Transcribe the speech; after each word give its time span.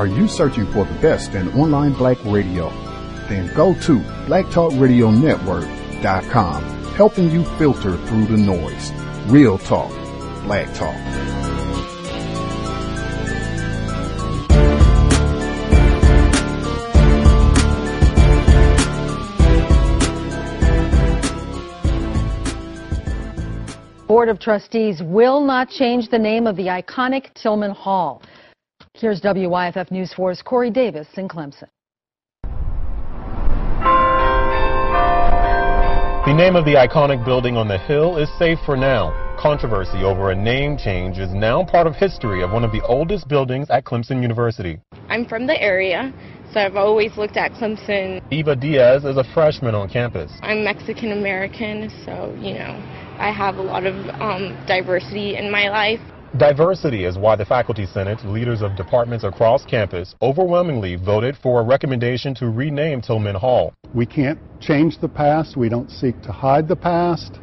Are 0.00 0.06
you 0.06 0.28
searching 0.28 0.64
for 0.72 0.86
the 0.86 0.94
best 1.00 1.34
in 1.34 1.52
online 1.52 1.92
black 1.92 2.16
radio? 2.24 2.70
Then 3.28 3.54
go 3.54 3.74
to 3.80 3.98
blacktalkradionetwork.com, 4.30 6.62
helping 6.94 7.30
you 7.30 7.44
filter 7.58 7.98
through 8.06 8.24
the 8.24 8.38
noise. 8.38 8.92
Real 9.30 9.58
talk, 9.58 9.90
black 10.44 10.72
talk. 10.72 10.96
Board 24.06 24.30
of 24.30 24.38
Trustees 24.38 25.02
will 25.02 25.42
not 25.42 25.68
change 25.68 26.08
the 26.08 26.18
name 26.18 26.46
of 26.46 26.56
the 26.56 26.68
iconic 26.68 27.34
Tillman 27.34 27.72
Hall. 27.72 28.22
Here's 28.94 29.20
WYFF 29.22 29.90
News 29.90 30.12
4's 30.12 30.42
Corey 30.42 30.70
Davis 30.70 31.06
in 31.16 31.28
Clemson. 31.28 31.68
The 36.26 36.34
name 36.34 36.54
of 36.54 36.64
the 36.66 36.74
iconic 36.74 37.24
building 37.24 37.56
on 37.56 37.66
the 37.66 37.78
hill 37.78 38.18
is 38.18 38.28
safe 38.38 38.58
for 38.66 38.76
now. 38.76 39.36
Controversy 39.38 40.02
over 40.02 40.32
a 40.32 40.36
name 40.36 40.76
change 40.76 41.18
is 41.18 41.32
now 41.32 41.64
part 41.64 41.86
of 41.86 41.94
history 41.94 42.42
of 42.42 42.50
one 42.50 42.62
of 42.62 42.72
the 42.72 42.82
oldest 42.84 43.26
buildings 43.26 43.70
at 43.70 43.84
Clemson 43.84 44.20
University. 44.20 44.78
I'm 45.08 45.24
from 45.24 45.46
the 45.46 45.58
area, 45.62 46.12
so 46.52 46.60
I've 46.60 46.76
always 46.76 47.16
looked 47.16 47.38
at 47.38 47.52
Clemson. 47.52 48.20
Eva 48.30 48.54
Diaz 48.54 49.04
is 49.04 49.16
a 49.16 49.24
freshman 49.32 49.74
on 49.74 49.88
campus. 49.88 50.30
I'm 50.42 50.62
Mexican 50.62 51.12
American, 51.12 51.88
so, 52.04 52.36
you 52.38 52.52
know, 52.54 52.76
I 53.18 53.32
have 53.34 53.56
a 53.56 53.62
lot 53.62 53.86
of 53.86 53.94
um, 54.20 54.62
diversity 54.66 55.36
in 55.36 55.50
my 55.50 55.70
life. 55.70 56.00
Diversity 56.36 57.06
is 57.06 57.18
why 57.18 57.34
the 57.34 57.44
Faculty 57.44 57.86
Senate, 57.86 58.24
leaders 58.24 58.62
of 58.62 58.76
departments 58.76 59.24
across 59.24 59.64
campus, 59.64 60.14
overwhelmingly 60.22 60.94
voted 60.94 61.36
for 61.36 61.60
a 61.60 61.64
recommendation 61.64 62.36
to 62.36 62.48
rename 62.48 63.00
Tillman 63.00 63.34
Hall. 63.34 63.74
We 63.96 64.06
can't 64.06 64.38
change 64.60 65.00
the 65.00 65.08
past. 65.08 65.56
We 65.56 65.68
don't 65.68 65.90
seek 65.90 66.22
to 66.22 66.30
hide 66.30 66.68
the 66.68 66.76
past, 66.76 67.40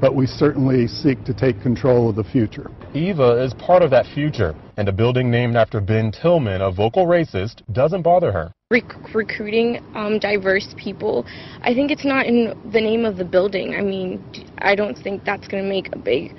but 0.00 0.14
we 0.14 0.26
certainly 0.26 0.86
seek 0.86 1.24
to 1.24 1.34
take 1.34 1.60
control 1.60 2.08
of 2.08 2.16
the 2.16 2.24
future. 2.24 2.70
Eva 2.94 3.44
is 3.44 3.52
part 3.52 3.82
of 3.82 3.90
that 3.90 4.06
future, 4.06 4.54
and 4.78 4.88
a 4.88 4.92
building 4.92 5.30
named 5.30 5.54
after 5.54 5.78
Ben 5.78 6.10
Tillman, 6.10 6.62
a 6.62 6.70
vocal 6.70 7.04
racist, 7.06 7.60
doesn't 7.74 8.00
bother 8.00 8.32
her. 8.32 8.50
Rec- 8.70 9.14
recruiting 9.14 9.84
um, 9.94 10.18
diverse 10.18 10.74
people, 10.78 11.26
I 11.60 11.74
think 11.74 11.90
it's 11.90 12.04
not 12.04 12.24
in 12.24 12.58
the 12.72 12.80
name 12.80 13.04
of 13.04 13.18
the 13.18 13.26
building. 13.26 13.74
I 13.74 13.82
mean, 13.82 14.24
I 14.58 14.74
don't 14.74 14.96
think 14.96 15.22
that's 15.24 15.46
going 15.46 15.62
to 15.62 15.68
make 15.68 15.94
a 15.94 15.98
big 15.98 16.34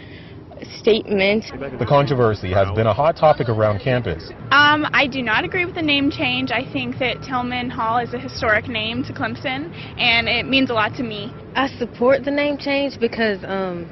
statement. 0.80 1.46
The 1.80 1.86
controversy 1.86 2.52
has 2.52 2.68
been 2.76 2.88
a 2.88 2.94
hot 2.94 3.16
topic 3.16 3.50
around 3.50 3.80
campus. 3.80 4.32
Um, 4.52 4.86
I 4.94 5.08
do 5.08 5.22
not 5.22 5.44
agree 5.44 5.66
with 5.66 5.76
the 5.76 5.82
name 5.82 6.10
change. 6.10 6.52
I 6.52 6.64
think 6.72 7.00
that 7.00 7.22
Tillman 7.22 7.70
Hall 7.70 7.98
is 7.98 8.14
a 8.14 8.20
historic 8.20 8.68
name 8.68 9.04
to 9.04 9.14
Clemson, 9.14 9.72
and 9.98 10.28
it 10.28 10.46
means 10.46 10.70
a 10.70 10.74
lot 10.74 10.94
to 10.96 11.04
me. 11.04 11.34
I 11.56 11.68
support 11.68 12.24
the 12.24 12.32
name 12.32 12.58
change 12.58 13.00
because, 13.00 13.44
um, 13.44 13.90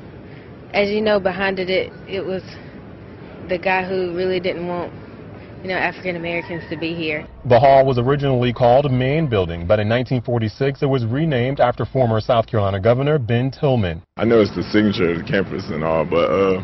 as 0.73 0.89
you 0.89 1.01
know, 1.01 1.19
behind 1.19 1.59
it, 1.59 1.69
it, 1.69 1.93
it 2.07 2.25
was 2.25 2.43
the 3.49 3.57
guy 3.57 3.87
who 3.87 4.15
really 4.15 4.39
didn't 4.39 4.67
want 4.67 4.93
you 5.65 5.71
know, 5.71 5.77
African 5.77 6.15
Americans 6.15 6.63
to 6.69 6.77
be 6.77 6.93
here. 6.93 7.27
The 7.45 7.59
hall 7.59 7.87
was 7.87 7.97
originally 7.97 8.53
called 8.53 8.91
Main 8.91 9.27
Building, 9.27 9.65
but 9.65 9.79
in 9.79 9.89
1946 9.89 10.83
it 10.83 10.85
was 10.85 11.03
renamed 11.05 11.59
after 11.59 11.85
former 11.85 12.21
South 12.21 12.45
Carolina 12.45 12.79
Governor 12.79 13.17
Ben 13.17 13.49
Tillman. 13.49 14.03
I 14.15 14.25
know 14.25 14.41
it's 14.41 14.55
the 14.55 14.61
signature 14.61 15.09
of 15.09 15.17
the 15.17 15.23
campus 15.23 15.63
and 15.71 15.83
all, 15.83 16.05
but 16.05 16.29
uh, 16.29 16.61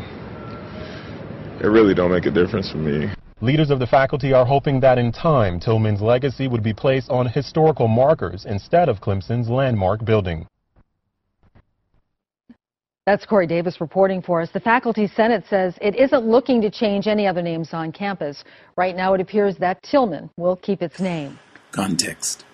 it 1.64 1.66
really 1.66 1.94
don't 1.94 2.12
make 2.12 2.26
a 2.26 2.30
difference 2.30 2.70
for 2.70 2.78
me. 2.78 3.12
Leaders 3.40 3.70
of 3.70 3.80
the 3.80 3.88
faculty 3.88 4.32
are 4.32 4.46
hoping 4.46 4.78
that 4.78 4.98
in 4.98 5.10
time 5.10 5.58
Tillman's 5.58 6.00
legacy 6.00 6.46
would 6.46 6.62
be 6.62 6.72
placed 6.72 7.10
on 7.10 7.26
historical 7.26 7.88
markers 7.88 8.44
instead 8.44 8.88
of 8.88 9.00
Clemson's 9.00 9.48
landmark 9.48 10.04
building. 10.04 10.46
That's 13.04 13.26
Corey 13.26 13.48
Davis 13.48 13.80
reporting 13.80 14.22
for 14.22 14.40
us. 14.42 14.50
The 14.52 14.60
Faculty 14.60 15.08
Senate 15.08 15.44
says 15.50 15.74
it 15.82 15.96
isn't 15.96 16.24
looking 16.24 16.60
to 16.60 16.70
change 16.70 17.08
any 17.08 17.26
other 17.26 17.42
names 17.42 17.74
on 17.74 17.90
campus. 17.90 18.44
Right 18.76 18.94
now, 18.94 19.12
it 19.14 19.20
appears 19.20 19.56
that 19.56 19.82
Tillman 19.82 20.30
will 20.36 20.54
keep 20.54 20.82
its 20.82 21.00
name. 21.00 21.36
Context 21.72 22.44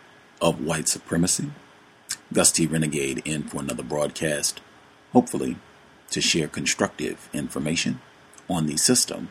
of 0.41 0.65
white 0.65 0.89
supremacy. 0.89 1.51
Gus 2.33 2.51
T. 2.51 2.67
Renegade 2.67 3.21
in 3.27 3.43
for 3.43 3.61
another 3.61 3.83
broadcast, 3.83 4.63
hopefully 5.13 5.59
to 6.13 6.23
share 6.23 6.49
constructive 6.49 7.29
information 7.35 8.01
on 8.49 8.65
the 8.65 8.79
system 8.79 9.31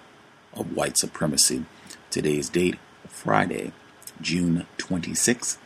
of 0.53 0.75
white 0.75 0.99
supremacy. 0.99 1.65
Today's 2.11 2.47
date, 2.47 2.77
Friday, 3.07 3.71
June 4.21 4.67
26, 4.77 5.57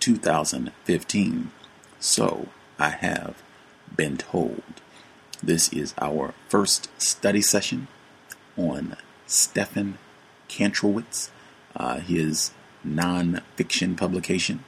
2015. 0.00 1.52
So 2.00 2.48
I 2.80 2.88
have 2.88 3.40
been 3.94 4.16
told. 4.16 4.64
This 5.42 5.70
is 5.72 5.94
our 6.00 6.32
first 6.48 6.88
study 7.00 7.42
session 7.42 7.88
on 8.56 8.96
Stephen 9.26 9.98
Kantrowitz, 10.48 11.28
uh, 11.74 12.00
his 12.00 12.52
non-fiction 12.82 13.96
publication, 13.96 14.64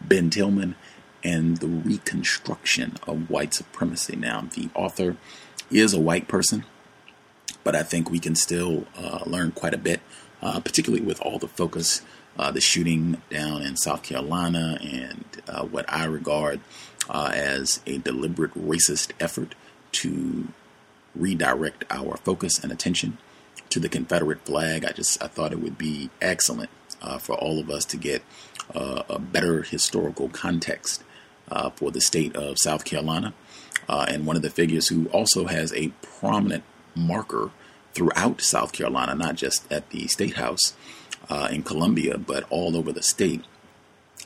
Ben 0.00 0.28
Tillman, 0.28 0.74
and 1.22 1.58
the 1.58 1.68
Reconstruction 1.68 2.96
of 3.06 3.30
White 3.30 3.54
Supremacy. 3.54 4.16
Now, 4.16 4.48
the 4.54 4.70
author 4.74 5.16
is 5.70 5.94
a 5.94 6.00
white 6.00 6.26
person, 6.26 6.64
but 7.62 7.76
I 7.76 7.84
think 7.84 8.10
we 8.10 8.18
can 8.18 8.34
still 8.34 8.86
uh, 8.96 9.20
learn 9.24 9.52
quite 9.52 9.74
a 9.74 9.78
bit, 9.78 10.00
uh, 10.42 10.58
particularly 10.60 11.04
with 11.04 11.20
all 11.20 11.38
the 11.38 11.48
focus, 11.48 12.02
uh, 12.36 12.50
the 12.50 12.60
shooting 12.60 13.22
down 13.30 13.62
in 13.62 13.76
South 13.76 14.02
Carolina, 14.02 14.78
and 14.82 15.24
uh, 15.46 15.64
what 15.64 15.84
I 15.88 16.04
regard 16.06 16.60
uh, 17.08 17.30
as 17.32 17.80
a 17.86 17.98
deliberate 17.98 18.54
racist 18.54 19.12
effort 19.20 19.54
to 19.92 20.48
redirect 21.14 21.84
our 21.90 22.16
focus 22.18 22.62
and 22.62 22.70
attention 22.70 23.18
to 23.70 23.80
the 23.80 23.88
Confederate 23.88 24.40
flag. 24.42 24.84
I 24.84 24.92
just 24.92 25.22
I 25.22 25.26
thought 25.26 25.52
it 25.52 25.60
would 25.60 25.78
be 25.78 26.10
excellent 26.20 26.70
uh, 27.02 27.18
for 27.18 27.34
all 27.34 27.58
of 27.58 27.70
us 27.70 27.84
to 27.86 27.96
get 27.96 28.22
uh, 28.74 29.02
a 29.08 29.18
better 29.18 29.62
historical 29.62 30.28
context 30.28 31.02
uh, 31.50 31.70
for 31.70 31.90
the 31.90 32.00
state 32.00 32.36
of 32.36 32.58
South 32.58 32.84
Carolina. 32.84 33.34
Uh, 33.88 34.04
and 34.08 34.26
one 34.26 34.36
of 34.36 34.42
the 34.42 34.50
figures 34.50 34.88
who 34.88 35.06
also 35.08 35.46
has 35.46 35.72
a 35.72 35.88
prominent 36.02 36.62
marker 36.94 37.50
throughout 37.94 38.40
South 38.40 38.72
Carolina, 38.72 39.14
not 39.14 39.34
just 39.34 39.70
at 39.72 39.88
the 39.90 40.06
State 40.08 40.34
House 40.34 40.74
uh, 41.30 41.48
in 41.50 41.62
Columbia, 41.62 42.18
but 42.18 42.44
all 42.50 42.76
over 42.76 42.92
the 42.92 43.02
state. 43.02 43.42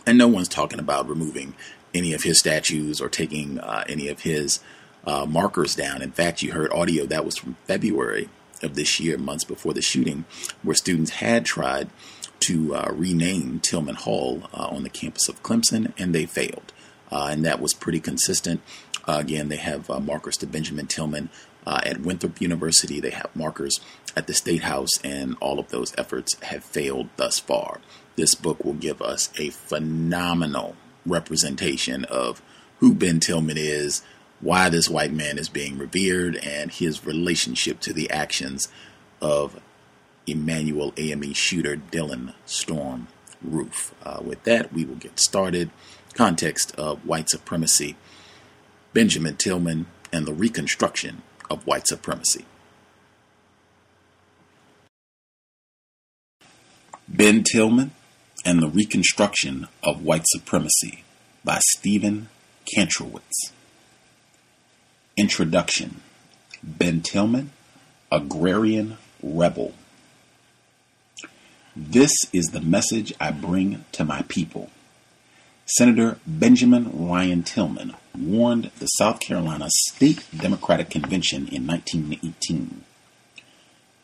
And 0.05 0.19
no 0.19 0.27
one's 0.27 0.49
talking 0.49 0.81
about 0.81 1.09
removing 1.09 1.55
any 1.95 2.13
of 2.13 2.25
his 2.25 2.39
statues 2.39 3.01
or 3.01 3.09
taking 3.09 3.61
uh, 3.61 3.85
any 3.89 4.09
of 4.09 4.23
his 4.23 4.61
uh, 5.07 5.27
markers 5.27 5.75
down. 5.75 6.03
In 6.03 6.13
fact, 6.13 6.43
you 6.43 6.53
heard 6.53 6.73
audio 6.73 7.07
that 7.07 7.25
was 7.25 7.37
from 7.37 7.57
February 7.67 8.29
of 8.63 8.75
this 8.75 9.01
year, 9.01 9.19
months 9.19 9.45
before 9.45 9.75
the 9.75 9.83
shooting, 9.83 10.25
where 10.63 10.75
students 10.75 11.13
had 11.13 11.45
tried 11.45 11.91
to 12.41 12.75
uh, 12.75 12.91
rename 12.93 13.61
Tillman 13.61 13.97
Hall 13.97 14.45
uh, 14.53 14.67
on 14.67 14.83
the 14.83 14.91
campus 14.91 15.29
of 15.29 15.43
Clemson, 15.43 15.93
and 15.99 16.15
they 16.15 16.27
failed. 16.27 16.73
Uh, 17.11 17.29
and 17.31 17.45
that 17.45 17.61
was 17.61 17.75
pretty 17.75 18.01
consistent. 18.01 18.61
Uh, 19.07 19.19
again, 19.21 19.49
they 19.49 19.57
have 19.57 19.91
uh, 19.91 20.01
markers 20.01 20.37
to 20.39 20.47
Benjamin 20.47 20.87
Tillman 20.87 21.29
at 21.67 22.01
Winthrop 22.01 22.41
University. 22.41 23.01
They 23.01 23.11
have 23.11 23.35
markers 23.35 23.81
at 24.17 24.27
the 24.27 24.35
State 24.35 24.63
House, 24.63 24.91
and 25.05 25.37
all 25.41 25.59
of 25.59 25.69
those 25.69 25.95
efforts 25.97 26.41
have 26.43 26.65
failed 26.65 27.09
thus 27.17 27.39
far. 27.39 27.81
This 28.17 28.35
book 28.35 28.65
will 28.65 28.75
give 28.75 29.01
us 29.01 29.31
a 29.39 29.51
phenomenal 29.51 30.77
representation 31.07 32.05
of 32.07 32.43
who 32.79 32.95
Ben 32.95 33.21
Tillman 33.21 33.57
is, 33.59 34.03
why 34.43 34.69
this 34.69 34.91
white 34.91 35.13
man 35.13 35.39
is 35.39 35.49
being 35.49 35.79
revered, 35.79 36.37
and 36.37 36.71
his 36.71 37.07
relationship 37.07 37.81
to 37.81 37.95
the 37.95 38.11
actions 38.11 38.69
of 39.23 39.59
Emanuel 40.27 40.93
AME 40.99 41.33
shooter 41.33 41.77
Dylann 41.77 42.35
Storm 42.45 43.09
Roof. 43.41 43.95
Uh, 44.03 44.21
with 44.23 44.43
that, 44.45 44.73
we 44.73 44.85
will 44.85 44.97
get 44.97 45.19
started. 45.19 45.71
Context 46.13 46.75
of 46.77 47.07
white 47.07 47.31
supremacy, 47.31 47.97
Benjamin 48.93 49.37
Tillman, 49.37 49.87
and 50.13 50.27
the 50.27 50.35
reconstruction 50.35 51.23
of 51.49 51.67
white 51.67 51.87
supremacy. 51.87 52.45
Ben 57.09 57.43
Tillman 57.43 57.93
and 58.45 58.63
the 58.63 58.69
Reconstruction 58.69 59.69
of 59.83 60.03
White 60.03 60.25
Supremacy 60.27 61.05
by 61.45 61.59
Stephen 61.77 62.29
Kantrowitz. 62.67 63.53
Introduction 65.17 66.01
Ben 66.63 67.03
Tillman, 67.03 67.51
Agrarian 68.11 68.97
Rebel. 69.23 69.75
This 71.77 72.13
is 72.33 72.47
the 72.47 72.63
message 72.63 73.13
I 73.21 73.31
bring 73.31 73.85
to 73.93 74.07
my 74.07 74.23
people. 74.23 74.71
Senator 75.67 76.19
Benjamin 76.27 77.09
Ryan 77.09 77.43
Tillman 77.43 77.95
warned 78.19 78.71
the 78.79 78.87
South 78.87 79.21
Carolina 79.21 79.69
State 79.89 80.25
Democratic 80.35 80.89
Convention 80.89 81.47
in 81.49 81.67
1918. 81.67 82.83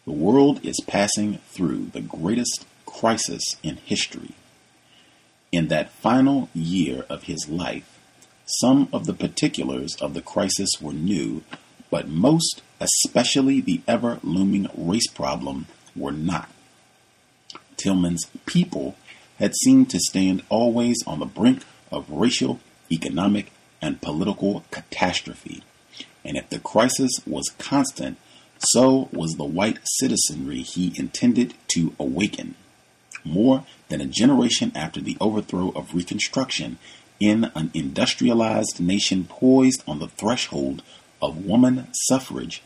The 0.05 0.13
world 0.13 0.63
is 0.63 0.79
passing 0.87 1.39
through 1.49 1.87
the 1.87 2.03
greatest 2.03 2.67
crisis 2.85 3.43
in 3.63 3.77
history. 3.77 4.33
In 5.53 5.69
that 5.69 5.91
final 5.91 6.51
year 6.55 7.07
of 7.09 7.23
his 7.23 7.49
life, 7.49 7.98
some 8.49 8.89
of 8.93 9.07
the 9.07 9.13
particulars 9.13 9.95
of 9.97 10.15
the 10.15 10.23
crisis 10.23 10.81
were 10.81 10.93
new, 10.93 11.43
but 11.91 12.09
most, 12.09 12.63
especially 12.81 13.61
the 13.61 13.83
ever 13.87 14.19
looming 14.23 14.69
race 14.75 15.07
problem, 15.07 15.67
were 15.95 16.13
not. 16.13 16.49
Tillman's 17.77 18.27
people 18.47 18.97
had 19.39 19.55
seemed 19.55 19.91
to 19.91 20.01
stand 20.01 20.43
always 20.49 20.97
on 21.07 21.21
the 21.21 21.27
brink 21.27 21.63
of 21.93 22.11
racial, 22.11 22.59
economic, 22.91 23.53
and 23.81 24.01
political 24.01 24.65
catastrophe. 24.71 25.63
And 26.25 26.37
if 26.37 26.49
the 26.49 26.59
crisis 26.59 27.11
was 27.27 27.55
constant, 27.59 28.19
so 28.59 29.09
was 29.13 29.33
the 29.33 29.45
white 29.45 29.79
citizenry 29.85 30.63
he 30.63 30.93
intended 30.97 31.55
to 31.69 31.95
awaken. 31.99 32.57
More 33.25 33.65
than 33.89 34.01
a 34.01 34.07
generation 34.07 34.73
after 34.75 35.01
the 35.01 35.17
overthrow 35.21 35.71
of 35.77 35.95
Reconstruction, 35.95 36.79
in 37.21 37.51
an 37.55 37.71
industrialized 37.75 38.81
nation 38.81 39.25
poised 39.25 39.83
on 39.87 39.99
the 39.99 40.09
threshold 40.09 40.83
of 41.21 41.45
woman 41.45 41.89
suffrage, 42.09 42.63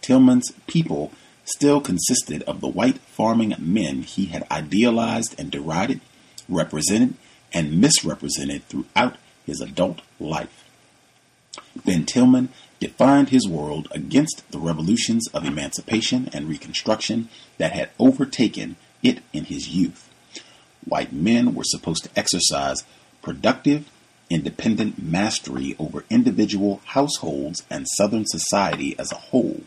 Tillman's 0.00 0.52
people 0.66 1.12
still 1.44 1.80
consisted 1.80 2.42
of 2.42 2.60
the 2.60 2.68
white 2.68 2.98
farming 2.98 3.54
men 3.58 4.02
he 4.02 4.26
had 4.26 4.46
idealized 4.50 5.34
and 5.38 5.50
derided, 5.50 6.00
represented, 6.48 7.14
and 7.52 7.80
misrepresented 7.80 8.66
throughout 8.68 9.16
his 9.46 9.60
adult 9.60 10.02
life. 10.18 10.64
Ben 11.84 12.04
Tillman 12.04 12.48
defined 12.80 13.28
his 13.28 13.48
world 13.48 13.88
against 13.90 14.42
the 14.50 14.58
revolutions 14.58 15.28
of 15.32 15.44
emancipation 15.44 16.28
and 16.32 16.48
reconstruction 16.48 17.28
that 17.58 17.72
had 17.72 17.90
overtaken 17.98 18.76
it 19.02 19.20
in 19.32 19.44
his 19.44 19.68
youth. 19.68 20.10
White 20.84 21.12
men 21.12 21.54
were 21.54 21.64
supposed 21.64 22.04
to 22.04 22.18
exercise 22.18 22.84
productive, 23.22 23.88
independent 24.30 25.02
mastery 25.02 25.76
over 25.78 26.04
individual 26.10 26.80
households 26.86 27.62
and 27.70 27.86
Southern 27.96 28.24
society 28.26 28.98
as 28.98 29.12
a 29.12 29.16
whole. 29.16 29.62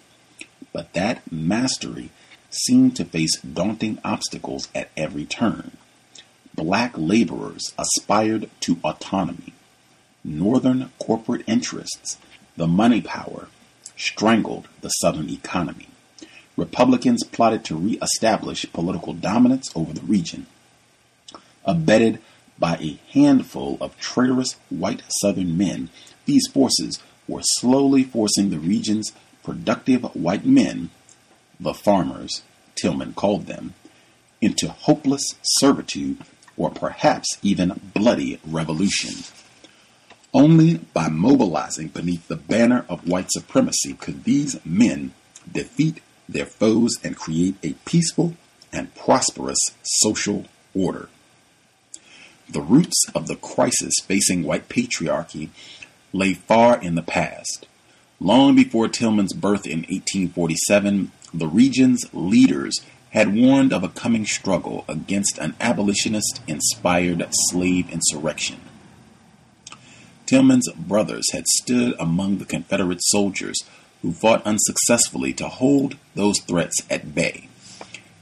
But 0.73 0.93
that 0.93 1.31
mastery 1.31 2.09
seemed 2.49 2.95
to 2.95 3.05
face 3.05 3.39
daunting 3.41 3.99
obstacles 4.03 4.67
at 4.73 4.89
every 4.97 5.25
turn. 5.25 5.77
Black 6.55 6.93
laborers 6.97 7.73
aspired 7.77 8.49
to 8.61 8.79
autonomy. 8.83 9.53
Northern 10.23 10.91
corporate 10.99 11.43
interests, 11.47 12.17
the 12.55 12.67
money 12.67 13.01
power, 13.01 13.47
strangled 13.95 14.67
the 14.81 14.89
Southern 14.89 15.29
economy. 15.29 15.87
Republicans 16.55 17.23
plotted 17.23 17.63
to 17.65 17.75
re-establish 17.75 18.65
political 18.73 19.13
dominance 19.13 19.71
over 19.75 19.93
the 19.93 20.01
region. 20.01 20.47
Abetted 21.65 22.19
by 22.59 22.75
a 22.77 22.99
handful 23.11 23.77
of 23.79 23.97
traitorous 23.99 24.55
white 24.69 25.03
Southern 25.21 25.57
men, 25.57 25.89
these 26.25 26.47
forces 26.47 26.99
were 27.27 27.41
slowly 27.43 28.03
forcing 28.03 28.49
the 28.49 28.59
region's 28.59 29.11
productive 29.43 30.03
white 30.15 30.45
men, 30.45 30.89
the 31.59 31.73
farmers, 31.73 32.43
Tillman 32.75 33.13
called 33.13 33.47
them, 33.47 33.73
into 34.41 34.67
hopeless 34.67 35.23
servitude 35.43 36.17
or 36.55 36.69
perhaps 36.69 37.37
even 37.41 37.79
bloody 37.93 38.39
revolution. 38.45 39.23
Only 40.33 40.77
by 40.93 41.07
mobilizing 41.07 41.87
beneath 41.87 42.27
the 42.27 42.35
banner 42.35 42.85
of 42.89 43.07
white 43.07 43.31
supremacy 43.31 43.93
could 43.93 44.23
these 44.23 44.63
men 44.65 45.13
defeat 45.51 46.01
their 46.27 46.45
foes 46.45 46.97
and 47.03 47.15
create 47.15 47.55
a 47.63 47.73
peaceful 47.85 48.35
and 48.73 48.93
prosperous 48.95 49.59
social 49.83 50.45
order. 50.75 51.09
The 52.49 52.61
roots 52.61 53.05
of 53.13 53.27
the 53.27 53.35
crisis 53.35 53.93
facing 54.03 54.43
white 54.43 54.69
patriarchy 54.69 55.49
lay 56.13 56.33
far 56.33 56.81
in 56.81 56.95
the 56.95 57.01
past. 57.01 57.67
Long 58.19 58.55
before 58.55 58.87
Tillman's 58.87 59.33
birth 59.33 59.65
in 59.67 59.79
1847, 59.79 61.11
the 61.33 61.47
region's 61.47 62.05
leaders 62.13 62.79
had 63.11 63.35
warned 63.35 63.73
of 63.73 63.83
a 63.83 63.89
coming 63.89 64.25
struggle 64.25 64.85
against 64.87 65.37
an 65.37 65.55
abolitionist 65.59 66.41
inspired 66.47 67.27
slave 67.49 67.89
insurrection. 67.91 68.59
Tillman's 70.25 70.69
brothers 70.73 71.25
had 71.31 71.47
stood 71.47 71.95
among 71.99 72.37
the 72.37 72.45
Confederate 72.45 73.03
soldiers 73.03 73.57
who 74.01 74.11
fought 74.11 74.45
unsuccessfully 74.45 75.33
to 75.33 75.47
hold 75.47 75.97
those 76.15 76.39
threats 76.39 76.81
at 76.89 77.15
bay. 77.15 77.49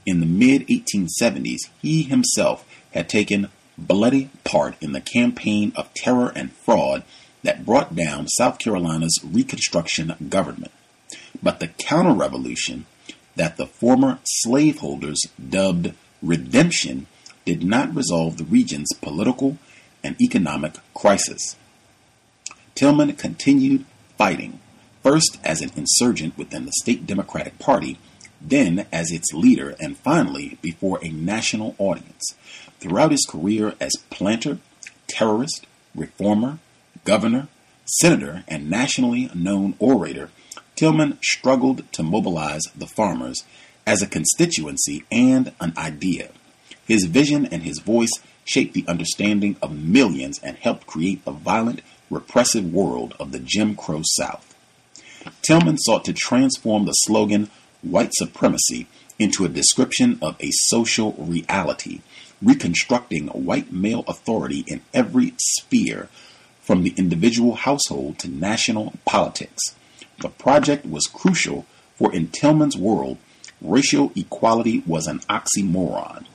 In 0.04 0.20
the 0.20 0.26
mid 0.26 0.66
1870s, 0.68 1.68
he 1.82 2.02
himself 2.02 2.64
had 2.92 3.08
taken 3.08 3.48
bloody 3.78 4.30
part 4.44 4.74
in 4.80 4.92
the 4.92 5.00
campaign 5.00 5.72
of 5.76 5.92
terror 5.94 6.32
and 6.34 6.52
fraud 6.52 7.02
that 7.42 7.66
brought 7.66 7.94
down 7.94 8.28
South 8.28 8.58
Carolina's 8.58 9.20
Reconstruction 9.24 10.14
government. 10.28 10.72
But 11.42 11.60
the 11.60 11.68
counter 11.68 12.12
revolution 12.12 12.86
that 13.36 13.56
the 13.56 13.66
former 13.66 14.18
slaveholders 14.24 15.20
dubbed 15.50 15.92
redemption 16.22 17.06
did 17.44 17.62
not 17.62 17.94
resolve 17.94 18.36
the 18.36 18.44
region's 18.44 18.92
political 19.00 19.58
and 20.02 20.20
economic 20.20 20.74
crisis. 20.94 21.56
Tillman 22.74 23.14
continued 23.14 23.84
fighting, 24.18 24.60
first 25.02 25.38
as 25.44 25.60
an 25.60 25.70
insurgent 25.76 26.36
within 26.36 26.66
the 26.66 26.72
state 26.80 27.06
Democratic 27.06 27.58
Party, 27.58 27.98
then 28.40 28.86
as 28.92 29.10
its 29.10 29.32
leader, 29.32 29.76
and 29.80 29.96
finally 29.96 30.58
before 30.62 30.98
a 31.02 31.08
national 31.08 31.74
audience. 31.78 32.34
Throughout 32.80 33.10
his 33.10 33.26
career 33.28 33.74
as 33.80 33.92
planter, 34.10 34.58
terrorist, 35.06 35.66
reformer, 35.94 36.58
governor, 37.04 37.48
senator, 37.84 38.44
and 38.48 38.68
nationally 38.68 39.30
known 39.34 39.74
orator, 39.78 40.30
Tillman 40.74 41.18
struggled 41.22 41.90
to 41.92 42.02
mobilize 42.02 42.62
the 42.76 42.86
farmers 42.86 43.44
as 43.86 44.02
a 44.02 44.06
constituency 44.06 45.04
and 45.10 45.52
an 45.60 45.72
idea. 45.78 46.30
His 46.86 47.04
vision 47.04 47.46
and 47.46 47.62
his 47.62 47.78
voice 47.78 48.12
shaped 48.44 48.74
the 48.74 48.84
understanding 48.86 49.56
of 49.62 49.72
millions 49.72 50.38
and 50.42 50.56
helped 50.56 50.86
create 50.86 51.24
the 51.24 51.32
violent, 51.32 51.80
repressive 52.10 52.72
world 52.72 53.14
of 53.18 53.32
the 53.32 53.40
Jim 53.40 53.74
Crow 53.74 54.02
South. 54.04 54.54
Tillman 55.42 55.78
sought 55.78 56.04
to 56.04 56.12
transform 56.12 56.84
the 56.84 56.92
slogan 56.92 57.50
white 57.82 58.12
supremacy 58.14 58.86
into 59.18 59.44
a 59.44 59.48
description 59.48 60.18
of 60.20 60.36
a 60.40 60.50
social 60.52 61.12
reality, 61.18 62.00
reconstructing 62.42 63.28
white 63.28 63.72
male 63.72 64.04
authority 64.06 64.64
in 64.66 64.82
every 64.92 65.34
sphere 65.38 66.08
from 66.60 66.82
the 66.82 66.94
individual 66.96 67.54
household 67.54 68.18
to 68.18 68.28
national 68.28 68.94
politics. 69.04 69.74
The 70.20 70.28
project 70.28 70.84
was 70.84 71.06
crucial, 71.06 71.66
for 71.94 72.12
in 72.12 72.28
Tillman's 72.28 72.76
world, 72.76 73.18
racial 73.60 74.12
equality 74.16 74.82
was 74.86 75.06
an 75.06 75.20
oxymoron. 75.30 76.26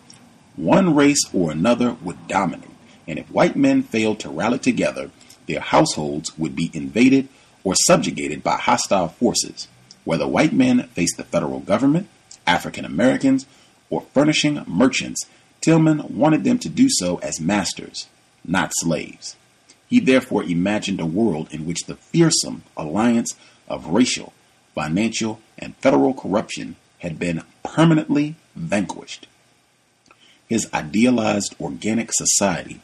One 0.55 0.95
race 0.95 1.21
or 1.33 1.51
another 1.51 1.97
would 2.01 2.27
dominate, 2.27 2.69
and 3.07 3.19
if 3.19 3.29
white 3.31 3.55
men 3.55 3.83
failed 3.83 4.19
to 4.19 4.29
rally 4.29 4.59
together, 4.59 5.11
their 5.47 5.59
households 5.59 6.37
would 6.37 6.55
be 6.55 6.71
invaded 6.73 7.27
or 7.63 7.75
subjugated 7.75 8.43
by 8.43 8.57
hostile 8.57 9.07
forces. 9.07 9.67
Whether 10.03 10.27
white 10.27 10.53
men 10.53 10.83
faced 10.93 11.17
the 11.17 11.23
federal 11.23 11.59
government, 11.59 12.07
African 12.47 12.85
Americans, 12.85 13.45
or 13.89 14.01
furnishing 14.13 14.63
merchants, 14.67 15.25
Tillman 15.61 16.17
wanted 16.17 16.43
them 16.43 16.57
to 16.59 16.69
do 16.69 16.87
so 16.89 17.17
as 17.17 17.39
masters, 17.39 18.07
not 18.43 18.71
slaves. 18.75 19.35
He 19.87 19.99
therefore 19.99 20.43
imagined 20.43 20.99
a 20.99 21.05
world 21.05 21.47
in 21.51 21.65
which 21.65 21.85
the 21.85 21.95
fearsome 21.95 22.63
alliance 22.75 23.35
of 23.67 23.87
racial, 23.87 24.33
financial, 24.73 25.39
and 25.59 25.75
federal 25.77 26.13
corruption 26.13 26.77
had 26.99 27.19
been 27.19 27.43
permanently 27.63 28.35
vanquished. 28.55 29.27
His 30.47 30.67
idealized 30.73 31.55
organic 31.61 32.11
society 32.11 32.81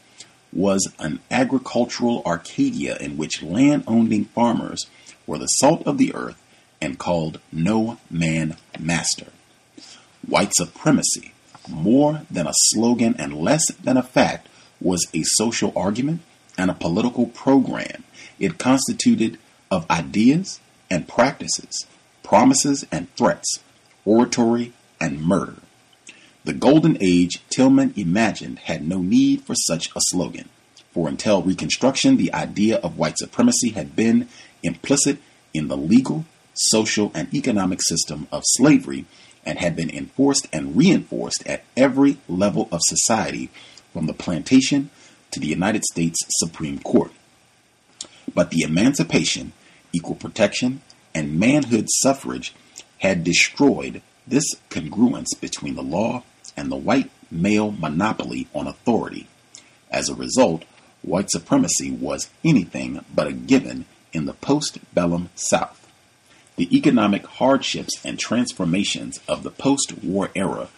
was 0.54 0.92
an 1.00 1.20
agricultural 1.30 2.22
Arcadia 2.26 2.98
in 2.98 3.18
which 3.18 3.44
land 3.44 3.84
owning 3.88 4.26
farmers 4.26 4.86
were 5.26 5.38
the 5.38 5.48
salt 5.48 5.86
of 5.86 5.98
the 5.98 6.14
earth 6.14 6.42
and 6.82 7.00
called 7.00 7.40
No 7.52 7.98
Man 8.10 8.56
Master. 8.80 9.28
White 10.26 10.54
supremacy, 10.56 11.34
more 11.70 12.22
than 12.30 12.48
a 12.48 12.54
slogan 12.72 13.16
and 13.18 13.34
less 13.34 13.66
than 13.74 13.98
a 13.98 14.04
fact, 14.04 14.48
was 14.80 15.08
a 15.14 15.24
social 15.24 15.74
argument 15.76 16.22
and 16.58 16.70
a 16.70 16.76
political 16.76 17.28
program. 17.28 18.04
It 18.40 18.58
constituted 18.58 19.38
of 19.72 19.90
ideas 19.90 20.60
and 20.90 21.08
practices, 21.08 21.86
promises 22.24 22.86
and 22.92 23.14
threats, 23.16 23.60
oratory 24.06 24.74
and 25.00 25.22
murder. 25.22 25.58
The 26.44 26.54
golden 26.54 26.98
age 27.02 27.44
Tillman 27.50 27.94
imagined 27.98 28.60
had 28.60 28.88
no 28.88 29.00
need 29.00 29.42
for 29.42 29.54
such 29.54 29.90
a 29.96 30.00
slogan, 30.00 30.48
for 30.92 31.10
until 31.10 31.42
Reconstruction, 31.42 32.18
the 32.18 32.34
idea 32.34 32.78
of 32.78 32.98
white 32.98 33.18
supremacy 33.18 33.70
had 33.70 33.96
been 33.96 34.30
implicit 34.64 35.18
in 35.54 35.68
the 35.68 35.78
legal, 35.78 36.26
social, 36.54 37.12
and 37.14 37.34
economic 37.34 37.82
system 37.84 38.28
of 38.32 38.44
slavery 38.46 39.06
and 39.48 39.60
had 39.60 39.78
been 39.78 39.90
enforced 39.90 40.46
and 40.52 40.76
reinforced 40.76 41.42
at 41.48 41.64
every 41.78 42.18
level 42.28 42.68
of 42.70 42.82
society 42.84 43.50
from 43.94 44.06
the 44.06 44.14
plantation 44.14 44.90
to 45.32 45.40
the 45.40 45.48
United 45.48 45.86
States 45.86 46.20
Supreme 46.32 46.80
Court. 46.80 47.12
But 48.36 48.52
the 48.52 48.62
emancipation, 48.62 49.54
equal 49.94 50.16
protection, 50.16 50.82
and 51.16 51.40
manhood 51.40 51.88
suffrage 52.02 52.54
had 53.00 53.24
destroyed 53.24 54.02
this 54.28 54.44
congruence 54.70 55.40
between 55.40 55.76
the 55.76 55.82
law 55.82 56.24
and 56.58 56.70
the 56.70 56.76
white 56.76 57.10
male 57.32 57.72
monopoly 57.72 58.48
on 58.54 58.68
authority. 58.68 59.28
As 59.90 60.10
a 60.10 60.16
result, 60.16 60.66
white 61.04 61.32
supremacy 61.32 61.90
was 61.90 62.30
anything 62.44 63.00
but 63.16 63.28
a 63.28 63.32
given 63.32 63.86
in 64.12 64.26
the 64.26 64.34
postbellum 64.34 65.30
South. 65.36 65.87
The 66.58 66.76
economic 66.76 67.26
hardships 67.26 67.94
and 68.04 68.18
transformations 68.18 69.20
of 69.28 69.44
the 69.44 69.52
post 69.52 69.94
war 70.04 70.32
era 70.36 70.70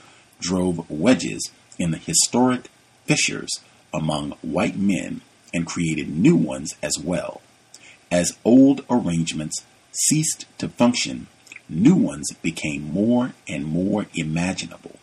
drove 0.41 0.89
wedges 0.89 1.51
in 1.77 1.91
the 1.91 1.97
historic 1.97 2.69
fissures 3.05 3.49
among 3.93 4.31
white 4.41 4.77
men 4.77 5.21
and 5.53 5.65
created 5.65 6.09
new 6.09 6.35
ones 6.35 6.75
as 6.83 6.99
well. 7.01 7.41
As 8.11 8.37
old 8.43 8.85
arrangements 8.89 9.63
ceased 9.91 10.45
to 10.57 10.67
function, 10.67 11.27
new 11.69 11.95
ones 11.95 12.29
became 12.41 12.91
more 12.91 13.33
and 13.47 13.65
more 13.65 14.07
imaginable. 14.13 14.99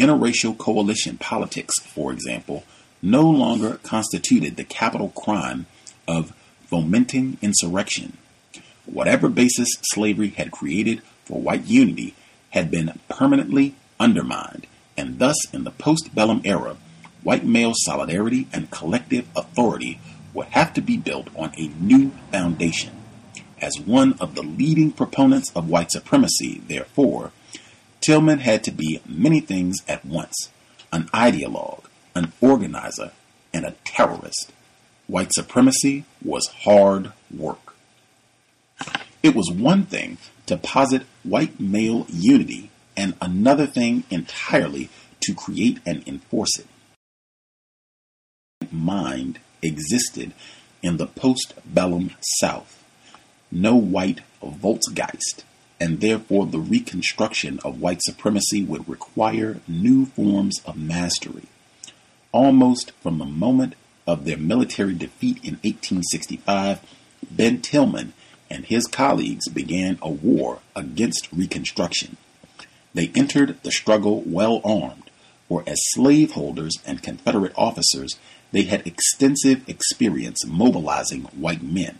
Interracial 0.00 0.58
coalition 0.58 1.16
politics, 1.16 1.78
for 1.78 2.12
example, 2.12 2.64
no 3.00 3.30
longer 3.30 3.78
constituted 3.84 4.56
the 4.56 4.64
capital 4.64 5.10
crime 5.10 5.66
of 6.08 6.34
fomenting 6.66 7.38
insurrection. 7.40 8.16
Whatever 8.86 9.28
basis 9.28 9.68
slavery 9.82 10.30
had 10.30 10.50
created 10.50 11.02
for 11.24 11.40
white 11.40 11.66
unity 11.66 12.14
had 12.50 12.70
been 12.70 12.98
permanently 13.08 13.74
undermined, 14.00 14.66
and 14.96 15.18
thus 15.18 15.36
in 15.52 15.64
the 15.64 15.70
postbellum 15.70 16.40
era, 16.44 16.76
white 17.22 17.44
male 17.44 17.72
solidarity 17.74 18.46
and 18.52 18.70
collective 18.70 19.26
authority 19.36 20.00
would 20.32 20.46
have 20.48 20.72
to 20.74 20.80
be 20.80 20.96
built 20.96 21.28
on 21.36 21.52
a 21.58 21.68
new 21.80 22.12
foundation. 22.30 22.92
As 23.60 23.80
one 23.80 24.14
of 24.20 24.34
the 24.34 24.42
leading 24.42 24.92
proponents 24.92 25.50
of 25.56 25.68
white 25.68 25.90
supremacy, 25.90 26.62
therefore, 26.66 27.32
Tillman 28.00 28.40
had 28.40 28.62
to 28.64 28.70
be 28.70 29.00
many 29.06 29.40
things 29.40 29.78
at 29.88 30.04
once 30.04 30.50
an 30.92 31.04
ideologue, 31.12 31.84
an 32.14 32.32
organizer, 32.40 33.10
and 33.52 33.64
a 33.64 33.74
terrorist. 33.84 34.52
White 35.06 35.32
supremacy 35.32 36.04
was 36.22 36.46
hard 36.64 37.12
work. 37.34 37.65
It 39.26 39.34
was 39.34 39.50
one 39.50 39.86
thing 39.86 40.18
to 40.46 40.56
posit 40.56 41.02
white 41.24 41.58
male 41.58 42.06
unity 42.08 42.70
and 42.96 43.14
another 43.20 43.66
thing 43.66 44.04
entirely 44.08 44.88
to 45.22 45.34
create 45.34 45.80
and 45.84 46.06
enforce 46.06 46.60
it. 46.60 46.68
Mind 48.70 49.40
existed 49.62 50.32
in 50.80 50.98
the 50.98 51.08
postbellum 51.08 52.14
South. 52.38 52.84
No 53.50 53.74
white 53.74 54.20
Volksgeist, 54.40 55.42
and 55.80 56.00
therefore 56.00 56.46
the 56.46 56.60
reconstruction 56.60 57.58
of 57.64 57.80
white 57.80 58.02
supremacy 58.02 58.62
would 58.62 58.88
require 58.88 59.58
new 59.66 60.06
forms 60.06 60.60
of 60.64 60.76
mastery. 60.76 61.48
Almost 62.30 62.92
from 63.02 63.18
the 63.18 63.24
moment 63.24 63.74
of 64.06 64.24
their 64.24 64.38
military 64.38 64.94
defeat 64.94 65.38
in 65.38 65.54
1865, 65.64 66.80
Ben 67.28 67.60
Tillman 67.60 68.12
and 68.50 68.66
his 68.66 68.86
colleagues 68.86 69.48
began 69.48 69.98
a 70.00 70.10
war 70.10 70.60
against 70.74 71.28
Reconstruction. 71.32 72.16
They 72.94 73.10
entered 73.14 73.62
the 73.62 73.72
struggle 73.72 74.22
well 74.24 74.60
armed, 74.64 75.10
for 75.48 75.62
as 75.66 75.78
slaveholders 75.90 76.74
and 76.86 77.02
Confederate 77.02 77.52
officers, 77.56 78.16
they 78.52 78.62
had 78.62 78.86
extensive 78.86 79.68
experience 79.68 80.46
mobilizing 80.46 81.22
white 81.24 81.62
men. 81.62 81.98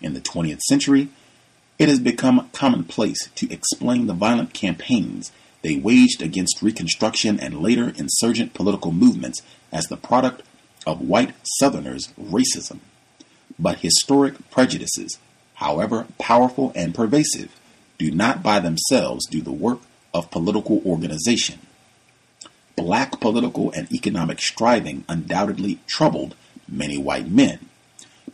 In 0.00 0.14
the 0.14 0.20
20th 0.20 0.60
century, 0.60 1.08
it 1.78 1.88
has 1.88 1.98
become 1.98 2.50
commonplace 2.52 3.28
to 3.34 3.50
explain 3.50 4.06
the 4.06 4.12
violent 4.12 4.52
campaigns 4.52 5.32
they 5.62 5.76
waged 5.76 6.22
against 6.22 6.62
Reconstruction 6.62 7.38
and 7.38 7.62
later 7.62 7.92
insurgent 7.96 8.54
political 8.54 8.92
movements 8.92 9.42
as 9.72 9.86
the 9.86 9.96
product 9.96 10.42
of 10.86 11.00
white 11.00 11.34
Southerners' 11.58 12.12
racism. 12.20 12.80
But 13.58 13.80
historic 13.80 14.50
prejudices, 14.50 15.18
however 15.60 16.06
powerful 16.18 16.72
and 16.74 16.94
pervasive, 16.94 17.54
do 17.98 18.10
not 18.10 18.42
by 18.42 18.58
themselves 18.58 19.26
do 19.26 19.42
the 19.42 19.52
work 19.52 19.78
of 20.14 20.30
political 20.30 20.82
organization. 20.86 21.58
Black 22.76 23.20
political 23.20 23.70
and 23.72 23.92
economic 23.92 24.40
striving 24.40 25.04
undoubtedly 25.06 25.78
troubled 25.86 26.34
many 26.66 26.96
white 26.96 27.28
men. 27.28 27.58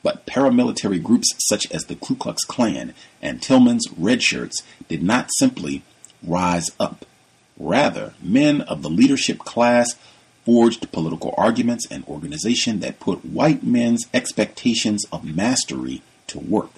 But 0.04 0.24
paramilitary 0.24 1.02
groups 1.02 1.34
such 1.48 1.68
as 1.72 1.86
the 1.86 1.96
Ku 1.96 2.14
Klux 2.14 2.44
Klan 2.44 2.94
and 3.20 3.42
Tillman's 3.42 3.88
Red 3.98 4.22
Shirts 4.22 4.62
did 4.88 5.02
not 5.02 5.30
simply 5.36 5.82
rise 6.22 6.70
up. 6.78 7.04
Rather, 7.58 8.14
men 8.22 8.60
of 8.60 8.82
the 8.82 8.90
leadership 8.90 9.40
class 9.40 9.96
forged 10.44 10.92
political 10.92 11.34
arguments 11.36 11.88
and 11.90 12.04
organization 12.04 12.78
that 12.80 13.00
put 13.00 13.24
white 13.24 13.64
men's 13.64 14.06
expectations 14.14 15.04
of 15.10 15.24
mastery 15.24 16.02
to 16.28 16.38
work. 16.38 16.70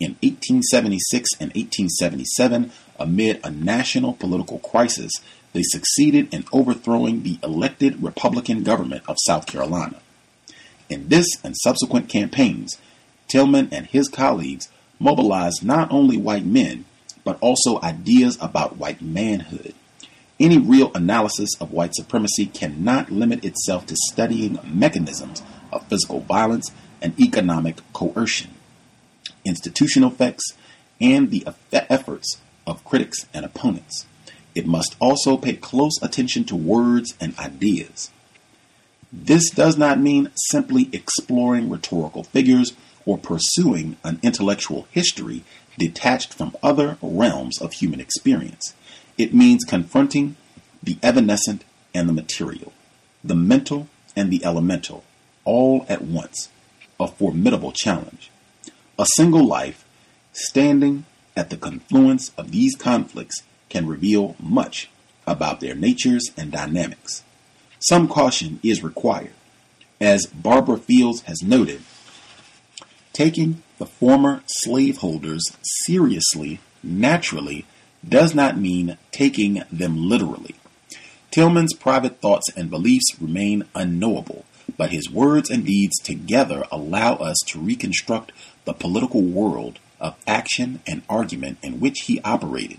In 0.00 0.12
1876 0.22 1.30
and 1.40 1.48
1877, 1.54 2.70
amid 3.00 3.40
a 3.42 3.50
national 3.50 4.12
political 4.12 4.58
crisis, 4.60 5.10
they 5.52 5.62
succeeded 5.64 6.32
in 6.32 6.44
overthrowing 6.52 7.22
the 7.22 7.38
elected 7.42 8.02
Republican 8.02 8.62
government 8.62 9.02
of 9.08 9.16
South 9.26 9.46
Carolina. 9.46 9.96
In 10.88 11.08
this 11.08 11.26
and 11.42 11.56
subsequent 11.56 12.08
campaigns, 12.08 12.78
Tillman 13.28 13.68
and 13.72 13.86
his 13.86 14.08
colleagues 14.08 14.68
mobilized 14.98 15.64
not 15.64 15.90
only 15.90 16.16
white 16.16 16.44
men, 16.44 16.84
but 17.24 17.38
also 17.40 17.80
ideas 17.82 18.38
about 18.40 18.76
white 18.76 19.02
manhood. 19.02 19.74
Any 20.40 20.58
real 20.58 20.92
analysis 20.94 21.50
of 21.60 21.72
white 21.72 21.94
supremacy 21.94 22.46
cannot 22.46 23.10
limit 23.10 23.44
itself 23.44 23.86
to 23.86 23.96
studying 23.96 24.58
mechanisms 24.64 25.42
of 25.72 25.86
physical 25.88 26.20
violence 26.20 26.70
and 27.02 27.18
economic 27.20 27.80
coercion, 27.92 28.50
institutional 29.44 30.10
effects, 30.10 30.54
and 31.00 31.30
the 31.30 31.46
efforts 31.72 32.38
of 32.66 32.84
critics 32.84 33.26
and 33.32 33.44
opponents. 33.44 34.06
It 34.54 34.66
must 34.66 34.96
also 35.00 35.36
pay 35.36 35.54
close 35.54 36.00
attention 36.02 36.44
to 36.44 36.56
words 36.56 37.14
and 37.20 37.38
ideas. 37.38 38.10
This 39.12 39.50
does 39.50 39.78
not 39.78 40.00
mean 40.00 40.30
simply 40.50 40.90
exploring 40.92 41.70
rhetorical 41.70 42.24
figures 42.24 42.74
or 43.06 43.16
pursuing 43.16 43.96
an 44.04 44.18
intellectual 44.22 44.86
history 44.90 45.44
detached 45.78 46.34
from 46.34 46.56
other 46.62 46.98
realms 47.00 47.60
of 47.60 47.74
human 47.74 48.00
experience. 48.00 48.74
It 49.16 49.32
means 49.32 49.64
confronting 49.64 50.36
the 50.82 50.98
evanescent 51.02 51.64
and 51.94 52.08
the 52.08 52.12
material, 52.12 52.72
the 53.24 53.34
mental 53.34 53.88
and 54.14 54.30
the 54.30 54.44
elemental, 54.44 55.04
all 55.44 55.86
at 55.88 56.02
once. 56.02 56.50
A 57.00 57.06
formidable 57.06 57.72
challenge. 57.72 58.30
A 59.00 59.06
single 59.14 59.46
life 59.46 59.84
standing 60.32 61.04
at 61.36 61.50
the 61.50 61.56
confluence 61.56 62.32
of 62.36 62.50
these 62.50 62.74
conflicts 62.74 63.44
can 63.68 63.86
reveal 63.86 64.34
much 64.40 64.90
about 65.24 65.60
their 65.60 65.76
natures 65.76 66.32
and 66.36 66.50
dynamics. 66.50 67.22
Some 67.78 68.08
caution 68.08 68.58
is 68.64 68.82
required. 68.82 69.34
As 70.00 70.26
Barbara 70.26 70.78
Fields 70.78 71.22
has 71.22 71.42
noted, 71.42 71.82
taking 73.12 73.62
the 73.78 73.86
former 73.86 74.42
slaveholders 74.46 75.44
seriously 75.84 76.58
naturally 76.82 77.66
does 78.08 78.34
not 78.34 78.58
mean 78.58 78.98
taking 79.12 79.62
them 79.70 80.08
literally. 80.08 80.56
Tillman's 81.30 81.74
private 81.74 82.20
thoughts 82.20 82.50
and 82.56 82.68
beliefs 82.68 83.20
remain 83.20 83.64
unknowable, 83.76 84.44
but 84.76 84.90
his 84.90 85.10
words 85.10 85.50
and 85.50 85.64
deeds 85.64 85.98
together 85.98 86.64
allow 86.72 87.14
us 87.14 87.36
to 87.46 87.60
reconstruct 87.60 88.32
the 88.68 88.74
political 88.74 89.22
world 89.22 89.78
of 89.98 90.14
action 90.26 90.78
and 90.86 91.00
argument 91.08 91.56
in 91.62 91.80
which 91.80 92.00
he 92.00 92.20
operated. 92.20 92.78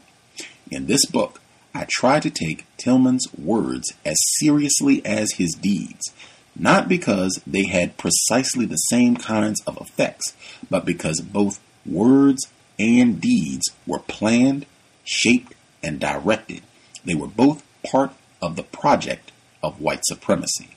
In 0.70 0.86
this 0.86 1.04
book, 1.08 1.42
I 1.74 1.88
try 1.90 2.20
to 2.20 2.30
take 2.30 2.68
Tillman's 2.78 3.28
words 3.36 3.92
as 4.06 4.16
seriously 4.38 5.04
as 5.04 5.34
his 5.34 5.58
deeds, 5.60 6.14
not 6.56 6.88
because 6.88 7.42
they 7.48 7.66
had 7.66 7.98
precisely 7.98 8.68
the 8.68 8.76
same 8.76 9.18
kinds 9.18 9.64
of 9.66 9.82
effects, 9.82 10.36
but 10.70 10.86
because 10.86 11.22
both 11.22 11.60
words 11.88 12.48
and 12.78 13.20
deeds 13.20 13.66
were 13.88 13.98
planned, 13.98 14.68
shaped, 15.04 15.56
and 15.82 16.00
directed. 16.00 16.62
They 17.04 17.16
were 17.16 17.28
both 17.28 17.64
part 17.84 18.14
of 18.44 18.58
the 18.58 18.64
project 18.64 19.32
of 19.64 19.82
white 19.82 20.06
supremacy. 20.06 20.70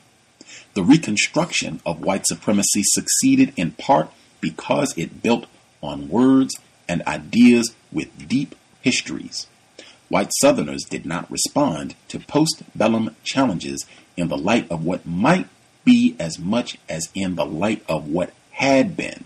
The 0.73 0.83
reconstruction 0.83 1.83
of 1.85 2.01
white 2.01 2.27
supremacy 2.27 2.81
succeeded 2.83 3.53
in 3.59 3.73
part 3.73 4.11
because 4.43 4.93
it 4.99 5.23
built 5.23 5.47
on 5.81 6.11
words 6.11 6.55
and 6.87 7.03
ideas 7.07 7.75
with 7.91 8.29
deep 8.29 8.55
histories. 8.83 9.47
White 10.11 10.33
Southerners 10.41 10.85
did 10.85 11.07
not 11.07 11.31
respond 11.31 11.95
to 12.09 12.19
postbellum 12.19 13.15
challenges 13.25 13.87
in 14.15 14.29
the 14.29 14.37
light 14.37 14.71
of 14.71 14.85
what 14.85 15.07
might 15.07 15.49
be 15.85 16.15
as 16.19 16.39
much 16.39 16.77
as 16.87 17.09
in 17.15 17.37
the 17.37 17.47
light 17.47 17.83
of 17.89 18.09
what 18.09 18.35
had 18.51 18.95
been. 18.95 19.25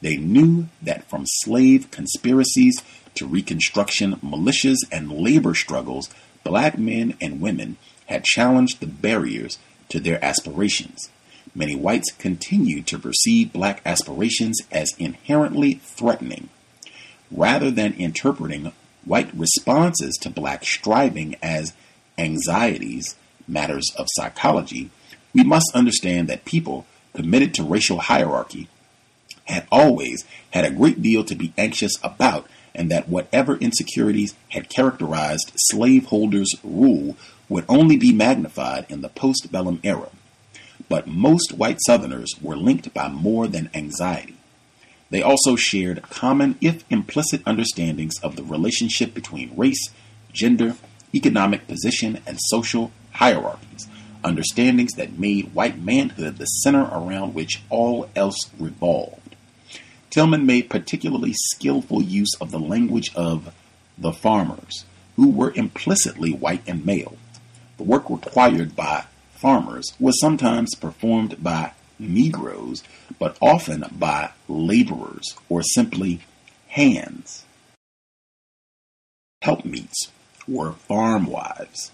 They 0.00 0.16
knew 0.16 0.68
that 0.80 1.08
from 1.10 1.24
slave 1.26 1.90
conspiracies 1.90 2.82
to 3.16 3.26
Reconstruction 3.26 4.14
militias 4.16 4.78
and 4.90 5.12
labor 5.12 5.54
struggles, 5.54 6.08
black 6.44 6.78
men 6.78 7.14
and 7.20 7.40
women 7.40 7.76
had 8.06 8.24
challenged 8.24 8.80
the 8.80 8.86
barriers 8.86 9.58
to 9.90 10.00
their 10.00 10.24
aspirations. 10.24 11.10
Many 11.58 11.74
whites 11.74 12.12
continued 12.12 12.86
to 12.86 13.00
perceive 13.00 13.52
black 13.52 13.82
aspirations 13.84 14.60
as 14.70 14.94
inherently 14.96 15.74
threatening. 15.82 16.50
Rather 17.32 17.68
than 17.68 17.94
interpreting 17.94 18.70
white 19.04 19.34
responses 19.34 20.16
to 20.18 20.30
black 20.30 20.64
striving 20.64 21.34
as 21.42 21.72
anxieties, 22.16 23.16
matters 23.48 23.90
of 23.96 24.06
psychology, 24.10 24.90
we 25.34 25.42
must 25.42 25.72
understand 25.74 26.28
that 26.28 26.44
people 26.44 26.86
committed 27.12 27.54
to 27.54 27.64
racial 27.64 27.98
hierarchy 27.98 28.68
had 29.46 29.66
always 29.72 30.24
had 30.50 30.64
a 30.64 30.70
great 30.70 31.02
deal 31.02 31.24
to 31.24 31.34
be 31.34 31.52
anxious 31.58 31.94
about, 32.04 32.46
and 32.72 32.88
that 32.88 33.08
whatever 33.08 33.56
insecurities 33.56 34.36
had 34.50 34.68
characterized 34.68 35.50
slaveholders' 35.56 36.54
rule 36.62 37.16
would 37.48 37.64
only 37.68 37.96
be 37.96 38.12
magnified 38.12 38.86
in 38.88 39.00
the 39.00 39.08
postbellum 39.08 39.80
era. 39.82 40.10
But 40.88 41.06
most 41.06 41.52
white 41.52 41.78
Southerners 41.86 42.34
were 42.40 42.56
linked 42.56 42.94
by 42.94 43.08
more 43.08 43.46
than 43.46 43.70
anxiety. 43.74 44.36
They 45.10 45.22
also 45.22 45.56
shared 45.56 46.02
common, 46.02 46.56
if 46.60 46.84
implicit, 46.90 47.42
understandings 47.46 48.18
of 48.22 48.36
the 48.36 48.44
relationship 48.44 49.14
between 49.14 49.56
race, 49.56 49.90
gender, 50.32 50.76
economic 51.14 51.66
position, 51.66 52.20
and 52.26 52.38
social 52.40 52.92
hierarchies, 53.12 53.88
understandings 54.22 54.92
that 54.92 55.18
made 55.18 55.54
white 55.54 55.80
manhood 55.80 56.36
the 56.36 56.44
center 56.46 56.84
around 56.92 57.34
which 57.34 57.62
all 57.70 58.08
else 58.14 58.50
revolved. 58.58 59.36
Tillman 60.10 60.46
made 60.46 60.70
particularly 60.70 61.34
skillful 61.34 62.02
use 62.02 62.34
of 62.40 62.50
the 62.50 62.58
language 62.58 63.14
of 63.14 63.54
the 63.96 64.12
farmers, 64.12 64.84
who 65.16 65.30
were 65.30 65.52
implicitly 65.54 66.32
white 66.32 66.62
and 66.66 66.84
male. 66.84 67.16
The 67.76 67.82
work 67.82 68.08
required 68.08 68.76
by 68.76 69.04
farmers 69.38 69.92
was 70.00 70.20
sometimes 70.20 70.74
performed 70.74 71.42
by 71.42 71.72
Negroes, 71.98 72.82
but 73.18 73.36
often 73.40 73.84
by 73.92 74.30
laborers 74.48 75.34
or 75.48 75.62
simply 75.62 76.20
hands. 76.68 77.44
Helpmeets 79.42 80.10
were 80.46 80.72
farm 80.72 81.26
wives. 81.26 81.90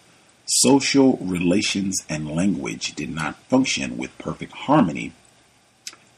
Social 0.46 1.16
relations 1.18 1.96
and 2.08 2.34
language 2.34 2.94
did 2.94 3.10
not 3.14 3.36
function 3.44 3.96
with 3.96 4.16
perfect 4.18 4.52
harmony, 4.52 5.12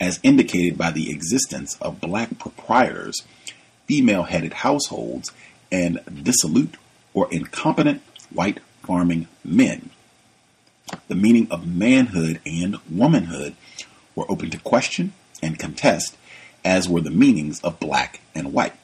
as 0.00 0.20
indicated 0.22 0.76
by 0.76 0.90
the 0.90 1.10
existence 1.10 1.76
of 1.80 2.00
black 2.00 2.38
proprietors, 2.38 3.22
female 3.86 4.24
headed 4.24 4.52
households, 4.52 5.32
and 5.70 6.00
dissolute 6.22 6.76
or 7.14 7.28
incompetent 7.32 8.02
white 8.30 8.60
farming 8.82 9.26
men. 9.44 9.90
The 11.08 11.14
meaning 11.14 11.48
of 11.50 11.66
manhood 11.66 12.40
and 12.46 12.76
womanhood 12.90 13.56
were 14.14 14.30
open 14.30 14.50
to 14.50 14.58
question 14.58 15.12
and 15.42 15.58
contest, 15.58 16.16
as 16.64 16.88
were 16.88 17.00
the 17.00 17.10
meanings 17.10 17.60
of 17.60 17.80
black 17.80 18.20
and 18.34 18.52
white. 18.52 18.74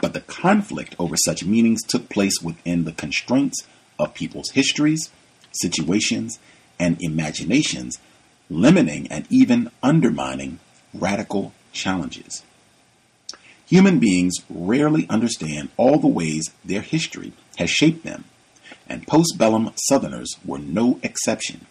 But 0.00 0.12
the 0.12 0.20
conflict 0.20 0.94
over 0.98 1.16
such 1.16 1.44
meanings 1.44 1.82
took 1.82 2.08
place 2.08 2.40
within 2.42 2.84
the 2.84 2.92
constraints 2.92 3.66
of 3.98 4.14
people's 4.14 4.50
histories, 4.50 5.10
situations, 5.52 6.38
and 6.78 7.00
imaginations, 7.02 7.98
limiting 8.48 9.06
and 9.08 9.26
even 9.30 9.70
undermining 9.82 10.58
radical 10.94 11.52
challenges. 11.72 12.42
Human 13.66 14.00
beings 14.00 14.34
rarely 14.48 15.06
understand 15.08 15.68
all 15.76 15.98
the 15.98 16.08
ways 16.08 16.50
their 16.64 16.80
history 16.80 17.32
has 17.56 17.70
shaped 17.70 18.04
them, 18.04 18.24
and 18.90 19.06
postbellum 19.06 19.72
Southerners 19.76 20.36
were 20.44 20.58
no 20.58 20.98
exception. 21.02 21.66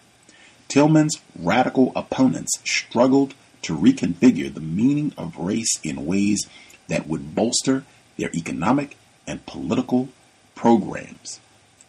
Tillman's 0.68 1.20
radical 1.38 1.92
opponents 1.94 2.58
struggled 2.64 3.34
to 3.62 3.76
reconfigure 3.76 4.52
the 4.52 4.60
meaning 4.60 5.12
of 5.18 5.36
race 5.36 5.78
in 5.84 6.06
ways 6.06 6.40
that 6.88 7.06
would 7.06 7.34
bolster 7.34 7.84
their 8.16 8.30
economic 8.34 8.96
and 9.26 9.44
political 9.46 10.08
programs. 10.54 11.40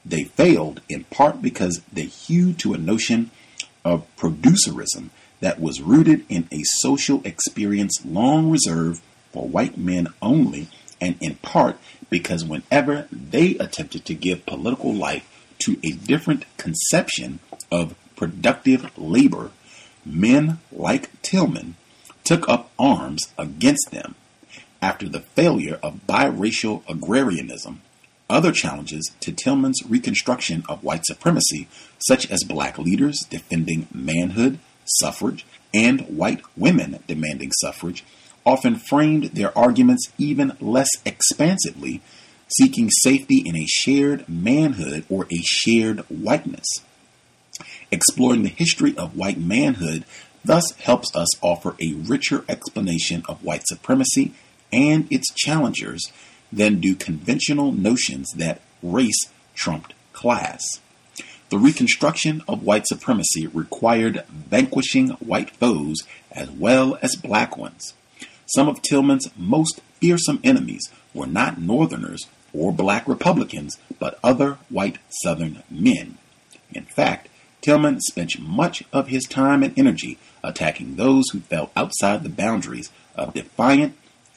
They 0.06 0.26
failed 0.26 0.82
in 0.89 1.06
part 1.06 1.41
because 1.41 1.82
they 1.91 2.06
hewed 2.06 2.60
to 2.60 2.74
a 2.74 2.78
notion 2.78 3.32
of 3.86 4.06
producerism 4.17 5.10
that 5.39 5.60
was 5.60 5.82
rooted 5.82 6.26
in 6.30 6.48
a 6.52 6.62
social 6.82 7.22
experience 7.24 8.00
long 8.06 8.50
reserved 8.52 9.02
for 9.32 9.48
white 9.48 9.78
men 9.78 10.08
only, 10.22 10.67
and 11.02 11.16
in 11.20 11.36
part 11.36 11.78
because 12.10 12.46
whenever 12.46 13.08
they 13.12 13.58
attempted 13.58 14.06
to 14.06 14.14
give 14.14 14.46
political 14.46 14.94
life 14.94 15.28
to 15.60 15.78
a 15.84 15.92
different 15.92 16.46
conception 16.58 17.40
of 17.72 17.96
productive 18.16 18.96
labor, 18.98 19.52
men 20.06 20.60
like 20.72 21.22
Tillman 21.22 21.76
took 22.24 22.48
up 22.48 22.72
arms 22.78 23.34
against 23.38 23.92
them. 23.92 24.16
After 24.82 25.08
the 25.08 25.20
failure 25.20 25.80
of 25.84 26.08
biracial 26.08 26.84
agrarianism, 26.90 27.82
other 28.30 28.52
challenges 28.52 29.12
to 29.20 29.32
Tillman's 29.32 29.82
reconstruction 29.88 30.64
of 30.70 30.84
white 30.84 31.06
supremacy, 31.06 31.68
such 32.00 32.30
as 32.32 32.44
black 32.44 32.78
leaders 32.80 33.20
defending 33.30 33.88
manhood, 33.94 34.60
suffrage, 34.86 35.46
and 35.74 36.02
white 36.18 36.42
women 36.58 37.04
demanding 37.08 37.52
suffrage, 37.52 38.04
often 38.46 38.76
framed 38.76 39.26
their 39.26 39.58
arguments 39.58 40.12
even 40.18 40.58
less 40.60 40.90
expansively, 41.06 42.02
seeking 42.48 42.90
safety 42.90 43.44
in 43.46 43.56
a 43.56 43.66
shared 43.68 44.28
manhood 44.28 45.06
or 45.10 45.26
a 45.32 45.42
shared 45.44 46.00
whiteness. 46.10 46.68
Exploring 47.92 48.44
the 48.44 48.50
history 48.50 48.98
of 48.98 49.16
white 49.16 49.38
manhood 49.38 50.06
thus 50.44 50.72
helps 50.80 51.16
us 51.16 51.30
offer 51.42 51.76
a 51.80 51.94
richer 51.94 52.44
explanation 52.50 53.24
of 53.28 53.44
white 53.44 53.68
supremacy 53.68 54.34
and 54.72 55.12
its 55.12 55.32
challengers 55.34 56.12
than 56.52 56.80
do 56.80 56.96
conventional 56.96 57.72
notions 57.72 58.32
that 58.36 58.62
race 58.82 59.28
trumped 59.54 59.94
class. 60.14 60.64
The 61.50 61.58
reconstruction 61.58 62.42
of 62.48 62.64
white 62.64 62.88
supremacy 62.88 63.48
required 63.48 64.24
vanquishing 64.30 65.10
white 65.20 65.52
foes 65.52 65.98
as 66.32 66.50
well 66.50 66.98
as 67.02 67.16
black 67.16 67.58
ones. 67.58 67.94
Some 68.54 68.68
of 68.68 68.82
Tillman's 68.82 69.30
most 69.38 69.80
fearsome 70.02 70.42
enemies 70.44 70.90
were 71.14 71.28
not 71.28 71.62
Northerners 71.62 72.28
or 72.54 72.74
black 72.74 73.08
Republicans, 73.08 73.78
but 73.98 74.20
other 74.22 74.58
white 74.70 74.98
Southern 75.24 75.64
men. 75.70 76.18
In 76.74 76.84
fact, 76.84 77.30
Tillman 77.62 78.02
spent 78.02 78.40
much 78.40 78.84
of 78.92 79.08
his 79.08 79.24
time 79.24 79.64
and 79.64 79.78
energy 79.78 80.18
attacking 80.44 80.96
those 80.96 81.24
who 81.32 81.40
fell 81.40 81.72
outside 81.78 82.24
the 82.24 82.30
boundaries 82.30 82.92
of 83.16 83.34
defiant 83.34 83.96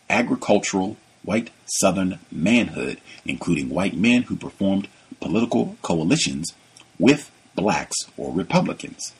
agricultural 0.09 0.97
white 1.25 1.51
Southern 1.67 2.21
manhood, 2.31 3.01
including 3.25 3.71
white 3.71 3.97
men 3.97 4.23
who 4.25 4.37
performed 4.37 4.87
political 5.21 5.77
coalitions 5.83 6.53
with 7.01 7.33
blacks 7.57 7.97
or 8.17 8.33
Republicans. 8.33 9.13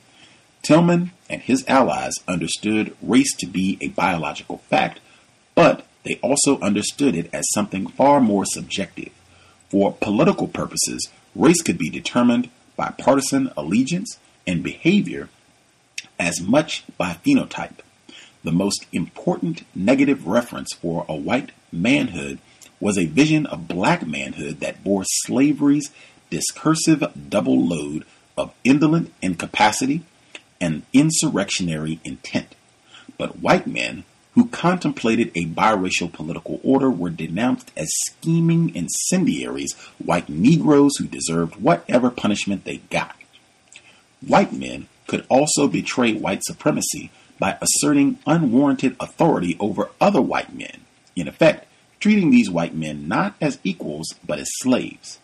Tillman 0.65 1.13
and 1.29 1.43
his 1.43 1.65
allies 1.69 2.15
understood 2.27 2.97
race 3.03 3.33
to 3.37 3.47
be 3.47 3.79
a 3.81 3.89
biological 3.89 4.59
fact, 4.71 4.99
but 5.55 5.87
they 6.05 6.19
also 6.23 6.59
understood 6.61 7.15
it 7.15 7.29
as 7.33 7.45
something 7.53 7.87
far 7.87 8.21
more 8.21 8.45
subjective. 8.47 9.11
For 9.69 9.93
political 9.93 10.49
purposes, 10.49 11.09
race 11.35 11.63
could 11.63 11.79
be 11.79 11.91
determined 11.91 12.51
by 12.77 12.95
partisan 12.97 13.53
allegiance 13.57 14.19
and 14.47 14.63
behavior 14.63 15.29
as 16.19 16.41
much 16.41 16.85
by 16.97 17.19
phenotype. 17.25 17.81
The 18.43 18.53
most 18.53 18.87
important 18.93 19.65
negative 19.75 20.27
reference 20.27 20.73
for 20.75 21.05
a 21.09 21.15
white 21.15 21.53
manhood 21.73 22.39
was 22.81 22.99
a 22.99 23.07
vision 23.07 23.47
of 23.47 23.69
black 23.69 24.07
manhood 24.07 24.61
that 24.61 24.83
bore 24.83 25.05
slavery's 25.05 25.91
discursive 26.31 27.05
double 27.29 27.63
load 27.67 28.05
of 28.37 28.53
indolent 28.65 29.13
incapacity 29.23 30.03
and 30.65 30.83
insurrectionary 30.95 32.01
intent. 32.05 32.55
But 33.19 33.41
white 33.41 33.67
men 33.67 34.05
who 34.33 34.47
contemplated 34.47 35.31
a 35.35 35.45
biracial 35.45 36.11
political 36.11 36.59
order 36.65 36.91
were 36.91 37.11
denounced 37.11 37.71
as 37.77 37.89
scheming 38.07 38.75
incendiaries, 38.75 39.75
white 40.03 40.31
Negroes 40.31 40.97
who 40.97 41.05
deserved 41.05 41.57
whatever 41.57 42.11
punishment 42.11 42.65
they 42.65 42.79
got. 42.91 43.15
White 44.27 44.55
men 44.55 44.89
could 45.07 45.27
also 45.29 45.69
betray 45.69 46.15
white 46.15 46.43
supremacy 46.43 47.11
by 47.39 47.59
asserting 47.61 48.19
unwarranted 48.27 48.97
authority 48.99 49.59
over 49.61 49.91
other 50.01 50.23
white 50.23 50.55
men, 50.55 50.81
in 51.15 51.29
effect, 51.29 51.67
treating 52.01 52.31
these 52.31 52.51
white 52.51 52.75
men 52.75 53.07
not 53.07 53.35
as 53.39 53.59
equals 53.65 54.15
but 54.27 54.39
as 54.39 54.49
slaves. 54.61 55.19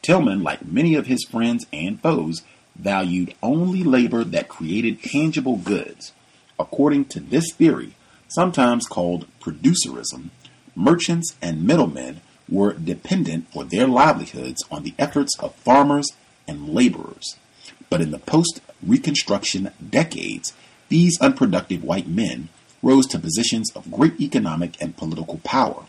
Tillman, 0.00 0.44
like 0.44 0.64
many 0.64 0.94
of 0.94 1.08
his 1.08 1.24
friends 1.24 1.66
and 1.72 2.00
foes, 2.00 2.42
valued 2.78 3.34
only 3.42 3.82
labor 3.82 4.24
that 4.24 4.48
created 4.48 5.02
tangible 5.02 5.56
goods. 5.56 6.12
According 6.58 7.06
to 7.06 7.20
this 7.20 7.52
theory, 7.52 7.94
sometimes 8.28 8.86
called 8.86 9.26
producerism, 9.40 10.30
merchants 10.74 11.34
and 11.40 11.66
middlemen 11.66 12.20
were 12.48 12.72
dependent 12.74 13.52
for 13.52 13.64
their 13.64 13.86
livelihoods 13.86 14.62
on 14.70 14.82
the 14.82 14.94
efforts 14.98 15.32
of 15.40 15.54
farmers 15.56 16.06
and 16.46 16.68
laborers. 16.68 17.36
But 17.90 18.00
in 18.00 18.10
the 18.10 18.18
post 18.18 18.60
Reconstruction 18.82 19.70
decades, 19.90 20.52
these 20.88 21.20
unproductive 21.20 21.82
white 21.82 22.06
men 22.06 22.48
rose 22.82 23.06
to 23.06 23.18
positions 23.18 23.70
of 23.74 23.90
great 23.90 24.20
economic 24.20 24.80
and 24.80 24.96
political 24.96 25.38
power. 25.38 25.84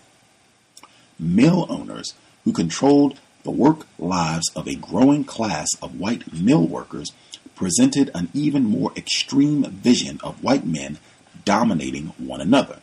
Mill 1.19 1.67
owners 1.69 2.13
who 2.43 2.53
controlled 2.53 3.19
the 3.47 3.51
work 3.51 3.87
lives 3.97 4.51
of 4.57 4.67
a 4.67 4.75
growing 4.75 5.23
class 5.23 5.69
of 5.81 5.97
white 5.97 6.33
mill 6.33 6.67
workers 6.67 7.13
presented 7.55 8.11
an 8.13 8.27
even 8.33 8.65
more 8.65 8.91
extreme 8.97 9.63
vision 9.63 10.19
of 10.21 10.43
white 10.43 10.65
men 10.65 10.97
dominating 11.45 12.07
one 12.17 12.41
another. 12.41 12.79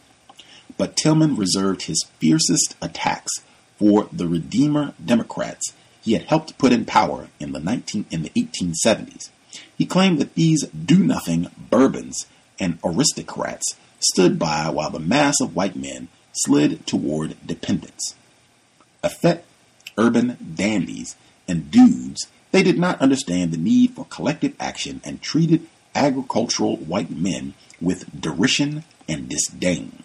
But 0.79 0.97
Tillman 0.97 1.37
reserved 1.37 1.83
his 1.83 2.07
fiercest 2.19 2.77
attacks 2.81 3.31
for 3.79 4.09
the 4.11 4.27
Redeemer 4.27 4.95
Democrats 5.05 5.75
he 6.01 6.15
had 6.15 6.23
helped 6.23 6.57
put 6.57 6.73
in 6.73 6.87
power 6.87 7.29
in 7.39 7.53
the 7.53 7.61
19 7.61 8.07
in 8.11 8.23
the 8.23 8.31
1870s. 8.31 9.29
He 9.77 9.85
claimed 9.85 10.19
that 10.19 10.35
these 10.35 10.67
do-nothing 10.69 11.49
bourbons 11.59 12.25
and 12.59 12.79
aristocrats 12.83 13.77
stood 13.99 14.39
by 14.39 14.71
while 14.71 14.89
the 14.89 14.99
mass 14.99 15.35
of 15.43 15.55
white 15.55 15.77
men 15.77 16.09
slid 16.33 16.87
toward 16.87 17.37
dependence. 17.47 18.15
Effete 19.03 19.45
urban 19.99 20.37
dandies 20.55 21.17
and 21.49 21.71
dudes, 21.71 22.27
they 22.53 22.63
did 22.63 22.79
not 22.79 23.01
understand 23.01 23.53
the 23.53 23.59
need 23.59 23.91
for 23.93 24.07
collective 24.07 24.55
action 24.61 25.01
and 25.05 25.21
treated 25.21 25.67
agricultural 25.95 26.77
white 26.77 27.11
men 27.11 27.55
with 27.81 28.21
derision 28.21 28.85
and 29.09 29.29
disdain. 29.29 30.03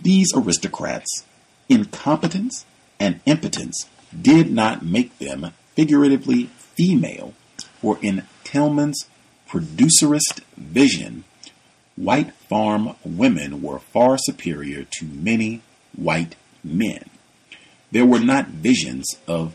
These 0.00 0.32
aristocrats' 0.34 1.24
incompetence 1.68 2.66
and 2.98 3.20
impotence 3.26 3.88
did 4.20 4.50
not 4.50 4.84
make 4.84 5.18
them 5.18 5.52
figuratively 5.74 6.46
female, 6.46 7.34
for 7.80 7.98
in 8.02 8.24
Tillman's 8.44 9.06
producerist 9.48 10.40
vision, 10.56 11.24
white 11.96 12.32
farm 12.48 12.94
women 13.04 13.62
were 13.62 13.78
far 13.78 14.18
superior 14.18 14.84
to 14.84 15.04
many 15.04 15.62
white 15.94 16.36
men. 16.64 17.04
There 17.92 18.06
were 18.06 18.20
not 18.20 18.48
visions 18.48 19.06
of 19.28 19.54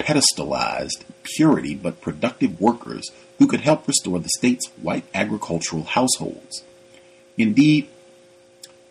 pedestalized 0.00 1.04
purity, 1.22 1.76
but 1.76 2.00
productive 2.00 2.60
workers 2.60 3.10
who 3.38 3.46
could 3.46 3.60
help 3.60 3.86
restore 3.86 4.18
the 4.18 4.28
state's 4.36 4.66
white 4.82 5.04
agricultural 5.14 5.84
households. 5.84 6.64
Indeed, 7.38 7.88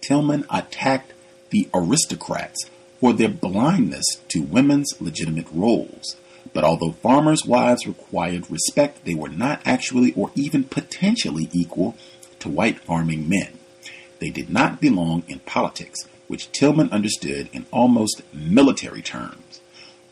Tillman 0.01 0.45
attacked 0.49 1.11
the 1.49 1.67
aristocrats 1.73 2.69
for 3.01 3.11
their 3.11 3.29
blindness 3.29 4.05
to 4.29 4.41
women's 4.41 4.93
legitimate 5.01 5.47
roles. 5.51 6.15
But 6.53 6.63
although 6.63 6.91
farmers' 6.91 7.45
wives 7.45 7.85
required 7.85 8.49
respect, 8.49 9.03
they 9.03 9.13
were 9.13 9.29
not 9.29 9.61
actually 9.65 10.13
or 10.13 10.31
even 10.35 10.63
potentially 10.63 11.49
equal 11.51 11.95
to 12.39 12.49
white 12.49 12.79
farming 12.79 13.27
men. 13.27 13.59
They 14.19 14.29
did 14.29 14.49
not 14.49 14.79
belong 14.79 15.23
in 15.27 15.39
politics, 15.39 16.07
which 16.27 16.51
Tillman 16.51 16.91
understood 16.91 17.49
in 17.53 17.65
almost 17.71 18.21
military 18.33 19.01
terms. 19.01 19.61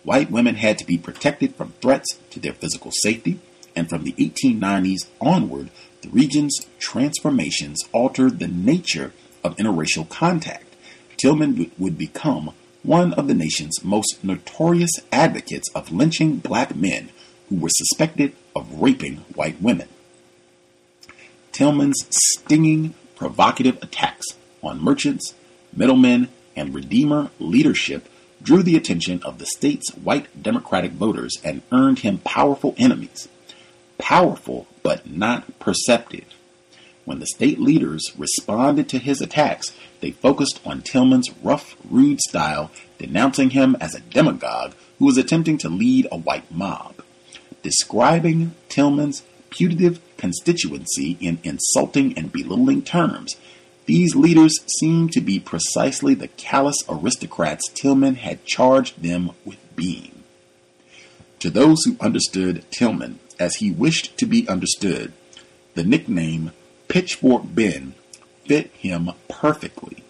White 0.03 0.29
women 0.29 0.55
had 0.55 0.77
to 0.79 0.85
be 0.85 0.97
protected 0.97 1.55
from 1.55 1.73
threats 1.81 2.17
to 2.31 2.39
their 2.39 2.53
physical 2.53 2.91
safety, 2.91 3.39
and 3.75 3.89
from 3.89 4.03
the 4.03 4.13
1890s 4.13 5.07
onward, 5.21 5.69
the 6.01 6.09
region's 6.09 6.67
transformations 6.79 7.79
altered 7.91 8.39
the 8.39 8.47
nature 8.47 9.13
of 9.43 9.55
interracial 9.55 10.07
contact. 10.07 10.75
Tillman 11.17 11.71
would 11.77 11.97
become 11.97 12.53
one 12.83 13.13
of 13.13 13.27
the 13.27 13.33
nation's 13.33 13.83
most 13.83 14.23
notorious 14.23 14.91
advocates 15.11 15.69
of 15.73 15.91
lynching 15.91 16.37
black 16.37 16.75
men 16.75 17.09
who 17.47 17.55
were 17.55 17.69
suspected 17.69 18.35
of 18.55 18.81
raping 18.81 19.17
white 19.35 19.61
women. 19.61 19.87
Tillman's 21.53 22.05
stinging, 22.09 22.93
provocative 23.15 23.81
attacks 23.81 24.25
on 24.61 24.83
merchants, 24.83 25.33
middlemen, 25.75 26.29
and 26.55 26.73
Redeemer 26.73 27.31
leadership 27.39 28.07
drew 28.41 28.61
the 28.61 28.75
attention 28.75 29.21
of 29.23 29.39
the 29.39 29.45
state's 29.45 29.91
white 29.91 30.41
Democratic 30.41 30.91
voters 30.91 31.37
and 31.43 31.61
earned 31.71 31.99
him 31.99 32.17
powerful 32.19 32.75
enemies. 32.77 33.27
Powerful, 33.97 34.67
but 34.83 35.09
not 35.09 35.59
perceptive. 35.59 36.25
When 37.05 37.19
the 37.19 37.27
state 37.27 37.59
leaders 37.59 38.11
responded 38.17 38.87
to 38.89 38.99
his 38.99 39.21
attacks, 39.21 39.73
they 39.99 40.11
focused 40.11 40.59
on 40.65 40.81
Tillman's 40.81 41.31
rough, 41.41 41.75
rude 41.89 42.19
style, 42.21 42.71
denouncing 42.97 43.51
him 43.51 43.75
as 43.79 43.93
a 43.95 44.01
demagogue 44.01 44.73
who 44.99 45.05
was 45.05 45.17
attempting 45.17 45.57
to 45.59 45.69
lead 45.69 46.07
a 46.11 46.17
white 46.17 46.49
mob. 46.51 47.03
Describing 47.61 48.53
Tillman's 48.69 49.23
putative 49.49 49.99
constituency 50.17 51.17
in 51.19 51.39
insulting 51.43 52.17
and 52.17 52.31
belittling 52.31 52.81
terms, 52.81 53.35
these 53.85 54.15
leaders 54.15 54.53
seemed 54.79 55.11
to 55.13 55.21
be 55.21 55.39
precisely 55.39 56.13
the 56.13 56.29
callous 56.29 56.77
aristocrats 56.87 57.67
Tillman 57.69 58.15
had 58.15 58.45
charged 58.45 59.01
them 59.01 59.31
with 59.43 59.57
being. 59.75 60.23
To 61.39 61.49
those 61.49 61.83
who 61.83 61.97
understood 61.99 62.63
Tillman 62.71 63.19
as 63.39 63.55
he 63.55 63.71
wished 63.71 64.17
to 64.17 64.25
be 64.25 64.47
understood, 64.47 65.11
the 65.73 65.83
nickname 65.83 66.51
Pitchfork 66.87 67.43
Ben 67.45 67.95
fit 68.45 68.71
him 68.71 69.11
perfectly. 69.27 70.03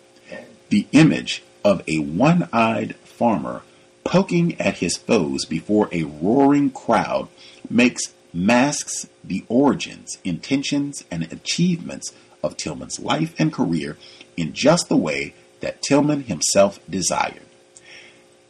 The 0.69 0.87
image 0.91 1.43
of 1.63 1.81
a 1.87 1.99
one 1.99 2.49
eyed 2.51 2.95
farmer 2.97 3.63
poking 4.03 4.59
at 4.59 4.77
his 4.77 4.97
foes 4.97 5.45
before 5.45 5.89
a 5.91 6.03
roaring 6.03 6.69
crowd 6.69 7.29
makes 7.69 8.13
masks 8.33 9.07
the 9.23 9.43
origins, 9.47 10.17
intentions, 10.23 11.03
and 11.09 11.23
achievements 11.31 12.11
of 12.43 12.57
Tillman's 12.57 12.99
life 12.99 13.33
and 13.39 13.53
career 13.53 13.97
in 14.37 14.53
just 14.53 14.89
the 14.89 14.97
way 14.97 15.33
that 15.61 15.81
Tillman 15.81 16.23
himself 16.23 16.79
desired. 16.89 17.41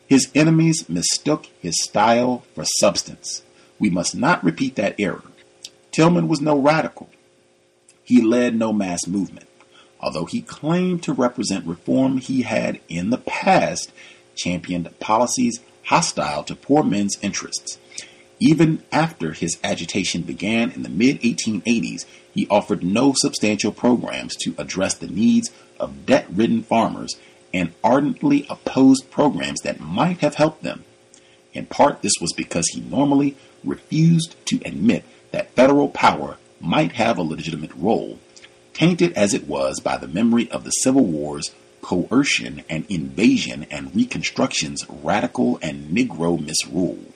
His 0.07 0.29
enemies 0.35 0.89
mistook 0.89 1.47
his 1.59 1.81
style 1.81 2.43
for 2.53 2.65
substance. 2.79 3.43
We 3.79 3.89
must 3.89 4.15
not 4.15 4.43
repeat 4.43 4.75
that 4.75 4.95
error. 4.99 5.23
Tillman 5.91 6.27
was 6.27 6.41
no 6.41 6.57
radical. 6.57 7.09
He 8.03 8.21
led 8.21 8.55
no 8.55 8.73
mass 8.73 9.07
movement. 9.07 9.47
Although 9.99 10.25
he 10.25 10.41
claimed 10.41 11.03
to 11.03 11.13
represent 11.13 11.65
reform, 11.65 12.17
he 12.17 12.41
had 12.41 12.81
in 12.89 13.09
the 13.09 13.17
past 13.19 13.91
championed 14.35 14.99
policies 14.99 15.59
hostile 15.85 16.43
to 16.43 16.55
poor 16.55 16.83
men's 16.83 17.17
interests. 17.21 17.77
Even 18.39 18.83
after 18.91 19.31
his 19.31 19.57
agitation 19.63 20.21
began 20.21 20.71
in 20.71 20.83
the 20.83 20.89
mid 20.89 21.21
1880s, 21.21 22.05
he 22.33 22.47
offered 22.49 22.83
no 22.83 23.13
substantial 23.15 23.71
programs 23.71 24.35
to 24.37 24.55
address 24.57 24.95
the 24.95 25.07
needs 25.07 25.51
of 25.79 26.05
debt 26.05 26.25
ridden 26.31 26.63
farmers 26.63 27.15
and 27.53 27.73
ardently 27.83 28.45
opposed 28.49 29.11
programs 29.11 29.61
that 29.61 29.79
might 29.79 30.19
have 30.19 30.35
helped 30.35 30.63
them. 30.63 30.83
In 31.53 31.67
part, 31.67 32.01
this 32.01 32.13
was 32.19 32.33
because 32.33 32.67
he 32.69 32.81
normally 32.81 33.37
refused 33.63 34.35
to 34.47 34.59
admit 34.65 35.05
that 35.31 35.51
federal 35.51 35.89
power 35.89 36.37
might 36.59 36.93
have 36.93 37.17
a 37.17 37.23
legitimate 37.23 37.73
role, 37.75 38.19
tainted 38.73 39.13
as 39.13 39.33
it 39.33 39.47
was 39.47 39.79
by 39.79 39.97
the 39.97 40.07
memory 40.07 40.49
of 40.49 40.63
the 40.63 40.71
Civil 40.71 41.05
War's 41.05 41.51
coercion 41.81 42.63
and 42.69 42.85
invasion 42.89 43.67
and 43.69 43.95
Reconstruction's 43.95 44.85
radical 44.89 45.59
and 45.61 45.95
Negro 45.95 46.43
misrule. 46.43 47.12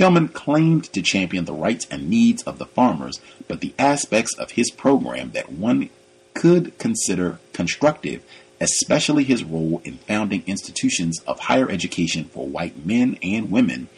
Tillman 0.00 0.28
claimed 0.28 0.84
to 0.94 1.02
champion 1.02 1.44
the 1.44 1.52
rights 1.52 1.86
and 1.90 2.08
needs 2.08 2.42
of 2.44 2.56
the 2.56 2.64
farmers, 2.64 3.20
but 3.46 3.60
the 3.60 3.74
aspects 3.78 4.34
of 4.38 4.52
his 4.52 4.70
program 4.70 5.32
that 5.32 5.52
one 5.52 5.90
could 6.32 6.78
consider 6.78 7.38
constructive 7.52 8.24
especially 8.62 9.24
his 9.24 9.44
role 9.44 9.82
in 9.84 9.98
founding 9.98 10.42
institutions 10.46 11.20
of 11.26 11.38
higher 11.38 11.70
education 11.70 12.24
for 12.24 12.46
white 12.46 12.86
men 12.86 13.18
and 13.22 13.50
women, 13.50 13.88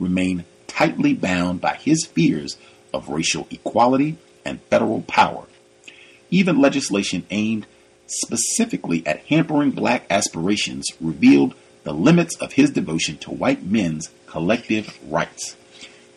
remain 0.00 0.46
tightly 0.66 1.12
bound 1.12 1.60
by 1.60 1.74
his 1.74 2.06
fears 2.06 2.56
of 2.94 3.10
racial 3.10 3.46
equality 3.50 4.16
and 4.46 4.62
federal 4.70 5.02
power. 5.02 5.44
Even 6.30 6.62
legislation 6.62 7.26
aimed 7.28 7.66
specifically 8.06 9.06
at 9.06 9.20
hampering 9.26 9.70
black 9.70 10.06
aspirations 10.08 10.86
revealed 10.98 11.54
the 11.84 11.92
limits 11.92 12.36
of 12.36 12.52
his 12.52 12.70
devotion 12.70 13.16
to 13.18 13.30
white 13.30 13.64
men's 13.64 14.10
collective 14.26 14.98
rights. 15.10 15.56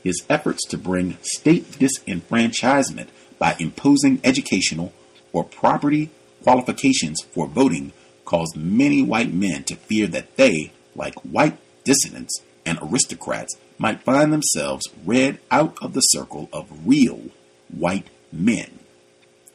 His 0.04 0.24
efforts 0.30 0.64
to 0.70 0.78
bring 0.78 1.18
state 1.22 1.72
disenfranchisement 1.72 3.08
by 3.40 3.56
imposing 3.60 4.22
educational 4.24 4.94
or 5.34 5.44
property 5.44 6.12
qualifications 6.44 7.22
for 7.32 7.48
voting 7.48 7.92
caused 8.24 8.56
many 8.56 9.02
white 9.02 9.34
men 9.34 9.64
to 9.64 9.76
fear 9.76 10.08
that 10.08 10.38
they, 10.38 10.72
like 10.96 11.16
white 11.22 11.58
dissidents 11.84 12.42
and 12.66 12.78
aristocrats, 12.82 13.56
might 13.78 14.04
find 14.04 14.32
themselves 14.32 14.86
read 15.06 15.40
out 15.52 15.78
of 15.82 15.94
the 15.94 16.02
circle 16.02 16.50
of 16.54 16.88
real 16.88 17.22
white 17.68 18.08
men. 18.32 18.80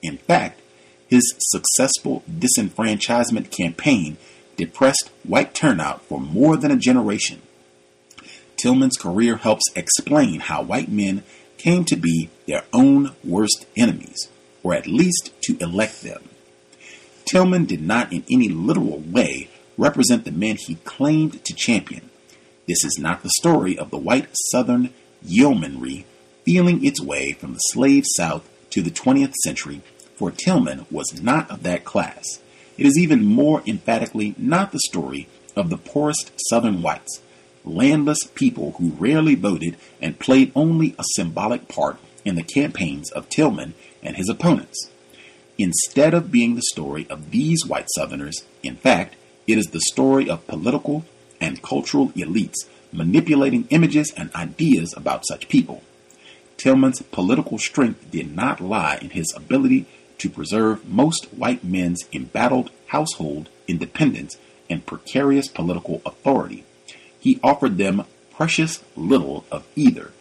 In 0.03 0.19
fact, 0.19 0.61
his 1.09 1.35
successful 1.39 2.23
disenfranchisement 2.31 3.51
campaign 3.51 4.17
depressed 4.57 5.11
white 5.25 5.55
turnout 5.55 6.03
for 6.03 6.21
more 6.21 6.57
than 6.57 6.71
a 6.71 6.77
generation. 6.77 7.43
Tillman's 8.57 8.97
career 8.97 9.37
helps 9.37 9.65
explain 9.75 10.41
how 10.41 10.63
white 10.63 10.91
men 10.91 11.23
came 11.57 11.85
to 11.87 11.97
be 11.97 12.31
their 12.47 12.65
own 12.73 13.15
worst 13.25 13.67
enemies, 13.77 14.29
or 14.63 14.75
at 14.75 14.87
least 14.87 15.31
to 15.43 15.57
elect 15.61 16.03
them. 16.03 16.29
Tillman 17.25 17.65
did 17.65 17.81
not 17.81 18.13
in 18.13 18.25
any 18.31 18.49
literal 18.49 18.99
way 18.99 19.49
represent 19.79 20.25
the 20.25 20.33
men 20.33 20.57
he 20.57 20.75
claimed 20.85 21.43
to 21.45 21.55
champion. 21.55 22.11
This 22.67 22.85
is 22.85 22.99
not 22.99 23.23
the 23.23 23.31
story 23.39 23.79
of 23.79 23.91
the 23.91 23.99
white 23.99 24.29
Southern 24.51 24.93
yeomanry 25.23 26.07
feeling 26.45 26.85
its 26.85 27.01
way 27.01 27.33
from 27.33 27.55
the 27.55 27.59
slave 27.59 28.05
South 28.17 28.49
to 28.71 28.83
the 28.83 28.91
20th 28.91 29.35
century, 29.45 29.81
for 30.17 30.31
Tillman 30.31 30.87
was 30.91 31.23
not 31.23 31.51
of 31.51 31.63
that 31.63 31.85
class. 31.85 32.41
It 32.81 32.87
is 32.87 32.99
even 32.99 33.27
more 33.27 33.63
emphatically 33.67 34.35
not 34.39 34.73
the 34.73 34.81
story 34.81 35.29
of 35.55 35.69
the 35.69 35.77
poorest 35.77 36.33
Southern 36.49 36.81
whites, 36.81 37.21
landless 37.63 38.25
people 38.35 38.73
who 38.79 38.97
rarely 38.99 39.35
voted 39.35 39.77
and 40.01 40.19
played 40.19 40.51
only 40.57 40.97
a 40.99 41.05
symbolic 41.15 41.69
part 41.69 41.99
in 42.25 42.37
the 42.37 42.43
campaigns 42.43 43.11
of 43.11 43.29
Tillman 43.29 43.75
and 44.03 44.17
his 44.17 44.31
opponents. 44.31 44.91
Instead 45.59 46.15
of 46.15 46.33
being 46.33 46.55
the 46.55 46.63
story 46.73 47.07
of 47.11 47.33
these 47.33 47.67
white 47.67 47.89
Southerners, 47.95 48.45
in 48.63 48.77
fact, 48.77 49.15
it 49.47 49.59
is 49.59 49.67
the 49.67 49.81
story 49.83 50.31
of 50.31 50.47
political 50.47 51.05
and 51.39 51.61
cultural 51.61 52.09
elites 52.11 52.65
manipulating 52.93 53.67
images 53.69 54.11
and 54.17 54.35
ideas 54.35 54.95
about 54.97 55.27
such 55.27 55.51
people. 55.51 55.83
Tillman's 56.57 57.03
political 57.03 57.59
strength 57.59 58.11
did 58.11 58.35
not 58.35 58.63
lie 58.63 58.99
in 59.03 59.11
his 59.11 59.35
ability 59.37 59.85
to 60.21 60.31
preserve 60.31 60.89
most 60.89 61.27
white 61.33 61.65
men's 61.65 62.05
embattled 62.13 62.71
household 62.89 63.49
independence 63.67 64.39
and 64.69 64.87
precarious 64.87 65.49
political 65.49 66.01
authority. 66.07 66.65
He 67.19 67.41
offered 67.43 67.77
them 67.77 68.05
precious 68.35 68.83
little 68.97 69.45
of 69.51 69.67
either. 69.77 70.13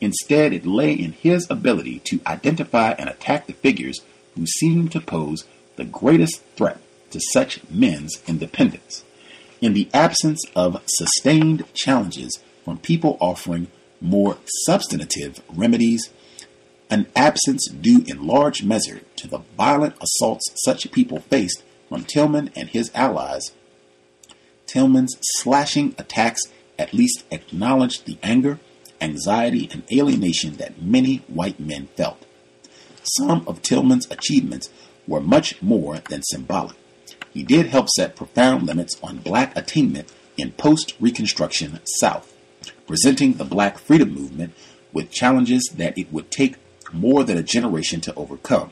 Instead, 0.00 0.52
it 0.52 0.64
lay 0.64 0.92
in 0.92 1.12
his 1.12 1.46
ability 1.50 2.00
to 2.04 2.20
identify 2.26 2.92
and 2.92 3.08
attack 3.08 3.46
the 3.46 3.52
figures 3.52 4.00
who 4.34 4.46
seemed 4.46 4.92
to 4.92 5.00
pose 5.00 5.44
the 5.76 5.84
greatest 5.84 6.42
threat 6.56 6.80
to 7.10 7.20
such 7.32 7.60
men's 7.70 8.22
independence. 8.26 9.04
In 9.60 9.74
the 9.74 9.88
absence 9.92 10.44
of 10.54 10.82
sustained 10.86 11.64
challenges 11.74 12.38
from 12.64 12.78
people 12.78 13.16
offering 13.20 13.66
more 14.00 14.38
substantive 14.64 15.42
remedies, 15.48 16.10
an 16.90 17.06
absence 17.14 17.68
due 17.68 18.02
in 18.06 18.26
large 18.26 18.62
measure 18.62 19.00
to 19.16 19.28
the 19.28 19.42
violent 19.56 19.94
assaults 20.00 20.46
such 20.64 20.90
people 20.90 21.20
faced 21.20 21.62
from 21.88 22.04
Tillman 22.04 22.50
and 22.54 22.68
his 22.68 22.90
allies. 22.94 23.52
Tillman's 24.66 25.16
slashing 25.22 25.94
attacks 25.98 26.42
at 26.78 26.94
least 26.94 27.24
acknowledged 27.30 28.06
the 28.06 28.18
anger, 28.22 28.60
anxiety, 29.00 29.68
and 29.72 29.82
alienation 29.92 30.56
that 30.56 30.80
many 30.80 31.16
white 31.26 31.58
men 31.58 31.88
felt. 31.96 32.24
Some 33.16 33.44
of 33.46 33.62
Tillman's 33.62 34.10
achievements 34.10 34.70
were 35.06 35.20
much 35.20 35.60
more 35.62 35.98
than 36.10 36.22
symbolic. 36.22 36.76
He 37.32 37.42
did 37.42 37.66
help 37.66 37.88
set 37.88 38.16
profound 38.16 38.64
limits 38.64 38.98
on 39.02 39.18
black 39.18 39.56
attainment 39.56 40.12
in 40.36 40.52
post 40.52 40.94
Reconstruction 41.00 41.80
South, 42.00 42.34
presenting 42.86 43.34
the 43.34 43.44
black 43.44 43.78
freedom 43.78 44.12
movement 44.12 44.54
with 44.92 45.10
challenges 45.10 45.70
that 45.76 45.96
it 45.96 46.12
would 46.12 46.30
take 46.30 46.56
more 46.92 47.24
than 47.24 47.38
a 47.38 47.42
generation 47.42 48.00
to 48.02 48.14
overcome. 48.14 48.70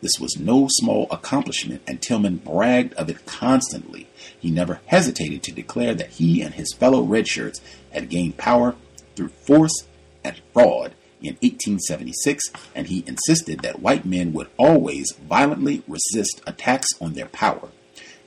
This 0.00 0.20
was 0.20 0.38
no 0.38 0.68
small 0.70 1.08
accomplishment, 1.10 1.82
and 1.86 2.00
Tillman 2.00 2.36
bragged 2.36 2.94
of 2.94 3.10
it 3.10 3.26
constantly. 3.26 4.06
He 4.38 4.50
never 4.50 4.80
hesitated 4.86 5.42
to 5.42 5.52
declare 5.52 5.94
that 5.94 6.10
he 6.10 6.40
and 6.40 6.54
his 6.54 6.72
fellow 6.72 7.04
redshirts 7.04 7.60
had 7.90 8.08
gained 8.08 8.36
power 8.36 8.76
through 9.16 9.28
force 9.28 9.86
and 10.22 10.40
fraud 10.52 10.94
in 11.20 11.34
1876, 11.40 12.44
and 12.76 12.86
he 12.86 13.02
insisted 13.06 13.60
that 13.60 13.80
white 13.80 14.04
men 14.04 14.32
would 14.32 14.48
always 14.56 15.12
violently 15.12 15.82
resist 15.88 16.40
attacks 16.46 16.88
on 17.00 17.14
their 17.14 17.26
power. 17.26 17.70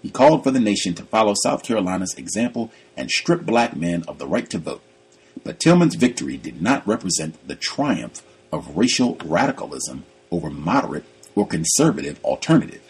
He 0.02 0.10
called 0.10 0.44
for 0.44 0.52
the 0.52 0.60
nation 0.60 0.94
to 0.96 1.04
follow 1.04 1.36
South 1.42 1.64
Carolina's 1.64 2.16
example 2.16 2.72
and 2.98 3.10
strip 3.10 3.46
black 3.46 3.76
men 3.76 4.04
of 4.08 4.18
the 4.18 4.28
right 4.28 4.50
to 4.50 4.58
vote. 4.58 4.82
But 5.44 5.60
Tillman's 5.60 5.96
victory 5.96 6.38
did 6.38 6.62
not 6.62 6.86
represent 6.86 7.48
the 7.48 7.56
triumph 7.56 8.22
of 8.52 8.78
racial 8.78 9.18
radicalism 9.24 10.06
over 10.32 10.50
moderate 10.50 11.06
or 11.36 11.48
conservative 11.48 12.24
alternative. 12.24 12.82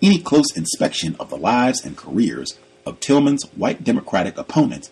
Any 0.00 0.18
close 0.18 0.56
inspection 0.56 1.16
of 1.18 1.30
the 1.30 1.36
lives 1.36 1.84
and 1.84 1.96
careers 1.96 2.58
of 2.86 3.00
Tillman's 3.00 3.44
white 3.56 3.84
Democratic 3.84 4.38
opponents 4.38 4.90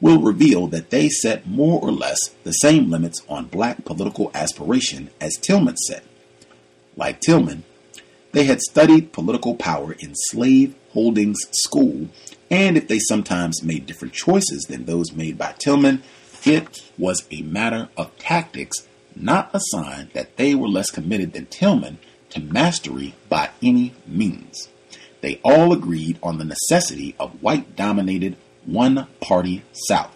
will 0.00 0.20
reveal 0.20 0.66
that 0.68 0.90
they 0.90 1.08
set 1.08 1.46
more 1.46 1.80
or 1.80 1.90
less 1.90 2.18
the 2.44 2.52
same 2.52 2.90
limits 2.90 3.22
on 3.28 3.46
black 3.46 3.84
political 3.84 4.30
aspiration 4.34 5.10
as 5.20 5.36
Tillman 5.36 5.76
set. 5.76 6.04
Like 6.96 7.20
Tillman, 7.20 7.64
they 8.32 8.44
had 8.44 8.60
studied 8.60 9.12
political 9.12 9.54
power 9.54 9.92
in 9.92 10.12
slave 10.14 10.74
holdings 10.90 11.38
school, 11.52 12.08
and 12.50 12.76
if 12.76 12.88
they 12.88 12.98
sometimes 12.98 13.62
made 13.62 13.86
different 13.86 14.14
choices 14.14 14.64
than 14.68 14.84
those 14.84 15.12
made 15.12 15.38
by 15.38 15.54
Tillman, 15.58 16.02
it 16.46 16.90
was 16.98 17.26
a 17.30 17.42
matter 17.42 17.88
of 17.96 18.16
tactics 18.18 18.86
not 19.16 19.50
a 19.54 19.60
sign 19.60 20.10
that 20.12 20.36
they 20.36 20.54
were 20.54 20.68
less 20.68 20.90
committed 20.90 21.32
than 21.32 21.46
Tillman 21.46 21.98
to 22.30 22.40
mastery 22.40 23.14
by 23.28 23.50
any 23.62 23.94
means. 24.06 24.68
They 25.20 25.40
all 25.44 25.72
agreed 25.72 26.18
on 26.22 26.38
the 26.38 26.44
necessity 26.44 27.14
of 27.18 27.42
white 27.42 27.76
dominated 27.76 28.36
one 28.66 29.06
party 29.20 29.62
South, 29.88 30.14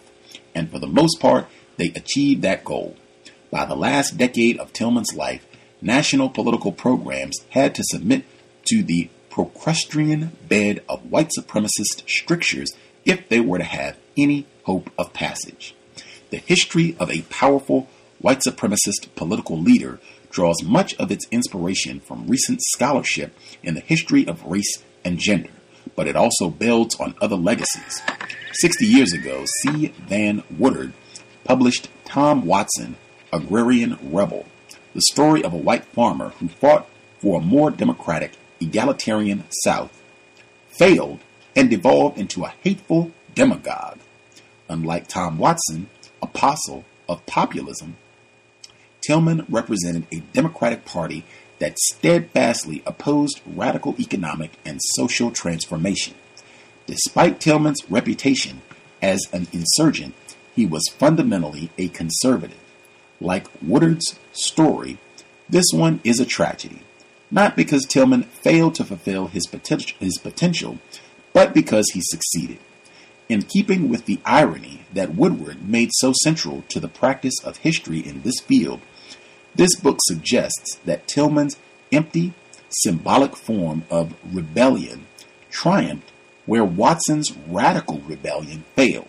and 0.53 0.69
for 0.69 0.79
the 0.79 0.87
most 0.87 1.19
part, 1.19 1.47
they 1.77 1.87
achieved 1.95 2.41
that 2.41 2.65
goal. 2.65 2.95
By 3.51 3.65
the 3.65 3.75
last 3.75 4.17
decade 4.17 4.57
of 4.57 4.73
Tillman's 4.73 5.15
life, 5.15 5.45
national 5.81 6.29
political 6.29 6.71
programs 6.71 7.37
had 7.49 7.73
to 7.75 7.83
submit 7.85 8.25
to 8.65 8.83
the 8.83 9.09
Procrustean 9.31 10.31
bed 10.47 10.83
of 10.89 11.09
white 11.09 11.31
supremacist 11.37 12.07
strictures 12.07 12.73
if 13.05 13.29
they 13.29 13.39
were 13.39 13.59
to 13.59 13.63
have 13.63 13.97
any 14.17 14.45
hope 14.63 14.89
of 14.97 15.13
passage. 15.13 15.73
The 16.29 16.37
history 16.37 16.95
of 16.99 17.09
a 17.09 17.23
powerful 17.23 17.87
white 18.19 18.41
supremacist 18.45 19.15
political 19.15 19.59
leader 19.59 19.99
draws 20.29 20.63
much 20.63 20.95
of 20.95 21.11
its 21.11 21.27
inspiration 21.31 21.99
from 21.99 22.27
recent 22.27 22.61
scholarship 22.61 23.35
in 23.63 23.73
the 23.73 23.81
history 23.81 24.27
of 24.27 24.45
race 24.45 24.83
and 25.03 25.17
gender, 25.17 25.49
but 25.95 26.07
it 26.07 26.15
also 26.15 26.49
builds 26.49 26.95
on 26.99 27.15
other 27.21 27.35
legacies. 27.35 28.01
60 28.53 28.85
years 28.85 29.13
ago, 29.13 29.45
C. 29.61 29.87
Vann 30.07 30.43
Woodward 30.57 30.93
published 31.43 31.89
Tom 32.05 32.45
Watson, 32.45 32.95
Agrarian 33.33 33.97
Rebel, 34.01 34.45
the 34.93 35.01
story 35.01 35.43
of 35.43 35.53
a 35.53 35.57
white 35.57 35.85
farmer 35.85 36.29
who 36.39 36.47
fought 36.47 36.87
for 37.19 37.39
a 37.39 37.43
more 37.43 37.71
democratic, 37.71 38.33
egalitarian 38.59 39.45
South, 39.63 40.01
failed, 40.77 41.19
and 41.55 41.69
devolved 41.69 42.17
into 42.17 42.43
a 42.43 42.53
hateful 42.63 43.11
demagogue. 43.33 43.99
Unlike 44.67 45.07
Tom 45.07 45.37
Watson, 45.37 45.89
apostle 46.21 46.85
of 47.07 47.25
populism, 47.25 47.97
Tillman 49.01 49.45
represented 49.49 50.05
a 50.11 50.19
Democratic 50.33 50.85
Party 50.85 51.25
that 51.59 51.77
steadfastly 51.79 52.81
opposed 52.85 53.41
radical 53.45 53.95
economic 53.99 54.51
and 54.65 54.79
social 54.95 55.31
transformation. 55.31 56.15
Despite 56.85 57.39
Tillman's 57.39 57.89
reputation 57.89 58.61
as 59.01 59.21
an 59.31 59.47
insurgent, 59.51 60.15
he 60.55 60.65
was 60.65 60.87
fundamentally 60.97 61.69
a 61.77 61.87
conservative. 61.89 62.59
Like 63.21 63.47
Woodward's 63.61 64.17
story, 64.31 64.97
this 65.47 65.65
one 65.73 65.99
is 66.03 66.19
a 66.19 66.25
tragedy. 66.25 66.81
not 67.31 67.55
because 67.55 67.85
Tillman 67.85 68.23
failed 68.23 68.75
to 68.75 68.83
fulfill 68.83 69.27
his 69.27 69.45
potential, 69.45 69.97
his 69.99 70.17
potential, 70.17 70.79
but 71.33 71.53
because 71.53 71.85
he 71.93 72.01
succeeded. 72.03 72.59
In 73.29 73.43
keeping 73.43 73.89
with 73.89 74.05
the 74.05 74.19
irony 74.25 74.87
that 74.91 75.13
Woodward 75.13 75.69
made 75.69 75.91
so 75.93 76.13
central 76.23 76.63
to 76.69 76.79
the 76.79 76.87
practice 76.87 77.35
of 77.43 77.57
history 77.57 77.99
in 77.99 78.23
this 78.23 78.39
field, 78.39 78.81
this 79.53 79.75
book 79.75 79.99
suggests 80.07 80.79
that 80.85 81.07
Tillman's 81.07 81.55
empty, 81.91 82.33
symbolic 82.69 83.35
form 83.35 83.83
of 83.91 84.15
rebellion 84.33 85.05
triumphed 85.51 86.11
where 86.47 86.65
Watson's 86.65 87.31
radical 87.47 87.99
rebellion 87.99 88.65
failed. 88.75 89.07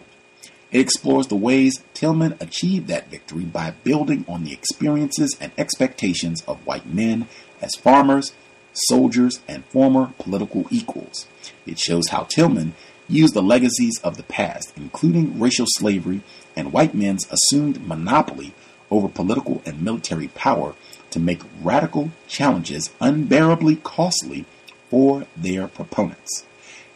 It 0.70 0.80
explores 0.80 1.28
the 1.28 1.37
ways 1.37 1.83
Tillman 1.94 2.37
achieved 2.40 2.88
that 2.88 3.11
victory 3.11 3.44
by 3.44 3.70
building 3.85 4.26
on 4.28 4.44
the 4.44 4.52
experiences 4.52 5.35
and 5.40 5.50
expectations 5.56 6.42
of 6.46 6.66
white 6.66 6.87
men 6.87 7.26
as 7.62 7.70
farmers, 7.76 8.35
soldiers, 8.74 9.40
and 9.48 9.64
former 9.64 10.12
political 10.18 10.66
equals. 10.70 11.26
It 11.66 11.78
shows 11.78 12.09
how 12.09 12.24
Tillman 12.24 12.74
used 13.11 13.35
the 13.35 13.42
legacies 13.42 13.99
of 14.03 14.16
the 14.16 14.23
past, 14.23 14.73
including 14.77 15.38
racial 15.38 15.66
slavery 15.68 16.23
and 16.57 16.73
white 16.73 16.94
men's 16.94 17.27
assumed 17.31 17.87
monopoly 17.87 18.55
over 18.90 19.09
political 19.09 19.62
and 19.64 19.83
military 19.83 20.29
power, 20.29 20.75
to 21.11 21.20
make 21.20 21.42
radical 21.62 22.11
challenges 22.29 22.90
unbearably 23.01 23.77
costly 23.77 24.44
for 24.88 25.27
their 25.37 25.66
proponents. 25.68 26.44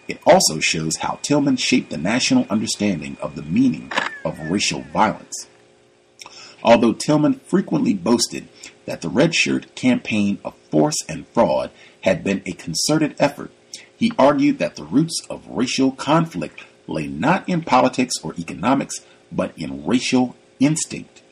It 0.07 0.21
also 0.27 0.61
shows 0.61 0.97
how 0.97 1.19
Tillman 1.23 1.57
shaped 1.57 1.91
the 1.91 1.97
national 1.97 2.47
understanding 2.51 3.17
of 3.21 3.37
the 3.37 3.43
meaning 3.43 3.91
of 4.25 4.39
racial 4.51 4.83
violence. 4.93 5.49
Although 6.63 6.93
Tillman 6.93 7.41
frequently 7.41 7.95
boasted 7.95 8.49
that 8.87 9.01
the 9.01 9.09
Red 9.09 9.35
Shirt 9.35 9.75
campaign 9.75 10.39
of 10.45 10.55
force 10.71 10.97
and 11.09 11.27
fraud 11.29 11.71
had 12.03 12.23
been 12.23 12.43
a 12.47 12.53
concerted 12.53 13.15
effort, 13.19 13.51
he 14.05 14.13
argued 14.19 14.59
that 14.59 14.77
the 14.77 14.85
roots 14.85 15.19
of 15.31 15.49
racial 15.49 15.91
conflict 15.91 16.63
lay 16.87 17.07
not 17.07 17.49
in 17.49 17.63
politics 17.63 18.13
or 18.23 18.35
economics, 18.39 19.01
but 19.33 19.57
in 19.57 19.87
racial 19.87 20.37
instinct. 20.61 21.23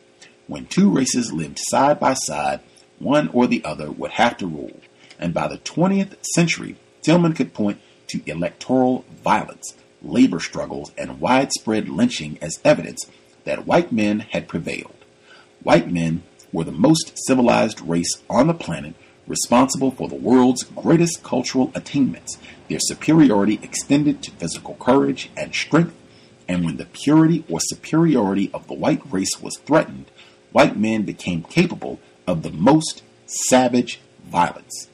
When 0.47 0.65
two 0.65 0.89
races 0.89 1.35
lived 1.35 1.59
side 1.61 2.01
by 2.01 2.15
side, 2.15 2.61
one 2.99 3.29
or 3.35 3.47
the 3.47 3.63
other 3.63 3.91
would 3.91 4.13
have 4.13 4.39
to 4.39 4.47
rule. 4.47 4.81
And 5.19 5.35
by 5.35 5.49
the 5.49 5.59
20th 5.59 6.17
century, 6.35 6.77
Tillman 7.03 7.35
could 7.35 7.53
point 7.53 7.79
to 8.07 8.23
electoral 8.25 9.05
violence, 9.23 9.75
labor 10.01 10.41
struggles, 10.41 10.93
and 10.97 11.21
widespread 11.21 11.91
lynching 11.91 12.39
as 12.41 12.59
evidence 12.65 13.05
that 13.45 13.67
white 13.67 13.93
men 13.93 14.21
had 14.21 14.49
prevailed. 14.49 15.05
White 15.63 15.91
men 15.91 16.23
were 16.55 16.65
the 16.65 16.73
most 16.73 17.13
civilized 17.27 17.83
race 17.83 18.23
on 18.31 18.47
the 18.47 18.55
planet, 18.55 18.95
responsible 19.27 19.91
for 19.91 20.09
the 20.09 20.15
world's 20.15 20.65
greatest 20.65 21.23
cultural 21.23 21.71
attainments. 21.75 22.39
Their 22.73 22.81
superiority 22.81 23.61
extended 23.63 24.23
to 24.23 24.31
physical 24.31 24.77
courage 24.77 25.29
and 25.37 25.55
strength, 25.55 25.95
and 26.49 26.65
when 26.65 26.79
the 26.79 26.87
purity 26.87 27.45
or 27.47 27.61
superiority 27.61 28.51
of 28.55 28.67
the 28.67 28.73
white 28.73 29.03
race 29.13 29.39
was 29.43 29.59
threatened, 29.59 30.11
white 30.53 30.75
men 30.75 31.03
became 31.03 31.43
capable 31.43 32.01
of 32.27 32.43
the 32.43 32.51
most 32.51 33.03
savage 33.27 34.01
violence. 34.25 34.89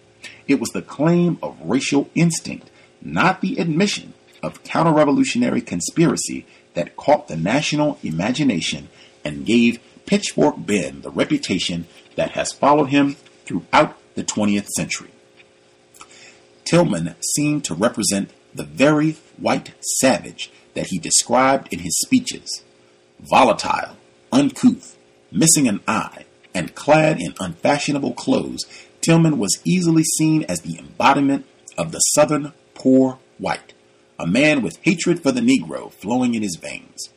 It 0.48 0.58
was 0.58 0.70
the 0.70 0.82
claim 0.82 1.38
of 1.40 1.56
racial 1.62 2.10
instinct 2.16 2.68
not 3.00 3.42
the 3.42 3.58
admission 3.58 4.12
of 4.42 4.64
counter 4.64 4.92
revolutionary 4.92 5.60
conspiracy 5.60 6.46
that 6.74 6.96
caught 6.96 7.28
the 7.28 7.36
national 7.36 8.00
imagination 8.02 8.88
and 9.24 9.46
gave 9.46 9.78
Pitchfork 10.04 10.56
Ben 10.58 11.02
the 11.02 11.12
reputation 11.12 11.86
that 12.16 12.32
has 12.32 12.50
followed 12.50 12.86
him 12.86 13.14
throughout 13.44 13.96
the 14.16 14.24
20th 14.24 14.66
century. 14.70 15.12
Tillman 16.68 17.14
seemed 17.35 17.64
to 17.64 17.74
represent 17.74 18.31
the 18.54 18.64
very 18.64 19.16
white 19.38 19.72
savage 19.81 20.50
that 20.74 20.88
he 20.88 20.98
described 20.98 21.72
in 21.72 21.81
his 21.81 21.98
speeches 22.00 22.62
volatile, 23.20 23.96
uncouth, 24.31 24.96
missing 25.33 25.66
an 25.66 25.81
eye, 25.88 26.24
and 26.54 26.74
clad 26.74 27.20
in 27.20 27.35
unfashionable 27.40 28.14
clothes, 28.14 28.64
Tillman 29.00 29.38
was 29.38 29.61
easily 29.64 30.04
seen 30.04 30.44
as 30.44 30.61
the 30.61 30.78
embodiment 30.78 31.46
of 31.76 31.92
the 31.92 31.98
Southern 31.98 32.52
poor 32.74 33.18
white, 33.38 33.72
a 34.18 34.26
man 34.26 34.62
with 34.62 34.78
hatred 34.83 35.22
for 35.22 35.33
the 35.33 35.40
Negro 35.40 35.92
flowing 35.92 36.35
in 36.35 36.42
his 36.42 36.57
veins. 36.57 37.11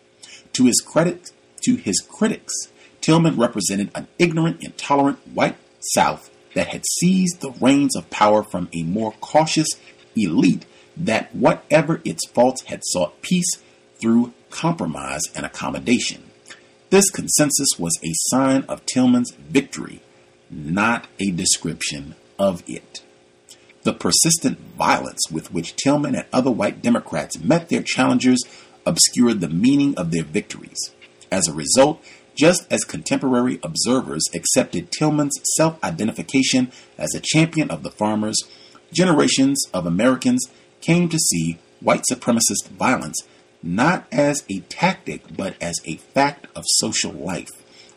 To 0.53 0.65
his 0.65 0.81
credit, 0.81 1.31
to 1.63 1.75
his 1.75 1.99
critics, 1.99 2.53
Tillman 2.99 3.37
represented 3.37 3.91
an 3.93 4.07
ignorant, 4.17 4.63
intolerant 4.63 5.19
white 5.33 5.57
South 5.79 6.30
that 6.53 6.67
had 6.67 6.83
seized 6.99 7.41
the 7.41 7.51
reins 7.51 7.95
of 7.95 8.09
power 8.09 8.43
from 8.43 8.69
a 8.73 8.83
more 8.83 9.13
cautious 9.21 9.67
elite 10.15 10.65
that, 10.97 11.33
whatever 11.33 12.01
its 12.03 12.27
faults, 12.27 12.63
had 12.63 12.81
sought 12.83 13.21
peace 13.21 13.49
through 13.99 14.33
compromise 14.49 15.21
and 15.35 15.45
accommodation. 15.45 16.23
This 16.89 17.09
consensus 17.09 17.79
was 17.79 17.97
a 18.03 18.11
sign 18.29 18.63
of 18.63 18.85
Tillman's 18.85 19.31
victory, 19.31 20.01
not 20.49 21.07
a 21.19 21.31
description 21.31 22.15
of 22.37 22.63
it. 22.67 23.01
The 23.83 23.93
persistent 23.93 24.59
violence 24.77 25.21
with 25.31 25.53
which 25.53 25.75
Tillman 25.75 26.15
and 26.15 26.25
other 26.33 26.51
white 26.51 26.81
Democrats 26.81 27.39
met 27.39 27.69
their 27.69 27.81
challengers 27.81 28.43
obscured 28.85 29.39
the 29.39 29.49
meaning 29.49 29.97
of 29.97 30.11
their 30.11 30.23
victories. 30.23 30.91
As 31.31 31.47
a 31.47 31.53
result, 31.53 32.03
just 32.35 32.65
as 32.71 32.83
contemporary 32.83 33.59
observers 33.63 34.23
accepted 34.33 34.91
Tillman's 34.91 35.39
self 35.55 35.81
identification 35.83 36.71
as 36.97 37.13
a 37.13 37.21
champion 37.21 37.69
of 37.69 37.83
the 37.83 37.91
farmers, 37.91 38.37
generations 38.93 39.63
of 39.73 39.85
Americans 39.85 40.47
came 40.81 41.09
to 41.09 41.17
see 41.17 41.59
white 41.79 42.03
supremacist 42.09 42.67
violence 42.69 43.17
not 43.63 44.05
as 44.11 44.43
a 44.49 44.59
tactic 44.61 45.23
but 45.35 45.55
as 45.61 45.75
a 45.85 45.97
fact 45.97 46.47
of 46.55 46.63
social 46.67 47.11
life, 47.11 47.49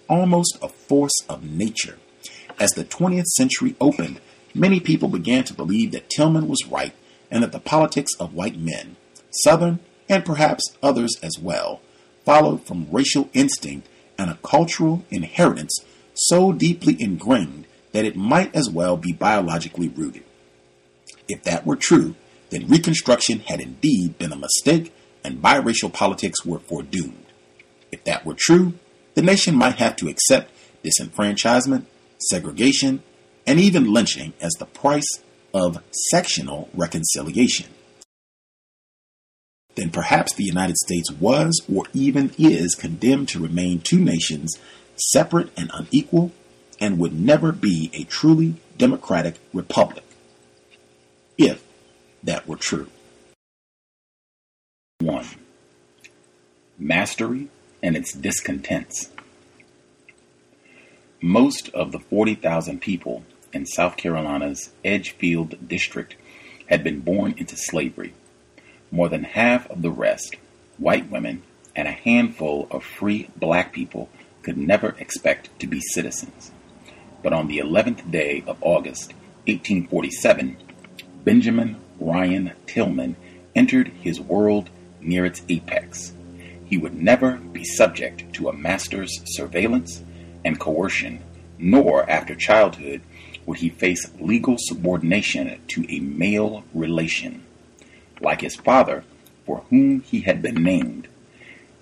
almost 0.09 0.59
a 0.63 0.69
force 0.69 1.15
of 1.29 1.43
nature. 1.43 1.99
As 2.59 2.73
the 2.73 2.85
20th 2.85 3.25
century 3.37 3.75
opened, 3.81 4.21
many 4.55 4.79
people 4.79 5.09
began 5.09 5.45
to 5.45 5.55
believe 5.55 5.93
that 5.93 6.11
Tillman 6.11 6.49
was 6.49 6.67
right 6.69 6.95
and 7.31 7.43
that 7.43 7.53
the 7.53 7.61
politics 7.61 8.13
of 8.21 8.35
white 8.35 8.59
men, 8.59 8.97
Southern 9.31 9.81
and 10.09 10.25
perhaps 10.25 10.77
others 10.83 11.17
as 11.23 11.39
well, 11.41 11.81
followed 12.25 12.67
from 12.67 12.91
racial 12.91 13.31
instinct 13.33 13.89
and 14.19 14.31
a 14.31 14.39
cultural 14.43 15.05
inheritance 15.11 15.79
so 16.15 16.53
deeply 16.53 16.97
ingrained 17.01 17.67
that 17.93 18.05
it 18.05 18.17
might 18.17 18.55
as 18.55 18.71
well 18.71 18.97
be 18.97 19.13
biologically 19.13 19.89
rooted. 19.89 20.25
If 21.29 21.43
that 21.45 21.67
were 21.67 21.77
true, 21.77 22.15
then 22.51 22.69
Reconstruction 22.69 23.41
had 23.41 23.61
indeed 23.61 24.19
been 24.19 24.33
a 24.33 24.37
mistake 24.37 24.95
and 25.25 25.43
biracial 25.43 25.93
politics 25.93 26.45
were 26.45 26.59
foredoomed. 26.59 27.25
If 27.91 28.05
that 28.05 28.27
were 28.27 28.37
true, 28.37 28.75
the 29.15 29.23
nation 29.23 29.55
might 29.55 29.77
have 29.77 29.97
to 29.97 30.09
accept 30.09 30.53
disenfranchisement, 30.85 31.85
segregation, 32.19 33.03
and 33.47 33.59
even 33.59 33.93
lynching 33.93 34.35
as 34.41 34.53
the 34.55 34.67
price 34.67 35.23
of 35.53 35.83
sectional 36.11 36.69
reconciliation. 36.75 37.67
Then 39.77 39.91
perhaps 39.91 40.35
the 40.35 40.45
United 40.45 40.77
States 40.77 41.11
was 41.11 41.61
or 41.73 41.85
even 41.93 42.33
is 42.39 42.75
condemned 42.75 43.29
to 43.31 43.43
remain 43.43 43.81
two 43.81 43.99
nations, 43.99 44.59
separate 44.97 45.51
and 45.57 45.71
unequal, 45.75 46.33
and 46.81 46.99
would 46.99 47.19
never 47.19 47.53
be 47.53 47.91
a 47.93 48.05
truly 48.05 48.57
democratic 48.79 49.37
republic. 49.53 50.05
If 51.37 51.65
that 52.23 52.47
were 52.47 52.57
true. 52.57 52.89
1. 55.01 55.25
Mastery 56.79 57.49
and 57.83 57.97
its 57.97 58.13
discontents. 58.13 59.11
Most 61.21 61.69
of 61.71 61.93
the 61.93 61.99
40,000 61.99 62.81
people 62.81 63.25
in 63.53 63.67
South 63.67 63.97
Carolina's 63.97 64.71
Edgefield 64.85 65.69
district 65.69 66.17
had 66.67 66.83
been 66.83 67.01
born 67.01 67.35
into 67.37 67.57
slavery. 67.57 68.15
More 68.95 69.09
than 69.09 69.25
half 69.25 69.69
of 69.73 69.83
the 69.83 69.91
rest, 69.91 70.37
white 70.79 71.11
women, 71.11 71.43
and 71.75 71.89
a 71.89 71.91
handful 71.91 72.69
of 72.71 72.85
free 72.85 73.29
black 73.35 73.73
people 73.73 74.09
could 74.43 74.57
never 74.57 74.95
expect 75.01 75.51
to 75.59 75.67
be 75.67 75.81
citizens. 75.81 76.53
But 77.21 77.33
on 77.33 77.49
the 77.49 77.59
11th 77.59 78.09
day 78.13 78.45
of 78.47 78.57
August, 78.61 79.13
1847, 79.49 80.59
Benjamin 81.25 81.77
Ryan 81.99 82.53
Tillman 82.69 83.17
entered 83.57 83.89
his 83.89 84.21
world 84.21 84.71
near 85.01 85.27
its 85.27 85.43
apex. 85.49 86.13
He 86.65 86.79
would 86.79 86.95
never 86.95 87.39
be 87.39 87.65
subject 87.65 88.33
to 88.35 88.49
a 88.49 88.53
master's 88.53 89.23
surveillance 89.25 90.05
and 90.45 90.61
coercion, 90.61 91.21
nor 91.59 92.09
after 92.09 92.37
childhood 92.37 93.01
would 93.45 93.59
he 93.59 93.71
face 93.71 94.13
legal 94.21 94.55
subordination 94.57 95.61
to 95.67 95.85
a 95.89 95.99
male 95.99 96.63
relation. 96.73 97.44
Like 98.25 98.41
his 98.41 98.57
father, 98.57 99.05
for 99.45 99.65
whom 99.69 100.01
he 100.01 100.21
had 100.23 100.41
been 100.41 100.63
named, 100.63 101.09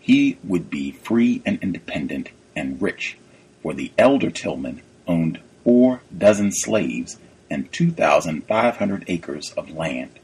he 0.00 0.38
would 0.42 0.68
be 0.68 0.90
free 0.90 1.40
and 1.46 1.56
independent 1.62 2.30
and 2.56 2.82
rich, 2.82 3.16
for 3.62 3.72
the 3.72 3.92
elder 3.96 4.28
Tillman 4.28 4.82
owned 5.06 5.38
four 5.62 6.02
dozen 6.16 6.50
slaves 6.50 7.16
and 7.48 7.70
2,500 7.70 9.04
acres 9.06 9.52
of 9.52 9.70
land, 9.70 10.18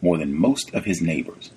more 0.00 0.16
than 0.16 0.32
most 0.32 0.72
of 0.72 0.84
his 0.84 1.02
neighbors. 1.02 1.50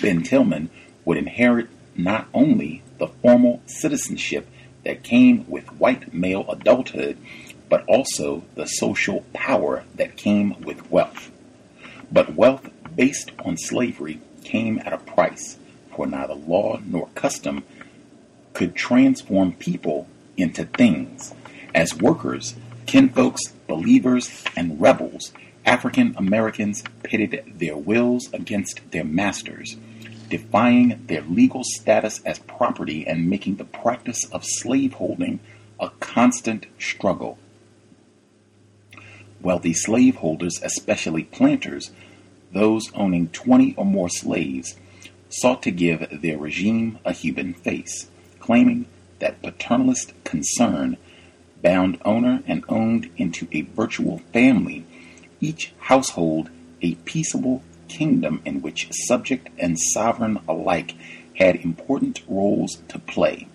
Ben 0.00 0.24
Tillman 0.24 0.68
would 1.04 1.16
inherit 1.16 1.68
not 1.94 2.26
only 2.34 2.82
the 2.98 3.06
formal 3.06 3.62
citizenship 3.66 4.48
that 4.82 5.04
came 5.04 5.48
with 5.48 5.72
white 5.78 6.12
male 6.12 6.44
adulthood, 6.50 7.16
but 7.68 7.84
also 7.86 8.42
the 8.56 8.66
social 8.66 9.24
power 9.32 9.84
that 9.94 10.16
came 10.16 10.60
with 10.62 10.90
wealth. 10.90 11.30
But 12.10 12.34
wealth 12.34 12.68
based 12.94 13.32
on 13.44 13.56
slavery 13.56 14.20
came 14.44 14.78
at 14.84 14.92
a 14.92 14.98
price, 14.98 15.58
for 15.94 16.06
neither 16.06 16.34
law 16.34 16.80
nor 16.84 17.08
custom 17.14 17.64
could 18.52 18.74
transform 18.74 19.52
people 19.52 20.06
into 20.36 20.64
things. 20.64 21.34
As 21.74 21.94
workers, 21.94 22.54
kinfolks, 22.86 23.52
believers, 23.66 24.44
and 24.56 24.80
rebels, 24.80 25.32
African 25.64 26.14
Americans 26.16 26.82
pitted 27.02 27.54
their 27.56 27.76
wills 27.76 28.28
against 28.32 28.80
their 28.90 29.04
masters, 29.04 29.76
defying 30.28 31.04
their 31.06 31.22
legal 31.22 31.62
status 31.64 32.20
as 32.24 32.38
property 32.40 33.06
and 33.06 33.30
making 33.30 33.56
the 33.56 33.64
practice 33.64 34.24
of 34.32 34.44
slaveholding 34.44 35.40
a 35.78 35.90
constant 36.00 36.66
struggle. 36.78 37.38
Wealthy 39.40 39.74
slaveholders, 39.74 40.60
especially 40.62 41.24
planters, 41.24 41.90
those 42.52 42.90
owning 42.94 43.28
20 43.28 43.74
or 43.76 43.84
more 43.84 44.08
slaves, 44.08 44.76
sought 45.28 45.62
to 45.62 45.70
give 45.70 46.20
their 46.20 46.38
regime 46.38 46.98
a 47.04 47.12
human 47.12 47.54
face, 47.54 48.08
claiming 48.38 48.86
that 49.18 49.42
paternalist 49.42 50.12
concern 50.24 50.96
bound 51.62 51.98
owner 52.04 52.42
and 52.46 52.64
owned 52.68 53.08
into 53.16 53.48
a 53.52 53.62
virtual 53.62 54.18
family, 54.32 54.84
each 55.40 55.72
household 55.78 56.50
a 56.82 56.94
peaceable 56.96 57.62
kingdom 57.88 58.42
in 58.44 58.60
which 58.60 58.88
subject 58.92 59.48
and 59.58 59.78
sovereign 59.78 60.38
alike 60.48 60.94
had 61.34 61.56
important 61.56 62.22
roles 62.26 62.78
to 62.88 62.98
play. 62.98 63.46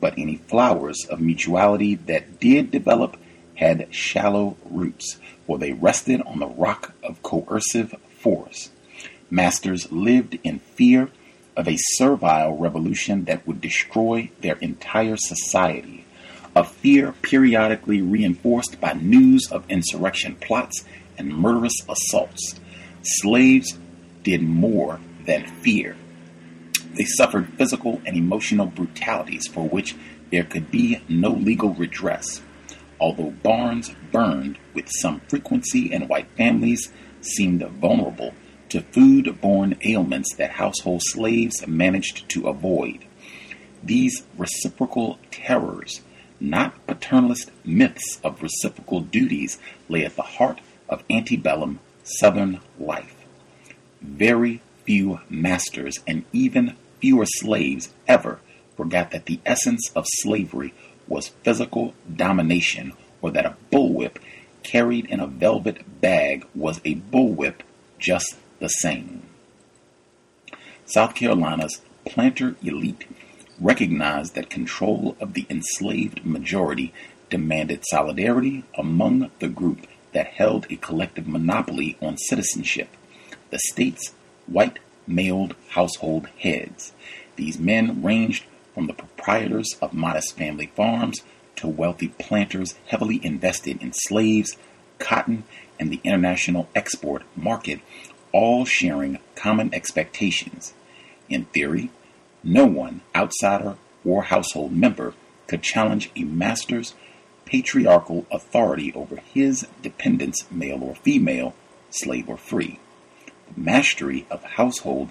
But 0.00 0.14
any 0.18 0.36
flowers 0.36 1.06
of 1.08 1.20
mutuality 1.20 1.94
that 1.94 2.40
did 2.40 2.70
develop 2.70 3.16
had 3.54 3.92
shallow 3.92 4.56
roots, 4.64 5.18
for 5.46 5.58
they 5.58 5.72
rested 5.72 6.20
on 6.22 6.38
the 6.38 6.46
rock 6.46 6.94
of 7.02 7.22
coercive 7.22 7.94
force. 8.18 8.70
Masters 9.30 9.90
lived 9.92 10.38
in 10.42 10.58
fear 10.58 11.10
of 11.56 11.68
a 11.68 11.76
servile 11.96 12.56
revolution 12.56 13.24
that 13.24 13.46
would 13.46 13.60
destroy 13.60 14.30
their 14.40 14.56
entire 14.56 15.16
society, 15.16 16.04
a 16.54 16.64
fear 16.64 17.12
periodically 17.22 18.00
reinforced 18.00 18.80
by 18.80 18.92
news 18.92 19.50
of 19.50 19.68
insurrection 19.68 20.36
plots 20.36 20.84
and 21.18 21.36
murderous 21.36 21.74
assaults. 21.88 22.58
Slaves 23.02 23.78
did 24.22 24.42
more 24.42 25.00
than 25.26 25.46
fear. 25.46 25.96
They 26.94 27.04
suffered 27.04 27.52
physical 27.54 28.00
and 28.06 28.16
emotional 28.16 28.66
brutalities 28.66 29.46
for 29.46 29.68
which 29.68 29.94
there 30.30 30.44
could 30.44 30.70
be 30.70 31.00
no 31.08 31.30
legal 31.30 31.74
redress. 31.74 32.40
Although 33.00 33.30
barns 33.42 33.94
burned 34.10 34.58
with 34.74 34.88
some 34.88 35.20
frequency 35.28 35.92
and 35.92 36.08
white 36.08 36.28
families 36.36 36.92
seemed 37.20 37.62
vulnerable 37.62 38.34
to 38.68 38.80
food 38.80 39.40
borne 39.40 39.76
ailments 39.82 40.34
that 40.36 40.52
household 40.52 41.02
slaves 41.04 41.66
managed 41.66 42.28
to 42.28 42.48
avoid. 42.48 43.04
These 43.82 44.24
reciprocal 44.36 45.18
terrors, 45.30 46.00
not 46.40 46.86
paternalist 46.86 47.50
myths 47.64 48.20
of 48.22 48.42
reciprocal 48.42 49.00
duties, 49.00 49.58
lay 49.88 50.04
at 50.04 50.16
the 50.16 50.22
heart 50.22 50.60
of 50.88 51.04
antebellum 51.08 51.80
Southern 52.02 52.60
life. 52.78 53.14
Very 54.00 54.60
few 54.84 55.20
masters 55.28 55.98
and 56.06 56.24
even 56.32 56.76
fewer 57.00 57.26
slaves 57.26 57.92
ever 58.06 58.40
forgot 58.76 59.10
that 59.10 59.26
the 59.26 59.40
essence 59.44 59.90
of 59.94 60.06
slavery 60.06 60.72
was 61.06 61.28
physical 61.42 61.94
domination, 62.14 62.92
or 63.20 63.30
that 63.30 63.46
a 63.46 63.56
bullwhip 63.72 64.16
carried 64.62 65.06
in 65.06 65.20
a 65.20 65.26
velvet 65.26 66.00
bag 66.00 66.46
was 66.54 66.80
a 66.84 66.96
bullwhip 66.96 67.60
just 67.98 68.36
the 68.58 68.68
same. 68.68 69.22
South 70.86 71.14
Carolina's 71.14 71.80
planter 72.06 72.56
elite 72.62 73.06
recognized 73.60 74.34
that 74.34 74.50
control 74.50 75.16
of 75.20 75.34
the 75.34 75.46
enslaved 75.50 76.24
majority 76.24 76.92
demanded 77.28 77.84
solidarity 77.90 78.64
among 78.76 79.30
the 79.40 79.48
group 79.48 79.86
that 80.12 80.28
held 80.28 80.66
a 80.70 80.76
collective 80.76 81.26
monopoly 81.26 81.96
on 82.00 82.16
citizenship 82.16 82.88
the 83.50 83.58
state's 83.58 84.12
white 84.46 84.78
maled 85.06 85.54
household 85.70 86.28
heads. 86.38 86.92
These 87.36 87.58
men 87.58 88.02
ranged 88.02 88.44
from 88.74 88.86
the 88.86 88.92
proprietors 88.92 89.76
of 89.80 89.94
modest 89.94 90.36
family 90.36 90.70
farms 90.74 91.22
to 91.58 91.68
wealthy 91.68 92.08
planters 92.08 92.74
heavily 92.86 93.20
invested 93.24 93.82
in 93.82 93.92
slaves, 93.92 94.56
cotton, 94.98 95.44
and 95.78 95.90
the 95.90 96.00
international 96.04 96.68
export 96.74 97.22
market 97.36 97.80
all 98.32 98.64
sharing 98.64 99.18
common 99.34 99.72
expectations. 99.74 100.74
In 101.28 101.44
theory, 101.46 101.90
no 102.42 102.66
one, 102.66 103.00
outsider 103.14 103.76
or 104.04 104.24
household 104.24 104.72
member, 104.72 105.14
could 105.46 105.62
challenge 105.62 106.10
a 106.14 106.24
master's 106.24 106.94
patriarchal 107.44 108.26
authority 108.30 108.92
over 108.94 109.16
his 109.16 109.66
dependents, 109.82 110.46
male 110.50 110.82
or 110.82 110.94
female, 110.94 111.54
slave 111.90 112.28
or 112.28 112.36
free. 112.36 112.78
The 113.54 113.60
mastery 113.60 114.26
of 114.30 114.44
household 114.44 115.10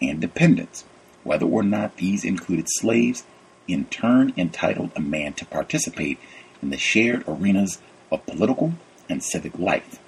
and 0.00 0.20
dependents, 0.20 0.84
whether 1.24 1.46
or 1.46 1.62
not 1.62 1.96
these 1.96 2.24
included 2.24 2.66
slaves, 2.68 3.24
in 3.68 3.84
turn 3.84 4.32
entitled 4.36 4.90
a 4.96 5.00
man 5.00 5.34
to 5.34 5.46
participate 5.46 6.18
in 6.62 6.70
the 6.70 6.78
shared 6.78 7.22
arenas 7.28 7.78
of 8.10 8.26
political 8.26 8.72
and 9.08 9.22
civic 9.22 9.56
life. 9.58 9.98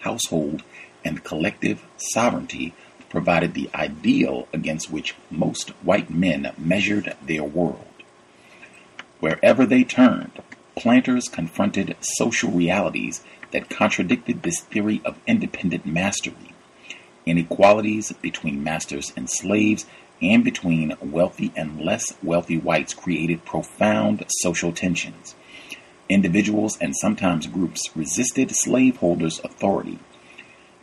Household 0.00 0.62
and 1.04 1.24
collective 1.24 1.84
sovereignty 1.96 2.74
provided 3.08 3.54
the 3.54 3.68
ideal 3.74 4.46
against 4.52 4.90
which 4.90 5.14
most 5.30 5.70
white 5.82 6.10
men 6.10 6.52
measured 6.56 7.14
their 7.22 7.42
world. 7.42 7.84
Wherever 9.18 9.66
they 9.66 9.82
turned, 9.82 10.40
planters 10.76 11.28
confronted 11.28 11.96
social 12.00 12.50
realities 12.50 13.22
that 13.50 13.68
contradicted 13.68 14.42
this 14.42 14.60
theory 14.60 15.02
of 15.04 15.18
independent 15.26 15.84
mastery. 15.84 16.54
Inequalities 17.26 18.12
between 18.22 18.64
masters 18.64 19.12
and 19.16 19.28
slaves 19.28 19.84
and 20.22 20.44
between 20.44 20.96
wealthy 21.00 21.52
and 21.56 21.80
less 21.80 22.14
wealthy 22.22 22.58
whites 22.58 22.94
created 22.94 23.44
profound 23.44 24.24
social 24.28 24.72
tensions. 24.72 25.34
Individuals 26.08 26.76
and 26.80 26.96
sometimes 26.96 27.46
groups 27.46 27.90
resisted 27.94 28.50
slaveholders' 28.52 29.40
authority 29.44 29.98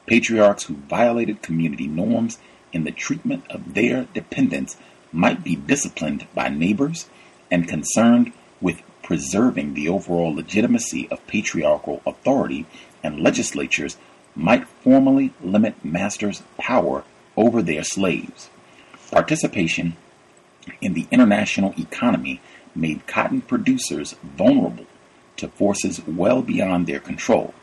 Patriarchs 0.07 0.63
who 0.63 0.75
violated 0.75 1.41
community 1.41 1.85
norms 1.85 2.39
in 2.71 2.85
the 2.85 2.91
treatment 2.91 3.43
of 3.49 3.73
their 3.73 4.07
dependents 4.13 4.77
might 5.11 5.43
be 5.43 5.55
disciplined 5.55 6.25
by 6.33 6.47
neighbors 6.47 7.09
and 7.51 7.67
concerned 7.67 8.31
with 8.61 8.81
preserving 9.03 9.73
the 9.73 9.89
overall 9.89 10.33
legitimacy 10.33 11.07
of 11.11 11.25
patriarchal 11.27 12.01
authority, 12.05 12.65
and 13.03 13.19
legislatures 13.19 13.97
might 14.33 14.67
formally 14.67 15.33
limit 15.41 15.83
masters' 15.83 16.41
power 16.57 17.03
over 17.35 17.61
their 17.61 17.83
slaves. 17.83 18.49
Participation 19.11 19.95
in 20.81 20.93
the 20.93 21.07
international 21.11 21.73
economy 21.77 22.41
made 22.75 23.07
cotton 23.07 23.41
producers 23.41 24.15
vulnerable 24.23 24.85
to 25.37 25.47
forces 25.47 26.05
well 26.05 26.41
beyond 26.41 26.87
their 26.87 26.99
control. 26.99 27.53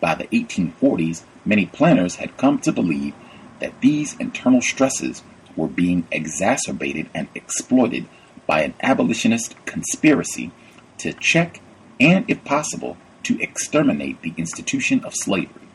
By 0.00 0.14
the 0.14 0.26
1840s, 0.28 1.22
Many 1.46 1.64
planters 1.64 2.16
had 2.16 2.36
come 2.36 2.58
to 2.58 2.72
believe 2.72 3.14
that 3.60 3.80
these 3.80 4.16
internal 4.18 4.60
stresses 4.60 5.22
were 5.54 5.68
being 5.68 6.06
exacerbated 6.10 7.08
and 7.14 7.28
exploited 7.36 8.06
by 8.48 8.62
an 8.62 8.74
abolitionist 8.82 9.54
conspiracy 9.64 10.50
to 10.98 11.12
check 11.12 11.60
and, 12.00 12.24
if 12.28 12.44
possible, 12.44 12.96
to 13.22 13.40
exterminate 13.40 14.20
the 14.22 14.34
institution 14.36 15.04
of 15.04 15.14
slavery. 15.14 15.68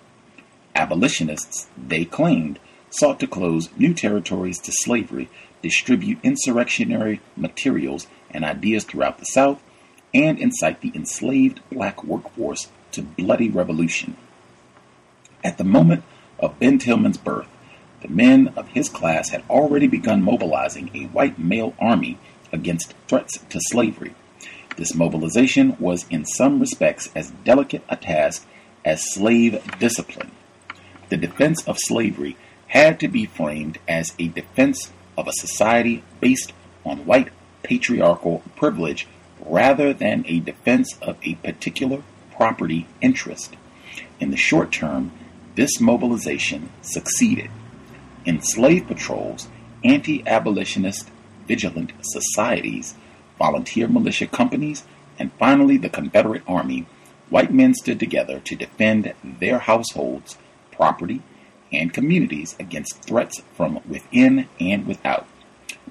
Abolitionists, 0.76 1.68
they 1.78 2.04
claimed, 2.04 2.60
sought 2.92 3.20
to 3.20 3.28
close 3.28 3.70
new 3.78 3.94
territories 3.94 4.60
to 4.60 4.72
slavery, 4.84 5.30
distribute 5.62 6.20
insurrectionary 6.24 7.22
materials 7.36 8.08
and 8.30 8.46
ideas 8.46 8.84
throughout 8.84 9.18
the 9.18 9.26
South, 9.26 9.62
and 10.14 10.40
incite 10.40 10.82
the 10.82 10.92
enslaved 10.94 11.62
black 11.72 12.04
workforce 12.04 12.70
to 12.92 13.02
bloody 13.02 13.50
revolution. 13.50 14.16
At 15.44 15.58
the 15.58 15.64
moment 15.64 16.04
of 16.40 16.60
Ben 16.60 16.78
Tillman's 16.78 17.18
birth, 17.18 17.48
the 18.02 18.10
men 18.10 18.54
of 18.56 18.70
his 18.70 18.90
class 18.90 19.30
had 19.30 19.44
already 19.50 19.88
begun 19.88 20.22
mobilizing 20.22 20.90
a 20.94 21.06
white 21.06 21.40
male 21.40 21.74
army 21.80 22.18
against 22.52 22.94
threats 23.08 23.38
to 23.50 23.60
slavery. 23.70 24.14
This 24.76 24.96
mobilization 24.96 25.78
was 25.80 26.06
in 26.10 26.26
some 26.26 26.60
respects 26.60 27.10
as 27.16 27.32
delicate 27.44 27.84
a 27.90 27.96
task 27.96 28.46
as 28.84 29.14
slave 29.14 29.62
discipline. 29.80 30.32
The 31.10 31.18
defense 31.18 31.64
of 31.68 31.78
slavery 31.80 32.36
had 32.72 33.02
to 33.02 33.08
be 33.10 33.26
framed 33.26 33.78
as 33.86 34.14
a 34.18 34.30
defense 34.30 34.94
of 35.18 35.28
a 35.28 35.34
society 35.34 36.02
based 36.22 36.54
on 36.86 37.06
white 37.06 37.28
patriarchal 37.64 38.42
privilege 38.56 39.06
rather 39.42 39.94
than 39.94 40.24
a 40.26 40.40
defense 40.40 40.98
of 41.02 41.18
a 41.24 41.36
particular 41.36 42.02
property 42.34 42.88
interest. 43.02 43.58
In 44.22 44.32
the 44.32 44.38
short 44.38 44.72
term, 44.72 45.12
this 45.56 45.82
mobilization 45.82 46.70
succeeded. 46.82 47.50
In 48.24 48.42
slave 48.42 48.88
patrols, 48.88 49.50
anti 49.84 50.26
abolitionist 50.26 51.12
vigilant 51.50 51.92
societies, 52.02 52.96
volunteer 53.38 53.90
militia 53.90 54.28
companies, 54.28 54.86
and 55.20 55.34
finally 55.34 55.76
the 55.76 55.90
Confederate 55.90 56.44
Army, 56.48 56.86
white 57.30 57.54
men 57.54 57.74
stood 57.74 58.00
together 58.00 58.40
to 58.40 58.56
defend 58.56 59.14
their 59.24 59.60
households, 59.60 60.38
property, 60.72 61.22
and 61.72 61.94
communities 61.94 62.56
against 62.60 63.04
threats 63.04 63.42
from 63.54 63.80
within 63.88 64.48
and 64.60 64.86
without. 64.86 65.28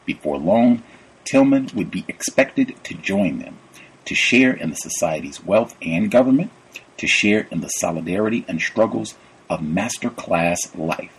Before 0.04 0.38
long, 0.38 0.82
Tillman 1.24 1.70
would 1.74 1.90
be 1.90 2.04
expected 2.08 2.74
to 2.84 2.94
join 2.94 3.38
them, 3.38 3.58
to 4.04 4.14
share 4.14 4.52
in 4.52 4.70
the 4.70 4.76
society's 4.76 5.44
wealth 5.44 5.76
and 5.82 6.10
government, 6.10 6.50
to 6.96 7.06
share 7.06 7.46
in 7.50 7.60
the 7.60 7.68
solidarity 7.68 8.44
and 8.48 8.60
struggles 8.60 9.14
of 9.48 9.62
master 9.62 10.10
class 10.10 10.58
life. 10.74 11.16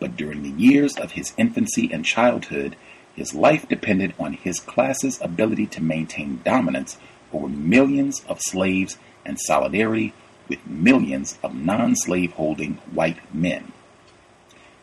But 0.00 0.16
during 0.16 0.42
the 0.42 0.62
years 0.62 0.96
of 0.96 1.12
his 1.12 1.32
infancy 1.36 1.90
and 1.92 2.04
childhood, 2.04 2.76
his 3.14 3.34
life 3.34 3.68
depended 3.68 4.14
on 4.18 4.34
his 4.34 4.60
class's 4.60 5.20
ability 5.20 5.66
to 5.66 5.82
maintain 5.82 6.40
dominance 6.44 6.98
over 7.32 7.48
millions 7.48 8.22
of 8.28 8.40
slaves 8.40 8.96
and 9.24 9.38
solidarity 9.40 10.12
with 10.48 10.64
millions 10.66 11.38
of 11.42 11.54
non 11.54 11.96
slave 11.96 12.32
holding 12.32 12.74
white 12.92 13.18
men. 13.34 13.72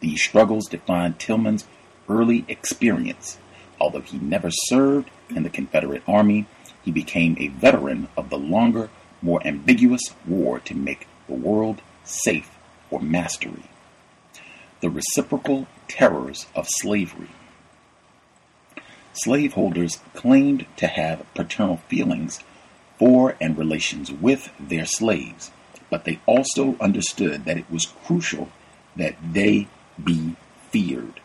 These 0.06 0.22
struggles 0.22 0.68
defined 0.68 1.18
Tillman's 1.18 1.66
early 2.08 2.45
experience. 2.47 3.39
Although 3.82 4.01
he 4.01 4.20
never 4.20 4.51
served 4.51 5.10
in 5.32 5.41
the 5.41 5.49
Confederate 5.49 6.03
Army, 6.08 6.45
he 6.84 6.91
became 6.91 7.36
a 7.39 7.47
veteran 7.47 8.08
of 8.16 8.30
the 8.30 8.38
longer, 8.38 8.91
more 9.24 9.41
ambiguous 9.43 10.14
war 10.28 10.60
to 10.60 10.76
make 10.76 11.08
the 11.26 11.34
world 11.34 11.82
safe 12.03 12.51
for 12.88 13.01
mastery. 13.01 13.64
The 14.82 14.91
reciprocal 14.91 15.66
terrors 15.88 16.45
of 16.53 16.68
slavery. 16.70 17.30
Slaveholders 19.14 20.01
claimed 20.14 20.68
to 20.78 20.86
have 20.86 21.26
paternal 21.34 21.78
feelings 21.88 22.41
for 22.99 23.36
and 23.41 23.58
relations 23.58 24.12
with 24.12 24.51
their 24.60 24.86
slaves, 24.86 25.49
but 25.89 26.06
they 26.06 26.20
also 26.28 26.78
understood 26.80 27.45
that 27.45 27.58
it 27.58 27.72
was 27.72 27.88
crucial 28.06 28.49
that 28.95 29.16
they 29.34 29.68
be 30.01 30.35
feared. 30.69 31.21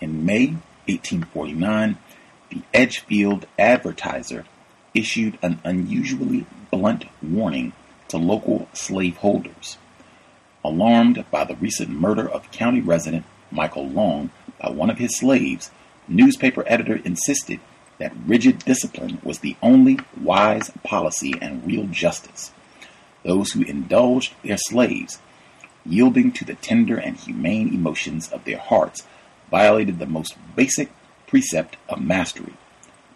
In 0.00 0.24
May 0.26 0.46
1849, 0.86 1.98
the 2.50 2.62
Edgefield 2.74 3.46
Advertiser 3.58 4.44
issued 4.94 5.38
an 5.42 5.60
unusually 5.64 6.44
blunt 6.70 7.04
warning 7.22 7.72
to 8.08 8.18
local 8.18 8.68
slaveholders. 8.72 9.78
Alarmed 10.64 11.24
by 11.30 11.44
the 11.44 11.56
recent 11.56 11.90
murder 11.90 12.28
of 12.28 12.50
county 12.50 12.80
resident 12.80 13.24
Michael 13.50 13.88
Long 13.88 14.30
by 14.60 14.70
one 14.70 14.90
of 14.90 14.98
his 14.98 15.18
slaves, 15.18 15.70
newspaper 16.08 16.64
editor 16.66 16.96
insisted 17.04 17.60
that 17.98 18.12
rigid 18.26 18.58
discipline 18.60 19.20
was 19.22 19.38
the 19.38 19.56
only 19.62 19.98
wise 20.20 20.70
policy 20.82 21.34
and 21.40 21.66
real 21.66 21.86
justice. 21.86 22.52
Those 23.24 23.52
who 23.52 23.62
indulged 23.62 24.34
their 24.42 24.58
slaves 24.58 25.20
yielding 25.84 26.32
to 26.32 26.44
the 26.44 26.54
tender 26.54 26.96
and 26.96 27.16
humane 27.16 27.74
emotions 27.74 28.30
of 28.30 28.44
their 28.44 28.58
hearts, 28.58 29.06
violated 29.50 29.98
the 29.98 30.06
most 30.06 30.36
basic 30.56 30.90
precept 31.26 31.76
of 31.88 32.00
mastery. 32.00 32.54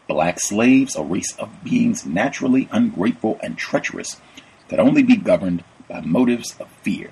Black 0.09 0.39
slaves, 0.39 0.97
a 0.97 1.03
race 1.03 1.37
of 1.39 1.65
beings 1.65 2.07
naturally 2.07 2.69
ungrateful 2.71 3.39
and 3.43 3.59
treacherous, 3.59 4.21
could 4.69 4.79
only 4.79 5.03
be 5.03 5.17
governed 5.17 5.65
by 5.89 6.01
motives 6.01 6.57
of 6.61 6.69
fear. 6.83 7.11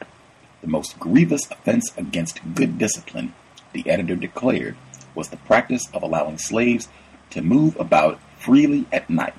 The 0.61 0.69
most 0.69 0.99
grievous 0.99 1.51
offense 1.51 1.93
against 1.97 2.55
good 2.55 2.79
discipline, 2.79 3.35
the 3.73 3.89
editor 3.89 4.17
declared, 4.17 4.77
was 5.15 5.29
the 5.29 5.37
practice 5.37 5.89
of 5.93 6.03
allowing 6.03 6.39
slaves 6.39 6.89
to 7.31 7.43
move 7.43 7.79
about 7.79 8.19
freely 8.39 8.87
at 8.93 9.11
night, 9.11 9.35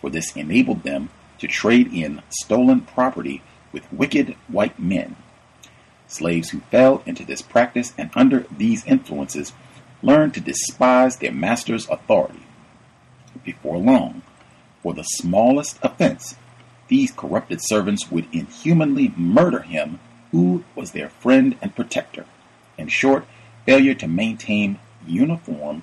for 0.00 0.10
this 0.10 0.34
enabled 0.36 0.82
them 0.82 1.10
to 1.38 1.48
trade 1.48 1.92
in 1.92 2.22
stolen 2.28 2.80
property 2.80 3.42
with 3.72 3.92
wicked 3.92 4.36
white 4.48 4.78
men 4.78 5.16
Slaves 6.12 6.50
who 6.50 6.60
fell 6.70 7.02
into 7.06 7.24
this 7.24 7.40
practice 7.40 7.94
and 7.96 8.10
under 8.14 8.44
these 8.54 8.84
influences 8.84 9.54
learned 10.02 10.34
to 10.34 10.40
despise 10.40 11.16
their 11.16 11.32
master's 11.32 11.88
authority. 11.88 12.42
Before 13.42 13.78
long, 13.78 14.20
for 14.82 14.92
the 14.92 15.04
smallest 15.04 15.78
offense, 15.82 16.36
these 16.88 17.12
corrupted 17.12 17.60
servants 17.62 18.10
would 18.10 18.28
inhumanly 18.30 19.14
murder 19.16 19.62
him 19.62 20.00
who 20.32 20.64
was 20.74 20.92
their 20.92 21.08
friend 21.08 21.56
and 21.62 21.74
protector. 21.74 22.26
In 22.76 22.88
short, 22.88 23.24
failure 23.64 23.94
to 23.94 24.06
maintain 24.06 24.80
uniform, 25.06 25.82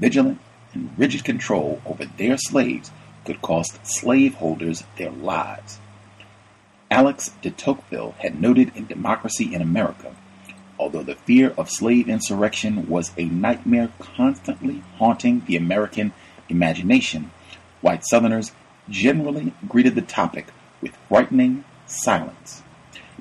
vigilant, 0.00 0.40
and 0.74 0.90
rigid 0.98 1.22
control 1.22 1.80
over 1.86 2.04
their 2.04 2.36
slaves 2.36 2.90
could 3.24 3.40
cost 3.42 3.78
slaveholders 3.86 4.82
their 4.96 5.12
lives. 5.12 5.78
Alex 6.90 7.32
de 7.42 7.50
Tocqueville 7.50 8.14
had 8.20 8.40
noted 8.40 8.74
in 8.74 8.86
Democracy 8.86 9.54
in 9.54 9.60
America, 9.60 10.14
although 10.78 11.02
the 11.02 11.16
fear 11.16 11.52
of 11.58 11.68
slave 11.68 12.08
insurrection 12.08 12.88
was 12.88 13.12
a 13.18 13.26
nightmare 13.26 13.90
constantly 13.98 14.82
haunting 14.96 15.42
the 15.46 15.56
American 15.56 16.14
imagination, 16.48 17.30
white 17.82 18.06
Southerners 18.06 18.52
generally 18.88 19.52
greeted 19.68 19.94
the 19.96 20.02
topic 20.02 20.46
with 20.80 20.96
frightening 21.10 21.62
silence. 21.86 22.62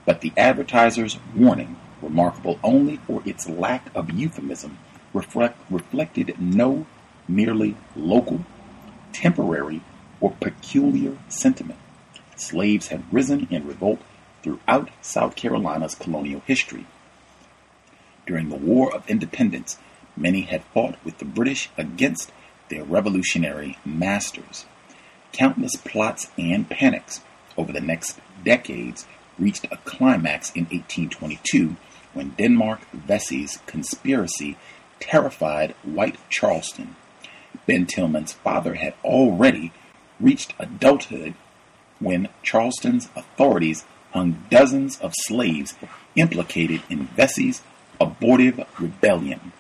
But 0.05 0.21
the 0.21 0.31
advertiser's 0.37 1.17
warning, 1.35 1.75
remarkable 2.01 2.59
only 2.63 2.97
for 3.05 3.21
its 3.25 3.49
lack 3.49 3.93
of 3.93 4.11
euphemism, 4.11 4.77
reflect, 5.13 5.59
reflected 5.69 6.39
no 6.39 6.85
merely 7.27 7.75
local, 7.97 8.45
temporary, 9.11 9.81
or 10.21 10.31
peculiar 10.39 11.17
sentiment 11.27 11.79
slaves 12.39 12.87
had 12.87 13.11
risen 13.11 13.47
in 13.49 13.67
revolt 13.67 14.01
throughout 14.43 14.89
South 15.01 15.35
Carolina's 15.35 15.95
colonial 15.95 16.41
history. 16.45 16.85
During 18.25 18.49
the 18.49 18.55
War 18.55 18.93
of 18.93 19.09
Independence, 19.09 19.77
many 20.15 20.41
had 20.41 20.63
fought 20.73 20.97
with 21.03 21.17
the 21.17 21.25
British 21.25 21.69
against 21.77 22.31
their 22.69 22.83
revolutionary 22.83 23.77
masters. 23.85 24.65
Countless 25.31 25.75
plots 25.75 26.29
and 26.37 26.69
panics 26.69 27.21
over 27.57 27.71
the 27.71 27.81
next 27.81 28.19
decades 28.43 29.05
reached 29.39 29.65
a 29.71 29.77
climax 29.77 30.51
in 30.51 30.63
1822 30.65 31.75
when 32.13 32.29
Denmark 32.31 32.81
Vesey's 32.91 33.59
conspiracy 33.65 34.57
terrified 34.99 35.75
white 35.83 36.17
Charleston. 36.29 36.95
Ben 37.65 37.85
Tillman's 37.85 38.33
father 38.33 38.75
had 38.75 38.93
already 39.03 39.71
reached 40.19 40.53
adulthood 40.59 41.35
when 41.99 42.29
Charleston's 42.43 43.09
authorities 43.15 43.85
hung 44.13 44.43
dozens 44.49 44.99
of 44.99 45.13
slaves 45.25 45.75
implicated 46.15 46.81
in 46.89 47.07
Vesey's 47.07 47.61
abortive 47.99 48.65
rebellion. 48.79 49.51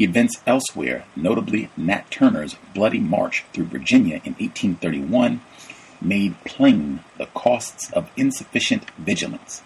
Events 0.00 0.40
elsewhere, 0.46 1.04
notably 1.16 1.70
Nat 1.76 2.10
Turner's 2.10 2.56
bloody 2.72 3.00
march 3.00 3.44
through 3.52 3.64
Virginia 3.64 4.16
in 4.24 4.34
1831, 4.34 5.40
made 6.00 6.42
plain 6.44 7.00
the 7.16 7.26
costs 7.26 7.90
of 7.92 8.10
insufficient 8.16 8.88
vigilance. 8.92 9.62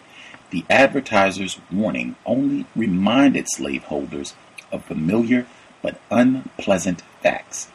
The 0.51 0.65
advertiser's 0.71 1.59
warning 1.71 2.17
only 2.25 2.67
reminded 2.75 3.47
slaveholders 3.49 4.35
of 4.71 4.85
familiar 4.85 5.47
but 5.83 6.01
unpleasant 6.11 7.03
facts. 7.23 7.69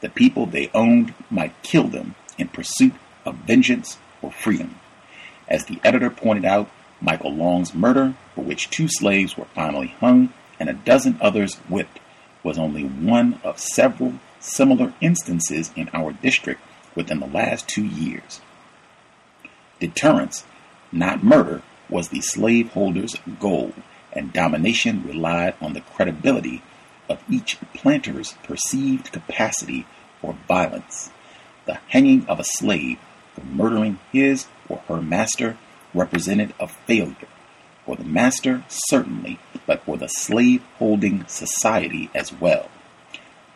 The 0.00 0.08
people 0.08 0.46
they 0.46 0.70
owned 0.72 1.12
might 1.30 1.62
kill 1.62 1.88
them 1.88 2.14
in 2.38 2.48
pursuit 2.48 2.94
of 3.24 3.36
vengeance 3.36 3.98
or 4.22 4.30
freedom. 4.30 4.78
As 5.48 5.64
the 5.64 5.80
editor 5.82 6.10
pointed 6.10 6.44
out, 6.44 6.70
Michael 7.00 7.34
Long's 7.34 7.74
murder, 7.74 8.14
for 8.34 8.42
which 8.42 8.70
two 8.70 8.88
slaves 8.88 9.36
were 9.36 9.46
finally 9.54 9.88
hung 10.00 10.32
and 10.58 10.68
a 10.68 10.74
dozen 10.74 11.18
others 11.20 11.56
whipped, 11.68 11.98
was 12.42 12.58
only 12.58 12.84
one 12.84 13.40
of 13.42 13.58
several 13.58 14.14
similar 14.38 14.92
instances 15.00 15.70
in 15.76 15.88
our 15.92 16.12
district 16.12 16.60
within 16.94 17.20
the 17.20 17.26
last 17.26 17.68
two 17.68 17.84
years. 17.84 18.40
Deterrence, 19.78 20.44
not 20.92 21.24
murder, 21.24 21.62
was 21.88 22.08
the 22.08 22.20
slaveholders' 22.20 23.16
goal, 23.38 23.72
and 24.12 24.32
domination 24.32 25.02
relied 25.06 25.54
on 25.60 25.72
the 25.72 25.80
credibility 25.80 26.62
of 27.08 27.22
each 27.28 27.58
planter's 27.74 28.34
perceived 28.44 29.12
capacity 29.12 29.86
for 30.20 30.36
violence. 30.46 31.10
The 31.66 31.78
hanging 31.88 32.26
of 32.26 32.38
a 32.38 32.44
slave 32.44 32.98
murdering 33.44 33.98
his 34.12 34.46
or 34.68 34.78
her 34.88 35.00
master 35.00 35.56
represented 35.94 36.54
a 36.60 36.68
failure. 36.68 37.28
For 37.86 37.96
the 37.96 38.04
master, 38.04 38.64
certainly, 38.68 39.38
but 39.66 39.84
for 39.84 39.96
the 39.96 40.08
slave 40.08 40.62
holding 40.78 41.26
society 41.26 42.10
as 42.14 42.32
well. 42.32 42.68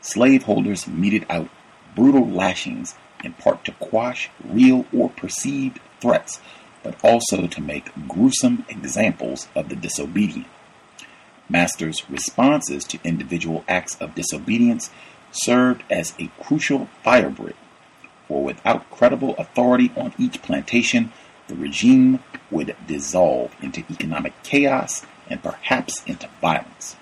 Slaveholders 0.00 0.86
meted 0.86 1.24
out 1.30 1.48
brutal 1.94 2.28
lashings 2.28 2.94
in 3.22 3.32
part 3.34 3.64
to 3.64 3.72
quash 3.72 4.30
real 4.44 4.86
or 4.92 5.10
perceived 5.10 5.80
threats, 6.00 6.40
but 6.82 6.96
also 7.02 7.46
to 7.46 7.60
make 7.60 8.08
gruesome 8.08 8.64
examples 8.68 9.48
of 9.54 9.68
the 9.68 9.76
disobedient. 9.76 10.46
Masters' 11.48 12.08
responses 12.10 12.84
to 12.84 12.98
individual 13.04 13.64
acts 13.68 13.96
of 14.00 14.14
disobedience 14.14 14.90
served 15.30 15.82
as 15.90 16.14
a 16.18 16.30
crucial 16.42 16.88
firebrick, 17.04 17.54
for 18.28 18.42
without 18.42 18.90
credible 18.90 19.34
authority 19.36 19.92
on 19.96 20.14
each 20.18 20.42
plantation, 20.42 21.12
the 21.48 21.54
regime 21.54 22.20
would 22.50 22.74
dissolve 22.86 23.54
into 23.60 23.84
economic 23.90 24.32
chaos 24.42 25.04
and 25.28 25.42
perhaps 25.42 26.02
into 26.04 26.28
violence. 26.40 26.96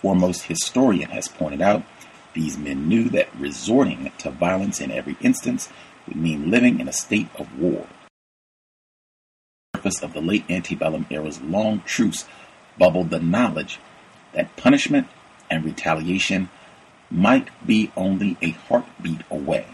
Foremost 0.00 0.44
historian 0.44 1.10
has 1.10 1.28
pointed 1.28 1.62
out 1.62 1.82
these 2.34 2.58
men 2.58 2.88
knew 2.88 3.08
that 3.10 3.34
resorting 3.38 4.12
to 4.18 4.30
violence 4.30 4.80
in 4.80 4.90
every 4.90 5.16
instance 5.20 5.68
would 6.06 6.16
mean 6.16 6.50
living 6.50 6.80
in 6.80 6.88
a 6.88 6.92
state 6.92 7.28
of 7.38 7.58
war. 7.58 7.86
The 9.72 9.78
surface 9.78 10.02
of 10.02 10.12
the 10.12 10.20
late 10.20 10.44
antebellum 10.50 11.06
era's 11.10 11.40
long 11.40 11.80
truce 11.86 12.26
bubbled 12.76 13.10
the 13.10 13.20
knowledge 13.20 13.78
that 14.32 14.56
punishment 14.56 15.06
and 15.48 15.64
retaliation 15.64 16.50
might 17.10 17.48
be 17.66 17.92
only 17.96 18.36
a 18.42 18.50
heartbeat 18.50 19.22
away. 19.30 19.66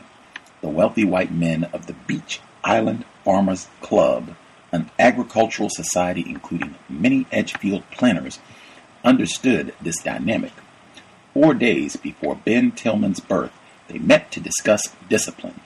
The 0.60 0.68
wealthy 0.68 1.04
white 1.04 1.32
men 1.32 1.64
of 1.72 1.86
the 1.86 1.94
Beech 1.94 2.40
Island 2.62 3.04
Farmers 3.24 3.68
Club, 3.80 4.36
an 4.72 4.90
agricultural 4.98 5.70
society 5.70 6.24
including 6.26 6.74
many 6.88 7.26
Edgefield 7.32 7.82
planters, 7.90 8.38
understood 9.04 9.74
this 9.80 10.02
dynamic 10.02 10.52
Four 11.32 11.54
days 11.54 11.94
before 11.94 12.34
Ben 12.34 12.72
Tillman's 12.72 13.20
birth, 13.20 13.52
they 13.86 13.98
met 13.98 14.32
to 14.32 14.40
discuss 14.40 14.96
discipline. 15.08 15.60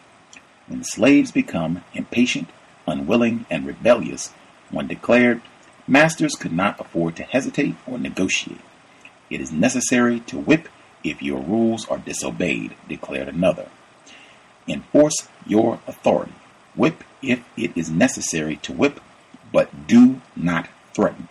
When 0.66 0.84
slaves 0.84 1.32
become 1.32 1.82
impatient, 1.94 2.50
unwilling, 2.86 3.46
and 3.48 3.66
rebellious, 3.66 4.34
one 4.70 4.88
declared, 4.88 5.40
masters 5.86 6.34
could 6.34 6.52
not 6.52 6.78
afford 6.78 7.16
to 7.16 7.22
hesitate 7.22 7.76
or 7.86 7.98
negotiate. 7.98 8.60
It 9.30 9.40
is 9.40 9.52
necessary 9.52 10.20
to 10.20 10.38
whip 10.38 10.68
if 11.04 11.22
your 11.22 11.40
rules 11.40 11.86
are 11.88 11.98
disobeyed, 11.98 12.74
declared 12.88 13.28
another. 13.28 13.68
Enforce 14.66 15.28
your 15.46 15.78
authority. 15.86 16.32
Whip 16.74 17.04
if 17.22 17.44
it 17.56 17.76
is 17.76 17.90
necessary 17.90 18.56
to 18.56 18.72
whip, 18.72 19.00
but 19.52 19.86
do 19.86 20.20
not 20.34 20.68
threaten. 20.94 21.28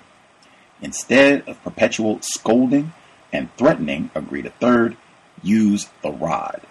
Instead 0.81 1.47
of 1.47 1.61
perpetual 1.63 2.19
scolding, 2.21 2.93
and 3.33 3.53
threatening, 3.57 4.11
agreed 4.13 4.45
a 4.45 4.51
third, 4.51 4.95
use 5.41 5.89
the 6.03 6.11
rod. 6.11 6.61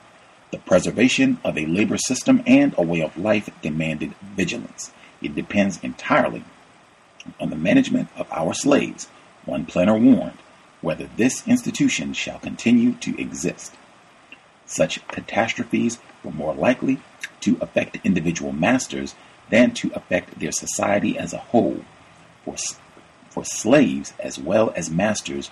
The 0.53 0.59
preservation 0.59 1.38
of 1.44 1.59
a 1.59 1.66
labor 1.66 1.98
system 1.98 2.42
and 2.46 2.74
a 2.78 2.82
way 2.82 3.00
of 3.00 3.18
life 3.18 3.50
demanded 3.61 4.14
vigilance. 4.22 4.92
It 5.20 5.34
depends 5.34 5.82
entirely 5.82 6.44
on 7.40 7.50
the 7.50 7.57
management 7.57 8.09
of 8.16 8.30
our 8.30 8.55
slaves, 8.55 9.09
one 9.44 9.66
planter 9.66 9.94
warned, 9.94 10.38
whether 10.82 11.08
this 11.16 11.46
institution 11.48 12.12
shall 12.12 12.38
continue 12.38 12.92
to 12.94 13.18
exist. 13.18 13.74
Such 14.66 15.06
catastrophes 15.08 15.98
were 16.22 16.32
more 16.32 16.54
likely 16.54 17.00
to 17.40 17.56
affect 17.60 17.98
individual 18.04 18.52
masters 18.52 19.14
than 19.48 19.72
to 19.72 19.90
affect 19.94 20.38
their 20.38 20.52
society 20.52 21.18
as 21.18 21.32
a 21.32 21.38
whole. 21.38 21.84
For, 22.44 22.56
for 23.30 23.44
slaves 23.44 24.12
as 24.18 24.38
well 24.38 24.72
as 24.76 24.90
masters 24.90 25.50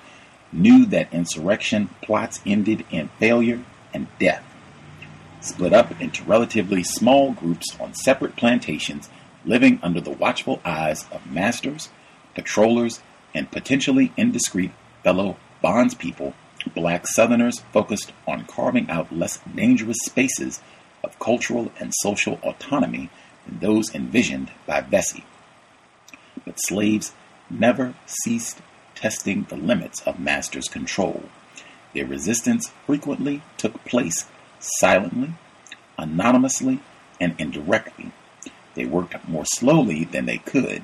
knew 0.52 0.84
that 0.86 1.12
insurrection 1.12 1.90
plots 2.02 2.40
ended 2.44 2.84
in 2.90 3.08
failure 3.18 3.62
and 3.94 4.08
death. 4.18 4.44
Split 5.40 5.72
up 5.72 5.98
into 6.00 6.24
relatively 6.24 6.82
small 6.82 7.32
groups 7.32 7.76
on 7.78 7.94
separate 7.94 8.36
plantations, 8.36 9.08
living 9.44 9.78
under 9.82 10.00
the 10.00 10.10
watchful 10.10 10.60
eyes 10.64 11.06
of 11.12 11.30
masters, 11.30 11.88
patrollers, 12.34 13.00
and 13.34 13.50
potentially 13.50 14.12
indiscreet 14.16 14.72
fellow 15.02 15.36
bondspeople, 15.62 16.34
black 16.74 17.06
Southerners 17.06 17.60
focused 17.72 18.12
on 18.26 18.44
carving 18.44 18.88
out 18.90 19.12
less 19.12 19.38
dangerous 19.54 19.98
spaces 20.04 20.60
of 21.02 21.18
cultural 21.18 21.72
and 21.78 21.92
social 21.94 22.38
autonomy 22.42 23.10
than 23.46 23.58
those 23.60 23.94
envisioned 23.94 24.50
by 24.66 24.80
Vesey. 24.80 25.24
But 26.44 26.60
slaves 26.60 27.12
never 27.48 27.94
ceased 28.06 28.60
testing 28.94 29.44
the 29.48 29.56
limits 29.56 30.02
of 30.02 30.20
master's 30.20 30.68
control. 30.68 31.24
Their 31.94 32.06
resistance 32.06 32.70
frequently 32.86 33.42
took 33.56 33.84
place 33.84 34.26
silently, 34.58 35.32
anonymously, 35.98 36.80
and 37.20 37.34
indirectly. 37.38 38.12
They 38.74 38.84
worked 38.84 39.28
more 39.28 39.44
slowly 39.44 40.04
than 40.04 40.26
they 40.26 40.38
could. 40.38 40.82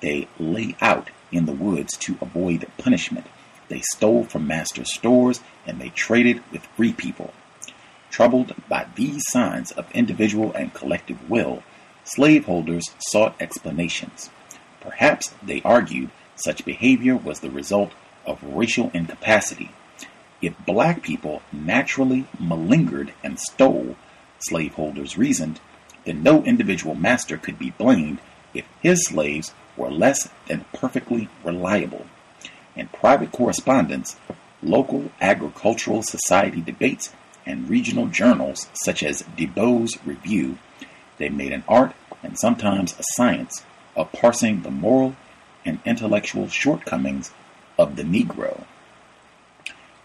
They 0.00 0.28
lay 0.38 0.76
out 0.80 1.10
in 1.30 1.46
the 1.46 1.52
woods 1.52 1.96
to 1.98 2.18
avoid 2.20 2.66
punishment. 2.78 3.26
They 3.68 3.82
stole 3.92 4.24
from 4.24 4.46
master 4.46 4.84
stores 4.84 5.40
and 5.66 5.80
they 5.80 5.90
traded 5.90 6.42
with 6.50 6.66
free 6.76 6.92
people. 6.92 7.32
Troubled 8.10 8.54
by 8.68 8.86
these 8.94 9.22
signs 9.28 9.70
of 9.72 9.90
individual 9.92 10.52
and 10.52 10.72
collective 10.72 11.28
will, 11.28 11.62
slaveholders 12.04 12.84
sought 12.98 13.36
explanations. 13.40 14.30
Perhaps, 14.80 15.34
they 15.42 15.60
argued, 15.62 16.10
such 16.34 16.64
behavior 16.64 17.16
was 17.16 17.40
the 17.40 17.50
result 17.50 17.92
of 18.24 18.42
racial 18.42 18.90
incapacity. 18.94 19.70
If 20.40 20.54
black 20.64 21.02
people 21.02 21.42
naturally 21.52 22.26
malingered 22.40 23.10
and 23.22 23.38
stole, 23.38 23.96
slaveholders 24.38 25.18
reasoned, 25.18 25.60
then 26.04 26.22
no 26.22 26.42
individual 26.44 26.94
master 26.94 27.36
could 27.36 27.58
be 27.58 27.70
blamed 27.70 28.20
if 28.54 28.64
his 28.80 29.04
slaves 29.06 29.52
were 29.76 29.90
less 29.90 30.28
than 30.46 30.64
perfectly 30.72 31.28
reliable. 31.44 32.06
In 32.78 32.86
private 32.86 33.32
correspondence, 33.32 34.14
local 34.62 35.10
agricultural 35.20 36.04
society 36.04 36.60
debates, 36.60 37.12
and 37.44 37.68
regional 37.68 38.06
journals 38.06 38.68
such 38.72 39.02
as 39.02 39.24
DeBow's 39.36 39.98
Review, 40.06 40.58
they 41.16 41.28
made 41.28 41.52
an 41.52 41.64
art 41.66 41.92
and 42.22 42.38
sometimes 42.38 42.92
a 42.96 43.02
science 43.16 43.64
of 43.96 44.12
parsing 44.12 44.62
the 44.62 44.70
moral 44.70 45.16
and 45.64 45.80
intellectual 45.84 46.46
shortcomings 46.46 47.32
of 47.76 47.96
the 47.96 48.04
Negro. 48.04 48.62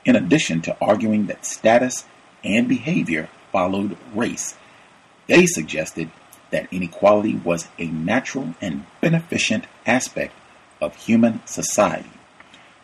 In 0.03 0.15
addition 0.15 0.61
to 0.61 0.75
arguing 0.81 1.27
that 1.27 1.45
status 1.45 2.05
and 2.43 2.67
behavior 2.67 3.29
followed 3.51 3.97
race, 4.15 4.55
they 5.27 5.45
suggested 5.45 6.09
that 6.49 6.73
inequality 6.73 7.35
was 7.35 7.67
a 7.77 7.85
natural 7.85 8.55
and 8.59 8.87
beneficent 8.99 9.65
aspect 9.85 10.33
of 10.81 10.95
human 10.95 11.45
society. 11.45 12.09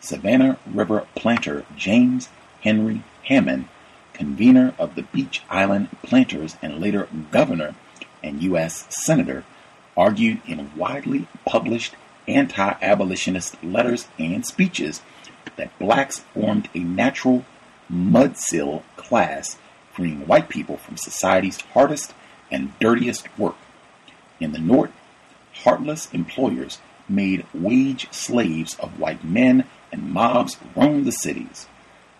Savannah 0.01 0.57
River 0.65 1.07
planter 1.15 1.65
James 1.75 2.29
Henry 2.61 3.03
Hammond, 3.23 3.67
convener 4.13 4.73
of 4.79 4.95
the 4.95 5.03
Beech 5.03 5.41
Island 5.49 5.89
Planters 6.03 6.57
and 6.61 6.79
later 6.79 7.07
governor 7.31 7.75
and 8.23 8.41
U.S. 8.43 8.85
Senator, 8.89 9.43
argued 9.95 10.41
in 10.47 10.71
widely 10.75 11.27
published 11.45 11.95
anti 12.27 12.75
abolitionist 12.81 13.61
letters 13.63 14.07
and 14.17 14.45
speeches 14.45 15.01
that 15.55 15.77
blacks 15.79 16.19
formed 16.19 16.69
a 16.73 16.79
natural 16.79 17.45
mudsill 17.91 18.83
class, 18.95 19.57
freeing 19.91 20.25
white 20.27 20.47
people 20.47 20.77
from 20.77 20.95
society's 20.95 21.59
hardest 21.73 22.13
and 22.51 22.77
dirtiest 22.79 23.27
work. 23.37 23.57
In 24.39 24.53
the 24.53 24.59
North, 24.59 24.91
heartless 25.63 26.09
employers 26.13 26.79
made 27.09 27.45
wage 27.53 28.07
slaves 28.11 28.75
of 28.75 28.99
white 28.99 29.23
men, 29.23 29.65
and 29.91 30.11
mobs 30.11 30.57
roamed 30.75 31.05
the 31.05 31.11
cities. 31.11 31.67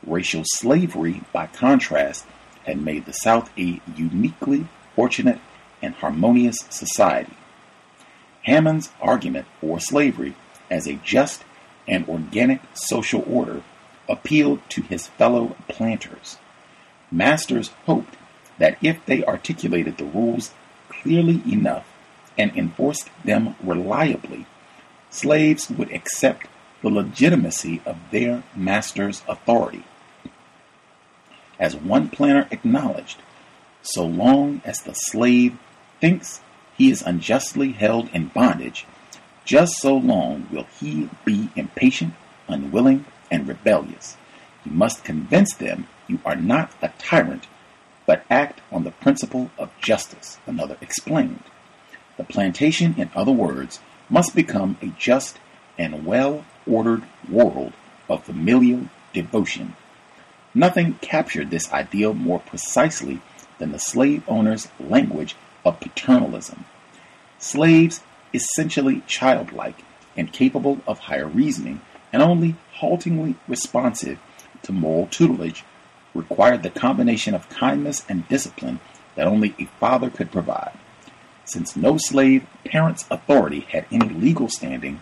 Racial 0.05 0.43
slavery, 0.45 1.21
by 1.33 1.47
contrast, 1.47 2.25
had 2.65 2.81
made 2.81 3.05
the 3.05 3.13
South 3.13 3.49
a 3.57 3.81
uniquely 3.95 4.67
fortunate 4.95 5.39
and 5.81 5.93
harmonious 5.95 6.57
society. 6.69 7.35
Hammond's 8.43 8.89
argument 9.01 9.45
for 9.59 9.79
slavery 9.79 10.35
as 10.69 10.87
a 10.87 10.93
just 11.03 11.43
and 11.87 12.07
organic 12.07 12.61
social 12.73 13.23
order 13.27 13.63
appealed 14.07 14.61
to 14.69 14.81
his 14.81 15.07
fellow 15.07 15.55
planters. 15.67 16.37
Masters 17.11 17.69
hoped 17.85 18.15
that 18.57 18.77
if 18.81 19.05
they 19.05 19.23
articulated 19.23 19.97
the 19.97 20.05
rules 20.05 20.51
clearly 20.89 21.41
enough 21.51 21.87
and 22.37 22.55
enforced 22.55 23.09
them 23.23 23.55
reliably, 23.63 24.45
slaves 25.09 25.69
would 25.69 25.91
accept 25.91 26.47
the 26.81 26.89
legitimacy 26.89 27.81
of 27.85 27.97
their 28.11 28.43
master's 28.55 29.21
authority. 29.27 29.83
As 31.59 31.75
one 31.75 32.09
planner 32.09 32.47
acknowledged, 32.51 33.21
so 33.81 34.05
long 34.05 34.61
as 34.63 34.81
the 34.81 34.93
slave 34.93 35.57
thinks 35.99 36.41
he 36.77 36.89
is 36.89 37.01
unjustly 37.01 37.73
held 37.73 38.09
in 38.09 38.27
bondage, 38.27 38.85
just 39.43 39.73
so 39.77 39.95
long 39.95 40.47
will 40.51 40.67
he 40.79 41.09
be 41.25 41.49
impatient, 41.55 42.13
unwilling, 42.47 43.05
and 43.29 43.47
rebellious. 43.47 44.15
You 44.63 44.71
must 44.71 45.03
convince 45.03 45.53
them 45.53 45.87
you 46.07 46.19
are 46.23 46.35
not 46.35 46.71
a 46.81 46.89
tyrant, 46.97 47.47
but 48.05 48.25
act 48.29 48.61
on 48.71 48.83
the 48.83 48.91
principle 48.91 49.51
of 49.57 49.71
justice, 49.79 50.37
another 50.45 50.77
explained. 50.81 51.43
The 52.17 52.23
plantation, 52.23 52.95
in 52.97 53.09
other 53.15 53.31
words, 53.31 53.79
must 54.09 54.35
become 54.35 54.77
a 54.81 54.87
just 54.87 55.39
and 55.79 56.05
well 56.05 56.45
ordered 56.67 57.03
world 57.27 57.73
of 58.09 58.23
familial 58.23 58.89
devotion. 59.13 59.75
Nothing 60.53 60.95
captured 61.01 61.49
this 61.49 61.71
ideal 61.71 62.13
more 62.13 62.39
precisely 62.39 63.21
than 63.57 63.71
the 63.71 63.79
slave 63.79 64.23
owner's 64.27 64.67
language 64.79 65.35
of 65.65 65.79
paternalism. 65.79 66.65
Slaves, 67.39 68.01
essentially 68.33 69.01
childlike 69.07 69.83
and 70.17 70.33
capable 70.33 70.81
of 70.85 70.99
higher 70.99 71.27
reasoning, 71.27 71.81
and 72.11 72.21
only 72.21 72.55
haltingly 72.73 73.35
responsive 73.47 74.19
to 74.63 74.71
moral 74.71 75.07
tutelage, 75.07 75.63
required 76.13 76.63
the 76.63 76.69
combination 76.69 77.33
of 77.33 77.49
kindness 77.49 78.03
and 78.09 78.27
discipline 78.27 78.79
that 79.15 79.27
only 79.27 79.55
a 79.59 79.65
father 79.79 80.09
could 80.09 80.31
provide. 80.31 80.77
Since 81.45 81.75
no 81.75 81.97
slave 81.97 82.45
parent's 82.65 83.05
authority 83.09 83.61
had 83.71 83.85
any 83.91 84.09
legal 84.09 84.49
standing, 84.49 85.01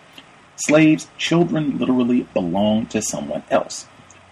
slaves' 0.58 1.08
children 1.18 1.78
literally 1.78 2.24
belonged 2.34 2.92
to 2.92 3.02
someone 3.02 3.44
else. 3.50 3.88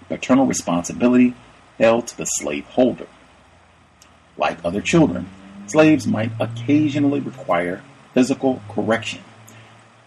Paternal 0.10 0.46
responsibility 0.46 1.36
fell 1.78 2.02
to 2.02 2.18
the 2.18 2.26
slaveholder. 2.26 3.08
Like 4.38 4.64
other 4.64 4.82
children, 4.82 5.30
slaves 5.68 6.06
might 6.08 6.32
occasionally 6.40 7.20
require 7.20 7.84
physical 8.14 8.62
correction. 8.70 9.24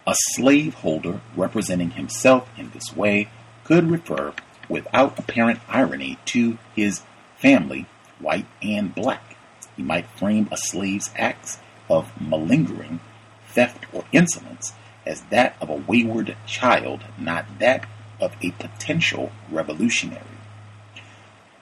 A 0.06 0.14
slaveholder 0.34 1.20
representing 1.36 1.90
himself 1.90 2.48
in 2.56 2.70
this 2.70 2.96
way 2.96 3.28
could 3.64 3.90
refer, 3.90 4.32
without 4.68 5.18
apparent 5.18 5.60
irony, 5.68 6.18
to 6.26 6.58
his 6.74 7.02
family, 7.36 7.86
white 8.18 8.46
and 8.62 8.94
black. 8.94 9.36
He 9.76 9.82
might 9.82 10.08
frame 10.10 10.48
a 10.50 10.56
slave's 10.56 11.10
acts 11.16 11.58
of 11.88 12.10
malingering, 12.20 13.00
theft, 13.48 13.86
or 13.92 14.04
insolence 14.12 14.72
as 15.08 15.22
that 15.22 15.56
of 15.60 15.70
a 15.70 15.74
wayward 15.74 16.36
child, 16.46 17.02
not 17.18 17.46
that 17.58 17.86
of 18.20 18.36
a 18.42 18.50
potential 18.52 19.32
revolutionary. 19.50 20.22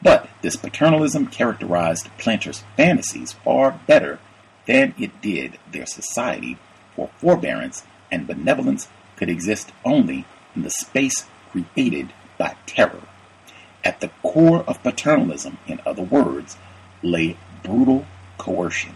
But 0.03 0.29
this 0.43 0.57
paternalism 0.57 1.29
characterized 1.29 2.11
planters' 2.19 2.65
fantasies 2.77 3.33
far 3.33 3.81
better 3.87 4.19
than 4.67 4.95
it 4.99 5.23
did 5.23 5.59
their 5.71 5.87
society, 5.87 6.59
for 6.95 7.09
forbearance 7.19 7.85
and 8.11 8.27
benevolence 8.27 8.89
could 9.17 9.31
exist 9.31 9.73
only 9.85 10.27
in 10.55 10.63
the 10.63 10.71
space 10.71 11.27
created 11.51 12.13
by 12.37 12.57
terror. 12.67 13.03
At 13.85 14.01
the 14.01 14.11
core 14.23 14.65
of 14.67 14.83
paternalism, 14.83 15.59
in 15.67 15.81
other 15.87 16.03
words, 16.03 16.57
lay 17.03 17.37
brutal 17.63 18.07
coercion. 18.39 18.95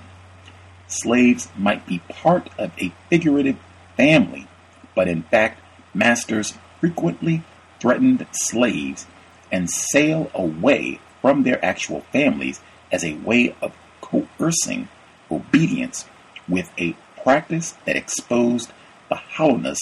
Slaves 0.88 1.48
might 1.56 1.86
be 1.86 2.00
part 2.08 2.50
of 2.58 2.72
a 2.78 2.92
figurative 3.08 3.56
family, 4.00 4.48
but 4.94 5.08
in 5.08 5.22
fact, 5.24 5.60
masters 5.92 6.54
frequently 6.80 7.42
threatened 7.78 8.26
slaves 8.32 9.06
and 9.52 9.70
sail 9.70 10.30
away 10.34 10.98
from 11.20 11.42
their 11.42 11.62
actual 11.62 12.00
families 12.10 12.62
as 12.90 13.04
a 13.04 13.12
way 13.16 13.54
of 13.60 13.76
coercing 14.00 14.88
obedience 15.30 16.06
with 16.48 16.70
a 16.78 16.96
practice 17.22 17.74
that 17.84 17.94
exposed 17.94 18.72
the 19.10 19.16
hollowness 19.16 19.78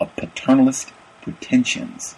of 0.00 0.16
paternalist 0.16 0.90
pretensions. 1.20 2.14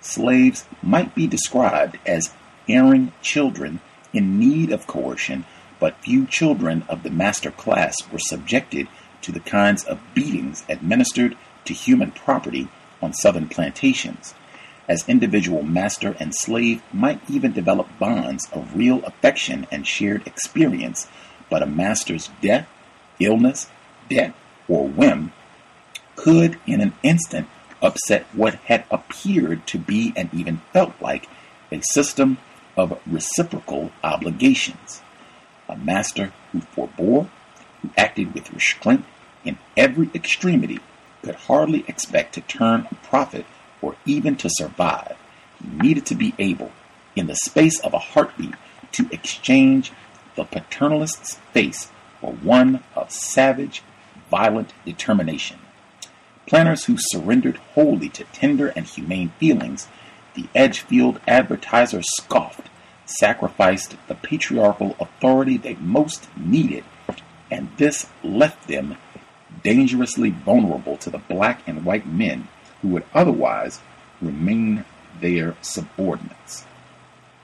Slaves 0.00 0.64
might 0.82 1.14
be 1.14 1.28
described 1.28 1.98
as 2.04 2.34
erring 2.68 3.12
children 3.22 3.80
in 4.12 4.40
need 4.40 4.72
of 4.72 4.88
coercion, 4.88 5.44
but 5.78 6.02
few 6.02 6.26
children 6.26 6.82
of 6.88 7.04
the 7.04 7.10
master 7.10 7.52
class 7.52 7.94
were 8.10 8.18
subjected 8.18 8.88
to 9.24 9.32
the 9.32 9.40
kinds 9.40 9.84
of 9.84 10.00
beatings 10.14 10.64
administered 10.68 11.36
to 11.64 11.74
human 11.74 12.10
property 12.10 12.68
on 13.02 13.12
southern 13.12 13.48
plantations 13.48 14.34
as 14.88 15.08
individual 15.08 15.62
master 15.62 16.16
and 16.20 16.34
slave 16.34 16.82
might 16.92 17.20
even 17.28 17.52
develop 17.52 17.88
bonds 17.98 18.48
of 18.52 18.76
real 18.76 19.02
affection 19.04 19.66
and 19.70 19.86
shared 19.86 20.26
experience, 20.26 21.08
but 21.50 21.62
a 21.62 21.66
master's 21.66 22.30
death, 22.42 22.68
illness, 23.18 23.68
debt, 24.08 24.34
or 24.68 24.86
whim 24.86 25.32
could 26.16 26.58
in 26.66 26.80
an 26.80 26.92
instant 27.02 27.48
upset 27.82 28.26
what 28.32 28.54
had 28.66 28.84
appeared 28.90 29.66
to 29.66 29.78
be 29.78 30.12
and 30.16 30.32
even 30.32 30.60
felt 30.72 30.94
like 31.00 31.28
a 31.70 31.80
system 31.80 32.38
of 32.76 33.00
reciprocal 33.06 33.90
obligations. 34.02 35.02
A 35.68 35.76
master 35.76 36.32
who 36.52 36.60
forbore, 36.60 37.28
who 37.82 37.90
acted 37.96 38.34
with 38.34 38.52
restraint 38.52 39.04
in 39.44 39.58
every 39.76 40.10
extremity, 40.14 40.80
could 41.22 41.34
hardly 41.34 41.84
expect 41.88 42.34
to 42.34 42.40
turn 42.42 42.86
a 42.90 42.94
profit 43.06 43.46
or 43.80 43.96
even 44.04 44.36
to 44.36 44.48
survive, 44.50 45.16
he 45.62 45.68
needed 45.76 46.06
to 46.06 46.14
be 46.14 46.34
able, 46.38 46.72
in 47.16 47.26
the 47.26 47.36
space 47.36 47.80
of 47.80 47.94
a 47.94 47.98
heartbeat, 47.98 48.54
to 48.92 49.08
exchange 49.10 49.92
the 50.36 50.44
paternalist's 50.44 51.36
face 51.52 51.90
for 52.20 52.32
one 52.32 52.82
of 52.94 53.10
savage, 53.10 53.82
violent 54.30 54.72
determination. 54.84 55.58
Planners 56.46 56.84
who 56.84 56.96
surrendered 56.98 57.56
wholly 57.74 58.08
to 58.10 58.24
tender 58.24 58.68
and 58.68 58.86
humane 58.86 59.32
feelings, 59.38 59.88
the 60.34 60.48
Edgefield 60.54 61.20
advertiser 61.26 62.02
scoffed, 62.02 62.68
sacrificed 63.06 63.96
the 64.08 64.14
patriarchal 64.14 64.96
authority 64.98 65.56
they 65.56 65.74
most 65.74 66.28
needed, 66.36 66.84
and 67.50 67.68
this 67.76 68.06
left 68.22 68.66
them 68.66 68.96
dangerously 69.64 70.30
vulnerable 70.30 70.96
to 70.98 71.10
the 71.10 71.18
black 71.18 71.62
and 71.66 71.84
white 71.84 72.06
men 72.06 72.46
who 72.82 72.88
would 72.88 73.04
otherwise 73.12 73.80
remain 74.20 74.84
their 75.20 75.56
subordinates. 75.62 76.64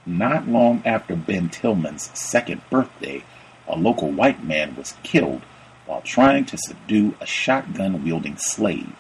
Not 0.06 0.46
long 0.46 0.82
after 0.84 1.16
Ben 1.16 1.48
Tillman's 1.48 2.10
second 2.14 2.62
birthday, 2.70 3.24
a 3.66 3.76
local 3.76 4.10
white 4.10 4.44
man 4.44 4.76
was 4.76 4.94
killed 5.02 5.42
while 5.86 6.02
trying 6.02 6.44
to 6.44 6.58
subdue 6.58 7.16
a 7.20 7.26
shotgun 7.26 8.04
wielding 8.04 8.36
slave. 8.36 8.94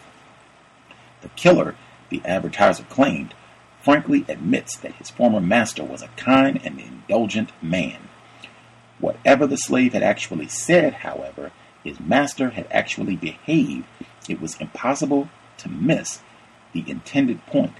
The 1.20 1.28
killer, 1.30 1.76
the 2.08 2.22
advertiser 2.24 2.84
claimed, 2.84 3.34
frankly 3.82 4.24
admits 4.28 4.76
that 4.78 4.94
his 4.94 5.10
former 5.10 5.40
master 5.40 5.84
was 5.84 6.02
a 6.02 6.08
kind 6.16 6.60
and 6.64 6.80
indulgent 6.80 7.50
man. 7.62 8.08
Whatever 8.98 9.46
the 9.46 9.56
slave 9.56 9.92
had 9.92 10.02
actually 10.02 10.48
said, 10.48 10.94
however, 10.94 11.52
his 11.84 12.00
master 12.00 12.50
had 12.50 12.66
actually 12.70 13.16
behaved. 13.16 13.84
It 14.28 14.40
was 14.40 14.60
impossible 14.60 15.28
to 15.58 15.68
miss 15.68 16.20
the 16.72 16.84
intended 16.88 17.44
point, 17.46 17.74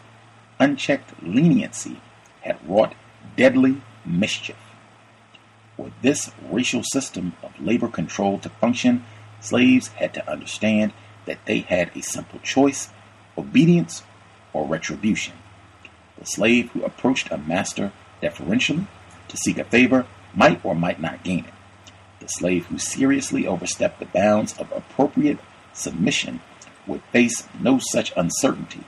unchecked 0.59 1.23
leniency 1.23 2.01
had 2.43 2.59
wrought 2.69 2.95
deadly 3.37 3.83
mischief. 4.05 4.57
For 5.77 5.91
this 6.03 6.31
racial 6.51 6.83
system 6.83 7.35
of 7.43 7.59
labor 7.61 7.89
control 7.89 8.39
to 8.41 8.49
function, 8.49 9.05
slaves 9.41 9.89
had 9.89 10.13
to 10.15 10.31
understand 10.31 10.93
that 11.27 11.47
they 11.47 11.61
had 11.61 11.91
a 11.95 12.03
simple 12.03 12.39
choice 12.41 12.91
obedience 13.39 14.03
or 14.53 14.67
retribution. 14.67 15.35
The 16.19 16.27
slave 16.27 16.71
who 16.73 16.85
approached 16.85 17.31
a 17.31 17.39
master 17.39 17.93
deferentially 18.21 18.87
to 19.29 19.37
seek 19.37 19.59
a 19.59 19.65
favor 19.65 20.07
might 20.35 20.63
or 20.65 20.75
might 20.75 21.01
not 21.01 21.25
gain 21.25 21.45
it. 21.47 21.55
The 22.21 22.29
slave 22.29 22.66
who 22.66 22.79
seriously 22.79 23.47
overstepped 23.47 23.99
the 23.99 24.07
bounds 24.07 24.57
of 24.59 24.71
appropriate 24.73 25.39
submission 25.73 26.41
would 26.87 27.03
face 27.12 27.49
no 27.59 27.79
such 27.79 28.12
uncertainty. 28.16 28.85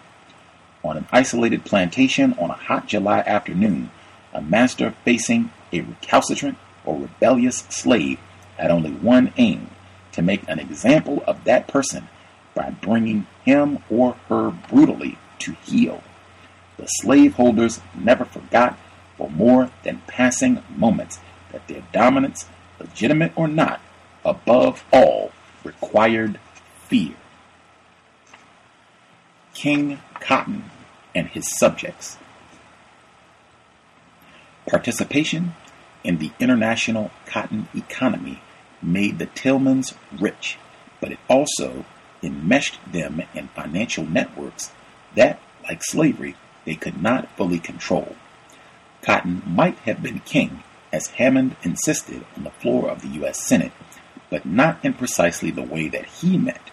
On 0.85 0.97
an 0.97 1.07
isolated 1.13 1.65
plantation 1.65 2.35
on 2.39 2.51
a 2.51 2.55
hot 2.55 2.87
July 2.89 3.21
afternoon, 3.21 3.91
a 4.33 4.43
master 4.43 4.95
facing 5.05 5.51
a 5.73 5.81
recalcitrant 5.81 6.59
or 6.85 6.99
rebellious 6.99 7.59
slave 7.69 8.19
had 8.57 8.71
only 8.71 8.91
one 8.91 9.33
aim 9.37 9.71
to 10.13 10.23
make 10.23 10.47
an 10.49 10.59
example 10.59 11.23
of 11.27 11.45
that 11.45 11.69
person 11.69 12.09
by 12.55 12.71
bringing 12.71 13.27
him 13.45 13.79
or 13.89 14.15
her 14.29 14.51
brutally 14.51 15.19
to 15.39 15.53
heel. 15.65 16.03
The 16.77 16.87
slaveholders 16.87 17.81
never 17.95 18.25
forgot 18.25 18.79
for 19.17 19.31
more 19.31 19.71
than 19.85 20.03
passing 20.07 20.63
moments 20.77 21.19
that 21.53 21.67
their 21.69 21.83
dominance, 21.93 22.47
legitimate 22.83 23.33
or 23.37 23.49
not, 23.49 23.81
above 24.25 24.85
all, 24.93 25.33
required 25.65 26.39
fear. 26.87 27.15
King 29.55 30.01
Cotton 30.21 30.65
and 31.15 31.29
his 31.29 31.57
subjects. 31.59 32.19
Participation 34.67 35.55
in 36.03 36.19
the 36.19 36.33
international 36.41 37.11
cotton 37.27 37.69
economy 37.75 38.41
made 38.81 39.19
the 39.19 39.27
Tillmans 39.27 39.95
rich, 40.19 40.59
but 41.01 41.13
it 41.13 41.19
also 41.29 41.85
enmeshed 42.23 42.79
them 42.91 43.23
in 43.35 43.49
financial 43.49 44.05
networks 44.05 44.73
that, 45.15 45.41
like 45.65 45.83
slavery, 45.85 46.37
they 46.65 46.75
could 46.75 47.03
not 47.03 47.37
fully 47.37 47.59
control. 47.59 48.17
Cotton 49.03 49.43
might 49.47 49.77
have 49.81 50.03
been 50.03 50.21
king, 50.21 50.63
as 50.93 51.09
Hammond 51.09 51.57
insisted 51.63 52.25
on 52.37 52.45
the 52.45 52.51
floor 52.51 52.89
of 52.91 53.03
the 53.03 53.09
U.S. 53.21 53.43
Senate, 53.43 53.73
but 54.31 54.45
not 54.45 54.85
in 54.85 54.95
precisely 54.95 55.51
the 55.51 55.63
way 55.63 55.89
that 55.89 56.07
he 56.07 56.37
meant. 56.37 56.71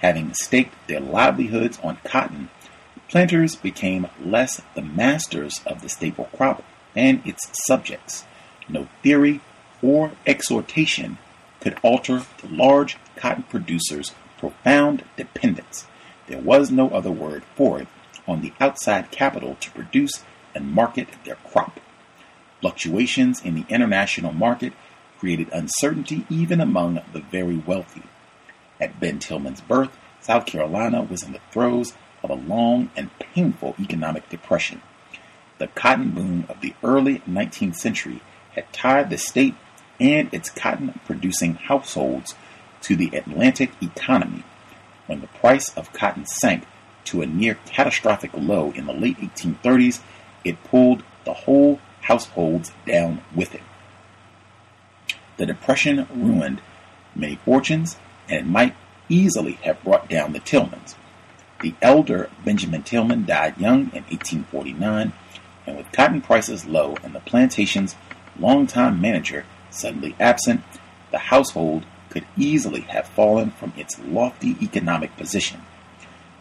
Having 0.00 0.34
staked 0.34 0.74
their 0.88 1.00
livelihoods 1.00 1.78
on 1.82 1.98
cotton, 2.04 2.48
planters 3.08 3.54
became 3.54 4.06
less 4.22 4.62
the 4.74 4.82
masters 4.82 5.60
of 5.66 5.82
the 5.82 5.88
staple 5.88 6.30
crop 6.36 6.62
and 6.96 7.20
its 7.26 7.50
subjects. 7.66 8.24
No 8.68 8.88
theory 9.02 9.40
or 9.82 10.12
exhortation 10.26 11.18
could 11.60 11.78
alter 11.82 12.22
the 12.40 12.48
large 12.48 12.96
cotton 13.16 13.42
producers' 13.44 14.14
profound 14.38 15.04
dependence. 15.16 15.86
There 16.26 16.38
was 16.38 16.70
no 16.70 16.88
other 16.90 17.10
word 17.10 17.42
for 17.56 17.80
it 17.80 17.88
on 18.26 18.40
the 18.40 18.52
outside 18.60 19.10
capital 19.10 19.56
to 19.60 19.70
produce 19.72 20.24
and 20.54 20.72
market 20.72 21.08
their 21.24 21.36
crop. 21.36 21.78
Fluctuations 22.60 23.42
in 23.44 23.54
the 23.54 23.64
international 23.68 24.32
market 24.32 24.72
created 25.18 25.48
uncertainty 25.52 26.26
even 26.28 26.60
among 26.60 27.00
the 27.12 27.20
very 27.20 27.56
wealthy. 27.56 28.02
At 28.80 28.98
Ben 29.00 29.18
Tillman's 29.18 29.60
birth, 29.60 29.96
South 30.20 30.46
Carolina 30.46 31.02
was 31.02 31.22
in 31.22 31.32
the 31.32 31.40
throes 31.50 31.94
of 32.22 32.30
a 32.30 32.34
long 32.34 32.90
and 32.96 33.10
painful 33.18 33.74
economic 33.78 34.28
depression. 34.28 34.82
The 35.58 35.68
cotton 35.68 36.10
boom 36.10 36.46
of 36.48 36.60
the 36.60 36.74
early 36.82 37.20
19th 37.20 37.76
century 37.76 38.20
had 38.54 38.72
tied 38.72 39.10
the 39.10 39.18
state 39.18 39.54
and 39.98 40.32
its 40.32 40.50
cotton 40.50 40.98
producing 41.04 41.54
households 41.54 42.34
to 42.82 42.96
the 42.96 43.14
Atlantic 43.14 43.70
economy. 43.82 44.44
When 45.06 45.20
the 45.20 45.26
price 45.26 45.76
of 45.76 45.92
cotton 45.92 46.26
sank 46.26 46.64
to 47.04 47.22
a 47.22 47.26
near 47.26 47.58
catastrophic 47.66 48.30
low 48.34 48.72
in 48.72 48.86
the 48.86 48.92
late 48.92 49.18
1830s, 49.18 50.00
it 50.44 50.62
pulled 50.64 51.02
the 51.24 51.34
whole 51.34 51.80
households 52.02 52.72
down 52.86 53.22
with 53.34 53.54
it. 53.54 53.62
The 55.36 55.46
Depression 55.46 56.06
ruined 56.14 56.60
many 57.14 57.36
fortunes, 57.36 57.96
and 58.28 58.38
it 58.40 58.46
might 58.46 58.74
easily 59.08 59.52
have 59.62 59.82
brought 59.82 60.08
down 60.08 60.32
the 60.32 60.40
Tillmans. 60.40 60.94
The 61.60 61.74
elder 61.82 62.30
Benjamin 62.44 62.82
Tillman 62.82 63.26
died 63.26 63.58
young 63.58 63.90
in 63.92 64.04
1849, 64.04 65.12
and 65.66 65.76
with 65.76 65.92
cotton 65.92 66.20
prices 66.20 66.64
low 66.64 66.96
and 67.02 67.14
the 67.14 67.20
plantation's 67.20 67.96
longtime 68.38 69.00
manager 69.00 69.44
suddenly 69.70 70.16
absent, 70.18 70.62
the 71.10 71.18
household 71.18 71.84
could 72.08 72.26
easily 72.36 72.82
have 72.82 73.06
fallen 73.06 73.50
from 73.50 73.72
its 73.76 73.98
lofty 73.98 74.56
economic 74.62 75.16
position. 75.16 75.62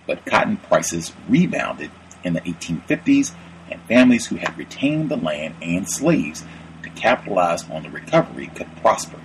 But 0.08 0.26
cotton 0.26 0.58
prices 0.58 1.14
rebounded 1.28 1.92
in 2.24 2.34
the 2.34 2.42
1850s, 2.42 3.34
and 3.72 3.82
families 3.84 4.28
who 4.28 4.36
had 4.36 4.58
retained 4.58 5.10
the 5.10 5.18
land 5.18 5.56
and 5.62 5.90
slaves 5.90 6.44
to 6.84 6.90
capitalize 6.92 7.70
on 7.70 7.84
the 7.84 7.90
recovery 7.90 8.48
could 8.48 8.74
prosper. 8.78 9.20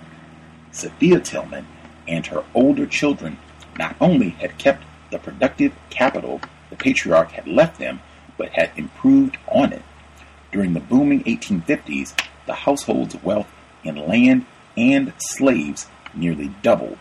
Sophia 0.72 1.20
Tillman 1.20 1.66
and 2.06 2.26
her 2.26 2.44
older 2.54 2.86
children 2.86 3.38
not 3.78 3.96
only 4.00 4.30
had 4.30 4.58
kept 4.58 4.84
the 5.10 5.18
productive 5.18 5.72
capital 5.90 6.40
the 6.70 6.76
patriarch 6.76 7.30
had 7.30 7.46
left 7.46 7.78
them, 7.78 8.00
but 8.36 8.50
had 8.50 8.70
improved 8.76 9.36
on 9.46 9.72
it. 9.72 9.82
During 10.50 10.72
the 10.72 10.80
booming 10.80 11.22
1850s, 11.24 12.18
the 12.46 12.54
household's 12.54 13.14
wealth 13.22 13.48
in 13.84 13.96
land 13.96 14.46
and 14.76 15.12
slaves 15.18 15.86
nearly 16.14 16.48
doubled. 16.62 16.98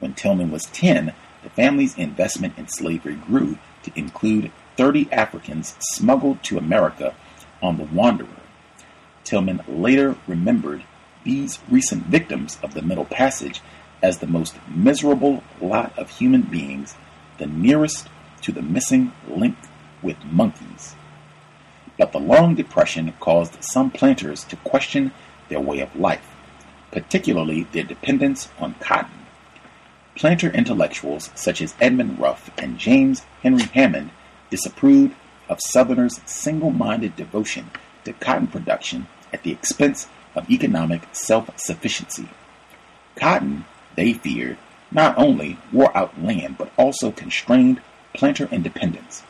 When 0.00 0.14
Tillman 0.14 0.50
was 0.50 0.64
10, 0.66 1.14
the 1.44 1.50
family's 1.50 1.96
investment 1.96 2.58
in 2.58 2.66
slavery 2.66 3.14
grew 3.14 3.58
to 3.84 3.92
include 3.94 4.50
30 4.76 5.10
Africans 5.12 5.74
smuggled 5.80 6.42
to 6.44 6.58
America 6.58 7.14
on 7.62 7.76
the 7.76 7.84
Wanderer. 7.84 8.28
Tillman 9.24 9.62
later 9.68 10.16
remembered 10.26 10.84
these 11.24 11.60
recent 11.68 12.04
victims 12.06 12.58
of 12.62 12.74
the 12.74 12.82
Middle 12.82 13.04
Passage 13.04 13.60
as 14.02 14.18
the 14.18 14.26
most 14.26 14.56
miserable 14.68 15.42
lot 15.60 15.96
of 15.96 16.10
human 16.10 16.42
beings, 16.42 16.96
the 17.38 17.46
nearest 17.46 18.08
to 18.40 18.50
the 18.50 18.62
missing 18.62 19.12
link 19.28 19.56
with 20.02 20.16
monkeys. 20.24 20.96
But 21.96 22.12
the 22.12 22.18
Long 22.18 22.54
Depression 22.54 23.12
caused 23.20 23.62
some 23.62 23.90
planters 23.90 24.42
to 24.44 24.56
question 24.56 25.12
their 25.48 25.60
way 25.60 25.80
of 25.80 25.94
life, 25.94 26.34
particularly 26.90 27.64
their 27.70 27.84
dependence 27.84 28.48
on 28.58 28.74
cotton. 28.80 29.26
Planter 30.16 30.50
intellectuals 30.50 31.30
such 31.34 31.62
as 31.62 31.74
Edmund 31.80 32.18
Ruffin 32.18 32.52
and 32.58 32.78
James 32.78 33.22
Henry 33.42 33.64
Hammond 33.64 34.10
disapproved 34.52 35.14
of 35.48 35.58
Southerners' 35.62 36.20
single 36.26 36.70
minded 36.70 37.16
devotion 37.16 37.70
to 38.04 38.12
cotton 38.12 38.46
production 38.46 39.06
at 39.32 39.42
the 39.42 39.50
expense 39.50 40.08
of 40.34 40.50
economic 40.50 41.02
self 41.12 41.50
sufficiency. 41.58 42.28
Cotton, 43.16 43.64
they 43.96 44.12
feared, 44.12 44.58
not 44.90 45.16
only 45.16 45.58
wore 45.72 45.96
out 45.96 46.22
land 46.22 46.58
but 46.58 46.70
also 46.76 47.10
constrained 47.10 47.80
planter 48.12 48.46
independence. 48.52 49.22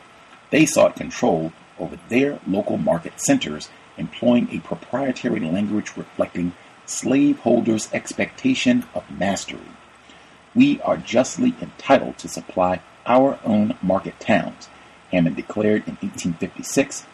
They 0.49 0.65
sought 0.65 0.97
control 0.97 1.53
over 1.79 1.97
their 2.09 2.39
local 2.45 2.77
market 2.77 3.13
centers, 3.21 3.69
employing 3.97 4.49
a 4.51 4.59
proprietary 4.59 5.39
language 5.39 5.93
reflecting 5.95 6.51
slaveholders' 6.85 7.89
expectation 7.93 8.83
of 8.93 9.09
mastery. 9.09 9.71
We 10.53 10.81
are 10.81 10.97
justly 10.97 11.55
entitled 11.61 12.17
to 12.17 12.27
supply 12.27 12.81
our 13.05 13.39
own 13.45 13.77
market 13.81 14.19
towns, 14.19 14.67
Hammond 15.13 15.35
declared 15.37 15.87
in 15.87 15.95
1856 16.01 17.05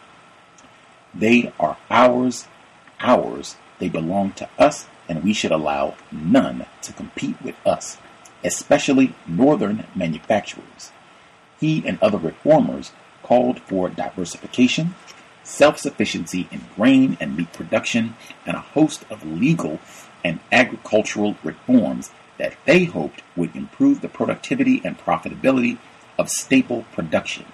they 1.14 1.52
are 1.58 1.76
ours, 1.90 2.46
ours. 3.00 3.56
They 3.78 3.88
belong 3.88 4.32
to 4.34 4.48
us, 4.58 4.86
and 5.08 5.24
we 5.24 5.32
should 5.32 5.50
allow 5.50 5.94
none 6.12 6.66
to 6.82 6.92
compete 6.92 7.40
with 7.42 7.56
us, 7.66 7.98
especially 8.44 9.14
northern 9.26 9.86
manufacturers. 9.94 10.92
He 11.58 11.82
and 11.86 11.98
other 12.00 12.18
reformers 12.18 12.92
called 13.22 13.60
for 13.60 13.88
diversification, 13.88 14.94
self 15.42 15.78
sufficiency 15.78 16.48
in 16.50 16.66
grain 16.76 17.16
and 17.20 17.36
meat 17.36 17.52
production, 17.52 18.16
and 18.46 18.56
a 18.56 18.60
host 18.60 19.04
of 19.10 19.26
legal 19.26 19.80
and 20.24 20.38
agricultural 20.52 21.36
reforms 21.42 22.10
that 22.38 22.54
they 22.66 22.84
hoped 22.84 23.22
would 23.36 23.54
improve 23.56 24.00
the 24.00 24.08
productivity 24.08 24.80
and 24.84 24.98
profitability 24.98 25.78
of 26.18 26.28
staple 26.30 26.84
production. 26.92 27.46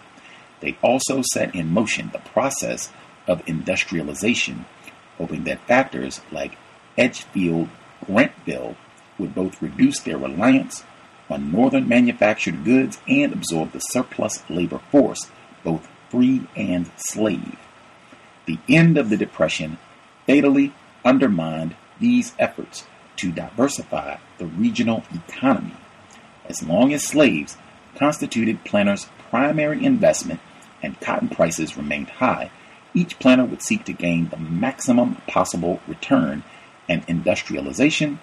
They 0.67 0.77
also 0.83 1.23
set 1.23 1.55
in 1.55 1.71
motion 1.71 2.11
the 2.13 2.19
process 2.19 2.91
of 3.29 3.41
industrialization, 3.47 4.65
hoping 5.17 5.45
that 5.45 5.65
factors 5.69 6.23
like 6.33 6.59
Edgefield 6.99 7.69
Graniteville 8.05 8.75
would 9.17 9.33
both 9.33 9.63
reduce 9.63 10.01
their 10.01 10.19
reliance 10.19 10.83
on 11.31 11.53
northern 11.53 11.87
manufactured 11.89 12.65
goods 12.65 12.99
and 13.07 13.33
absorb 13.33 13.71
the 13.71 13.79
surplus 13.79 14.43
labor 14.51 14.81
force, 14.91 15.31
both 15.63 15.89
free 16.09 16.49
and 16.57 16.91
slave. 16.97 17.57
The 18.47 18.59
end 18.69 18.99
of 18.99 19.09
the 19.09 19.17
Depression 19.17 19.79
fatally 20.27 20.75
undermined 21.05 21.77
these 22.01 22.35
efforts 22.41 22.87
to 23.19 23.31
diversify 23.31 24.17
the 24.39 24.47
regional 24.47 25.05
economy. 25.15 25.77
As 26.49 26.65
long 26.65 26.93
as 26.93 27.05
slaves 27.05 27.57
constituted 27.95 28.65
planters' 28.65 29.07
primary 29.31 29.85
investment 29.85 30.41
and 30.83 31.01
cotton 31.01 31.29
prices 31.29 31.77
remained 31.77 32.11
high, 32.11 32.51
each 32.95 33.19
planter 33.19 33.45
would 33.45 33.63
seek 33.63 33.85
to 33.85 33.93
gain 33.93 34.29
the 34.29 34.37
maximum 34.37 35.17
possible 35.27 35.81
return, 35.87 36.43
and 36.89 37.05
industrialization, 37.09 38.19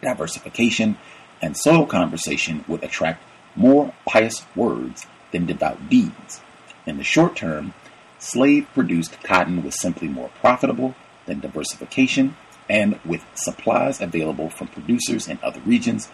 diversification, 0.00 0.96
and 1.42 1.56
soil 1.56 1.86
conservation 1.86 2.64
would 2.68 2.82
attract 2.82 3.22
more 3.56 3.92
pious 4.06 4.46
words 4.54 5.06
than 5.32 5.46
devout 5.46 5.88
deeds. 5.88 6.40
In 6.86 6.96
the 6.98 7.04
short 7.04 7.36
term, 7.36 7.74
slave 8.18 8.68
produced 8.74 9.22
cotton 9.22 9.62
was 9.62 9.80
simply 9.80 10.08
more 10.08 10.30
profitable 10.40 10.94
than 11.26 11.40
diversification, 11.40 12.36
and 12.68 12.98
with 13.04 13.24
supplies 13.34 14.00
available 14.00 14.48
from 14.48 14.68
producers 14.68 15.28
in 15.28 15.38
other 15.42 15.60
regions, 15.60 16.10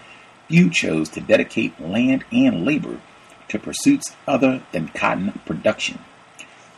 few 0.49 0.71
chose 0.71 1.09
to 1.11 1.21
dedicate 1.21 1.81
land 1.81 2.25
and 2.33 2.65
labor 2.65 3.01
to 3.49 3.59
pursuits 3.59 4.17
other 4.27 4.63
than 4.73 4.89
cotton 4.89 5.41
production 5.45 5.99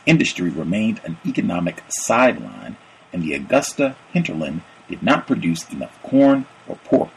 industry 0.09 0.49
remained 0.49 0.99
an 1.03 1.17
economic 1.23 1.83
sideline, 1.87 2.77
and 3.13 3.21
the 3.21 3.33
Augusta 3.33 3.95
hinterland 4.11 4.61
did 4.87 5.03
not 5.03 5.27
produce 5.27 5.69
enough 5.71 6.01
corn 6.01 6.47
or 6.67 6.77
pork 6.77 7.09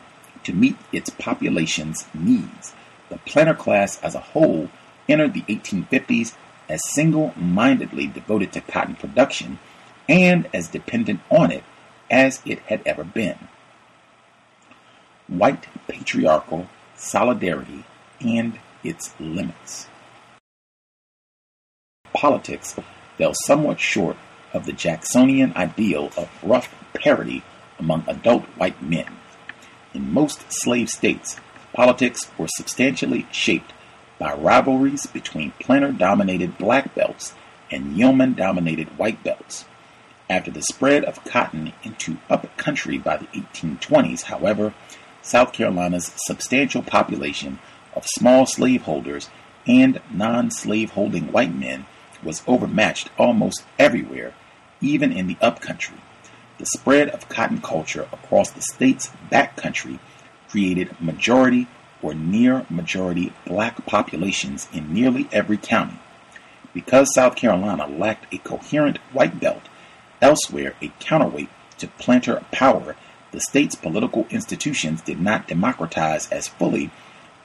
to 0.45 0.53
meet 0.53 0.77
its 0.93 1.09
population's 1.09 2.07
needs. 2.13 2.75
The 3.09 3.17
planter 3.19 3.55
class 3.55 3.99
as 4.03 4.15
a 4.15 4.21
whole 4.21 4.69
entered 5.09 5.33
the 5.33 5.43
1850s 5.43 6.35
as 6.69 6.87
single 6.91 7.33
mindedly 7.37 8.07
devoted 8.07 8.53
to 8.53 8.61
cotton 8.61 8.95
production 8.95 9.59
and 10.09 10.49
as 10.53 10.69
dependent 10.69 11.21
on 11.31 11.51
it 11.51 11.65
as 12.11 12.43
it 12.45 12.59
had 12.61 12.83
ever 12.85 13.05
been. 13.05 13.49
White 15.29 15.67
patriarchal 15.89 16.69
solidarity 16.95 17.85
and 18.21 18.59
its 18.85 19.13
limits. 19.19 19.89
Politics 22.13 22.77
fell 23.19 23.33
somewhat 23.35 23.81
short 23.81 24.17
of 24.53 24.67
the 24.67 24.73
Jacksonian 24.73 25.53
ideal 25.57 26.11
of 26.17 26.29
rough 26.43 26.75
parity 26.95 27.43
among 27.79 28.05
adult 28.07 28.45
white 28.57 28.83
men. 28.83 29.17
In 29.95 30.13
most 30.13 30.45
slave 30.51 30.89
states, 30.89 31.37
politics 31.73 32.31
were 32.39 32.49
substantially 32.49 33.27
shaped 33.31 33.73
by 34.19 34.35
rivalries 34.35 35.07
between 35.07 35.53
planter 35.61 35.93
dominated 35.93 36.59
black 36.59 36.95
belts 36.95 37.35
and 37.71 37.97
yeoman 37.97 38.35
dominated 38.35 38.97
white 38.99 39.23
belts. 39.25 39.65
After 40.31 40.51
the 40.51 40.63
spread 40.63 41.05
of 41.05 41.25
cotton 41.25 41.73
into 41.83 42.19
upcountry 42.31 42.99
by 42.99 43.17
the 43.17 43.27
1820s, 43.27 44.23
however, 44.23 44.73
South 45.23 45.53
Carolina's 45.53 46.13
substantial 46.17 46.83
population 46.83 47.59
of 47.95 48.07
small 48.07 48.47
slaveholders 48.47 49.31
and 49.67 50.01
non 50.11 50.51
slaveholding 50.51 51.33
white 51.33 51.55
men 51.55 51.87
was 52.23 52.43
overmatched 52.47 53.11
almost 53.19 53.65
everywhere, 53.79 54.35
even 54.81 55.13
in 55.13 55.27
the 55.27 55.37
upcountry. 55.41 55.99
The 56.59 56.67
spread 56.67 57.09
of 57.11 57.29
cotton 57.29 57.61
culture 57.61 58.09
across 58.13 58.51
the 58.51 58.63
state's 58.63 59.11
backcountry 59.31 59.99
created 60.49 61.01
majority 61.01 61.67
or 62.03 62.15
near 62.15 62.67
majority 62.69 63.33
black 63.47 63.87
populations 63.87 64.69
in 64.73 64.93
nearly 64.93 65.29
every 65.33 65.57
county. 65.57 65.99
Because 66.75 67.15
South 67.15 67.37
Carolina 67.37 67.87
lacked 67.87 68.33
a 68.33 68.39
coherent 68.39 68.99
white 69.13 69.41
belt, 69.41 69.63
elsewhere 70.21 70.75
a 70.81 70.93
counterweight 71.01 71.49
to 71.79 71.89
planter 71.89 72.45
power, 72.51 72.97
the 73.31 73.41
state's 73.41 73.75
political 73.75 74.27
institutions 74.31 75.01
did 75.03 75.21
not 75.21 75.49
democratize 75.49 76.29
as 76.31 76.49
fully 76.49 76.91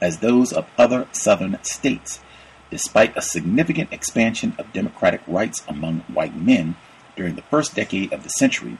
as 0.01 0.19
those 0.19 0.51
of 0.53 0.67
other 0.77 1.07
southern 1.11 1.57
states. 1.63 2.19
Despite 2.69 3.15
a 3.15 3.21
significant 3.21 3.93
expansion 3.93 4.53
of 4.57 4.73
democratic 4.73 5.21
rights 5.25 5.63
among 5.67 6.01
white 6.01 6.35
men 6.35 6.75
during 7.15 7.35
the 7.35 7.41
first 7.43 7.75
decade 7.75 8.11
of 8.11 8.23
the 8.23 8.29
century, 8.29 8.77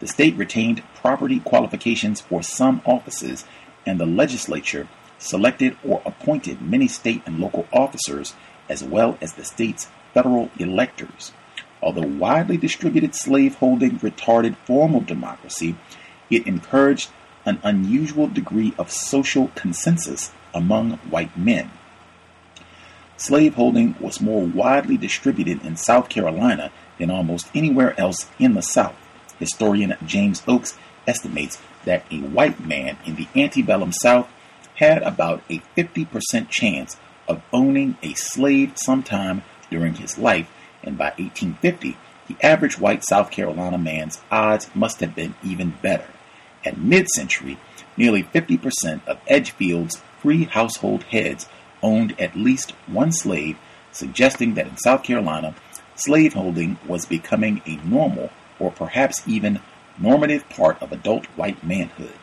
the 0.00 0.06
state 0.06 0.36
retained 0.36 0.82
property 0.94 1.40
qualifications 1.40 2.20
for 2.20 2.42
some 2.42 2.80
offices, 2.84 3.44
and 3.86 3.98
the 3.98 4.06
legislature 4.06 4.88
selected 5.18 5.76
or 5.84 6.02
appointed 6.04 6.60
many 6.60 6.88
state 6.88 7.22
and 7.26 7.38
local 7.38 7.66
officers 7.72 8.34
as 8.68 8.82
well 8.82 9.18
as 9.20 9.34
the 9.34 9.44
state's 9.44 9.88
federal 10.12 10.50
electors. 10.58 11.32
Although 11.82 12.06
widely 12.06 12.56
distributed 12.56 13.14
slaveholding 13.14 13.98
retarded 13.98 14.56
formal 14.64 15.00
democracy, 15.00 15.76
it 16.30 16.46
encouraged 16.46 17.10
an 17.44 17.60
unusual 17.62 18.26
degree 18.26 18.72
of 18.78 18.90
social 18.90 19.48
consensus 19.54 20.32
among 20.54 20.92
white 21.10 21.36
men. 21.36 21.70
Slaveholding 23.16 23.96
was 24.00 24.20
more 24.20 24.44
widely 24.44 24.96
distributed 24.96 25.64
in 25.64 25.76
South 25.76 26.08
Carolina 26.08 26.70
than 26.98 27.10
almost 27.10 27.48
anywhere 27.54 27.98
else 27.98 28.26
in 28.38 28.54
the 28.54 28.62
South. 28.62 28.96
Historian 29.38 29.96
James 30.04 30.42
Oakes 30.48 30.76
estimates 31.06 31.60
that 31.84 32.04
a 32.10 32.18
white 32.18 32.64
man 32.64 32.96
in 33.04 33.16
the 33.16 33.28
antebellum 33.36 33.92
South 33.92 34.28
had 34.76 35.02
about 35.02 35.42
a 35.50 35.60
50% 35.76 36.48
chance 36.48 36.96
of 37.28 37.42
owning 37.52 37.96
a 38.02 38.14
slave 38.14 38.72
sometime 38.76 39.42
during 39.70 39.94
his 39.94 40.18
life, 40.18 40.50
and 40.82 40.98
by 40.98 41.10
1850, 41.16 41.96
the 42.26 42.36
average 42.42 42.78
white 42.78 43.04
South 43.04 43.30
Carolina 43.30 43.78
man's 43.78 44.20
odds 44.30 44.68
must 44.74 45.00
have 45.00 45.14
been 45.14 45.34
even 45.42 45.74
better. 45.82 46.06
At 46.64 46.78
mid 46.78 47.08
century, 47.10 47.58
nearly 47.96 48.22
50% 48.22 49.06
of 49.06 49.24
Edgefield's 49.26 50.02
free 50.24 50.44
household 50.44 51.02
heads 51.02 51.46
owned 51.82 52.18
at 52.18 52.34
least 52.34 52.70
one 52.86 53.12
slave, 53.12 53.58
suggesting 53.92 54.54
that 54.54 54.66
in 54.66 54.76
South 54.78 55.02
Carolina, 55.02 55.54
slaveholding 55.96 56.78
was 56.88 57.04
becoming 57.04 57.60
a 57.66 57.76
normal 57.86 58.30
or 58.58 58.70
perhaps 58.70 59.22
even 59.26 59.60
normative 59.98 60.48
part 60.48 60.80
of 60.82 60.92
adult 60.92 61.26
white 61.36 61.62
manhood. 61.62 62.14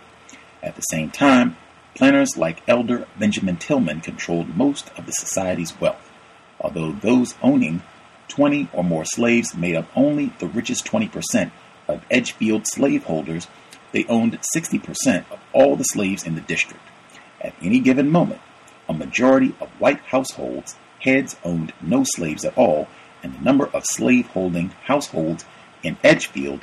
At 0.63 0.75
the 0.75 0.81
same 0.81 1.11
time, 1.11 1.57
planters 1.93 2.35
like 2.35 2.63
Elder 2.67 3.07
Benjamin 3.19 3.57
Tillman 3.57 4.01
controlled 4.01 4.57
most 4.57 4.89
of 4.97 5.05
the 5.05 5.11
society's 5.11 5.79
wealth, 5.79 6.09
although 6.59 6.93
those 6.93 7.35
owning 7.43 7.83
20 8.29 8.69
or 8.73 8.83
more 8.83 9.05
slaves 9.05 9.55
made 9.55 9.75
up 9.75 9.85
only 9.95 10.33
the 10.39 10.47
richest 10.47 10.85
20% 10.85 11.51
of 11.87 12.03
Edgefield 12.09 12.65
slaveholders. 12.65 13.47
They 13.91 14.05
owned 14.05 14.39
60% 14.55 15.25
of 15.29 15.39
all 15.53 15.75
the 15.75 15.83
slaves 15.83 16.23
in 16.23 16.33
the 16.33 16.41
district. 16.41 16.81
At 17.41 17.55
any 17.61 17.79
given 17.79 18.11
moment, 18.11 18.41
a 18.87 18.93
majority 18.93 19.55
of 19.59 19.69
white 19.79 19.99
households 20.01 20.75
heads 20.99 21.35
owned 21.43 21.73
no 21.81 22.03
slaves 22.03 22.45
at 22.45 22.57
all, 22.57 22.87
and 23.23 23.33
the 23.33 23.41
number 23.41 23.67
of 23.73 23.85
slave-holding 23.85 24.69
households 24.85 25.45
in 25.81 25.97
Edgefield 26.03 26.61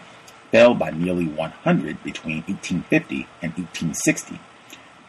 fell 0.53 0.75
by 0.75 0.91
nearly 0.91 1.27
100 1.27 2.03
between 2.05 2.43
1850 2.43 3.27
and 3.43 3.53
1860. 3.53 4.39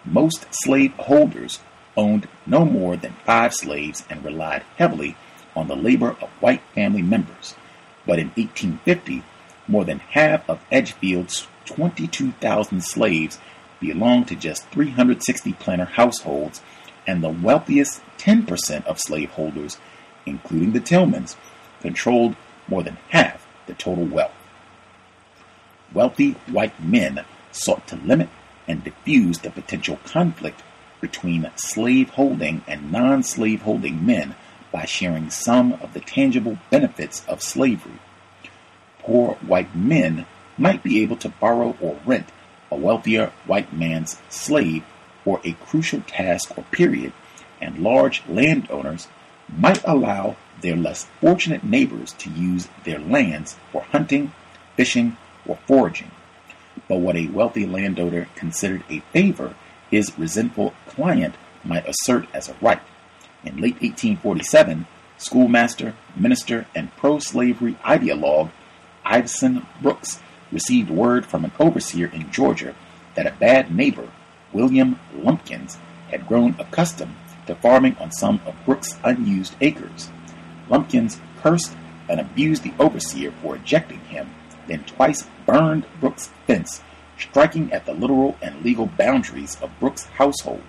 Most 0.03 0.47
slave 0.51 0.93
holders 0.93 1.59
owned 1.95 2.27
no 2.45 2.65
more 2.65 2.97
than 2.97 3.15
five 3.25 3.53
slaves 3.53 4.03
and 4.09 4.23
relied 4.23 4.63
heavily 4.77 5.15
on 5.55 5.67
the 5.67 5.75
labor 5.75 6.15
of 6.21 6.29
white 6.39 6.61
family 6.73 7.01
members. 7.01 7.55
But 8.05 8.19
in 8.19 8.29
1850, 8.29 9.23
more 9.67 9.85
than 9.85 9.99
half 9.99 10.49
of 10.49 10.63
Edgefield's 10.71 11.47
22,000 11.65 12.83
slaves 12.83 13.37
belonged 13.79 14.27
to 14.27 14.35
just 14.35 14.67
360 14.69 15.53
planter 15.53 15.85
households, 15.85 16.61
and 17.07 17.23
the 17.23 17.29
wealthiest 17.29 18.01
10% 18.17 18.85
of 18.85 18.99
slaveholders, 18.99 19.77
including 20.25 20.73
the 20.73 20.81
Tillmans, 20.81 21.35
controlled 21.81 22.35
more 22.67 22.83
than 22.83 22.97
half 23.09 23.47
the 23.65 23.73
total 23.73 24.05
wealth. 24.05 24.33
Wealthy 25.93 26.31
white 26.47 26.83
men 26.83 27.25
sought 27.51 27.87
to 27.87 27.95
limit 27.95 28.29
and 28.67 28.83
diffuse 28.83 29.39
the 29.39 29.49
potential 29.49 29.99
conflict 30.05 30.61
between 31.01 31.49
slave-holding 31.55 32.63
and 32.67 32.91
non-slave-holding 32.91 34.05
men 34.05 34.35
by 34.71 34.85
sharing 34.85 35.29
some 35.29 35.73
of 35.73 35.93
the 35.93 35.99
tangible 35.99 36.59
benefits 36.69 37.25
of 37.27 37.41
slavery. 37.41 37.99
Poor 38.99 39.35
white 39.35 39.75
men 39.75 40.25
might 40.57 40.83
be 40.83 41.01
able 41.01 41.15
to 41.17 41.29
borrow 41.29 41.75
or 41.81 41.99
rent 42.05 42.29
a 42.71 42.75
wealthier 42.75 43.31
white 43.45 43.73
man's 43.73 44.21
slave 44.29 44.83
for 45.23 45.41
a 45.43 45.53
crucial 45.53 46.01
task 46.01 46.57
or 46.57 46.63
period, 46.71 47.13
and 47.61 47.79
large 47.79 48.23
landowners 48.27 49.07
might 49.47 49.83
allow 49.83 50.35
their 50.61 50.75
less 50.75 51.05
fortunate 51.21 51.63
neighbors 51.63 52.13
to 52.13 52.29
use 52.29 52.67
their 52.83 52.99
lands 52.99 53.55
for 53.71 53.81
hunting, 53.83 54.31
fishing, 54.75 55.17
or 55.45 55.57
foraging. 55.67 56.11
But 56.87 56.97
what 56.97 57.15
a 57.15 57.27
wealthy 57.27 57.65
landowner 57.65 58.27
considered 58.35 58.83
a 58.89 58.99
favor, 59.11 59.55
his 59.89 60.17
resentful 60.17 60.73
client 60.87 61.35
might 61.63 61.87
assert 61.87 62.27
as 62.33 62.49
a 62.49 62.55
right. 62.61 62.81
In 63.43 63.57
late 63.57 63.81
1847, 63.81 64.85
schoolmaster, 65.17 65.95
minister, 66.15 66.67
and 66.75 66.95
pro 66.95 67.19
slavery 67.19 67.77
ideologue 67.83 68.51
Iveson 69.05 69.65
Brooks 69.81 70.19
received 70.51 70.89
word 70.89 71.25
from 71.25 71.45
an 71.45 71.51
overseer 71.59 72.07
in 72.07 72.31
Georgia 72.31 72.75
that 73.15 73.27
a 73.27 73.31
bad 73.39 73.73
neighbor, 73.73 74.09
William 74.53 74.99
Lumpkins, 75.13 75.77
had 76.09 76.27
grown 76.27 76.55
accustomed 76.59 77.15
to 77.47 77.55
farming 77.55 77.95
on 77.99 78.11
some 78.11 78.41
of 78.45 78.55
Brooks' 78.65 78.97
unused 79.03 79.55
acres. 79.61 80.09
Lumpkins 80.69 81.19
cursed 81.41 81.75
and 82.07 82.19
abused 82.19 82.63
the 82.63 82.73
overseer 82.79 83.31
for 83.41 83.55
ejecting 83.55 83.99
him, 84.01 84.29
then 84.67 84.83
twice 84.83 85.27
burned 85.45 85.85
Brooks' 85.99 86.29
fence, 86.47 86.81
striking 87.17 87.71
at 87.71 87.85
the 87.85 87.93
literal 87.93 88.37
and 88.41 88.63
legal 88.63 88.85
boundaries 88.85 89.57
of 89.61 89.79
Brooks' 89.79 90.05
household. 90.05 90.63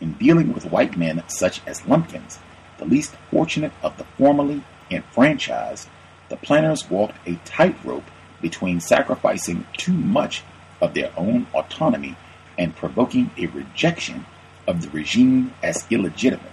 In 0.00 0.14
dealing 0.14 0.52
with 0.52 0.70
white 0.70 0.96
men 0.96 1.22
such 1.26 1.60
as 1.66 1.86
Lumpkins, 1.86 2.38
the 2.78 2.86
least 2.86 3.14
fortunate 3.30 3.72
of 3.82 3.98
the 3.98 4.04
formerly 4.16 4.62
enfranchised, 4.90 5.88
the 6.30 6.36
planters 6.36 6.88
walked 6.88 7.16
a 7.26 7.34
tightrope 7.44 8.10
between 8.40 8.80
sacrificing 8.80 9.66
too 9.76 9.92
much 9.92 10.42
of 10.80 10.94
their 10.94 11.12
own 11.16 11.46
autonomy 11.54 12.16
and 12.58 12.76
provoking 12.76 13.30
a 13.36 13.46
rejection 13.46 14.26
of 14.66 14.82
the 14.82 14.90
regime 14.90 15.52
as 15.62 15.86
illegitimate. 15.90 16.52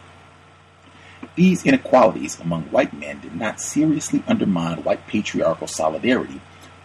These 1.35 1.65
inequalities 1.65 2.39
among 2.39 2.63
white 2.63 2.93
men 2.93 3.19
did 3.19 3.35
not 3.35 3.61
seriously 3.61 4.23
undermine 4.27 4.83
white 4.83 5.05
patriarchal 5.07 5.67
solidarity, 5.67 6.41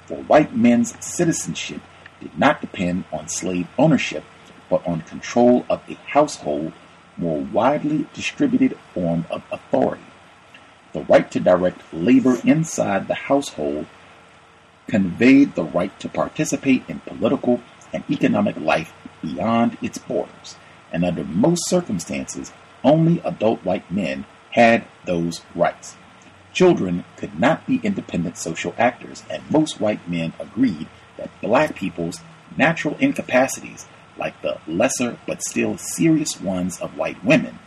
for 0.07 0.19
white 0.25 0.55
men's 0.55 0.95
citizenship 1.05 1.81
did 2.21 2.39
not 2.39 2.61
depend 2.61 3.05
on 3.13 3.29
slave 3.29 3.67
ownership, 3.79 4.25
but 4.69 4.87
on 4.87 5.03
control 5.03 5.67
of 5.69 5.83
a 5.89 5.95
household 5.95 6.73
more 7.17 7.41
widely 7.41 8.07
distributed 8.15 8.77
form 8.95 9.27
of 9.31 9.43
authority. 9.51 10.03
The 10.93 11.01
right 11.01 11.31
to 11.31 11.41
direct 11.41 11.81
labor 11.93 12.37
inside 12.45 13.09
the 13.09 13.15
household 13.15 13.87
conveyed 14.87 15.55
the 15.55 15.65
right 15.65 15.99
to 16.01 16.09
participate 16.09 16.85
in 16.89 17.01
political 17.01 17.61
and 17.93 18.05
economic 18.11 18.57
life 18.57 18.93
beyond 19.23 19.77
its 19.83 19.99
borders, 19.99 20.57
and 20.93 21.05
under 21.05 21.25
most 21.25 21.69
circumstances, 21.69 22.53
only 22.85 23.21
adult 23.25 23.65
white 23.65 23.91
men 23.91 24.25
had 24.51 24.85
those 25.05 25.43
rights. 25.55 25.97
Children 26.53 27.05
could 27.17 27.39
not 27.39 27.67
be 27.67 27.81
independent 27.83 28.37
social 28.37 28.75
actors, 28.77 29.23
and 29.31 29.51
most 29.51 29.81
white 29.81 30.07
men 30.09 30.33
agreed 30.39 30.87
that 31.17 31.41
black 31.41 31.75
people's 31.75 32.21
natural 32.57 32.97
incapacities, 32.99 33.87
like 34.19 34.41
the 34.43 34.59
lesser 34.67 35.19
but 35.27 35.43
still 35.43 35.79
serious 35.79 36.41
ones 36.41 36.79
of 36.81 36.97
white 36.97 37.25
women, 37.25 37.59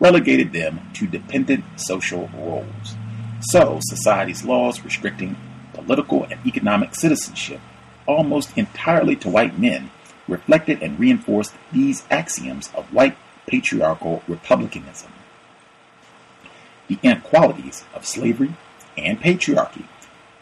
relegated 0.00 0.52
them 0.52 0.80
to 0.94 1.06
dependent 1.06 1.64
social 1.76 2.28
roles. 2.34 2.96
So, 3.40 3.78
society's 3.82 4.44
laws 4.44 4.82
restricting 4.82 5.36
political 5.84 6.24
and 6.24 6.44
economic 6.46 6.94
citizenship 6.94 7.60
almost 8.06 8.56
entirely 8.56 9.16
to 9.16 9.28
white 9.28 9.58
men 9.58 9.90
reflected 10.26 10.82
and 10.82 10.98
reinforced 10.98 11.54
these 11.72 12.04
axioms 12.10 12.70
of 12.74 12.92
white 12.92 13.16
patriarchal 13.46 14.22
republicanism. 14.26 15.12
The 16.88 16.98
inequalities 17.02 17.84
of 17.94 18.06
slavery 18.06 18.54
and 18.96 19.20
patriarchy 19.20 19.86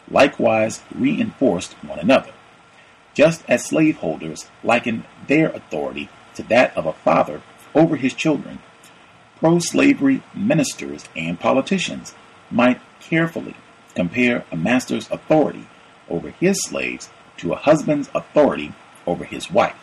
likewise 0.09 0.81
reinforced 0.93 1.73
one 1.83 1.99
another, 1.99 2.31
just 3.13 3.43
as 3.47 3.65
slaveholders 3.65 4.49
likened 4.63 5.03
their 5.27 5.49
authority 5.49 6.09
to 6.35 6.43
that 6.43 6.75
of 6.77 6.85
a 6.85 6.93
father 6.93 7.41
over 7.75 7.95
his 7.95 8.13
children. 8.13 8.59
Pro 9.37 9.59
slavery 9.59 10.23
ministers 10.33 11.05
and 11.15 11.39
politicians 11.39 12.13
might 12.49 12.79
carefully 12.99 13.55
compare 13.95 14.45
a 14.51 14.55
master's 14.55 15.09
authority 15.11 15.67
over 16.09 16.29
his 16.29 16.61
slaves 16.63 17.09
to 17.37 17.53
a 17.53 17.57
husband's 17.57 18.09
authority 18.13 18.73
over 19.05 19.23
his 19.23 19.51
wife. 19.51 19.75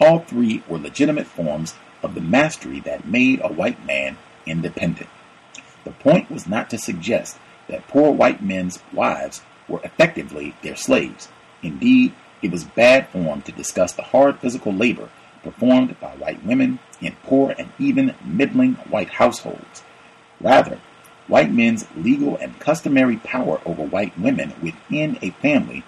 All 0.00 0.20
three 0.20 0.62
were 0.68 0.78
legitimate 0.78 1.26
forms 1.26 1.74
of 2.02 2.14
the 2.14 2.20
mastery 2.20 2.80
that 2.80 3.06
made 3.06 3.40
a 3.42 3.52
white 3.52 3.84
man 3.86 4.18
independent. 4.46 5.08
The 5.84 5.92
point 5.92 6.30
was 6.30 6.46
not 6.46 6.70
to 6.70 6.78
suggest 6.78 7.38
that 7.68 7.88
poor 7.88 8.10
white 8.10 8.42
men's 8.42 8.80
wives 8.92 9.42
were 9.68 9.80
effectively 9.84 10.54
their 10.62 10.76
slaves. 10.76 11.28
Indeed, 11.62 12.12
it 12.42 12.50
was 12.50 12.64
bad 12.64 13.08
form 13.08 13.42
to 13.42 13.52
discuss 13.52 13.92
the 13.92 14.02
hard 14.02 14.38
physical 14.38 14.72
labor 14.72 15.08
performed 15.42 15.98
by 16.00 16.10
white 16.16 16.44
women 16.44 16.78
in 17.00 17.16
poor 17.22 17.54
and 17.58 17.70
even 17.78 18.14
middling 18.24 18.74
white 18.90 19.10
households. 19.10 19.82
Rather, 20.40 20.78
white 21.26 21.52
men's 21.52 21.86
legal 21.96 22.36
and 22.36 22.58
customary 22.58 23.16
power 23.16 23.60
over 23.64 23.84
white 23.84 24.18
women 24.18 24.52
within 24.62 25.18
a 25.22 25.30
family 25.30 25.84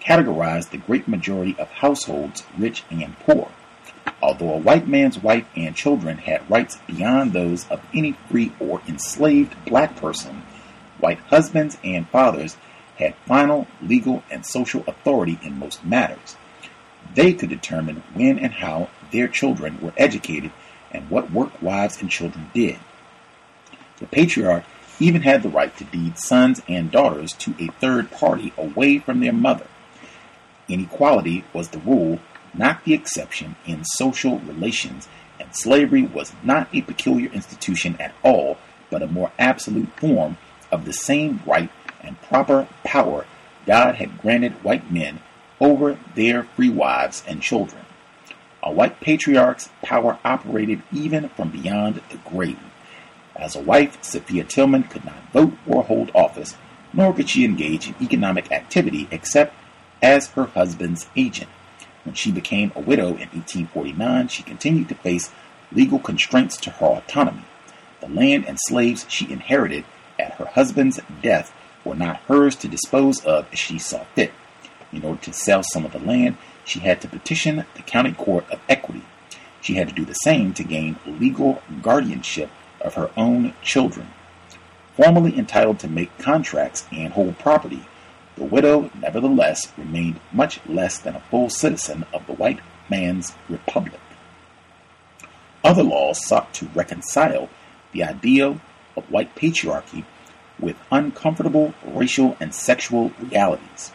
categorized 0.00 0.70
the 0.70 0.78
great 0.78 1.06
majority 1.06 1.56
of 1.58 1.68
households, 1.70 2.44
rich 2.56 2.84
and 2.90 3.18
poor. 3.20 3.50
Although 4.22 4.54
a 4.54 4.58
white 4.58 4.88
man's 4.88 5.18
wife 5.18 5.46
and 5.54 5.76
children 5.76 6.18
had 6.18 6.50
rights 6.50 6.78
beyond 6.86 7.32
those 7.32 7.68
of 7.68 7.80
any 7.92 8.12
free 8.28 8.52
or 8.58 8.80
enslaved 8.88 9.54
black 9.66 9.96
person, 9.96 10.42
white 10.98 11.18
husbands 11.28 11.78
and 11.84 12.08
fathers 12.08 12.56
had 12.98 13.14
final 13.26 13.66
legal 13.82 14.22
and 14.30 14.44
social 14.44 14.82
authority 14.86 15.38
in 15.42 15.58
most 15.58 15.84
matters. 15.84 16.36
They 17.14 17.32
could 17.32 17.48
determine 17.48 18.02
when 18.14 18.38
and 18.38 18.52
how 18.52 18.88
their 19.12 19.28
children 19.28 19.78
were 19.80 19.92
educated 19.96 20.50
and 20.90 21.08
what 21.10 21.30
work 21.30 21.62
wives 21.62 22.00
and 22.00 22.10
children 22.10 22.50
did. 22.52 22.78
The 23.98 24.06
patriarch 24.06 24.64
even 25.00 25.22
had 25.22 25.42
the 25.42 25.48
right 25.48 25.76
to 25.76 25.84
deed 25.84 26.18
sons 26.18 26.60
and 26.68 26.90
daughters 26.90 27.32
to 27.34 27.54
a 27.58 27.68
third 27.80 28.10
party 28.10 28.52
away 28.56 28.98
from 28.98 29.20
their 29.20 29.32
mother. 29.32 29.66
Inequality 30.68 31.44
was 31.52 31.68
the 31.68 31.78
rule, 31.78 32.20
not 32.52 32.84
the 32.84 32.94
exception, 32.94 33.56
in 33.66 33.84
social 33.84 34.38
relations, 34.40 35.08
and 35.40 35.54
slavery 35.54 36.02
was 36.02 36.32
not 36.42 36.68
a 36.72 36.82
peculiar 36.82 37.30
institution 37.32 37.96
at 38.00 38.14
all, 38.22 38.58
but 38.90 39.02
a 39.02 39.06
more 39.06 39.32
absolute 39.38 39.88
form 39.96 40.36
of 40.70 40.84
the 40.84 40.92
same 40.92 41.42
right 41.46 41.70
and 42.00 42.20
proper 42.22 42.68
power 42.84 43.26
God 43.66 43.96
had 43.96 44.20
granted 44.20 44.52
white 44.64 44.90
men 44.90 45.20
over 45.60 45.98
their 46.14 46.44
free 46.44 46.70
wives 46.70 47.22
and 47.26 47.42
children. 47.42 47.84
A 48.62 48.72
white 48.72 49.00
patriarch's 49.00 49.68
power 49.82 50.18
operated 50.24 50.82
even 50.92 51.28
from 51.30 51.50
beyond 51.50 52.02
the 52.10 52.16
grave. 52.18 52.58
As 53.38 53.54
a 53.54 53.60
wife, 53.60 54.02
Sophia 54.02 54.42
Tillman 54.42 54.82
could 54.82 55.04
not 55.04 55.32
vote 55.32 55.56
or 55.64 55.84
hold 55.84 56.10
office, 56.12 56.56
nor 56.92 57.14
could 57.14 57.30
she 57.30 57.44
engage 57.44 57.86
in 57.86 57.94
economic 58.02 58.50
activity 58.50 59.06
except 59.12 59.54
as 60.02 60.28
her 60.30 60.46
husband's 60.46 61.06
agent. 61.14 61.48
When 62.02 62.16
she 62.16 62.32
became 62.32 62.72
a 62.74 62.80
widow 62.80 63.08
in 63.08 63.28
1849, 63.30 64.28
she 64.28 64.42
continued 64.42 64.88
to 64.88 64.96
face 64.96 65.30
legal 65.70 66.00
constraints 66.00 66.56
to 66.56 66.70
her 66.70 66.86
autonomy. 66.86 67.44
The 68.00 68.08
land 68.08 68.44
and 68.46 68.58
slaves 68.60 69.06
she 69.08 69.30
inherited 69.30 69.84
at 70.18 70.34
her 70.34 70.46
husband's 70.46 70.98
death 71.22 71.52
were 71.84 71.94
not 71.94 72.20
hers 72.22 72.56
to 72.56 72.68
dispose 72.68 73.24
of 73.24 73.46
as 73.52 73.58
she 73.58 73.78
saw 73.78 74.04
fit. 74.14 74.32
In 74.92 75.04
order 75.04 75.20
to 75.22 75.32
sell 75.32 75.62
some 75.62 75.84
of 75.84 75.92
the 75.92 75.98
land, 75.98 76.38
she 76.64 76.80
had 76.80 77.00
to 77.02 77.08
petition 77.08 77.64
the 77.74 77.82
county 77.82 78.12
court 78.12 78.50
of 78.50 78.60
equity. 78.68 79.02
She 79.60 79.74
had 79.74 79.88
to 79.88 79.94
do 79.94 80.04
the 80.04 80.14
same 80.14 80.54
to 80.54 80.64
gain 80.64 80.96
legal 81.06 81.62
guardianship 81.82 82.50
of 82.80 82.94
her 82.94 83.10
own 83.16 83.54
children. 83.62 84.08
Formally 84.96 85.36
entitled 85.38 85.78
to 85.80 85.88
make 85.88 86.16
contracts 86.18 86.86
and 86.90 87.12
hold 87.12 87.38
property, 87.38 87.86
the 88.36 88.44
widow 88.44 88.90
nevertheless 89.00 89.72
remained 89.76 90.20
much 90.32 90.60
less 90.66 90.98
than 90.98 91.16
a 91.16 91.20
full 91.30 91.50
citizen 91.50 92.04
of 92.12 92.26
the 92.26 92.34
white 92.34 92.60
man's 92.88 93.34
republic. 93.48 94.00
Other 95.64 95.82
laws 95.82 96.24
sought 96.24 96.54
to 96.54 96.66
reconcile 96.74 97.48
the 97.92 98.04
ideal 98.04 98.60
of 98.96 99.10
white 99.10 99.34
patriarchy 99.34 100.04
with 100.58 100.76
uncomfortable 100.90 101.74
racial 101.84 102.36
and 102.40 102.54
sexual 102.54 103.12
realities. 103.20 103.92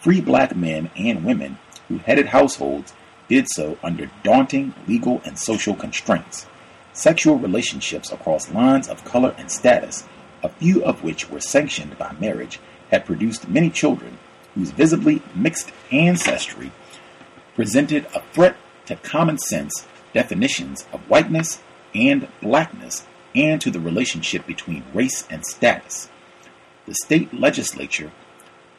Free 0.00 0.20
black 0.20 0.54
men 0.54 0.90
and 0.96 1.24
women 1.24 1.58
who 1.88 1.98
headed 1.98 2.26
households 2.26 2.92
did 3.28 3.48
so 3.48 3.78
under 3.82 4.10
daunting 4.22 4.74
legal 4.86 5.20
and 5.24 5.38
social 5.38 5.74
constraints. 5.74 6.46
Sexual 6.94 7.38
relationships 7.38 8.12
across 8.12 8.52
lines 8.52 8.88
of 8.88 9.04
color 9.04 9.34
and 9.36 9.50
status, 9.50 10.04
a 10.44 10.48
few 10.48 10.84
of 10.84 11.02
which 11.02 11.28
were 11.28 11.40
sanctioned 11.40 11.98
by 11.98 12.14
marriage, 12.20 12.60
had 12.92 13.04
produced 13.04 13.48
many 13.48 13.68
children 13.68 14.16
whose 14.54 14.70
visibly 14.70 15.20
mixed 15.34 15.72
ancestry 15.90 16.70
presented 17.56 18.06
a 18.14 18.22
threat 18.32 18.56
to 18.86 18.94
common 18.94 19.38
sense 19.38 19.86
definitions 20.12 20.86
of 20.92 21.00
whiteness 21.10 21.60
and 21.96 22.28
blackness 22.40 23.04
and 23.34 23.60
to 23.60 23.72
the 23.72 23.80
relationship 23.80 24.46
between 24.46 24.84
race 24.94 25.26
and 25.28 25.44
status. 25.44 26.08
The 26.86 26.94
state 26.94 27.34
legislature, 27.34 28.12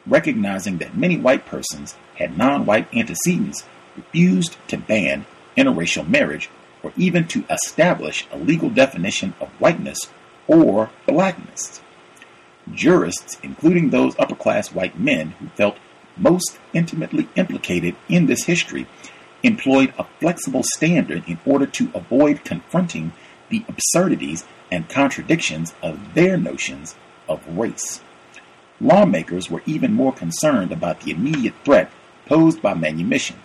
recognizing 0.06 0.78
that 0.78 0.96
many 0.96 1.18
white 1.18 1.44
persons 1.44 1.96
had 2.14 2.38
non 2.38 2.64
white 2.64 2.88
antecedents, 2.94 3.64
refused 3.94 4.56
to 4.68 4.78
ban 4.78 5.26
interracial 5.54 6.08
marriage 6.08 6.48
or 6.86 6.92
even 6.96 7.26
to 7.26 7.44
establish 7.50 8.28
a 8.30 8.38
legal 8.38 8.70
definition 8.70 9.34
of 9.40 9.48
whiteness 9.58 9.98
or 10.46 10.88
blackness. 11.04 11.82
Jurists, 12.72 13.38
including 13.42 13.90
those 13.90 14.14
upper 14.20 14.36
class 14.36 14.72
white 14.72 14.96
men 14.96 15.30
who 15.40 15.48
felt 15.48 15.78
most 16.16 16.60
intimately 16.72 17.28
implicated 17.34 17.96
in 18.08 18.26
this 18.26 18.44
history, 18.44 18.86
employed 19.42 19.92
a 19.98 20.06
flexible 20.20 20.62
standard 20.74 21.28
in 21.28 21.40
order 21.44 21.66
to 21.66 21.90
avoid 21.92 22.44
confronting 22.44 23.12
the 23.48 23.64
absurdities 23.68 24.44
and 24.70 24.88
contradictions 24.88 25.74
of 25.82 26.14
their 26.14 26.36
notions 26.36 26.94
of 27.28 27.42
race. 27.48 28.00
Lawmakers 28.80 29.50
were 29.50 29.62
even 29.66 29.92
more 29.92 30.12
concerned 30.12 30.70
about 30.70 31.00
the 31.00 31.10
immediate 31.10 31.54
threat 31.64 31.90
posed 32.26 32.62
by 32.62 32.74
manumission. 32.74 33.36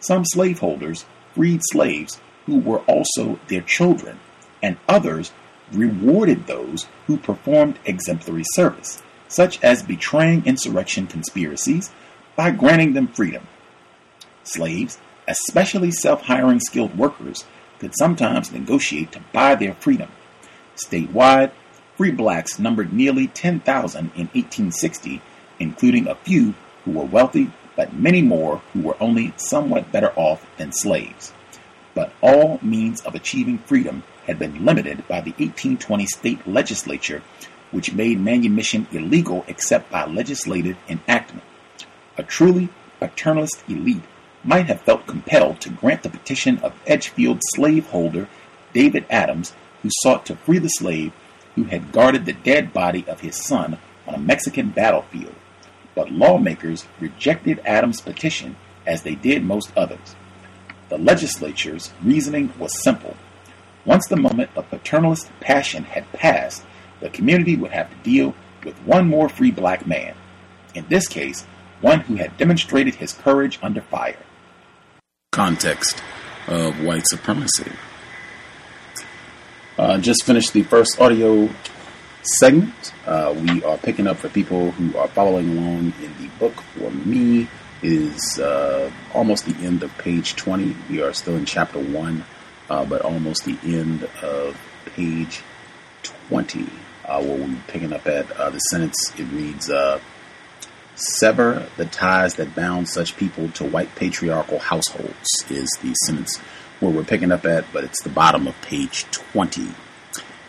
Some 0.00 0.24
slaveholders 0.24 1.04
freed 1.34 1.60
slaves 1.70 2.20
who 2.46 2.58
were 2.58 2.80
also 2.80 3.38
their 3.48 3.60
children, 3.62 4.18
and 4.62 4.76
others 4.88 5.32
rewarded 5.72 6.46
those 6.46 6.86
who 7.06 7.16
performed 7.16 7.78
exemplary 7.84 8.44
service, 8.54 9.02
such 9.28 9.62
as 9.62 9.82
betraying 9.82 10.44
insurrection 10.44 11.06
conspiracies, 11.06 11.90
by 12.36 12.50
granting 12.50 12.94
them 12.94 13.08
freedom. 13.08 13.46
Slaves, 14.42 14.98
especially 15.28 15.90
self 15.90 16.22
hiring 16.22 16.60
skilled 16.60 16.96
workers, 16.96 17.44
could 17.78 17.94
sometimes 17.96 18.52
negotiate 18.52 19.12
to 19.12 19.24
buy 19.32 19.54
their 19.54 19.74
freedom. 19.74 20.10
Statewide, 20.76 21.52
free 21.96 22.10
blacks 22.10 22.58
numbered 22.58 22.92
nearly 22.92 23.26
10,000 23.26 24.00
in 24.00 24.28
1860, 24.28 25.22
including 25.58 26.06
a 26.06 26.14
few 26.14 26.54
who 26.84 26.92
were 26.92 27.04
wealthy, 27.04 27.50
but 27.76 27.92
many 27.94 28.22
more 28.22 28.62
who 28.72 28.80
were 28.80 28.96
only 29.00 29.32
somewhat 29.36 29.92
better 29.92 30.12
off 30.16 30.46
than 30.56 30.72
slaves. 30.72 31.32
But 31.94 32.12
all 32.20 32.58
means 32.62 33.00
of 33.02 33.14
achieving 33.14 33.58
freedom 33.58 34.02
had 34.26 34.38
been 34.38 34.64
limited 34.64 35.06
by 35.08 35.20
the 35.20 35.32
1820 35.32 36.06
state 36.06 36.46
legislature, 36.46 37.22
which 37.70 37.92
made 37.92 38.20
manumission 38.20 38.86
illegal 38.92 39.44
except 39.48 39.90
by 39.90 40.04
legislative 40.04 40.76
enactment. 40.88 41.44
A 42.16 42.22
truly 42.22 42.68
paternalist 43.00 43.62
elite 43.68 44.02
might 44.44 44.66
have 44.66 44.80
felt 44.82 45.06
compelled 45.06 45.60
to 45.60 45.70
grant 45.70 46.02
the 46.02 46.10
petition 46.10 46.58
of 46.58 46.74
Edgefield 46.86 47.40
slaveholder 47.54 48.28
David 48.72 49.04
Adams, 49.10 49.54
who 49.82 49.90
sought 50.02 50.26
to 50.26 50.36
free 50.36 50.58
the 50.58 50.68
slave 50.68 51.12
who 51.54 51.64
had 51.64 51.92
guarded 51.92 52.24
the 52.24 52.32
dead 52.32 52.72
body 52.72 53.04
of 53.08 53.20
his 53.20 53.36
son 53.36 53.78
on 54.06 54.14
a 54.14 54.18
Mexican 54.18 54.70
battlefield. 54.70 55.34
But 55.94 56.12
lawmakers 56.12 56.86
rejected 57.00 57.60
Adams' 57.64 58.00
petition 58.00 58.56
as 58.86 59.02
they 59.02 59.14
did 59.14 59.44
most 59.44 59.72
others. 59.76 60.14
The 60.90 60.98
legislature's 60.98 61.92
reasoning 62.02 62.52
was 62.58 62.82
simple. 62.82 63.16
Once 63.84 64.06
the 64.08 64.16
moment 64.16 64.50
of 64.56 64.68
paternalist 64.70 65.30
passion 65.40 65.84
had 65.84 66.10
passed, 66.12 66.64
the 67.00 67.08
community 67.08 67.56
would 67.56 67.70
have 67.70 67.88
to 67.88 67.96
deal 68.02 68.34
with 68.64 68.76
one 68.80 69.08
more 69.08 69.28
free 69.28 69.52
black 69.52 69.86
man. 69.86 70.14
In 70.74 70.84
this 70.88 71.06
case, 71.06 71.46
one 71.80 72.00
who 72.00 72.16
had 72.16 72.36
demonstrated 72.36 72.96
his 72.96 73.12
courage 73.12 73.58
under 73.62 73.80
fire. 73.80 74.18
Context 75.30 76.02
of 76.48 76.82
white 76.82 77.06
supremacy. 77.06 77.70
Uh, 79.78 79.98
just 79.98 80.24
finished 80.24 80.52
the 80.52 80.64
first 80.64 81.00
audio 81.00 81.48
segment. 82.22 82.92
Uh, 83.06 83.32
we 83.40 83.62
are 83.62 83.78
picking 83.78 84.08
up 84.08 84.16
for 84.16 84.28
people 84.28 84.72
who 84.72 84.98
are 84.98 85.08
following 85.08 85.56
along 85.56 85.92
in 86.02 86.12
the 86.20 86.28
book. 86.40 86.60
For 86.76 86.90
me, 86.90 87.48
is 87.82 88.38
uh, 88.38 88.90
almost 89.14 89.46
the 89.46 89.64
end 89.64 89.82
of 89.82 89.96
page 89.98 90.36
20. 90.36 90.76
We 90.88 91.02
are 91.02 91.12
still 91.12 91.36
in 91.36 91.44
chapter 91.44 91.78
1, 91.78 92.24
uh, 92.68 92.84
but 92.84 93.02
almost 93.02 93.44
the 93.44 93.58
end 93.64 94.04
of 94.22 94.58
page 94.96 95.42
20. 96.02 96.66
Uh, 97.04 97.22
where 97.22 97.36
we're 97.38 97.56
picking 97.66 97.92
up 97.92 98.06
at 98.06 98.30
uh, 98.32 98.50
the 98.50 98.58
sentence, 98.58 99.12
it 99.18 99.24
reads 99.24 99.68
Sever 101.00 101.66
the 101.76 101.86
ties 101.86 102.34
that 102.34 102.54
bound 102.54 102.88
such 102.88 103.16
people 103.16 103.48
to 103.52 103.64
white 103.64 103.94
patriarchal 103.94 104.58
households, 104.58 105.44
is 105.48 105.70
the 105.82 105.94
sentence 106.04 106.36
where 106.78 106.90
we're 106.90 107.04
picking 107.04 107.32
up 107.32 107.44
at, 107.46 107.64
but 107.72 107.84
it's 107.84 108.02
the 108.02 108.10
bottom 108.10 108.46
of 108.46 108.60
page 108.62 109.04
20. 109.10 109.68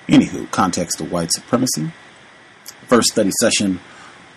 Anywho, 0.07 0.51
context 0.51 0.99
of 0.99 1.11
white 1.11 1.31
supremacy. 1.31 1.91
First 2.87 3.13
study 3.13 3.31
session 3.39 3.79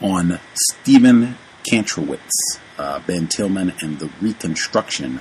on 0.01 0.39
Stephen 0.55 1.37
Kantrowitz, 1.69 2.59
uh, 2.79 3.01
Ben 3.01 3.27
Tillman, 3.27 3.73
and 3.81 3.99
the 3.99 4.11
reconstruction 4.21 5.21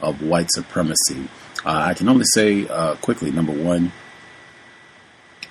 of 0.00 0.22
white 0.22 0.48
supremacy. 0.50 1.28
Uh, 1.64 1.84
I 1.88 1.94
can 1.94 2.08
only 2.08 2.24
say 2.34 2.66
uh, 2.66 2.94
quickly 2.96 3.30
number 3.30 3.52
one, 3.52 3.92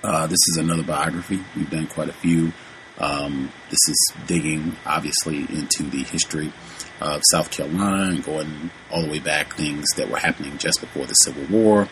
uh, 0.02 0.26
this 0.26 0.38
is 0.50 0.56
another 0.58 0.82
biography. 0.82 1.40
We've 1.54 1.70
done 1.70 1.86
quite 1.86 2.08
a 2.08 2.14
few. 2.14 2.52
Um, 2.98 3.50
this 3.70 3.78
is 3.88 4.12
digging, 4.26 4.76
obviously, 4.84 5.38
into 5.38 5.84
the 5.84 6.02
history 6.02 6.52
of 7.00 7.22
South 7.30 7.50
Carolina 7.50 8.10
and 8.10 8.24
going 8.24 8.70
all 8.90 9.02
the 9.02 9.10
way 9.10 9.18
back, 9.18 9.54
things 9.54 9.86
that 9.96 10.10
were 10.10 10.18
happening 10.18 10.58
just 10.58 10.80
before 10.80 11.06
the 11.06 11.14
Civil 11.14 11.44
War, 11.46 11.88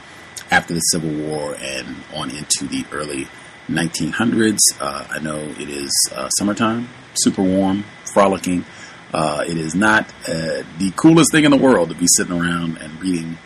after 0.50 0.74
the 0.74 0.80
Civil 0.80 1.10
War, 1.10 1.56
and 1.60 1.96
on 2.14 2.30
into 2.30 2.66
the 2.66 2.84
early 2.92 3.26
1900s. 3.68 4.58
Uh, 4.80 5.06
I 5.10 5.18
know 5.18 5.38
it 5.38 5.68
is 5.68 5.90
uh, 6.14 6.28
summertime, 6.30 6.88
super 7.14 7.42
warm, 7.42 7.84
frolicking. 8.12 8.64
Uh, 9.12 9.42
it 9.46 9.56
is 9.56 9.74
not 9.74 10.06
uh, 10.28 10.62
the 10.78 10.92
coolest 10.96 11.32
thing 11.32 11.44
in 11.44 11.50
the 11.50 11.56
world 11.56 11.88
to 11.88 11.94
be 11.94 12.06
sitting 12.16 12.38
around 12.38 12.76
and 12.78 13.00
reading 13.00 13.38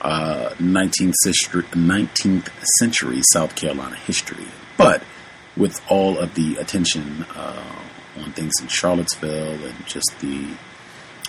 19th 0.00 1.10
uh, 1.10 1.12
century, 1.12 1.62
19th 1.62 2.48
century 2.78 3.20
South 3.32 3.54
Carolina 3.54 3.96
history, 3.96 4.46
but 4.76 5.02
with 5.56 5.80
all 5.90 6.18
of 6.18 6.34
the 6.34 6.56
attention 6.56 7.26
uh, 7.34 7.62
on 8.20 8.32
things 8.32 8.52
in 8.60 8.68
Charlottesville 8.68 9.64
and 9.64 9.86
just 9.86 10.10
the 10.20 10.46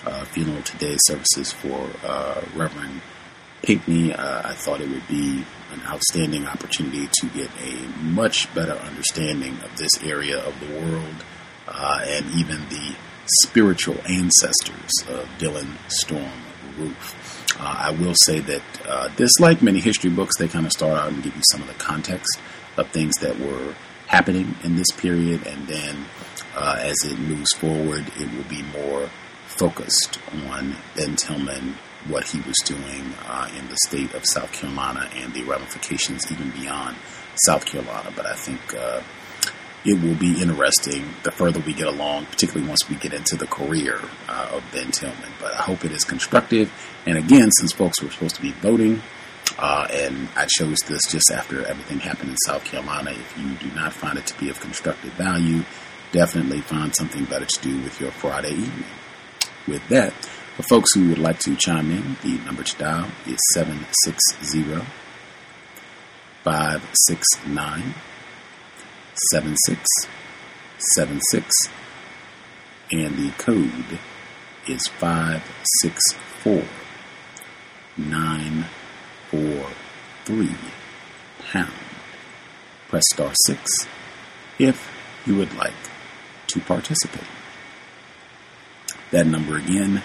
uh, 0.05 0.23
funeral 0.25 0.61
today 0.63 0.95
services 1.05 1.51
for 1.51 1.89
uh, 2.05 2.41
Reverend 2.55 3.01
Pinckney, 3.63 4.13
I 4.13 4.53
thought 4.53 4.81
it 4.81 4.89
would 4.89 5.07
be 5.07 5.45
an 5.71 5.81
outstanding 5.85 6.47
opportunity 6.47 7.07
to 7.19 7.27
get 7.27 7.49
a 7.61 7.75
much 8.01 8.53
better 8.55 8.73
understanding 8.73 9.57
of 9.59 9.75
this 9.77 10.01
area 10.03 10.39
of 10.39 10.57
the 10.61 10.67
world 10.67 11.23
and 11.67 12.31
even 12.31 12.57
the 12.69 12.95
spiritual 13.43 13.97
ancestors 14.07 14.91
of 15.09 15.27
Dylann 15.37 15.77
Storm 15.89 16.31
Roof. 16.77 17.55
Uh, 17.59 17.75
I 17.79 17.91
will 17.91 18.15
say 18.25 18.39
that 18.39 18.63
this, 19.15 19.31
like 19.39 19.61
many 19.61 19.79
history 19.79 20.09
books, 20.09 20.37
they 20.37 20.47
kind 20.47 20.65
of 20.65 20.71
start 20.71 20.97
out 20.97 21.11
and 21.11 21.23
give 21.23 21.35
you 21.35 21.41
some 21.51 21.61
of 21.61 21.67
the 21.67 21.75
context 21.75 22.39
of 22.77 22.89
things 22.89 23.15
that 23.21 23.39
were 23.39 23.75
happening 24.07 24.55
in 24.63 24.75
this 24.75 24.91
period, 24.91 25.45
and 25.47 25.67
then 25.67 26.05
uh, 26.55 26.77
as 26.79 26.95
it 27.03 27.17
moves 27.19 27.51
forward, 27.57 28.05
it 28.17 28.31
will 28.33 28.43
be 28.49 28.61
more 28.77 29.09
focused 29.47 30.19
on 30.49 30.75
Ben 30.95 31.15
Tillman, 31.15 31.75
what 32.07 32.25
he 32.25 32.39
was 32.41 32.55
doing 32.65 33.13
uh, 33.27 33.49
in 33.57 33.67
the 33.69 33.77
state 33.87 34.13
of 34.13 34.25
South 34.25 34.51
Carolina, 34.51 35.09
and 35.15 35.33
the 35.33 35.43
ramifications 35.43 36.31
even 36.31 36.49
beyond 36.51 36.97
South 37.45 37.65
Carolina. 37.65 38.11
But 38.15 38.25
I 38.25 38.35
think 38.35 38.59
uh, 38.75 39.01
it 39.85 40.01
will 40.01 40.15
be 40.15 40.41
interesting 40.41 41.13
the 41.23 41.31
further 41.31 41.59
we 41.59 41.73
get 41.73 41.87
along, 41.87 42.25
particularly 42.27 42.67
once 42.67 42.89
we 42.89 42.95
get 42.95 43.13
into 43.13 43.35
the 43.35 43.47
career 43.47 43.99
uh, 44.29 44.51
of 44.53 44.63
Ben 44.71 44.91
Tillman. 44.91 45.31
But 45.39 45.53
I 45.53 45.61
hope 45.61 45.83
it 45.83 45.91
is 45.91 46.03
constructive. 46.03 46.71
And 47.05 47.17
again, 47.17 47.51
since 47.51 47.73
folks 47.73 48.01
were 48.01 48.09
supposed 48.09 48.35
to 48.35 48.41
be 48.41 48.51
voting, 48.51 49.01
uh, 49.59 49.87
and 49.91 50.29
I 50.35 50.45
chose 50.45 50.77
this 50.87 51.05
just 51.11 51.31
after 51.31 51.65
everything 51.65 51.99
happened 51.99 52.29
in 52.29 52.37
South 52.37 52.63
Carolina. 52.63 53.11
If 53.11 53.37
you 53.37 53.55
do 53.55 53.75
not 53.75 53.93
find 53.93 54.17
it 54.17 54.25
to 54.27 54.39
be 54.39 54.49
of 54.49 54.59
constructive 54.61 55.11
value, 55.13 55.63
definitely 56.11 56.61
find 56.61 56.95
something 56.95 57.25
better 57.25 57.45
to 57.45 57.61
do 57.61 57.81
with 57.81 57.99
your 57.99 58.11
Friday 58.11 58.53
evening. 58.53 58.85
With 59.67 59.87
that, 59.89 60.13
for 60.55 60.63
folks 60.63 60.93
who 60.93 61.09
would 61.09 61.19
like 61.19 61.39
to 61.39 61.55
chime 61.55 61.91
in, 61.91 62.15
the 62.23 62.43
number 62.45 62.63
to 62.63 62.77
dial 62.77 63.09
is 63.27 63.39
760 63.53 64.85
569 66.43 67.93
7676 69.31 71.69
and 72.91 73.17
the 73.17 73.31
code 73.37 73.99
is 74.67 74.87
564 74.87 76.63
four, 79.33 79.65
three, 80.25 80.55
pound. 81.51 81.73
Press 82.87 83.03
star 83.11 83.31
six 83.47 83.87
if 84.59 84.91
you 85.25 85.35
would 85.35 85.53
like 85.55 85.73
to 86.47 86.59
participate. 86.59 87.27
That 89.11 89.25
number 89.25 89.57
again, 89.57 90.03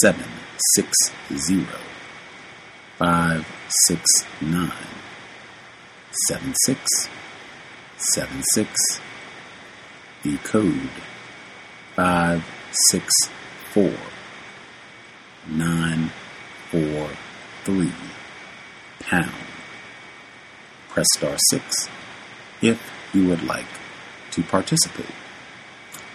seven 0.00 0.24
six 0.74 0.96
zero 1.34 1.78
five 2.98 3.46
six 3.86 4.02
nine 4.40 4.72
seven 6.28 6.54
six 6.64 7.08
seven 8.02 8.42
six. 8.54 9.00
The 10.22 10.36
code 10.38 10.90
five 11.94 12.44
six 12.90 13.12
four 13.72 13.94
nine 15.48 16.10
four 16.70 17.10
three 17.64 17.92
pound. 19.00 19.32
Press 20.88 21.06
star 21.16 21.36
6 21.50 21.88
if 22.60 22.92
you 23.14 23.26
would 23.26 23.42
like 23.44 23.66
to 24.30 24.42
participate. 24.42 25.06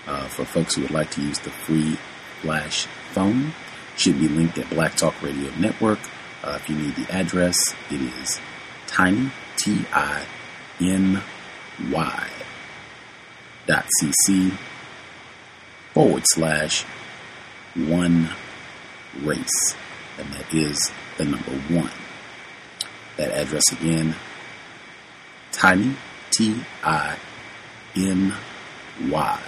Uh, 0.05 0.27
for 0.27 0.45
folks 0.45 0.75
who 0.75 0.83
would 0.83 0.91
like 0.91 1.09
to 1.11 1.21
use 1.21 1.39
the 1.39 1.49
free 1.49 1.97
flash 2.41 2.85
phone, 3.11 3.53
should 3.97 4.19
be 4.19 4.27
linked 4.27 4.57
at 4.59 4.69
Black 4.69 4.95
Talk 4.95 5.19
Radio 5.23 5.49
Network. 5.57 5.99
Uh, 6.43 6.59
if 6.61 6.69
you 6.69 6.75
need 6.75 6.95
the 6.95 7.11
address, 7.11 7.57
it 7.91 7.99
is 7.99 8.39
tiny, 8.85 9.31
T 9.57 9.83
I 9.91 10.23
N 10.79 11.21
Y 11.91 12.29
dot 13.65 13.85
cc 14.01 14.51
forward 15.93 16.23
slash 16.25 16.83
one 17.75 18.29
race. 19.21 19.75
And 20.17 20.27
that 20.33 20.53
is 20.53 20.91
the 21.17 21.25
number 21.25 21.51
one. 21.69 21.91
That 23.17 23.31
address 23.31 23.71
again, 23.71 24.15
tiny, 25.51 25.95
T 26.31 26.63
I 26.83 27.17
N 27.95 28.33
Y 29.09 29.41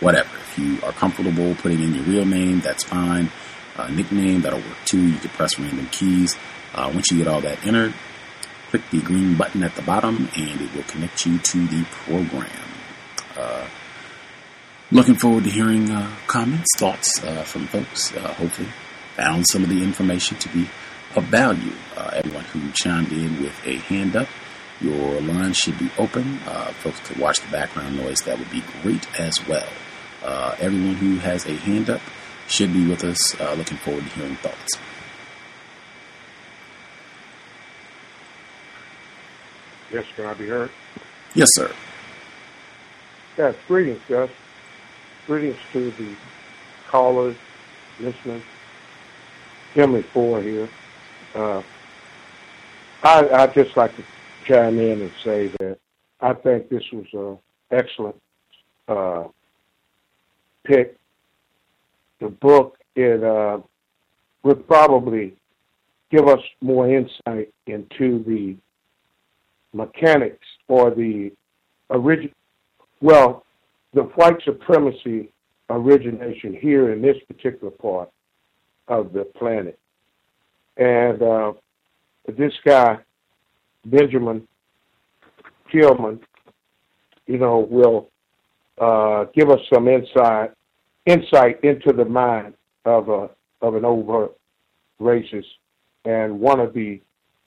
whatever. 0.00 0.28
If 0.36 0.58
you 0.58 0.78
are 0.82 0.92
comfortable 0.92 1.54
putting 1.56 1.82
in 1.82 1.94
your 1.94 2.04
real 2.04 2.24
name, 2.26 2.60
that's 2.60 2.84
fine. 2.84 3.30
Uh, 3.76 3.88
nickname, 3.88 4.42
that'll 4.42 4.60
work 4.60 4.84
too. 4.84 5.08
You 5.08 5.18
can 5.18 5.30
press 5.30 5.58
random 5.58 5.88
keys. 5.92 6.36
Uh, 6.74 6.90
once 6.92 7.10
you 7.10 7.16
get 7.18 7.28
all 7.28 7.40
that 7.40 7.64
entered, 7.66 7.94
click 8.68 8.82
the 8.90 9.00
green 9.00 9.36
button 9.36 9.62
at 9.62 9.74
the 9.74 9.82
bottom 9.82 10.28
and 10.36 10.60
it 10.60 10.74
will 10.74 10.82
connect 10.84 11.24
you 11.26 11.38
to 11.38 11.66
the 11.66 11.84
program. 11.84 12.50
Uh, 14.90 14.96
looking 14.96 15.14
forward 15.14 15.44
to 15.44 15.50
hearing 15.50 15.90
uh, 15.90 16.10
comments, 16.26 16.68
thoughts 16.76 17.22
uh, 17.24 17.42
from 17.42 17.66
folks. 17.66 18.14
Uh, 18.14 18.32
hopefully, 18.34 18.68
found 19.16 19.44
some 19.50 19.62
of 19.62 19.68
the 19.68 19.82
information 19.82 20.36
to 20.38 20.48
be 20.50 20.68
of 21.16 21.24
value. 21.24 21.72
everyone 22.12 22.44
who 22.44 22.70
chimed 22.72 23.12
in 23.12 23.42
with 23.42 23.66
a 23.66 23.76
hand 23.76 24.16
up, 24.16 24.28
your 24.80 25.20
line 25.20 25.52
should 25.52 25.78
be 25.78 25.90
open. 25.98 26.38
Uh, 26.46 26.66
folks 26.82 27.00
could 27.00 27.18
watch 27.18 27.40
the 27.40 27.50
background 27.50 27.96
noise. 27.96 28.20
That 28.22 28.38
would 28.38 28.50
be 28.50 28.62
great 28.82 29.06
as 29.20 29.46
well. 29.46 29.68
Uh, 30.22 30.54
everyone 30.58 30.94
who 30.94 31.16
has 31.18 31.46
a 31.46 31.54
hand 31.56 31.90
up 31.90 32.00
should 32.48 32.72
be 32.72 32.86
with 32.86 33.04
us. 33.04 33.38
Uh, 33.40 33.54
looking 33.54 33.76
forward 33.78 34.04
to 34.04 34.10
hearing 34.10 34.36
thoughts. 34.36 34.78
Yes, 39.92 40.04
can 40.14 40.26
I 40.26 40.34
be 40.34 40.46
heard? 40.46 40.70
Yes, 41.34 41.48
sir. 41.54 41.72
Yes, 43.36 43.56
greetings, 43.66 44.00
Gus. 44.08 44.30
Greetings 45.30 45.60
to 45.72 45.92
the 45.92 46.16
callers, 46.88 47.36
listeners. 48.00 48.42
Henry 49.74 50.02
Four 50.02 50.42
here. 50.42 50.68
Uh, 51.36 51.62
I 53.04 53.28
I 53.28 53.46
just 53.46 53.76
like 53.76 53.94
to 53.94 54.02
chime 54.44 54.80
in 54.80 55.02
and 55.02 55.12
say 55.22 55.46
that 55.60 55.78
I 56.20 56.34
think 56.34 56.68
this 56.68 56.82
was 56.92 57.06
an 57.12 57.38
excellent 57.70 58.20
uh, 58.88 59.28
pick. 60.64 60.98
The 62.18 62.30
book 62.30 62.78
it 62.96 63.22
uh, 63.22 63.60
would 64.42 64.66
probably 64.66 65.36
give 66.10 66.26
us 66.26 66.40
more 66.60 66.92
insight 66.92 67.54
into 67.68 68.24
the 68.24 68.56
mechanics 69.72 70.48
or 70.66 70.90
the 70.90 71.30
original, 71.88 72.34
well, 73.00 73.44
the 73.92 74.02
white 74.02 74.40
supremacy 74.44 75.32
origination 75.68 76.56
here 76.60 76.92
in 76.92 77.02
this 77.02 77.16
particular 77.26 77.70
part 77.70 78.10
of 78.88 79.12
the 79.12 79.24
planet. 79.24 79.78
And 80.76 81.22
uh, 81.22 81.52
this 82.26 82.52
guy, 82.64 82.98
Benjamin 83.84 84.46
Tillman, 85.70 86.20
you 87.26 87.38
know, 87.38 87.66
will 87.70 88.10
uh, 88.78 89.26
give 89.34 89.50
us 89.50 89.60
some 89.72 89.88
insight 89.88 90.52
insight 91.06 91.62
into 91.64 91.92
the 91.92 92.04
mind 92.04 92.54
of 92.84 93.08
a 93.08 93.30
of 93.62 93.74
an 93.74 93.84
overt 93.84 94.32
racist 95.00 95.44
and 96.04 96.38
one 96.38 96.60
of 96.60 96.72
the 96.72 97.00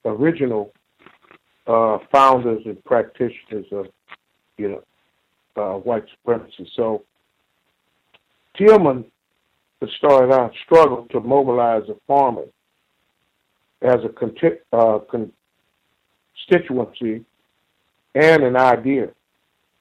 original 0.05 0.71
uh, 1.67 1.97
founders 2.11 2.61
and 2.65 2.83
practitioners 2.83 3.65
of 3.71 3.87
you 4.57 4.69
know 4.69 4.83
uh, 5.55 5.73
white 5.73 6.05
supremacy. 6.09 6.69
So 6.75 7.03
Tillman, 8.57 9.05
to 9.81 9.87
start 9.97 10.31
out, 10.31 10.53
struggled 10.65 11.09
to 11.11 11.19
mobilize 11.19 11.83
the 11.87 11.97
farmers 12.07 12.49
as 13.81 13.99
a 14.05 14.09
con- 14.09 14.35
uh, 14.71 14.99
constituency 16.49 17.25
and 18.15 18.43
an 18.43 18.55
idea. 18.55 19.09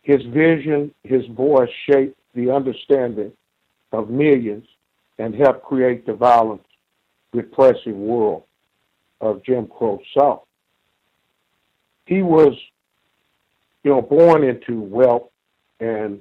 His 0.02 0.22
vision, 0.26 0.92
his 1.04 1.24
voice 1.26 1.70
shaped 1.88 2.18
the 2.34 2.50
understanding 2.50 3.32
of 3.92 4.10
millions 4.10 4.66
and 5.18 5.34
helped 5.34 5.62
create 5.64 6.06
the 6.06 6.14
violent, 6.14 6.64
repressive 7.32 7.94
world 7.94 8.42
of 9.20 9.44
Jim 9.44 9.66
Crow 9.68 10.00
South. 10.18 10.42
He 12.06 12.22
was, 12.22 12.54
you 13.84 13.92
know, 13.92 14.02
born 14.02 14.42
into 14.42 14.80
wealth 14.80 15.28
and 15.82 16.20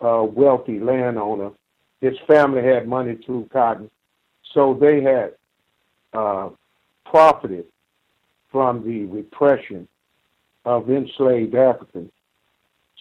a 0.00 0.24
wealthy 0.24 0.78
landowner. 0.78 1.50
His 2.00 2.16
family 2.26 2.62
had 2.62 2.88
money 2.88 3.18
through 3.24 3.48
cotton, 3.52 3.90
so 4.54 4.74
they 4.80 5.02
had 5.02 5.34
uh, 6.12 6.50
profited 7.04 7.66
from 8.50 8.84
the 8.84 9.04
repression 9.06 9.88
of 10.64 10.90
enslaved 10.90 11.54
Africans. 11.54 12.12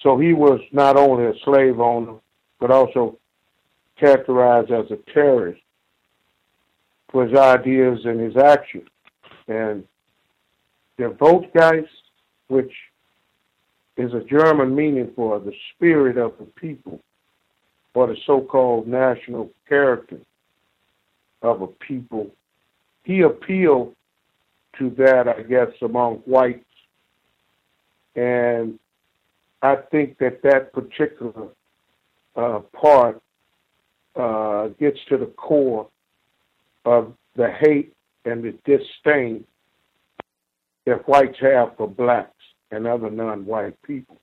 So 0.02 0.18
he 0.18 0.34
was 0.34 0.60
not 0.72 0.98
only 0.98 1.26
a 1.26 1.34
slave 1.44 1.80
owner, 1.80 2.16
but 2.60 2.72
also 2.72 3.18
characterized 4.00 4.72
as 4.72 4.90
a 4.92 4.98
terrorist 5.12 5.62
for 7.12 7.28
his 7.28 7.38
ideas 7.38 8.00
and 8.06 8.20
his 8.20 8.38
actions. 8.38 8.88
And 9.48 9.84
the 10.98 11.10
Volksgeist, 11.10 11.88
which 12.48 12.72
is 14.02 14.14
a 14.14 14.24
German 14.24 14.76
meaning 14.76 15.12
for 15.16 15.40
the 15.40 15.54
spirit 15.74 16.18
of 16.18 16.34
the 16.40 16.46
people, 16.46 17.00
or 17.94 18.08
the 18.08 18.18
so-called 18.26 18.88
national 18.88 19.50
character 19.68 20.18
of 21.42 21.62
a 21.62 21.68
people, 21.68 22.30
he 23.04 23.22
appealed 23.22 23.96
to 24.78 24.90
that, 24.92 25.28
I 25.28 25.42
guess, 25.44 25.70
among 25.82 26.18
whites. 26.26 26.64
And 28.16 28.80
I 29.62 29.76
think 29.92 30.18
that 30.20 30.42
that 30.44 30.74
particular 30.74 31.50
uh, 32.36 32.60
part 32.74 33.22
uh, 34.16 34.68
gets 34.80 35.00
to 35.10 35.18
the 35.18 35.28
core 35.38 35.88
of 36.86 37.14
the 37.36 37.50
hate 37.60 37.94
and 38.26 38.44
the 38.44 38.54
disdain 38.66 39.46
that 40.86 41.08
whites 41.08 41.38
have 41.42 41.76
for 41.78 41.88
blacks 41.88 42.32
and 42.72 42.88
other 42.88 43.10
non-white 43.10 43.82
people. 43.84 44.18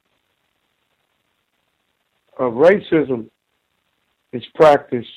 Uh, 2.38 2.44
racism 2.44 3.28
is 4.32 4.44
practiced, 4.54 5.08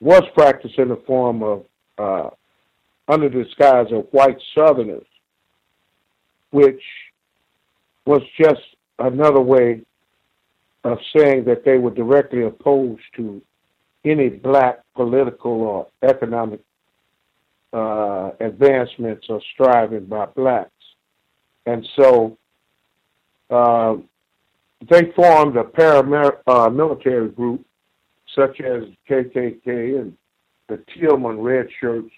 was 0.00 0.22
practiced 0.34 0.78
in 0.78 0.88
the 0.88 1.02
form 1.06 1.42
of, 1.42 1.64
uh, 1.98 2.30
under 3.08 3.28
the 3.28 3.44
disguise 3.44 3.86
of 3.92 4.06
white 4.12 4.38
Southerners, 4.54 5.06
which 6.50 6.82
was 8.06 8.22
just 8.40 8.60
another 8.98 9.40
way 9.40 9.82
of 10.84 10.98
saying 11.16 11.44
that 11.44 11.64
they 11.64 11.76
were 11.76 11.90
directly 11.90 12.44
opposed 12.44 13.02
to 13.16 13.42
any 14.04 14.28
black 14.28 14.80
political 14.94 15.60
or 15.62 15.86
economic 16.02 16.60
uh, 17.72 18.30
advancements 18.40 19.26
or 19.28 19.40
striving 19.52 20.06
by 20.06 20.26
blacks. 20.26 20.70
And 21.66 21.86
so 21.96 22.38
uh, 23.50 23.96
they 24.88 25.12
formed 25.12 25.56
a 25.56 25.64
paramilitary 25.64 27.26
uh, 27.26 27.32
group 27.32 27.64
such 28.34 28.60
as 28.60 28.84
KKK 29.08 30.00
and 30.00 30.16
the 30.68 30.82
Tillman 30.98 31.40
Red 31.40 31.66
Shirts, 31.80 32.12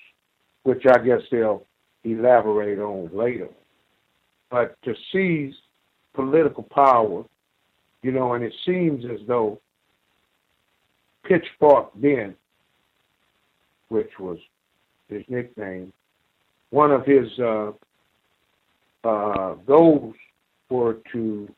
which 0.64 0.84
I 0.86 0.98
guess 0.98 1.20
they'll 1.30 1.64
elaborate 2.04 2.78
on 2.78 3.10
later. 3.12 3.48
But 4.50 4.76
to 4.82 4.94
seize 5.12 5.54
political 6.14 6.64
power 6.64 7.24
you 8.02 8.12
know, 8.12 8.34
and 8.34 8.44
it 8.44 8.54
seems 8.64 9.04
as 9.04 9.20
though 9.26 9.60
Pitchfork 11.24 11.90
Ben, 11.96 12.34
which 13.88 14.10
was 14.18 14.38
his 15.08 15.22
nickname, 15.28 15.92
one 16.70 16.92
of 16.92 17.04
his 17.04 17.26
uh, 17.38 17.72
uh, 19.04 19.54
goals 19.66 20.14
were 20.68 20.98
to 21.12 21.48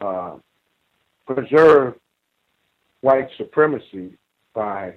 uh, 0.00 0.36
preserve 1.26 1.94
white 3.00 3.28
supremacy 3.36 4.12
by 4.54 4.94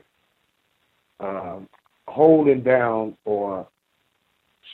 um, 1.20 1.68
holding 2.08 2.62
down 2.62 3.16
or 3.26 3.68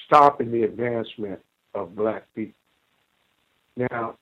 stopping 0.06 0.52
the 0.52 0.64
advancement 0.64 1.40
of 1.76 1.95
black 1.95 2.23
people. 2.36 2.53
Now, 3.77 4.15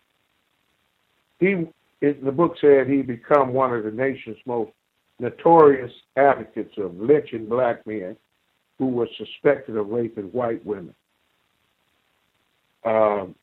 he 1.40 1.68
the 2.02 2.32
book 2.32 2.56
said 2.62 2.88
he 2.88 3.02
become 3.02 3.54
one 3.54 3.74
of 3.74 3.84
the 3.84 3.92
nation's 3.92 4.38
most 4.46 4.72
notorious 5.20 5.92
advocates 6.16 6.74
of 6.78 6.96
lynching 7.00 7.48
black 7.48 7.86
men 7.88 8.16
who 8.78 8.88
were 8.88 9.08
suspected 9.18 9.76
of 9.76 9.90
raping 9.90 10.26
white 10.26 10.64
women. 10.64 10.94
Um, 12.88 13.36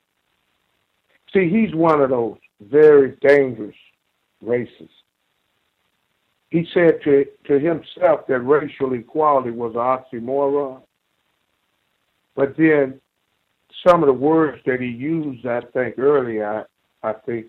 see, 1.33 1.51
he's 1.51 1.75
one 1.75 2.01
of 2.01 2.11
those 2.11 2.39
very 2.61 3.17
dangerous 3.21 3.77
racists. 4.43 4.89
He 6.51 6.67
said 6.73 7.01
to, 7.03 7.27
to 7.49 7.59
himself 7.59 8.27
that 8.29 8.41
racial 8.41 8.95
equality 8.95 9.51
was 9.51 9.73
an 9.75 10.21
oxymoron. 10.21 10.81
But 12.35 12.57
then 12.57 13.01
some 13.87 14.03
of 14.03 14.07
the 14.07 14.13
words 14.13 14.63
that 14.65 14.81
he 14.81 14.87
used, 14.87 15.47
I 15.47 15.61
think, 15.73 15.99
earlier, 15.99 16.67
I, 17.03 17.11
I 17.11 17.13
think 17.13 17.47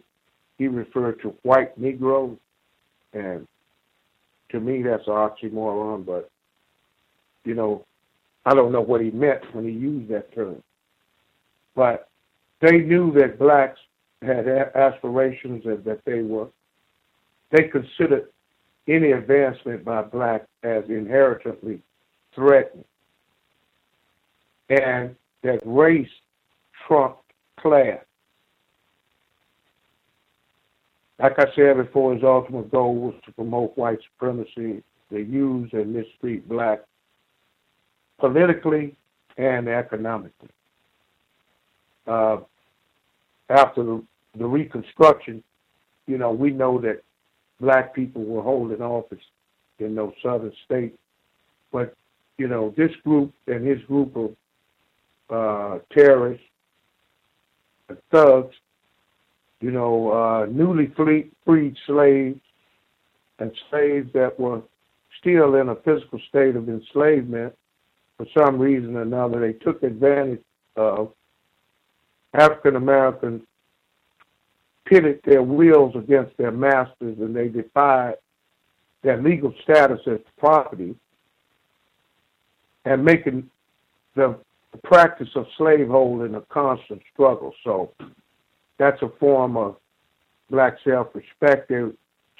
he 0.57 0.67
referred 0.67 1.21
to 1.21 1.29
white 1.43 1.77
Negroes. 1.77 2.37
And 3.13 3.47
to 4.49 4.59
me, 4.59 4.81
that's 4.81 5.07
an 5.07 5.13
oxymoron, 5.13 6.05
but, 6.05 6.29
you 7.45 7.53
know, 7.53 7.85
I 8.45 8.53
don't 8.53 8.71
know 8.71 8.81
what 8.81 9.01
he 9.01 9.11
meant 9.11 9.41
when 9.53 9.65
he 9.65 9.71
used 9.71 10.09
that 10.11 10.33
term. 10.33 10.61
But 11.75 12.09
they 12.61 12.79
knew 12.79 13.11
that 13.13 13.37
blacks 13.37 13.79
had 14.21 14.47
aspirations 14.47 15.65
and 15.65 15.83
that 15.83 16.03
they 16.05 16.21
were, 16.21 16.47
they 17.51 17.67
considered 17.67 18.29
any 18.87 19.11
advancement 19.11 19.83
by 19.83 20.01
blacks 20.03 20.47
as 20.63 20.83
inherently 20.89 21.81
threatening. 22.33 22.85
And 24.69 25.15
that 25.43 25.59
race 25.65 26.09
trumped 26.87 27.21
class. 27.59 27.99
Like 31.19 31.39
I 31.39 31.45
said 31.55 31.77
before, 31.77 32.13
his 32.13 32.23
ultimate 32.23 32.71
goal 32.71 32.95
was 32.95 33.13
to 33.25 33.31
promote 33.31 33.77
white 33.77 33.99
supremacy, 34.11 34.83
to 35.11 35.19
use 35.19 35.69
and 35.71 35.93
mistreat 35.93 36.47
blacks 36.47 36.83
politically 38.19 38.95
and 39.37 39.67
economically. 39.67 40.49
Uh, 42.07 42.37
after 43.49 43.83
the, 43.83 44.03
the 44.37 44.45
Reconstruction, 44.45 45.43
you 46.07 46.17
know, 46.17 46.31
we 46.31 46.51
know 46.51 46.79
that 46.81 47.01
black 47.59 47.93
people 47.93 48.23
were 48.23 48.41
holding 48.41 48.81
office 48.81 49.23
in 49.79 49.95
those 49.95 50.13
southern 50.23 50.53
states. 50.65 50.97
But, 51.71 51.95
you 52.37 52.47
know, 52.47 52.73
this 52.77 52.91
group 53.03 53.33
and 53.47 53.65
his 53.65 53.81
group 53.83 54.15
of 54.15 54.35
uh, 55.29 55.79
terrorists 55.91 56.45
and 57.89 57.97
thugs, 58.11 58.55
you 59.61 59.71
know, 59.71 60.11
uh, 60.11 60.45
newly 60.49 60.91
freed 60.95 61.77
slaves 61.85 62.39
and 63.39 63.51
slaves 63.69 64.11
that 64.13 64.39
were 64.39 64.61
still 65.19 65.55
in 65.55 65.69
a 65.69 65.75
physical 65.75 66.19
state 66.29 66.55
of 66.55 66.69
enslavement 66.69 67.53
for 68.17 68.25
some 68.37 68.59
reason 68.59 68.95
or 68.95 69.01
another, 69.01 69.39
they 69.39 69.53
took 69.53 69.83
advantage 69.83 70.41
of 70.75 71.11
African 72.35 72.75
Americans 72.75 73.41
pitted 74.85 75.19
their 75.25 75.41
wills 75.41 75.95
against 75.95 76.35
their 76.37 76.51
masters 76.51 77.17
and 77.19 77.35
they 77.35 77.47
defied 77.47 78.15
their 79.03 79.21
legal 79.21 79.53
status 79.63 79.99
as 80.07 80.19
property 80.37 80.95
and 82.85 83.03
making 83.03 83.49
the 84.15 84.37
practice 84.83 85.29
of 85.35 85.45
slaveholding 85.57 86.35
a 86.35 86.41
constant 86.41 87.01
struggle. 87.13 87.53
So 87.63 87.91
that's 88.77 89.01
a 89.01 89.09
form 89.19 89.57
of 89.57 89.77
black 90.49 90.77
self-respect. 90.83 91.69
There 91.69 91.91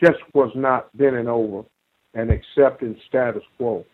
just 0.02 0.20
was 0.34 0.52
not 0.56 0.96
bending 0.98 1.28
over 1.28 1.64
and 2.14 2.32
accepting 2.32 3.00
status 3.08 3.44
quo 3.58 3.86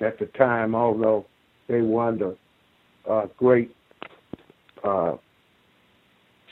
at 0.00 0.18
the 0.18 0.26
time, 0.26 0.74
although 0.74 1.26
they 1.68 1.80
were 1.80 2.08
under 2.08 2.34
uh, 3.08 3.26
great 3.36 3.74
uh, 4.84 5.16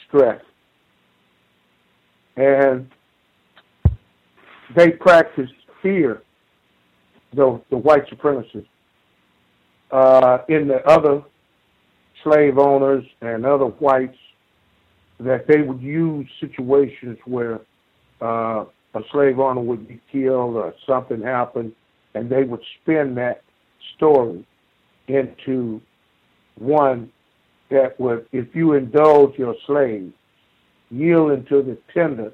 stress. 0.06 0.40
And 2.36 2.88
they 4.76 4.90
practiced 4.90 5.52
fear, 5.82 6.22
the, 7.34 7.60
the 7.70 7.76
white 7.76 8.06
supremacists, 8.08 8.66
uh, 9.90 10.38
in 10.48 10.68
the 10.68 10.84
other 10.86 11.22
slave 12.22 12.58
owners 12.58 13.04
and 13.20 13.44
other 13.46 13.66
whites, 13.66 14.16
that 15.20 15.46
they 15.48 15.62
would 15.62 15.80
use 15.80 16.28
situations 16.40 17.18
where 17.24 17.60
uh, 18.20 18.64
a 18.94 19.00
slave 19.10 19.38
owner 19.38 19.60
would 19.60 19.88
be 19.88 20.00
killed 20.12 20.56
or 20.56 20.74
something 20.86 21.20
happened 21.22 21.72
and 22.14 22.30
they 22.30 22.44
would 22.44 22.62
spin 22.80 23.14
that 23.14 23.42
story 23.96 24.46
into 25.06 25.80
one 26.56 27.10
that 27.70 27.98
would, 28.00 28.26
if 28.32 28.54
you 28.54 28.74
indulge 28.74 29.38
your 29.38 29.54
slave, 29.66 30.12
yield 30.90 31.32
into 31.32 31.62
the 31.62 31.78
tender 31.92 32.32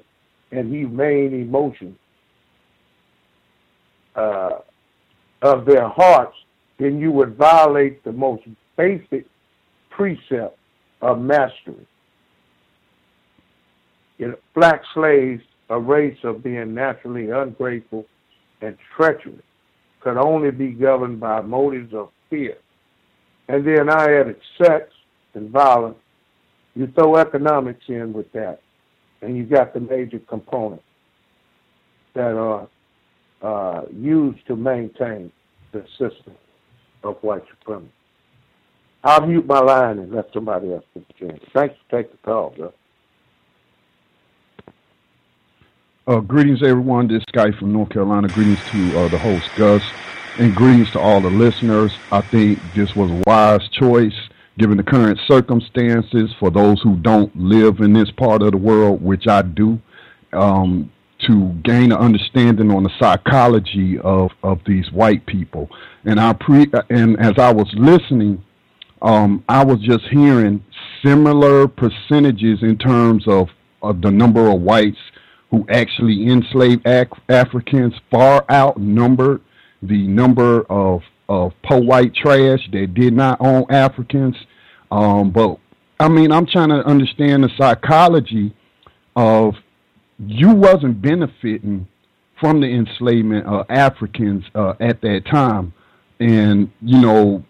and 0.51 0.73
humane 0.73 1.33
emotions 1.33 1.97
uh, 4.15 4.59
of 5.41 5.65
their 5.65 5.89
hearts, 5.89 6.35
then 6.79 6.99
you 6.99 7.11
would 7.11 7.35
violate 7.35 8.03
the 8.03 8.11
most 8.11 8.43
basic 8.77 9.25
precept 9.89 10.57
of 11.01 11.19
mastery. 11.19 11.87
You 14.17 14.29
know, 14.29 14.35
black 14.53 14.81
slaves, 14.93 15.43
a 15.69 15.79
race 15.79 16.17
of 16.23 16.43
being 16.43 16.73
naturally 16.73 17.29
ungrateful 17.29 18.05
and 18.61 18.77
treacherous 18.95 19.41
could 19.99 20.17
only 20.17 20.51
be 20.51 20.69
governed 20.69 21.19
by 21.19 21.41
motives 21.41 21.93
of 21.93 22.09
fear. 22.29 22.55
And 23.47 23.65
then 23.65 23.89
I 23.89 24.19
added 24.19 24.37
sex 24.61 24.91
and 25.35 25.49
violence. 25.49 25.97
You 26.75 26.87
throw 26.87 27.15
economics 27.17 27.85
in 27.87 28.11
with 28.13 28.31
that, 28.33 28.59
and 29.21 29.37
you've 29.37 29.49
got 29.49 29.73
the 29.73 29.79
major 29.79 30.19
components 30.19 30.83
that 32.13 32.35
are 32.35 32.67
uh, 33.41 33.83
used 33.93 34.45
to 34.47 34.55
maintain 34.55 35.31
the 35.71 35.85
system 35.91 36.35
of 37.03 37.17
white 37.21 37.43
supremacy. 37.49 37.91
I'll 39.03 39.25
mute 39.25 39.45
my 39.45 39.59
line 39.59 39.99
and 39.99 40.11
let 40.11 40.33
somebody 40.33 40.73
else 40.73 40.83
take 40.93 41.07
the 41.07 41.27
chance. 41.27 41.43
Thanks 41.53 41.75
for 41.87 42.01
taking 42.01 42.17
the 42.17 42.25
call, 42.25 42.53
bro. 42.57 42.73
Uh, 46.07 46.19
greetings, 46.19 46.61
everyone. 46.63 47.07
This 47.07 47.23
guy 47.31 47.51
from 47.59 47.71
North 47.71 47.89
Carolina. 47.89 48.27
Greetings 48.29 48.59
to 48.71 48.99
uh, 48.99 49.07
the 49.09 49.17
host, 49.17 49.49
Gus, 49.57 49.83
and 50.39 50.55
greetings 50.55 50.91
to 50.91 50.99
all 50.99 51.21
the 51.21 51.29
listeners. 51.29 51.91
I 52.11 52.21
think 52.21 52.59
this 52.75 52.95
was 52.95 53.11
a 53.11 53.23
wise 53.27 53.67
choice 53.69 54.13
given 54.57 54.77
the 54.77 54.83
current 54.83 55.19
circumstances 55.27 56.33
for 56.39 56.49
those 56.49 56.81
who 56.81 56.95
don't 56.97 57.35
live 57.35 57.79
in 57.79 57.93
this 57.93 58.09
part 58.11 58.41
of 58.41 58.51
the 58.51 58.57
world, 58.57 59.01
which 59.01 59.27
I 59.27 59.41
do, 59.41 59.79
um, 60.33 60.91
to 61.27 61.49
gain 61.63 61.91
an 61.91 61.97
understanding 61.97 62.71
on 62.71 62.83
the 62.83 62.89
psychology 62.99 63.97
of, 63.99 64.31
of 64.43 64.59
these 64.65 64.91
white 64.91 65.25
people. 65.25 65.69
And 66.05 66.19
I 66.19 66.33
pre 66.33 66.67
and 66.89 67.19
as 67.19 67.33
I 67.37 67.51
was 67.51 67.67
listening, 67.75 68.43
um, 69.01 69.43
I 69.47 69.63
was 69.63 69.79
just 69.79 70.03
hearing 70.11 70.63
similar 71.03 71.67
percentages 71.67 72.59
in 72.61 72.77
terms 72.77 73.27
of, 73.27 73.49
of 73.81 74.01
the 74.01 74.11
number 74.11 74.49
of 74.49 74.61
whites 74.61 74.97
who 75.51 75.65
actually 75.69 76.27
enslaved 76.27 76.85
Af- 76.85 77.19
Africans 77.29 77.93
far 78.11 78.45
outnumbered 78.51 79.41
the 79.81 80.07
number 80.07 80.63
of 80.71 81.01
of 81.29 81.53
po 81.63 81.79
white 81.79 82.13
trash 82.13 82.59
that 82.71 82.93
did 82.93 83.13
not 83.13 83.37
own 83.39 83.65
Africans. 83.69 84.35
Um, 84.91 85.31
but 85.31 85.57
I 85.99 86.09
mean, 86.09 86.31
I'm 86.31 86.45
trying 86.45 86.69
to 86.69 86.85
understand 86.85 87.43
the 87.43 87.49
psychology 87.57 88.55
of 89.15 89.55
you 90.19 90.51
wasn't 90.51 91.01
benefiting 91.01 91.87
from 92.39 92.61
the 92.61 92.67
enslavement 92.67 93.45
of 93.45 93.65
Africans 93.69 94.43
uh, 94.55 94.73
at 94.79 95.01
that 95.01 95.23
time, 95.31 95.73
and 96.19 96.69
you 96.81 96.99
know, 96.99 97.43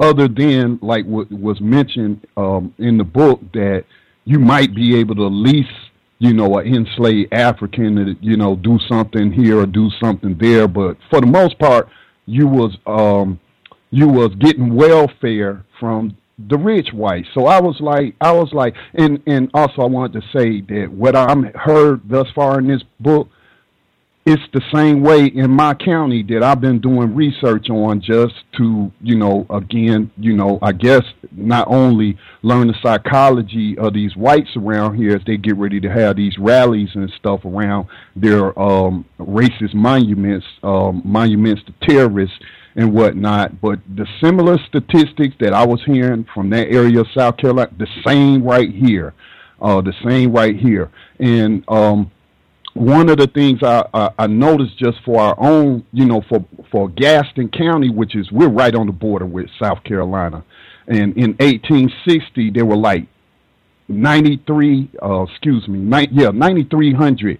other 0.00 0.28
than 0.28 0.78
like 0.82 1.04
what 1.04 1.30
was 1.30 1.60
mentioned 1.60 2.26
um, 2.36 2.74
in 2.78 2.98
the 2.98 3.04
book 3.04 3.40
that 3.52 3.84
you 4.24 4.38
might 4.38 4.74
be 4.74 4.96
able 4.96 5.14
to 5.14 5.26
lease 5.26 5.66
you 6.18 6.32
know, 6.32 6.58
an 6.58 6.74
enslaved 6.74 7.32
African 7.32 7.96
to, 7.96 8.16
you 8.20 8.36
know, 8.36 8.56
do 8.56 8.78
something 8.88 9.32
here 9.32 9.60
or 9.60 9.66
do 9.66 9.88
something 10.02 10.36
there. 10.38 10.66
But 10.66 10.96
for 11.10 11.20
the 11.20 11.26
most 11.26 11.58
part, 11.58 11.88
you 12.28 12.46
was 12.46 12.76
um, 12.86 13.40
you 13.90 14.06
was 14.06 14.34
getting 14.38 14.74
welfare 14.74 15.64
from 15.80 16.16
the 16.48 16.56
rich 16.56 16.92
whites. 16.92 17.28
So 17.34 17.46
I 17.46 17.60
was 17.60 17.80
like, 17.80 18.14
I 18.20 18.32
was 18.32 18.52
like, 18.52 18.74
and 18.94 19.22
and 19.26 19.50
also 19.54 19.82
I 19.82 19.86
wanted 19.86 20.20
to 20.20 20.38
say 20.38 20.60
that 20.60 20.92
what 20.92 21.16
I'm 21.16 21.44
heard 21.54 22.02
thus 22.08 22.28
far 22.34 22.58
in 22.58 22.68
this 22.68 22.82
book, 23.00 23.28
it's 24.28 24.42
the 24.52 24.60
same 24.74 25.00
way 25.00 25.24
in 25.24 25.50
my 25.50 25.72
county 25.72 26.22
that 26.22 26.42
I've 26.42 26.60
been 26.60 26.82
doing 26.82 27.14
research 27.14 27.70
on 27.70 28.02
just 28.02 28.34
to, 28.58 28.92
you 29.00 29.16
know, 29.16 29.46
again, 29.48 30.10
you 30.18 30.36
know, 30.36 30.58
I 30.60 30.72
guess 30.72 31.00
not 31.32 31.66
only 31.68 32.18
learn 32.42 32.66
the 32.68 32.74
psychology 32.82 33.78
of 33.78 33.94
these 33.94 34.14
whites 34.16 34.50
around 34.54 34.96
here 34.96 35.16
as 35.16 35.22
they 35.26 35.38
get 35.38 35.56
ready 35.56 35.80
to 35.80 35.88
have 35.88 36.16
these 36.16 36.36
rallies 36.36 36.90
and 36.94 37.10
stuff 37.16 37.46
around 37.46 37.88
their 38.16 38.56
um, 38.60 39.06
racist 39.18 39.72
monuments, 39.72 40.44
um, 40.62 41.00
monuments 41.06 41.62
to 41.64 41.88
terrorists 41.88 42.36
and 42.76 42.92
whatnot. 42.92 43.62
But 43.62 43.78
the 43.96 44.06
similar 44.22 44.58
statistics 44.68 45.36
that 45.40 45.54
I 45.54 45.64
was 45.64 45.80
hearing 45.86 46.26
from 46.34 46.50
that 46.50 46.68
area 46.68 47.00
of 47.00 47.06
South 47.16 47.38
Carolina, 47.38 47.72
the 47.78 47.88
same 48.06 48.44
right 48.44 48.74
here, 48.74 49.14
uh, 49.62 49.80
the 49.80 49.94
same 50.06 50.32
right 50.32 50.54
here, 50.54 50.90
and 51.18 51.64
um, 51.68 52.10
one 52.78 53.08
of 53.08 53.18
the 53.18 53.26
things 53.26 53.62
I, 53.62 53.84
I, 53.92 54.10
I 54.18 54.26
noticed 54.26 54.78
just 54.78 54.98
for 55.04 55.20
our 55.20 55.36
own, 55.38 55.84
you 55.92 56.04
know, 56.04 56.22
for 56.28 56.44
for 56.70 56.88
Gaston 56.88 57.48
County, 57.48 57.90
which 57.90 58.14
is 58.14 58.30
we're 58.30 58.48
right 58.48 58.74
on 58.74 58.86
the 58.86 58.92
border 58.92 59.26
with 59.26 59.46
South 59.60 59.82
Carolina, 59.84 60.44
and 60.86 61.16
in 61.16 61.34
1860 61.38 62.50
there 62.50 62.64
were 62.66 62.76
like 62.76 63.06
93, 63.88 64.90
uh, 65.02 65.22
excuse 65.22 65.66
me, 65.66 65.78
ni- 65.78 66.08
yeah, 66.12 66.30
9,300 66.30 67.38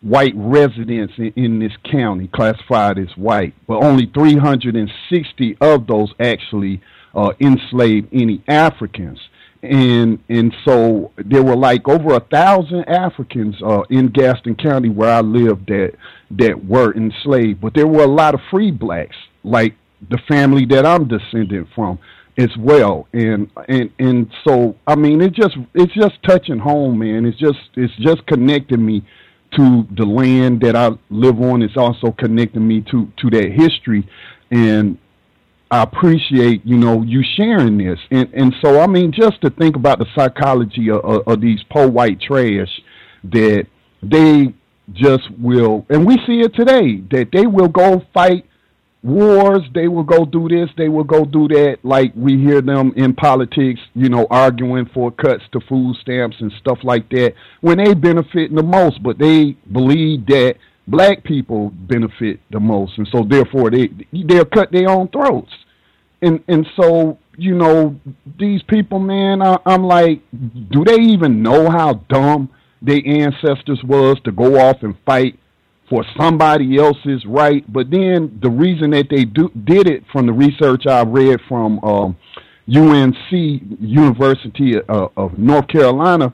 white 0.00 0.32
residents 0.34 1.12
in, 1.18 1.32
in 1.36 1.58
this 1.58 1.72
county 1.90 2.28
classified 2.28 2.98
as 2.98 3.08
white, 3.16 3.54
but 3.66 3.82
only 3.82 4.06
360 4.14 5.56
of 5.60 5.86
those 5.86 6.12
actually 6.20 6.80
uh, 7.14 7.32
enslaved 7.40 8.08
any 8.12 8.42
Africans 8.48 9.18
and 9.64 10.18
and 10.28 10.54
so 10.64 11.12
there 11.16 11.42
were 11.42 11.56
like 11.56 11.88
over 11.88 12.14
a 12.14 12.20
thousand 12.20 12.84
Africans 12.84 13.56
uh, 13.64 13.82
in 13.90 14.08
Gaston 14.08 14.54
County 14.54 14.88
where 14.88 15.10
I 15.10 15.20
lived 15.20 15.66
that 15.68 15.92
that 16.32 16.64
were 16.64 16.94
enslaved, 16.94 17.60
but 17.60 17.74
there 17.74 17.86
were 17.86 18.04
a 18.04 18.08
lot 18.08 18.34
of 18.34 18.40
free 18.50 18.70
blacks, 18.70 19.16
like 19.42 19.74
the 20.10 20.18
family 20.28 20.66
that 20.66 20.84
I'm 20.84 21.08
descended 21.08 21.66
from 21.74 21.98
as 22.36 22.50
well, 22.58 23.08
and 23.12 23.50
and 23.68 23.90
and 23.98 24.30
so 24.46 24.76
I 24.86 24.94
mean 24.96 25.20
it 25.20 25.32
just 25.32 25.56
it's 25.74 25.94
just 25.94 26.22
touching 26.24 26.58
home, 26.58 26.98
man. 26.98 27.24
It's 27.24 27.38
just 27.38 27.58
it's 27.74 27.94
just 28.00 28.26
connecting 28.26 28.84
me 28.84 29.04
to 29.56 29.86
the 29.96 30.04
land 30.04 30.60
that 30.62 30.76
I 30.76 30.90
live 31.10 31.40
on. 31.40 31.62
It's 31.62 31.76
also 31.76 32.12
connecting 32.12 32.66
me 32.66 32.82
to 32.90 33.10
to 33.18 33.30
that 33.30 33.52
history, 33.52 34.08
and 34.50 34.98
I 35.74 35.82
appreciate 35.82 36.64
you 36.64 36.76
know 36.76 37.02
you 37.02 37.24
sharing 37.36 37.78
this, 37.78 37.98
and 38.12 38.32
and 38.32 38.54
so 38.62 38.78
I 38.78 38.86
mean 38.86 39.10
just 39.10 39.40
to 39.40 39.50
think 39.50 39.74
about 39.74 39.98
the 39.98 40.06
psychology 40.14 40.88
of, 40.88 41.04
of, 41.04 41.26
of 41.26 41.40
these 41.40 41.58
poor 41.68 41.90
white 41.90 42.20
trash 42.20 42.70
that 43.24 43.66
they 44.00 44.54
just 44.92 45.28
will, 45.36 45.84
and 45.90 46.06
we 46.06 46.14
see 46.28 46.42
it 46.42 46.54
today 46.54 47.02
that 47.10 47.30
they 47.32 47.48
will 47.48 47.66
go 47.66 48.02
fight 48.14 48.46
wars, 49.02 49.62
they 49.74 49.88
will 49.88 50.04
go 50.04 50.24
do 50.24 50.48
this, 50.48 50.70
they 50.76 50.88
will 50.88 51.02
go 51.02 51.24
do 51.24 51.48
that. 51.48 51.78
Like 51.82 52.12
we 52.14 52.38
hear 52.38 52.62
them 52.62 52.92
in 52.94 53.12
politics, 53.12 53.80
you 53.94 54.08
know, 54.08 54.28
arguing 54.30 54.88
for 54.94 55.10
cuts 55.10 55.42
to 55.54 55.60
food 55.68 55.96
stamps 56.00 56.36
and 56.38 56.52
stuff 56.60 56.78
like 56.84 57.10
that 57.10 57.34
when 57.62 57.78
they 57.78 57.94
benefit 57.94 58.54
the 58.54 58.62
most, 58.62 59.02
but 59.02 59.18
they 59.18 59.56
believe 59.72 60.24
that 60.26 60.54
black 60.86 61.24
people 61.24 61.70
benefit 61.70 62.38
the 62.52 62.60
most, 62.60 62.96
and 62.96 63.08
so 63.10 63.24
therefore 63.28 63.72
they 63.72 63.90
they'll 64.12 64.44
cut 64.44 64.70
their 64.70 64.88
own 64.88 65.08
throats 65.08 65.50
and 66.24 66.42
and 66.48 66.66
so 66.80 67.18
you 67.36 67.54
know 67.54 67.98
these 68.38 68.62
people, 68.62 68.98
man, 68.98 69.42
I, 69.42 69.58
I'm 69.66 69.84
like, 69.84 70.22
do 70.70 70.84
they 70.84 70.96
even 70.96 71.42
know 71.42 71.70
how 71.70 71.94
dumb 72.08 72.50
their 72.82 73.00
ancestors 73.06 73.80
was 73.84 74.16
to 74.24 74.32
go 74.32 74.58
off 74.58 74.82
and 74.82 74.94
fight 75.06 75.38
for 75.88 76.04
somebody 76.18 76.78
else's 76.78 77.24
right? 77.26 77.70
But 77.72 77.90
then 77.90 78.38
the 78.42 78.50
reason 78.50 78.90
that 78.90 79.08
they 79.10 79.24
do 79.24 79.50
did 79.64 79.86
it, 79.88 80.04
from 80.12 80.26
the 80.26 80.32
research 80.32 80.86
I 80.86 81.02
read 81.02 81.40
from 81.48 81.78
um, 81.84 82.16
UNC 82.68 83.30
University 83.30 84.74
of, 84.88 85.12
of 85.16 85.38
North 85.38 85.68
Carolina, 85.68 86.32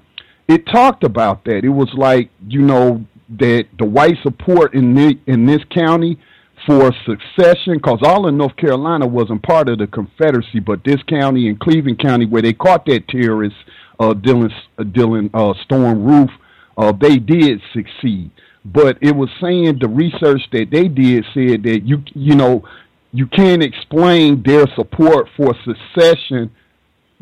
it 0.48 0.66
talked 0.66 1.04
about 1.04 1.44
that. 1.44 1.64
It 1.64 1.68
was 1.68 1.90
like 1.94 2.30
you 2.46 2.62
know 2.62 3.04
that 3.38 3.66
the 3.78 3.84
white 3.84 4.16
support 4.22 4.74
in 4.74 4.94
the, 4.94 5.18
in 5.26 5.46
this 5.46 5.60
county 5.72 6.18
for 6.66 6.92
succession 7.06 7.74
because 7.74 8.00
all 8.02 8.26
of 8.26 8.34
North 8.34 8.56
Carolina 8.56 9.06
wasn't 9.06 9.42
part 9.42 9.68
of 9.68 9.78
the 9.78 9.86
Confederacy, 9.86 10.60
but 10.60 10.84
this 10.84 11.02
county 11.08 11.48
and 11.48 11.58
Cleveland 11.58 11.98
County, 11.98 12.26
where 12.26 12.42
they 12.42 12.52
caught 12.52 12.86
that 12.86 13.08
terrorist 13.08 13.56
uh, 13.98 14.14
Dylann 14.14 14.50
uh, 14.78 14.82
Dylann 14.82 15.30
uh, 15.34 15.54
Storm 15.64 16.04
Roof, 16.04 16.30
uh, 16.76 16.92
they 16.92 17.16
did 17.16 17.60
succeed. 17.72 18.30
But 18.64 18.98
it 19.00 19.14
was 19.16 19.30
saying 19.40 19.78
the 19.80 19.88
research 19.88 20.42
that 20.52 20.68
they 20.70 20.88
did 20.88 21.24
said 21.32 21.62
that 21.62 21.82
you 21.84 22.02
you 22.14 22.34
know 22.34 22.64
you 23.12 23.26
can't 23.26 23.62
explain 23.62 24.42
their 24.44 24.66
support 24.76 25.28
for 25.36 25.54
secession 25.64 26.50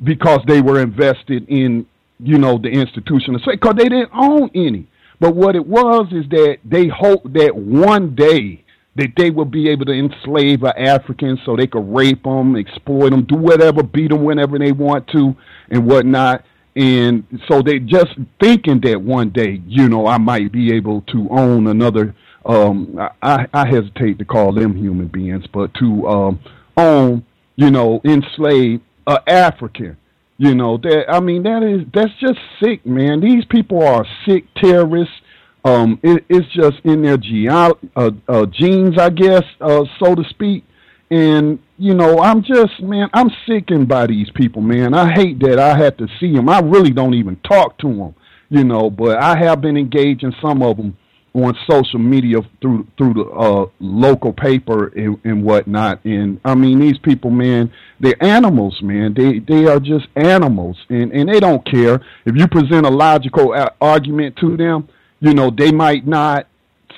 because 0.02 0.40
they 0.46 0.60
were 0.60 0.80
invested 0.80 1.48
in 1.48 1.86
you 2.18 2.38
know 2.38 2.58
the 2.58 2.68
institution 2.68 3.34
of 3.34 3.42
because 3.50 3.74
they 3.76 3.88
didn't 3.88 4.10
own 4.12 4.50
any. 4.54 4.88
But 5.20 5.34
what 5.34 5.56
it 5.56 5.66
was 5.66 6.06
is 6.12 6.28
that 6.30 6.58
they 6.64 6.86
hoped 6.88 7.32
that 7.34 7.54
one 7.54 8.14
day 8.14 8.64
that 8.98 9.12
they 9.16 9.30
would 9.30 9.50
be 9.50 9.68
able 9.68 9.86
to 9.86 9.92
enslave 9.92 10.64
an 10.64 10.72
African 10.76 11.38
so 11.46 11.54
they 11.54 11.68
could 11.68 11.88
rape 11.88 12.24
them, 12.24 12.56
exploit 12.56 13.10
them, 13.10 13.24
do 13.24 13.36
whatever, 13.36 13.82
beat 13.82 14.10
them 14.10 14.24
whenever 14.24 14.58
they 14.58 14.72
want 14.72 15.06
to, 15.08 15.34
and 15.70 15.86
whatnot. 15.86 16.44
And 16.74 17.24
so 17.48 17.62
they 17.62 17.78
just 17.78 18.14
thinking 18.40 18.80
that 18.82 19.00
one 19.00 19.30
day, 19.30 19.62
you 19.66 19.88
know, 19.88 20.06
I 20.06 20.18
might 20.18 20.50
be 20.52 20.74
able 20.74 21.02
to 21.12 21.28
own 21.30 21.68
another. 21.68 22.14
Um, 22.44 22.98
I, 23.22 23.46
I 23.52 23.68
hesitate 23.68 24.18
to 24.18 24.24
call 24.24 24.52
them 24.52 24.76
human 24.76 25.06
beings, 25.06 25.44
but 25.52 25.72
to 25.74 26.08
um, 26.08 26.40
own, 26.76 27.24
you 27.54 27.70
know, 27.70 28.00
enslave 28.04 28.80
an 29.06 29.18
African. 29.28 29.96
You 30.40 30.54
know 30.54 30.76
that 30.78 31.06
I 31.08 31.18
mean 31.18 31.42
that 31.42 31.64
is 31.64 31.84
that's 31.92 32.14
just 32.20 32.38
sick, 32.62 32.86
man. 32.86 33.20
These 33.20 33.44
people 33.46 33.82
are 33.82 34.06
sick 34.24 34.44
terrorists 34.54 35.14
um, 35.64 35.98
it, 36.02 36.24
it's 36.28 36.46
just 36.54 36.78
in 36.84 37.02
their 37.02 37.16
ge- 37.16 37.48
uh, 37.48 38.10
uh, 38.28 38.46
genes, 38.46 38.98
I 38.98 39.10
guess, 39.10 39.42
uh, 39.60 39.84
so 40.02 40.14
to 40.14 40.24
speak. 40.30 40.64
And 41.10 41.58
you 41.78 41.94
know, 41.94 42.18
I'm 42.20 42.42
just 42.42 42.80
man, 42.80 43.08
I'm 43.14 43.30
sickened 43.46 43.88
by 43.88 44.06
these 44.06 44.30
people, 44.34 44.62
man. 44.62 44.94
I 44.94 45.12
hate 45.12 45.38
that 45.40 45.58
I 45.58 45.76
had 45.76 45.96
to 45.98 46.06
see 46.20 46.34
them. 46.34 46.48
I 46.48 46.60
really 46.60 46.90
don't 46.90 47.14
even 47.14 47.36
talk 47.36 47.78
to 47.78 47.88
them, 47.88 48.14
you 48.50 48.64
know. 48.64 48.90
But 48.90 49.18
I 49.18 49.36
have 49.38 49.60
been 49.60 49.76
engaging 49.76 50.34
some 50.42 50.62
of 50.62 50.76
them 50.76 50.96
on 51.34 51.56
social 51.68 51.98
media 51.98 52.38
through 52.60 52.86
through 52.98 53.14
the 53.14 53.24
uh, 53.24 53.66
local 53.80 54.32
paper 54.34 54.88
and, 54.88 55.18
and 55.24 55.42
whatnot. 55.44 56.04
And 56.04 56.40
I 56.44 56.54
mean, 56.54 56.78
these 56.78 56.98
people, 56.98 57.30
man, 57.30 57.72
they're 58.00 58.22
animals, 58.22 58.78
man. 58.82 59.14
They 59.14 59.38
they 59.38 59.66
are 59.66 59.80
just 59.80 60.06
animals, 60.14 60.76
and 60.90 61.10
and 61.12 61.28
they 61.28 61.40
don't 61.40 61.64
care 61.64 62.00
if 62.26 62.36
you 62.36 62.46
present 62.48 62.84
a 62.84 62.90
logical 62.90 63.54
a- 63.54 63.74
argument 63.80 64.36
to 64.40 64.56
them 64.56 64.88
you 65.20 65.34
know, 65.34 65.50
they 65.50 65.72
might 65.72 66.06
not 66.06 66.46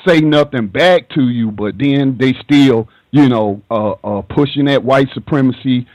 say 0.06 0.20
nothing 0.20 0.66
back 0.66 1.08
to 1.10 1.28
you, 1.28 1.50
but 1.50 1.78
then 1.78 2.16
they 2.18 2.34
still, 2.44 2.88
you 3.10 3.28
know, 3.28 3.62
uh, 3.70 3.92
uh, 4.04 4.22
pushing 4.22 4.66
that 4.66 4.82
white 4.82 5.08
supremacy 5.14 5.86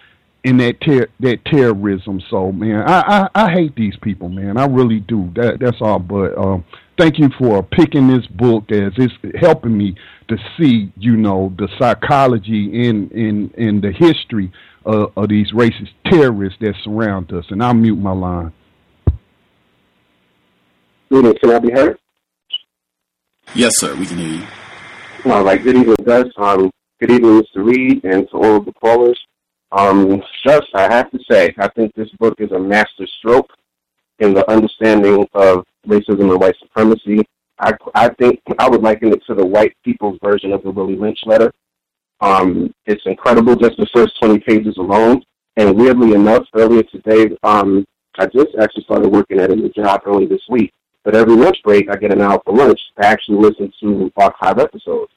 and 0.43 0.59
that 0.59 0.79
ter- 0.81 1.09
that 1.19 1.43
terrorism. 1.45 2.21
So, 2.29 2.51
man, 2.51 2.83
I, 2.87 3.27
I 3.35 3.45
I 3.45 3.51
hate 3.51 3.75
these 3.75 3.95
people, 4.01 4.29
man. 4.29 4.57
I 4.57 4.65
really 4.65 4.99
do. 4.99 5.31
That 5.35 5.59
that's 5.59 5.77
all. 5.81 5.99
But 5.99 6.37
um, 6.37 6.63
thank 6.97 7.17
you 7.17 7.29
for 7.37 7.63
picking 7.63 8.07
this 8.07 8.25
book 8.27 8.71
as 8.71 8.93
it's 8.97 9.13
helping 9.39 9.77
me 9.77 9.95
to 10.27 10.37
see, 10.57 10.91
you 10.97 11.17
know, 11.17 11.53
the 11.57 11.67
psychology 11.79 12.87
in 12.87 13.09
in 13.09 13.49
in 13.57 13.81
the 13.81 13.91
history 13.91 14.51
uh, 14.85 15.07
of 15.15 15.29
these 15.29 15.51
racist 15.51 15.93
terrorists 16.05 16.59
that 16.61 16.75
surround 16.83 17.31
us. 17.33 17.45
And 17.49 17.63
I'll 17.63 17.73
mute 17.73 17.97
my 17.97 18.11
line. 18.13 18.53
Can 21.09 21.51
I 21.51 21.59
be 21.59 21.71
heard? 21.71 21.97
Yes, 23.53 23.73
sir. 23.77 23.95
We 23.95 24.05
can 24.05 24.17
hear 24.17 24.41
you. 24.41 25.31
All 25.31 25.43
right. 25.43 25.61
Good 25.61 25.77
evening, 25.77 25.95
Gus. 26.03 26.27
Um, 26.37 26.71
good 26.99 27.11
evening, 27.11 27.41
Mr. 27.41 27.65
Reed, 27.65 28.03
and 28.03 28.27
to 28.29 28.37
all 28.37 28.57
of 28.57 28.65
the 28.65 28.73
callers. 28.73 29.19
Um, 29.71 30.21
just, 30.45 30.67
I 30.73 30.83
have 30.93 31.11
to 31.11 31.19
say, 31.29 31.53
I 31.57 31.67
think 31.69 31.93
this 31.95 32.09
book 32.19 32.35
is 32.39 32.51
a 32.51 32.59
master 32.59 33.07
stroke 33.19 33.49
in 34.19 34.33
the 34.33 34.49
understanding 34.49 35.27
of 35.33 35.65
racism 35.87 36.31
and 36.31 36.39
white 36.39 36.55
supremacy. 36.59 37.21
I, 37.59 37.73
I 37.93 38.09
think 38.09 38.41
I 38.59 38.69
would 38.69 38.81
liken 38.81 39.13
it 39.13 39.21
to 39.27 39.33
the 39.33 39.45
white 39.45 39.75
people's 39.83 40.19
version 40.23 40.51
of 40.51 40.63
the 40.63 40.71
Willie 40.71 40.95
Lynch 40.95 41.19
letter. 41.25 41.51
Um, 42.21 42.73
it's 42.85 43.05
incredible, 43.05 43.55
just 43.55 43.77
the 43.77 43.87
first 43.93 44.19
20 44.21 44.39
pages 44.39 44.77
alone. 44.77 45.21
And 45.57 45.77
weirdly 45.77 46.13
enough, 46.13 46.43
earlier 46.53 46.83
today, 46.83 47.35
um, 47.43 47.85
I 48.17 48.25
just 48.27 48.55
actually 48.59 48.83
started 48.83 49.09
working 49.09 49.39
at 49.39 49.51
a 49.51 49.55
new 49.55 49.69
job 49.69 50.01
early 50.05 50.25
this 50.25 50.41
week. 50.49 50.71
But 51.05 51.15
every 51.15 51.35
lunch 51.35 51.57
break, 51.63 51.89
I 51.89 51.95
get 51.95 52.11
an 52.11 52.21
hour 52.21 52.41
for 52.43 52.53
lunch 52.53 52.79
to 52.97 53.05
actually 53.05 53.37
listen 53.37 53.71
to 53.81 54.11
archive 54.17 54.59
episodes. 54.59 55.11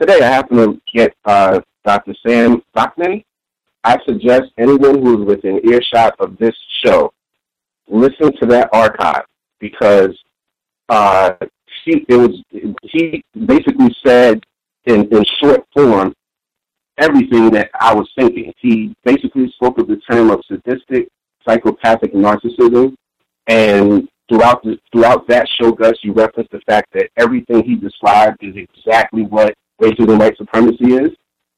Today, 0.00 0.20
I 0.20 0.26
happen 0.26 0.56
to 0.56 0.80
get 0.92 1.14
uh, 1.24 1.60
Dr. 1.84 2.14
Sam 2.26 2.62
Vaknin. 2.76 3.24
I 3.84 3.98
suggest 4.08 4.50
anyone 4.58 5.00
who 5.00 5.22
is 5.22 5.26
within 5.26 5.60
earshot 5.64 6.14
of 6.18 6.36
this 6.38 6.54
show 6.82 7.12
listen 7.88 8.32
to 8.40 8.46
that 8.46 8.68
archive 8.72 9.24
because 9.60 10.16
uh, 10.88 11.32
she 11.84 12.04
it 12.08 12.16
was 12.16 12.42
he 12.82 13.22
basically 13.46 13.94
said 14.04 14.42
in, 14.84 15.08
in 15.14 15.24
short 15.40 15.66
form 15.74 16.14
everything 16.98 17.50
that 17.50 17.70
I 17.78 17.94
was 17.94 18.08
thinking. 18.16 18.52
He 18.58 18.94
basically 19.04 19.50
spoke 19.52 19.78
of 19.78 19.88
the 19.88 20.00
term 20.10 20.30
of 20.30 20.40
sadistic 20.46 21.08
psychopathic 21.46 22.12
narcissism, 22.12 22.94
and 23.46 24.08
throughout 24.28 24.62
the, 24.62 24.78
throughout 24.92 25.26
that 25.28 25.48
show, 25.60 25.72
Gus, 25.72 25.94
you 26.02 26.12
referenced 26.12 26.52
the 26.52 26.60
fact 26.66 26.88
that 26.92 27.10
everything 27.16 27.62
he 27.64 27.76
described 27.76 28.38
is 28.42 28.54
exactly 28.56 29.22
what 29.22 29.54
racism 29.80 30.10
and 30.10 30.20
white 30.20 30.36
supremacy 30.36 30.94
is. 30.94 31.10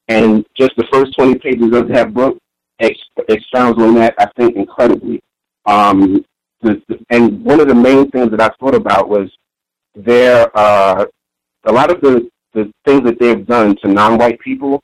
And 0.08 0.44
just 0.56 0.72
the 0.76 0.86
first 0.92 1.14
20 1.16 1.38
pages 1.38 1.74
of 1.74 1.88
that 1.88 2.12
book 2.12 2.38
ex- 2.80 2.98
expounds 3.28 3.80
on 3.80 3.94
that, 3.94 4.14
I 4.18 4.26
think, 4.36 4.56
incredibly. 4.56 5.20
Um, 5.66 6.24
the, 6.62 6.82
the, 6.88 6.98
and 7.10 7.44
one 7.44 7.60
of 7.60 7.68
the 7.68 7.74
main 7.74 8.10
things 8.10 8.30
that 8.30 8.40
I 8.40 8.50
thought 8.58 8.74
about 8.74 9.08
was 9.08 9.30
there, 9.94 10.50
uh, 10.56 11.04
a 11.64 11.72
lot 11.72 11.90
of 11.90 12.00
the, 12.00 12.28
the 12.54 12.72
things 12.84 13.04
that 13.04 13.18
they've 13.20 13.46
done 13.46 13.76
to 13.82 13.88
non-white 13.88 14.40
people, 14.40 14.82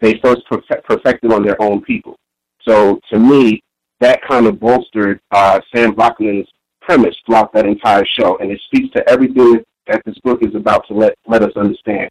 they 0.00 0.18
first 0.22 0.42
perfect, 0.50 0.84
perfected 0.86 1.32
on 1.32 1.42
their 1.42 1.60
own 1.60 1.82
people. 1.82 2.16
So 2.66 3.00
to 3.10 3.18
me, 3.18 3.62
that 4.00 4.20
kind 4.26 4.46
of 4.46 4.60
bolstered 4.60 5.20
uh, 5.30 5.60
Sam 5.74 5.94
Vaknin's 5.94 6.48
premise 6.80 7.14
throughout 7.26 7.52
that 7.52 7.66
entire 7.66 8.04
show, 8.18 8.36
and 8.38 8.50
it 8.50 8.60
speaks 8.66 8.92
to 8.94 9.08
everything 9.08 9.62
that 9.86 10.02
this 10.04 10.18
book 10.24 10.42
is 10.42 10.54
about 10.54 10.86
to 10.88 10.94
let 10.94 11.14
let 11.26 11.42
us 11.42 11.52
understand. 11.56 12.08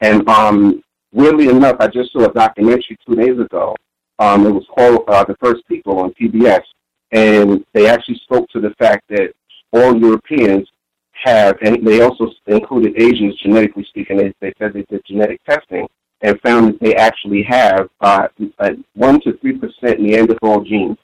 And 0.00 0.28
um, 0.28 0.82
weirdly 1.12 1.48
enough, 1.48 1.76
I 1.80 1.86
just 1.86 2.12
saw 2.12 2.24
a 2.24 2.32
documentary 2.32 2.98
two 3.06 3.14
days 3.14 3.38
ago. 3.38 3.74
Um, 4.18 4.46
it 4.46 4.50
was 4.50 4.66
called 4.74 5.04
uh, 5.08 5.24
"The 5.24 5.36
First 5.40 5.66
People" 5.68 5.98
on 6.00 6.12
PBS, 6.20 6.62
and 7.12 7.64
they 7.72 7.88
actually 7.88 8.20
spoke 8.24 8.48
to 8.50 8.60
the 8.60 8.74
fact 8.78 9.08
that 9.08 9.32
all 9.72 9.96
Europeans 9.96 10.68
have, 11.24 11.56
and 11.62 11.86
they 11.86 12.00
also 12.00 12.30
included 12.46 13.00
Asians 13.00 13.38
genetically 13.40 13.84
speaking. 13.88 14.16
They, 14.16 14.34
they 14.40 14.52
said 14.58 14.72
they 14.74 14.84
did 14.90 15.02
genetic 15.06 15.42
testing 15.44 15.86
and 16.22 16.40
found 16.40 16.68
that 16.68 16.80
they 16.80 16.94
actually 16.94 17.42
have 17.42 17.88
uh, 18.00 18.28
one 18.94 19.20
to 19.22 19.36
three 19.38 19.58
percent 19.58 20.00
Neanderthal 20.00 20.62
genes. 20.62 20.96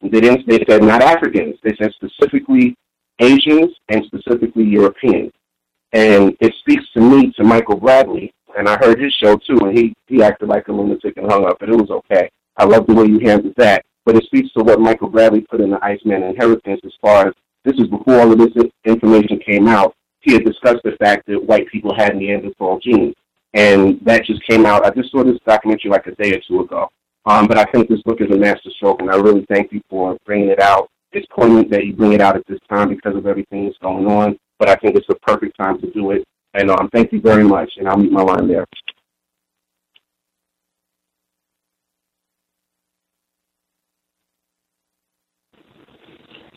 They 0.00 0.20
didn't. 0.20 0.46
They 0.46 0.64
said 0.68 0.82
not 0.82 1.02
Africans. 1.02 1.56
They 1.62 1.74
said 1.80 1.92
specifically 1.94 2.76
Asians 3.20 3.74
and 3.88 4.04
specifically 4.06 4.64
Europeans. 4.64 5.32
And 5.92 6.36
it 6.40 6.54
speaks 6.60 6.84
to 6.94 7.00
me 7.00 7.32
to 7.32 7.44
Michael 7.44 7.76
Bradley, 7.76 8.32
and 8.56 8.68
I 8.68 8.76
heard 8.76 9.00
his 9.00 9.12
show 9.14 9.36
too, 9.36 9.58
and 9.62 9.76
he 9.76 9.94
he 10.06 10.22
acted 10.22 10.48
like 10.48 10.68
a 10.68 10.72
lunatic 10.72 11.16
and 11.16 11.30
hung 11.30 11.46
up, 11.46 11.58
but 11.58 11.68
it 11.68 11.76
was 11.76 11.90
okay. 11.90 12.30
I 12.56 12.64
love 12.64 12.86
the 12.86 12.94
way 12.94 13.06
you 13.06 13.20
handled 13.20 13.54
that. 13.56 13.84
But 14.04 14.16
it 14.16 14.24
speaks 14.24 14.52
to 14.54 14.64
what 14.64 14.80
Michael 14.80 15.10
Bradley 15.10 15.42
put 15.42 15.60
in 15.60 15.70
the 15.70 15.84
Iceman 15.84 16.22
Inheritance 16.22 16.80
as 16.84 16.92
far 17.00 17.28
as 17.28 17.34
this 17.64 17.78
is 17.78 17.88
before 17.88 18.20
all 18.20 18.32
of 18.32 18.38
this 18.38 18.64
information 18.84 19.38
came 19.38 19.68
out. 19.68 19.94
He 20.20 20.32
had 20.32 20.44
discussed 20.44 20.82
the 20.84 20.96
fact 20.98 21.26
that 21.26 21.44
white 21.44 21.68
people 21.68 21.94
had 21.94 22.16
Neanderthal 22.16 22.80
genes, 22.80 23.14
and 23.54 24.00
that 24.04 24.24
just 24.24 24.46
came 24.46 24.64
out. 24.64 24.84
I 24.84 24.90
just 24.90 25.10
saw 25.10 25.24
this 25.24 25.38
documentary 25.46 25.90
like 25.90 26.06
a 26.06 26.14
day 26.14 26.32
or 26.32 26.40
two 26.46 26.60
ago. 26.60 26.90
Um, 27.28 27.46
but 27.46 27.58
I 27.58 27.64
think 27.66 27.90
this 27.90 28.00
book 28.02 28.22
is 28.22 28.30
a 28.34 28.38
masterstroke, 28.38 29.02
and 29.02 29.10
I 29.10 29.16
really 29.16 29.44
thank 29.50 29.70
you 29.70 29.82
for 29.90 30.16
bringing 30.24 30.48
it 30.48 30.60
out. 30.60 30.88
It's 31.12 31.26
poignant 31.30 31.70
that 31.70 31.84
you 31.84 31.92
bring 31.92 32.14
it 32.14 32.22
out 32.22 32.36
at 32.36 32.46
this 32.48 32.58
time 32.70 32.88
because 32.88 33.16
of 33.16 33.26
everything 33.26 33.66
that's 33.66 33.76
going 33.82 34.06
on, 34.06 34.38
but 34.58 34.70
I 34.70 34.76
think 34.76 34.96
it's 34.96 35.06
the 35.08 35.14
perfect 35.16 35.54
time 35.58 35.78
to 35.82 35.90
do 35.90 36.12
it. 36.12 36.24
And 36.54 36.70
um, 36.70 36.88
thank 36.90 37.12
you 37.12 37.20
very 37.20 37.44
much, 37.44 37.70
and 37.76 37.86
I'll 37.86 37.98
meet 37.98 38.12
my 38.12 38.22
line 38.22 38.48
there. 38.48 38.64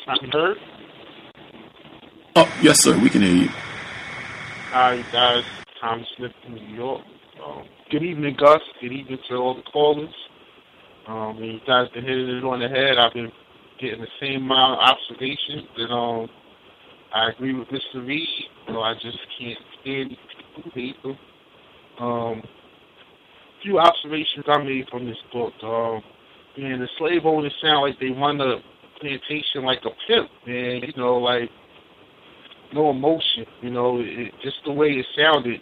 I'm 0.08 0.30
heard. 0.30 0.58
Oh, 2.38 2.60
yes, 2.62 2.82
sir. 2.82 2.98
We 2.98 3.10
can 3.10 3.22
hear 3.22 3.44
you. 3.44 3.50
Hi, 4.72 5.04
guys. 5.12 5.44
Tom 5.82 6.06
Smith 6.16 6.32
from 6.44 6.56
New 6.56 6.76
York. 6.76 7.02
Um, 7.46 7.64
good 7.90 8.04
evening, 8.04 8.38
Gus. 8.40 8.62
Good 8.80 8.94
evening 8.94 9.20
to 9.30 9.36
all 9.36 9.56
the 9.56 9.64
callers. 9.64 10.14
Um, 11.12 11.38
and 11.38 11.46
you 11.46 11.60
guys 11.68 11.90
been 11.90 12.06
hitting 12.06 12.30
it 12.30 12.44
on 12.46 12.62
the 12.62 12.70
head. 12.70 12.98
I've 12.98 13.14
been 13.14 13.32
getting 13.82 14.00
the 14.00 14.08
same 14.22 14.44
amount 14.44 14.80
of 14.80 14.96
observations 14.96 15.68
that 15.76 15.92
um 15.92 16.30
I 17.14 17.32
agree 17.32 17.54
with 17.54 17.68
Mr. 17.68 18.08
Reed. 18.08 18.28
You 18.68 18.74
know, 18.74 18.82
I 18.82 18.94
just 18.94 19.18
can't 19.38 19.60
stand 19.82 20.18
people. 20.74 21.18
Um, 22.00 22.42
few 23.62 23.80
observations 23.80 24.46
I 24.48 24.64
made 24.64 24.88
from 24.90 25.06
this 25.06 25.18
book. 25.34 25.52
Um, 25.62 26.02
man, 26.58 26.80
the 26.80 26.88
slave 26.98 27.26
owners 27.26 27.54
sound 27.62 27.82
like 27.82 28.00
they 28.00 28.12
run 28.12 28.38
the 28.38 28.60
plantation 29.02 29.66
like 29.66 29.80
a 29.84 29.90
pimp, 30.08 30.30
man. 30.48 30.82
You 30.84 30.94
know, 30.96 31.18
like 31.18 31.50
no 32.74 32.92
emotion. 32.92 33.46
You 33.62 33.72
know, 33.72 34.00
it, 34.00 34.32
just 34.42 34.58
the 34.66 34.72
way 34.72 34.92
it 34.92 35.06
sounded. 35.18 35.60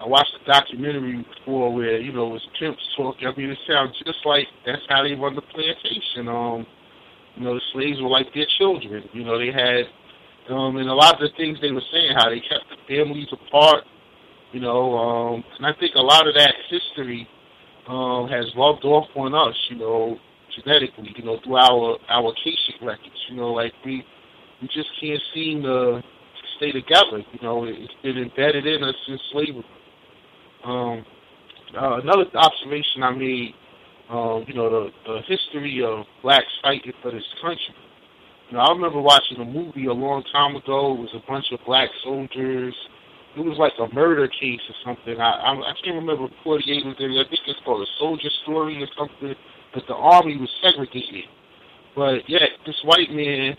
I 0.00 0.06
watched 0.06 0.32
a 0.40 0.44
documentary 0.44 1.26
before 1.38 1.74
where 1.74 1.98
you 1.98 2.12
know 2.12 2.28
it 2.28 2.32
was 2.38 2.46
pimps 2.58 2.82
talking. 2.96 3.26
I 3.26 3.34
mean, 3.36 3.50
it 3.50 3.58
sounds 3.66 3.94
just 4.06 4.18
like 4.24 4.46
that's 4.64 4.82
how 4.88 5.02
they 5.02 5.14
run 5.14 5.34
the 5.34 5.42
plantation. 5.42 6.28
Um, 6.28 6.66
you 7.34 7.44
know, 7.44 7.54
the 7.54 7.60
slaves 7.72 8.00
were 8.00 8.08
like 8.08 8.32
their 8.32 8.46
children. 8.58 9.04
You 9.12 9.24
know, 9.24 9.38
they 9.38 9.50
had, 9.50 9.86
um, 10.54 10.76
and 10.76 10.88
a 10.88 10.94
lot 10.94 11.14
of 11.14 11.20
the 11.20 11.36
things 11.36 11.58
they 11.60 11.72
were 11.72 11.82
saying, 11.92 12.12
how 12.16 12.30
they 12.30 12.40
kept 12.40 12.66
the 12.70 12.78
families 12.86 13.28
apart. 13.32 13.84
You 14.52 14.60
know, 14.60 14.96
um, 14.96 15.44
and 15.58 15.66
I 15.66 15.72
think 15.78 15.94
a 15.94 16.00
lot 16.00 16.26
of 16.26 16.34
that 16.34 16.54
history 16.70 17.28
um, 17.88 18.28
has 18.28 18.46
rubbed 18.56 18.84
off 18.84 19.08
on 19.16 19.34
us. 19.34 19.56
You 19.68 19.78
know, 19.78 20.18
genetically. 20.54 21.12
You 21.16 21.24
know, 21.24 21.38
through 21.44 21.56
our 21.56 21.98
our 22.08 22.30
Akashic 22.30 22.80
records. 22.82 23.18
You 23.30 23.36
know, 23.36 23.52
like 23.52 23.72
we 23.84 24.04
we 24.62 24.68
just 24.68 24.90
can't 25.00 25.20
seem 25.34 25.62
to 25.62 26.02
stay 26.56 26.70
together. 26.70 27.18
You 27.32 27.40
know, 27.42 27.64
it's 27.64 27.92
been 28.02 28.18
embedded 28.18 28.66
in 28.66 28.84
us 28.84 28.94
since 29.08 29.20
slavery. 29.32 29.64
Um, 30.64 31.04
uh, 31.76 32.00
another 32.00 32.24
observation 32.34 33.02
I 33.02 33.10
made, 33.10 33.54
um, 34.10 34.44
you 34.46 34.54
know, 34.54 34.70
the, 34.70 34.90
the 35.06 35.20
history 35.28 35.82
of 35.84 36.04
blacks 36.22 36.46
fighting 36.62 36.92
for 37.02 37.10
this 37.10 37.24
country. 37.42 37.74
You 38.50 38.56
know, 38.56 38.62
I 38.64 38.72
remember 38.72 39.00
watching 39.00 39.38
a 39.38 39.44
movie 39.44 39.86
a 39.86 39.92
long 39.92 40.24
time 40.32 40.56
ago. 40.56 40.94
It 40.94 41.00
was 41.00 41.14
a 41.14 41.26
bunch 41.30 41.46
of 41.52 41.60
black 41.66 41.90
soldiers. 42.02 42.74
It 43.36 43.40
was 43.40 43.58
like 43.58 43.74
a 43.78 43.92
murder 43.94 44.26
case 44.26 44.60
or 44.68 44.74
something. 44.84 45.20
I 45.20 45.30
I, 45.30 45.52
I 45.52 45.72
can't 45.84 45.96
remember 45.96 46.28
48 46.42 46.86
was 46.86 46.96
there. 46.98 47.10
I 47.10 47.28
think 47.28 47.44
it's 47.46 47.60
called 47.64 47.82
a 47.82 47.90
soldier 47.98 48.30
story 48.42 48.82
or 48.82 48.88
something. 48.96 49.34
But 49.74 49.84
the 49.86 49.94
army 49.94 50.38
was 50.38 50.48
segregated. 50.64 51.28
But 51.94 52.24
yet, 52.26 52.48
this 52.64 52.76
white 52.84 53.10
man 53.10 53.54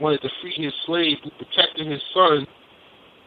wanted 0.00 0.20
to 0.22 0.28
free 0.42 0.54
his 0.56 0.74
slave 0.84 1.18
who 1.22 1.30
protected 1.38 1.86
his 1.86 2.02
son 2.12 2.46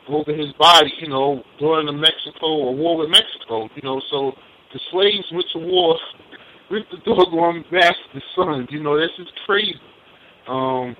over 0.10 0.34
his 0.34 0.54
body, 0.60 0.92
you 1.00 1.10
know, 1.10 1.44
during 1.60 1.86
the 1.86 1.94
Mexico 1.94 2.48
or 2.48 2.76
war 2.76 2.98
with 2.98 3.10
Mexico, 3.10 3.70
you 3.76 3.82
know, 3.84 4.02
so 4.10 4.32
the 4.74 4.80
slaves 4.92 5.26
went 5.32 5.46
to 5.54 5.60
war 5.60 5.98
with 6.70 6.84
the 6.92 6.98
doggone 7.06 7.64
master's 7.72 8.24
son, 8.36 8.68
you 8.70 8.82
know, 8.84 9.00
this 9.00 9.12
is 9.20 9.28
crazy. 9.46 9.80
Um 10.48 10.96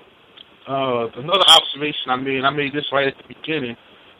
uh 0.68 1.08
another 1.16 1.44
observation 1.48 2.08
I 2.08 2.16
made, 2.16 2.44
I 2.44 2.50
made 2.50 2.72
this 2.72 2.84
right 2.92 3.08
at 3.08 3.14
the 3.16 3.34
beginning, 3.34 3.76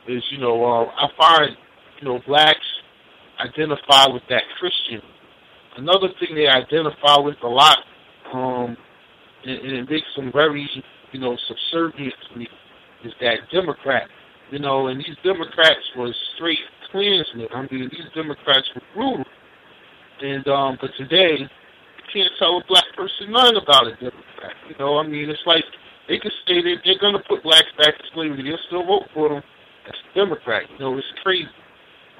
is, 0.08 0.22
you 0.30 0.38
know, 0.38 0.64
uh, 0.64 0.84
I 0.84 1.08
find, 1.18 1.56
you 2.00 2.08
know, 2.08 2.20
blacks 2.26 2.58
identify 3.40 4.08
with 4.08 4.22
that 4.30 4.42
Christian. 4.58 5.02
Another 5.76 6.08
thing 6.18 6.34
they 6.34 6.48
identify 6.48 7.18
with 7.18 7.36
a 7.44 7.48
lot, 7.48 7.78
um, 8.32 8.76
and, 9.44 9.58
and 9.60 9.72
it 9.72 9.90
makes 9.90 10.06
them 10.16 10.32
very, 10.32 10.68
you 11.12 11.20
know, 11.20 11.36
subservient 11.46 12.14
to 12.30 12.38
me, 12.38 12.48
is 13.04 13.12
that 13.20 13.36
Democrat 13.52 14.08
you 14.50 14.58
know, 14.58 14.88
and 14.88 14.98
these 15.00 15.16
Democrats 15.22 15.84
were 15.96 16.12
straight 16.34 16.58
Klansmen. 16.90 17.48
I 17.54 17.62
mean, 17.70 17.90
these 17.90 18.08
Democrats 18.14 18.66
were 18.74 18.82
brutal. 18.94 19.24
And 20.20 20.46
um, 20.48 20.78
but 20.80 20.90
today, 20.96 21.36
you 21.38 22.04
can't 22.12 22.32
tell 22.38 22.58
a 22.58 22.64
black 22.66 22.84
person 22.96 23.30
nothing 23.30 23.60
about 23.62 23.86
a 23.86 23.92
Democrat. 23.92 24.56
You 24.68 24.74
know, 24.78 24.98
I 24.98 25.06
mean, 25.06 25.30
it's 25.30 25.40
like 25.46 25.64
they 26.08 26.18
could 26.18 26.32
say 26.46 26.62
that 26.62 26.76
they're 26.84 26.98
going 26.98 27.14
to 27.14 27.22
put 27.28 27.42
blacks 27.42 27.68
back 27.78 27.96
to 27.96 28.04
slavery. 28.14 28.42
They'll 28.42 28.58
still 28.66 28.86
vote 28.86 29.06
for 29.14 29.28
them 29.28 29.42
as 29.86 29.94
a 29.94 30.14
Democrat. 30.18 30.62
You 30.72 30.78
know, 30.78 30.98
it's 30.98 31.06
crazy. 31.22 31.48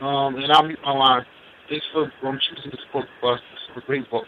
Um, 0.01 0.37
and 0.37 0.53
I'll 0.53 0.63
mute 0.63 0.79
my 0.85 0.93
line. 0.93 1.27
Thanks 1.69 1.87
for 1.93 2.05
um, 2.27 2.39
choosing 2.39 2.71
this 2.71 2.81
book, 2.93 3.07
Gus. 3.21 3.41
It's 3.69 3.83
a 3.83 3.87
great 3.87 4.09
book. 4.11 4.25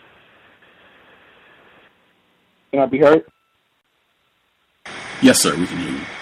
Can 2.72 2.80
I 2.80 2.86
be 2.86 2.98
heard? 2.98 3.24
Yes, 5.22 5.40
sir. 5.40 5.56
We 5.56 5.66
can 5.66 5.78
hear 5.78 5.90
you. 5.90 6.19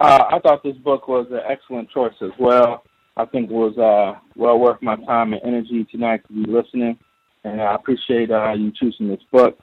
Uh, 0.00 0.24
I 0.30 0.38
thought 0.40 0.62
this 0.62 0.76
book 0.76 1.08
was 1.08 1.26
an 1.30 1.40
excellent 1.48 1.90
choice 1.90 2.14
as 2.20 2.32
well. 2.38 2.82
I 3.16 3.24
think 3.24 3.50
it 3.50 3.54
was 3.54 3.78
uh, 3.78 4.18
well 4.36 4.58
worth 4.58 4.82
my 4.82 4.96
time 4.96 5.32
and 5.32 5.42
energy 5.44 5.86
tonight 5.90 6.22
to 6.26 6.32
be 6.32 6.50
listening, 6.50 6.98
and 7.44 7.60
I 7.62 7.74
appreciate 7.74 8.30
uh, 8.30 8.52
you 8.52 8.72
choosing 8.72 9.08
this 9.08 9.22
book. 9.30 9.58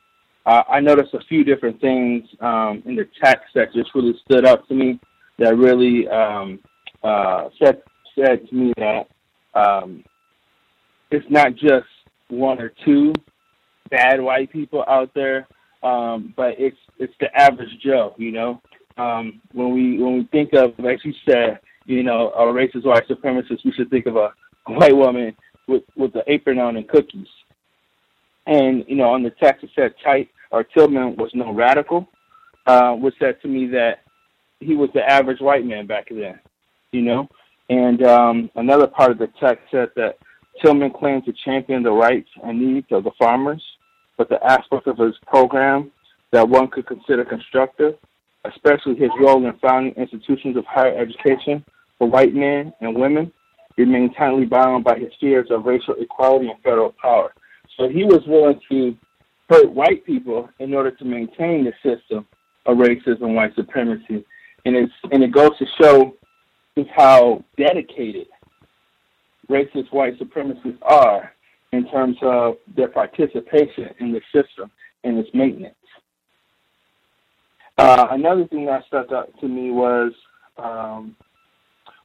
I 0.46 0.80
noticed 0.80 1.14
a 1.14 1.20
few 1.30 1.44
different 1.44 1.80
things 1.82 2.24
um, 2.40 2.82
in 2.86 2.96
the 2.96 3.08
text 3.24 3.54
that 3.54 3.74
just 3.74 3.94
really 3.94 4.16
stood 4.26 4.46
out 4.46 4.68
to 4.68 4.74
me. 4.74 5.00
That 5.38 5.56
really 5.56 6.08
um, 6.08 6.60
uh, 7.04 7.50
said 7.62 7.82
said 8.16 8.48
to 8.50 8.56
me 8.56 8.74
that 8.78 9.08
um, 9.54 10.04
it's 11.12 11.26
not 11.30 11.56
just 11.56 11.88
one 12.30 12.60
or 12.60 12.74
two 12.84 13.14
bad 13.90 14.20
white 14.20 14.52
people 14.52 14.84
out 14.88 15.12
there, 15.14 15.48
um, 15.84 16.34
but 16.36 16.56
it's 16.58 16.78
it's 16.98 17.14
the 17.20 17.34
average 17.36 17.70
Joe. 17.84 18.16
You 18.18 18.32
know, 18.32 18.62
um, 18.98 19.42
when 19.54 19.72
we 19.74 19.98
when 20.02 20.18
we 20.18 20.24
think 20.26 20.54
of, 20.54 20.74
like 20.78 21.04
you 21.04 21.14
said, 21.28 21.60
you 21.86 22.04
know, 22.04 22.32
a 22.32 22.46
racist 22.46 22.86
white 22.86 23.08
supremacist, 23.08 23.66
we 23.66 23.72
should 23.72 23.90
think 23.90 24.06
of 24.06 24.16
a 24.16 24.32
white 24.68 24.96
woman 24.96 25.36
with 25.68 25.84
with 25.96 26.14
the 26.14 26.24
apron 26.28 26.60
on 26.60 26.78
and 26.78 26.88
cookies. 26.88 27.28
And 28.48 28.84
you 28.88 28.96
know, 28.96 29.12
on 29.12 29.24
the 29.24 29.32
text 29.32 29.64
it 29.64 29.70
said 29.76 29.94
tight 30.04 30.30
or 30.52 30.64
Tillman 30.64 31.16
was 31.16 31.32
no 31.34 31.54
radical, 31.54 32.10
uh, 32.68 32.94
which 32.94 33.16
said 33.20 33.42
to 33.42 33.48
me 33.48 33.68
that 33.68 34.00
he 34.60 34.76
was 34.76 34.90
the 34.94 35.04
average 35.04 35.40
white 35.40 35.66
man 35.66 35.88
back 35.88 36.08
then. 36.10 36.40
You 36.92 37.02
know, 37.02 37.30
and 37.70 38.04
um, 38.04 38.52
another 38.56 38.88
part 38.88 39.12
of 39.12 39.18
the 39.18 39.30
text 39.40 39.64
said 39.72 39.90
that 39.96 40.18
Tillman 40.62 40.92
claimed 40.92 41.26
to 41.26 41.34
champion 41.46 41.84
the 41.84 41.92
rights 41.92 42.30
and 42.44 42.60
needs 42.60 42.88
of 42.92 43.04
the 43.04 43.12
farmers, 43.18 43.64
but 44.18 44.30
the 44.30 44.44
aspect 44.44 44.88
of 44.88 44.98
his 44.98 45.16
program 45.26 45.92
that 46.32 46.48
one 46.48 46.68
could 46.68 46.86
consider 46.86 47.26
constructive, 47.26 47.96
especially 48.46 48.96
his 48.96 49.12
role 49.20 49.46
in 49.46 49.54
founding 49.60 49.94
institutions 49.94 50.58
of 50.58 50.66
higher 50.66 50.98
education 50.98 51.64
for 51.98 52.10
white 52.10 52.34
men 52.34 52.74
and 52.82 52.96
women, 52.96 53.32
remained 53.78 54.16
tightly 54.18 54.46
bound 54.46 54.84
by 54.84 54.98
his 54.98 55.12
fears 55.20 55.48
of 55.52 55.66
racial 55.66 55.96
equality 56.00 56.48
and 56.50 56.62
federal 56.64 56.94
power. 57.02 57.34
So 57.78 57.88
he 57.88 58.04
was 58.04 58.22
willing 58.28 58.60
to 58.70 58.98
hurt 59.50 59.72
white 59.72 60.06
people 60.06 60.50
in 60.60 60.74
order 60.74 60.92
to 60.92 61.06
maintain 61.06 61.66
the 61.66 61.74
system 61.84 62.28
of 62.66 62.78
racism, 62.78 63.34
white 63.34 63.56
supremacy, 63.56 64.26
and 64.66 64.76
it's 64.76 64.94
and 65.12 65.24
it 65.24 65.32
goes 65.32 65.58
to 65.58 65.66
show 65.80 66.14
just 66.78 66.90
how 66.96 67.44
dedicated 67.58 68.28
racist 69.50 69.92
white 69.92 70.18
supremacists 70.20 70.78
are 70.84 71.32
in 71.74 71.90
terms 71.90 72.18
of 72.22 72.56
their 72.76 72.88
participation 72.88 73.90
in 74.00 74.12
the 74.12 74.22
system 74.34 74.72
and 75.04 75.18
its 75.18 75.30
maintenance. 75.34 75.76
Uh, 77.82 78.10
another 78.12 78.46
thing 78.46 78.68
that 78.68 78.86
stuck 78.86 79.12
out 79.12 79.32
to 79.40 79.48
me 79.48 79.72
was 79.72 80.12
um, 80.60 81.16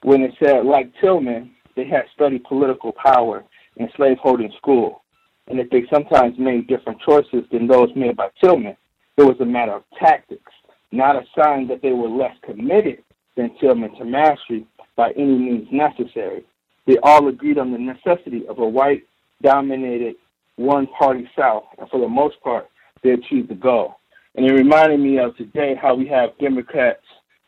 when 0.04 0.22
it 0.22 0.32
said, 0.42 0.64
like 0.64 0.90
Tillman, 1.02 1.50
they 1.76 1.86
had 1.86 2.04
studied 2.14 2.44
political 2.44 2.92
power 2.92 3.44
in 3.76 3.86
slaveholding 3.94 4.54
school, 4.56 5.02
and 5.48 5.58
that 5.58 5.66
they 5.70 5.82
sometimes 5.92 6.38
made 6.38 6.66
different 6.66 6.98
choices 7.06 7.44
than 7.52 7.66
those 7.66 7.90
made 7.94 8.16
by 8.16 8.30
Tillman. 8.42 8.74
It 9.18 9.22
was 9.22 9.36
a 9.40 9.44
matter 9.44 9.72
of 9.72 9.82
tactics, 10.00 10.50
not 10.92 11.14
a 11.14 11.26
sign 11.38 11.68
that 11.68 11.82
they 11.82 11.92
were 11.92 12.08
less 12.08 12.34
committed 12.42 13.02
than 13.36 13.54
Tillman 13.60 13.94
to 13.96 14.04
mastery 14.06 14.66
by 14.96 15.10
any 15.10 15.36
means 15.36 15.68
necessary. 15.70 16.42
They 16.86 16.96
all 17.02 17.28
agreed 17.28 17.58
on 17.58 17.70
the 17.70 17.78
necessity 17.78 18.46
of 18.48 18.60
a 18.60 18.66
white 18.66 19.04
dominated 19.42 20.14
one 20.56 20.86
party 20.86 21.28
South, 21.38 21.64
and 21.78 21.86
for 21.90 22.00
the 22.00 22.08
most 22.08 22.40
part, 22.40 22.66
they 23.02 23.10
achieved 23.10 23.50
the 23.50 23.54
goal. 23.54 23.96
And 24.36 24.44
it 24.44 24.52
reminded 24.52 25.00
me 25.00 25.18
of 25.18 25.34
today 25.36 25.74
how 25.80 25.94
we 25.94 26.06
have 26.08 26.36
Democrats 26.38 27.02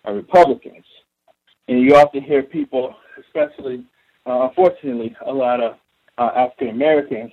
and 0.05 0.16
Republicans. 0.16 0.85
And 1.69 1.82
you 1.82 1.97
often 1.97 2.23
hear 2.23 2.43
people, 2.43 2.94
especially, 3.20 3.85
uh, 4.27 4.48
unfortunately, 4.48 5.15
a 5.27 5.32
lot 5.32 5.62
of 5.62 5.77
uh, 6.16 6.31
African 6.35 6.70
Americans 6.70 7.31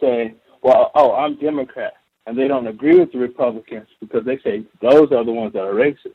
say, 0.00 0.34
well, 0.62 0.90
oh, 0.94 1.12
I'm 1.14 1.38
Democrat. 1.38 1.92
And 2.26 2.36
they 2.36 2.48
don't 2.48 2.66
agree 2.66 2.98
with 2.98 3.12
the 3.12 3.18
Republicans 3.18 3.86
because 4.00 4.24
they 4.24 4.38
say 4.38 4.64
those 4.80 5.12
are 5.12 5.24
the 5.24 5.32
ones 5.32 5.52
that 5.52 5.62
are 5.62 5.74
racist. 5.74 6.14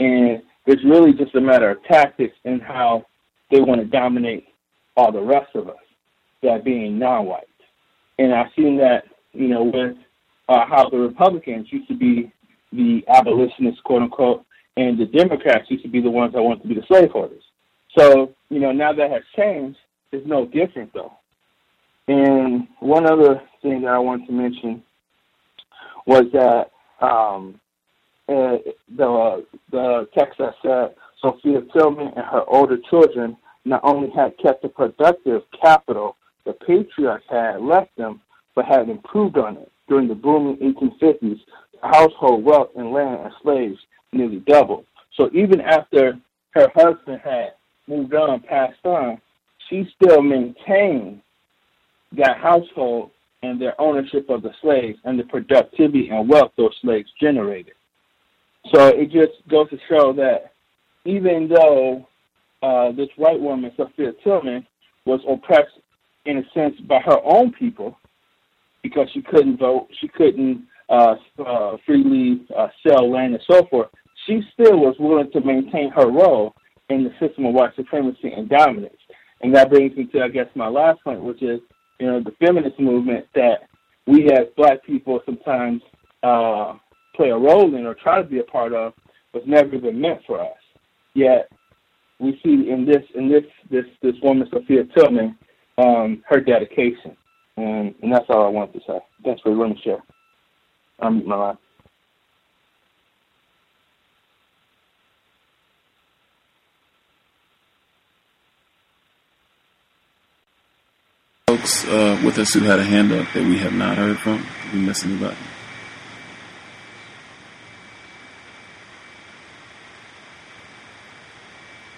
And 0.00 0.42
it's 0.66 0.84
really 0.84 1.12
just 1.12 1.34
a 1.34 1.40
matter 1.40 1.70
of 1.70 1.84
tactics 1.84 2.34
and 2.44 2.62
how 2.62 3.04
they 3.50 3.60
want 3.60 3.80
to 3.80 3.86
dominate 3.86 4.46
all 4.96 5.12
the 5.12 5.20
rest 5.20 5.54
of 5.54 5.68
us, 5.68 5.76
that 6.42 6.64
being 6.64 6.98
non-white. 6.98 7.44
And 8.18 8.34
I've 8.34 8.50
seen 8.56 8.78
that, 8.78 9.04
you 9.32 9.48
know, 9.48 9.62
with 9.62 9.96
uh, 10.48 10.64
how 10.66 10.88
the 10.88 10.96
Republicans 10.96 11.66
used 11.70 11.88
to 11.88 11.96
be 11.96 12.32
the 12.72 13.02
abolitionists, 13.08 13.80
quote 13.82 14.02
unquote, 14.02 14.44
and 14.76 14.98
the 14.98 15.06
Democrats 15.06 15.64
used 15.68 15.82
to 15.84 15.90
be 15.90 16.00
the 16.00 16.10
ones 16.10 16.32
that 16.32 16.42
wanted 16.42 16.62
to 16.62 16.68
be 16.68 16.74
the 16.74 16.86
slaveholders. 16.86 17.42
So, 17.96 18.34
you 18.48 18.60
know, 18.60 18.72
now 18.72 18.92
that 18.92 19.10
has 19.10 19.22
changed, 19.36 19.78
it's 20.12 20.26
no 20.26 20.46
different 20.46 20.92
though. 20.92 21.12
And 22.06 22.68
one 22.80 23.06
other 23.10 23.42
thing 23.62 23.82
that 23.82 23.90
I 23.90 23.98
want 23.98 24.26
to 24.26 24.32
mention 24.32 24.82
was 26.06 26.24
that 26.32 26.70
um, 27.04 27.60
uh, 28.28 28.56
the 28.96 29.44
the 29.70 30.08
text 30.16 30.38
that 30.38 30.54
said 30.62 30.94
Sophia 31.20 31.60
Tillman 31.72 32.08
and 32.16 32.24
her 32.24 32.44
older 32.46 32.78
children 32.88 33.36
not 33.64 33.80
only 33.84 34.10
had 34.10 34.38
kept 34.38 34.62
the 34.62 34.68
productive 34.68 35.42
capital 35.62 36.16
the 36.48 36.54
patriarchs 36.54 37.26
had 37.28 37.60
left 37.60 37.94
them, 37.98 38.22
but 38.54 38.64
had 38.64 38.88
improved 38.88 39.36
on 39.36 39.58
it. 39.58 39.70
During 39.88 40.08
the 40.08 40.14
booming 40.14 40.56
1850s, 40.58 41.40
household 41.82 42.44
wealth 42.44 42.70
in 42.76 42.92
land 42.92 43.20
and 43.24 43.32
slaves 43.42 43.78
nearly 44.12 44.40
doubled. 44.40 44.84
So 45.16 45.30
even 45.32 45.60
after 45.60 46.18
her 46.50 46.68
husband 46.74 47.20
had 47.24 47.54
moved 47.86 48.14
on, 48.14 48.40
passed 48.40 48.84
on, 48.84 49.20
she 49.68 49.88
still 49.96 50.22
maintained 50.22 51.20
that 52.12 52.38
household 52.38 53.10
and 53.42 53.60
their 53.60 53.80
ownership 53.80 54.28
of 54.30 54.42
the 54.42 54.52
slaves 54.60 54.98
and 55.04 55.18
the 55.18 55.24
productivity 55.24 56.08
and 56.08 56.28
wealth 56.28 56.52
those 56.56 56.74
slaves 56.82 57.08
generated. 57.20 57.74
So 58.74 58.88
it 58.88 59.10
just 59.10 59.46
goes 59.48 59.70
to 59.70 59.78
show 59.88 60.12
that 60.14 60.52
even 61.04 61.48
though 61.48 62.06
uh, 62.62 62.92
this 62.92 63.08
white 63.16 63.40
woman, 63.40 63.72
Sophia 63.76 64.12
Tillman, 64.24 64.66
was 65.04 65.20
oppressed 65.28 65.78
in 66.26 66.38
a 66.38 66.42
sense 66.52 66.74
by 66.80 66.98
her 67.00 67.18
own 67.24 67.52
people 67.52 67.96
because 68.82 69.08
she 69.12 69.22
couldn't 69.22 69.58
vote, 69.58 69.88
she 70.00 70.08
couldn't 70.08 70.66
uh, 70.88 71.16
uh, 71.44 71.76
freely 71.84 72.46
uh, 72.56 72.68
sell 72.86 73.10
land 73.10 73.34
and 73.34 73.42
so 73.50 73.66
forth. 73.66 73.88
She 74.26 74.40
still 74.52 74.78
was 74.78 74.96
willing 74.98 75.30
to 75.32 75.40
maintain 75.40 75.90
her 75.90 76.10
role 76.10 76.54
in 76.88 77.04
the 77.04 77.10
system 77.20 77.46
of 77.46 77.54
white 77.54 77.74
supremacy 77.76 78.32
and 78.34 78.48
dominance. 78.48 78.96
And 79.40 79.54
that 79.54 79.70
brings 79.70 79.96
me 79.96 80.06
to, 80.06 80.22
I 80.22 80.28
guess, 80.28 80.46
my 80.54 80.68
last 80.68 81.02
point, 81.04 81.22
which 81.22 81.42
is, 81.42 81.60
you 82.00 82.06
know, 82.06 82.20
the 82.20 82.32
feminist 82.44 82.78
movement 82.80 83.26
that 83.34 83.68
we 84.06 84.30
as 84.30 84.46
black 84.56 84.84
people 84.84 85.20
sometimes 85.26 85.82
uh, 86.22 86.74
play 87.14 87.30
a 87.30 87.36
role 87.36 87.74
in 87.74 87.86
or 87.86 87.94
try 87.94 88.20
to 88.20 88.28
be 88.28 88.38
a 88.38 88.44
part 88.44 88.72
of 88.72 88.94
was 89.34 89.42
never 89.46 89.74
even 89.74 90.00
meant 90.00 90.20
for 90.26 90.40
us. 90.40 90.56
Yet 91.14 91.50
we 92.18 92.40
see 92.42 92.70
in 92.70 92.84
this 92.86 93.02
in 93.14 93.28
this 93.28 93.44
this 93.70 93.84
this 94.02 94.14
woman 94.22 94.48
Sophia 94.50 94.84
Tillman 94.96 95.36
um, 95.78 96.22
her 96.28 96.40
dedication, 96.40 97.16
and 97.58 97.94
and 98.02 98.12
that's 98.12 98.26
all 98.28 98.46
I 98.46 98.48
wanted 98.48 98.74
to 98.74 98.80
say. 98.86 98.98
Thanks 99.24 99.42
for 99.42 99.50
letting 99.50 99.74
me 99.74 99.80
share. 99.82 100.02
I'm 101.00 101.26
my 101.26 101.36
line. 101.36 101.58
Folks 111.46 111.84
uh, 111.86 112.20
with 112.24 112.38
us 112.38 112.52
who 112.52 112.60
had 112.60 112.78
a 112.78 112.84
hand 112.84 113.12
up 113.12 113.26
that 113.32 113.42
we 113.42 113.58
have 113.58 113.72
not 113.72 113.96
heard 113.96 114.18
from, 114.18 114.44
did 114.64 114.74
we 114.74 114.80
miss 114.80 115.04
anybody? 115.04 115.36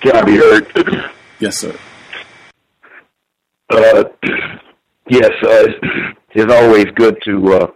Can 0.01 0.17
I 0.17 0.23
be 0.23 0.37
heard? 0.37 1.11
Yes, 1.41 1.59
sir. 1.59 1.77
Uh, 3.69 4.05
yes, 5.11 5.31
uh, 5.43 5.67
it's 6.31 6.53
always 6.53 6.87
good 6.95 7.19
to, 7.25 7.53
uh, 7.55 7.67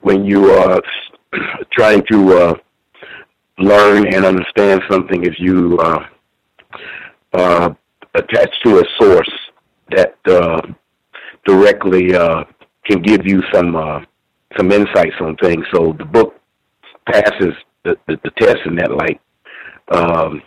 when 0.00 0.24
you 0.24 0.50
are 0.50 0.80
trying 1.72 2.02
to 2.10 2.32
uh, 2.34 2.54
learn 3.58 4.06
and 4.14 4.24
understand 4.24 4.82
something, 4.90 5.24
if 5.24 5.34
you 5.38 5.78
uh, 5.78 6.06
uh, 7.32 7.74
attach 8.14 8.50
to 8.64 8.80
a 8.80 8.84
source 9.00 9.30
that 9.90 10.16
uh, 10.26 10.60
directly 11.46 12.14
uh, 12.14 12.44
can 12.84 13.00
give 13.02 13.26
you 13.26 13.42
some 13.52 13.74
uh, 13.76 14.00
some 14.56 14.70
insights 14.70 15.14
on 15.20 15.36
things. 15.36 15.64
So 15.74 15.94
the 15.98 16.04
book 16.04 16.34
passes 17.06 17.54
the, 17.84 17.96
the, 18.06 18.18
the 18.22 18.30
test 18.38 18.58
in 18.66 18.76
that 18.76 18.92
light. 18.92 19.20
Um, 19.90 20.42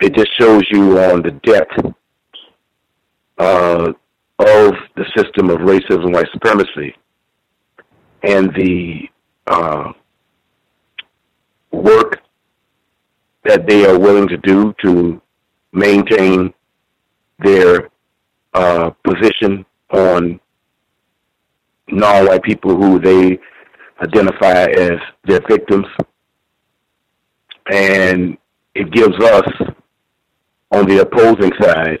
it 0.00 0.14
just 0.14 0.30
shows 0.38 0.62
you 0.70 0.98
on 0.98 1.22
the 1.22 1.32
depth 1.44 1.94
uh, 3.38 3.92
of 4.38 4.74
the 4.96 5.04
system 5.16 5.50
of 5.50 5.58
racism, 5.58 6.12
white 6.12 6.28
supremacy, 6.32 6.94
and 8.22 8.52
the 8.54 9.08
uh, 9.46 9.92
work 11.72 12.20
that 13.44 13.66
they 13.66 13.86
are 13.86 13.98
willing 13.98 14.28
to 14.28 14.36
do 14.38 14.74
to 14.82 15.20
maintain 15.72 16.52
their 17.38 17.88
uh, 18.54 18.90
position 19.04 19.64
on 19.92 20.40
non-white 21.88 22.42
people 22.42 22.76
who 22.76 22.98
they 22.98 23.38
identify 24.02 24.64
as 24.64 24.98
their 25.24 25.40
victims. 25.48 25.86
And 27.70 28.36
it 28.74 28.90
gives 28.92 29.16
us, 29.22 29.48
on 30.70 30.86
the 30.86 31.00
opposing 31.00 31.52
side, 31.60 31.98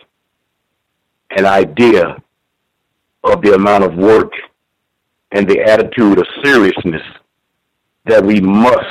an 1.36 1.46
idea 1.46 2.16
of 3.24 3.42
the 3.42 3.54
amount 3.54 3.84
of 3.84 3.94
work 3.94 4.32
and 5.32 5.48
the 5.48 5.60
attitude 5.60 6.18
of 6.18 6.26
seriousness 6.42 7.02
that 8.06 8.24
we 8.24 8.40
must 8.40 8.86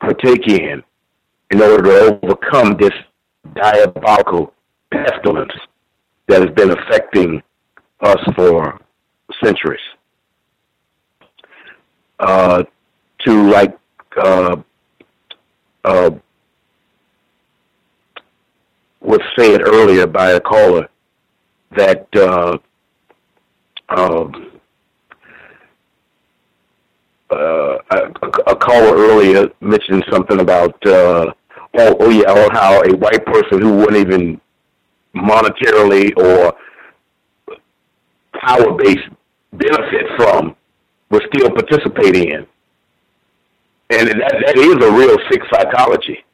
partake 0.00 0.46
in 0.46 0.82
in 1.50 1.62
order 1.62 1.82
to 1.82 2.20
overcome 2.22 2.76
this 2.78 2.92
diabolical 3.54 4.52
pestilence 4.92 5.52
that 6.28 6.42
has 6.42 6.50
been 6.54 6.70
affecting 6.70 7.42
us 8.00 8.18
for 8.34 8.80
centuries. 9.42 9.80
Uh, 12.18 12.62
to 13.24 13.50
like 13.50 13.76
uh, 14.16 14.56
uh, 15.84 16.10
was 19.00 19.20
said 19.38 19.60
earlier 19.62 20.06
by 20.06 20.30
a 20.30 20.40
caller 20.40 20.88
that 21.74 22.06
uh, 22.16 22.58
um, 23.88 24.52
uh, 27.30 27.78
a, 28.46 28.56
caller 28.56 28.96
earlier 28.96 29.48
mentioned 29.60 30.04
something 30.10 30.40
about 30.40 30.74
uh, 30.86 31.32
oh, 31.78 31.96
oh 32.00 32.10
yeah, 32.10 32.30
or 32.30 32.50
how 32.52 32.80
a 32.82 32.96
white 32.96 33.24
person 33.26 33.60
who 33.60 33.76
wouldn't 33.76 33.96
even 33.96 34.40
monetarily 35.14 36.12
or 36.16 36.54
power 38.40 38.72
based 38.78 39.08
benefit 39.52 40.06
from 40.16 40.54
was 41.10 41.22
still 41.32 41.50
participating 41.50 42.30
in. 42.30 42.46
And 43.90 44.08
that 44.08 44.42
that 44.46 44.58
is 44.58 44.74
a 44.74 44.92
real 44.92 45.16
sick 45.30 45.42
psychology. 45.52 46.24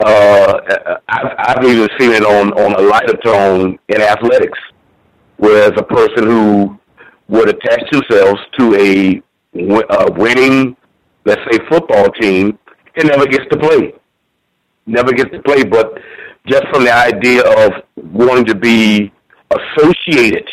Uh, 0.00 0.60
I've, 1.08 1.34
I've 1.38 1.64
even 1.64 1.88
seen 1.98 2.12
it 2.12 2.24
on 2.24 2.52
on 2.52 2.72
a 2.74 2.88
lighter 2.88 3.16
tone 3.16 3.78
in 3.88 4.00
athletics, 4.00 4.58
whereas 5.38 5.72
a 5.76 5.82
person 5.82 6.24
who 6.24 6.78
would 7.28 7.48
attach 7.48 7.82
themselves 7.90 8.40
to 8.58 8.74
a, 8.76 9.22
a 9.54 10.12
winning, 10.12 10.76
let's 11.24 11.40
say, 11.50 11.58
football 11.68 12.10
team, 12.12 12.58
and 12.96 13.08
never 13.08 13.26
gets 13.26 13.44
to 13.50 13.58
play. 13.58 13.92
Never 14.86 15.12
gets 15.12 15.30
to 15.32 15.42
play, 15.42 15.64
but 15.64 15.98
just 16.46 16.64
from 16.72 16.84
the 16.84 16.92
idea 16.94 17.42
of 17.42 17.72
wanting 17.96 18.46
to 18.46 18.54
be 18.54 19.12
associated 19.50 20.48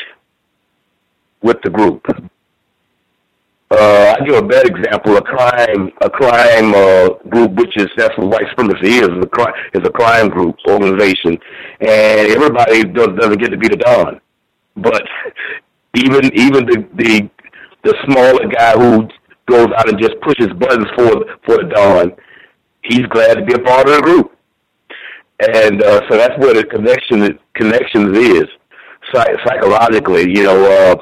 with 1.42 1.58
the 1.64 1.70
group. 1.70 2.04
Uh, 3.78 4.16
I 4.18 4.26
give 4.26 4.36
a 4.36 4.48
bad 4.48 4.66
example. 4.68 5.18
A 5.18 5.22
crime, 5.22 5.92
a 6.02 6.10
crime 6.10 6.74
uh, 6.74 7.10
group, 7.30 7.56
which 7.56 7.76
is 7.76 7.88
that's 7.98 8.18
what 8.18 8.28
white 8.28 8.48
supremacy 8.50 8.96
is. 8.96 9.10
Is 9.10 9.24
a 9.24 9.28
crime, 9.28 9.54
is 9.74 9.86
a 9.86 9.92
crime 9.92 10.30
group 10.30 10.56
organization, 10.70 11.38
and 11.82 12.28
everybody 12.32 12.86
does, 12.86 13.10
doesn't 13.20 13.40
get 13.42 13.50
to 13.50 13.58
be 13.58 13.68
the 13.68 13.76
don. 13.76 14.22
But 14.78 15.04
even 15.96 16.24
even 16.36 16.66
the 16.66 16.88
the 16.96 17.30
the 17.84 17.96
smaller 18.06 18.48
guy 18.48 18.74
who 18.80 19.10
goes 19.48 19.68
out 19.78 19.90
and 19.90 20.00
just 20.00 20.22
pushes 20.22 20.48
buttons 20.54 20.88
for 20.96 21.26
for 21.46 21.58
the 21.58 21.70
don, 21.76 22.14
he's 22.84 23.06
glad 23.08 23.36
to 23.36 23.46
be 23.46 23.56
a 23.56 23.60
part 23.60 23.90
of 23.90 23.96
the 23.96 24.02
group. 24.02 24.32
And 25.40 25.84
uh, 25.84 26.02
so 26.10 26.18
that's 26.18 26.38
where 26.40 26.54
the 26.54 26.64
connection 26.64 27.38
connections 27.56 28.18
is 28.18 28.46
Psych- 29.14 29.38
psychologically. 29.46 30.30
You 30.34 30.44
know. 30.44 30.72
Uh, 30.72 30.96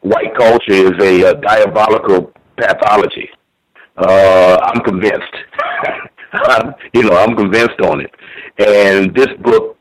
white 0.00 0.34
culture 0.36 0.72
is 0.72 0.92
a, 1.00 1.22
a 1.30 1.34
diabolical 1.40 2.32
pathology. 2.56 3.28
Uh, 3.96 4.56
I'm 4.62 4.80
convinced. 4.82 5.34
you 6.94 7.02
know, 7.02 7.16
I'm 7.16 7.36
convinced 7.36 7.80
on 7.82 8.00
it. 8.00 8.10
And 8.58 9.14
this 9.14 9.28
book, 9.42 9.76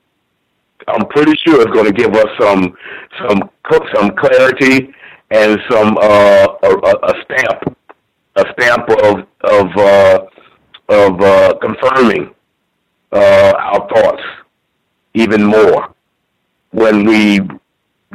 I'm 0.87 1.05
pretty 1.07 1.33
sure, 1.45 1.59
is 1.59 1.67
going 1.67 1.85
to 1.85 1.93
give 1.93 2.13
us 2.13 2.27
some 2.39 2.75
some 3.19 3.49
some 3.93 4.11
clarity 4.17 4.93
and 5.31 5.59
some 5.69 5.97
uh, 6.01 6.47
a, 6.63 6.69
a 6.69 7.13
stamp, 7.23 7.77
a 8.35 8.45
stamp 8.53 8.89
of 9.03 9.27
of 9.43 9.77
uh, 9.77 10.19
of 10.89 11.21
uh, 11.21 11.53
confirming 11.61 12.33
uh, 13.11 13.53
our 13.57 13.87
thoughts 13.89 14.23
even 15.13 15.43
more 15.43 15.93
when 16.71 17.05
we 17.05 17.41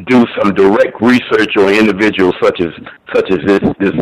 do 0.03 0.27
some 0.41 0.55
direct 0.55 1.01
research 1.01 1.57
on 1.57 1.73
individuals 1.73 2.35
such 2.43 2.61
as 2.61 2.73
such 3.15 3.31
as 3.31 3.39
this 3.47 3.61
this 3.79 3.93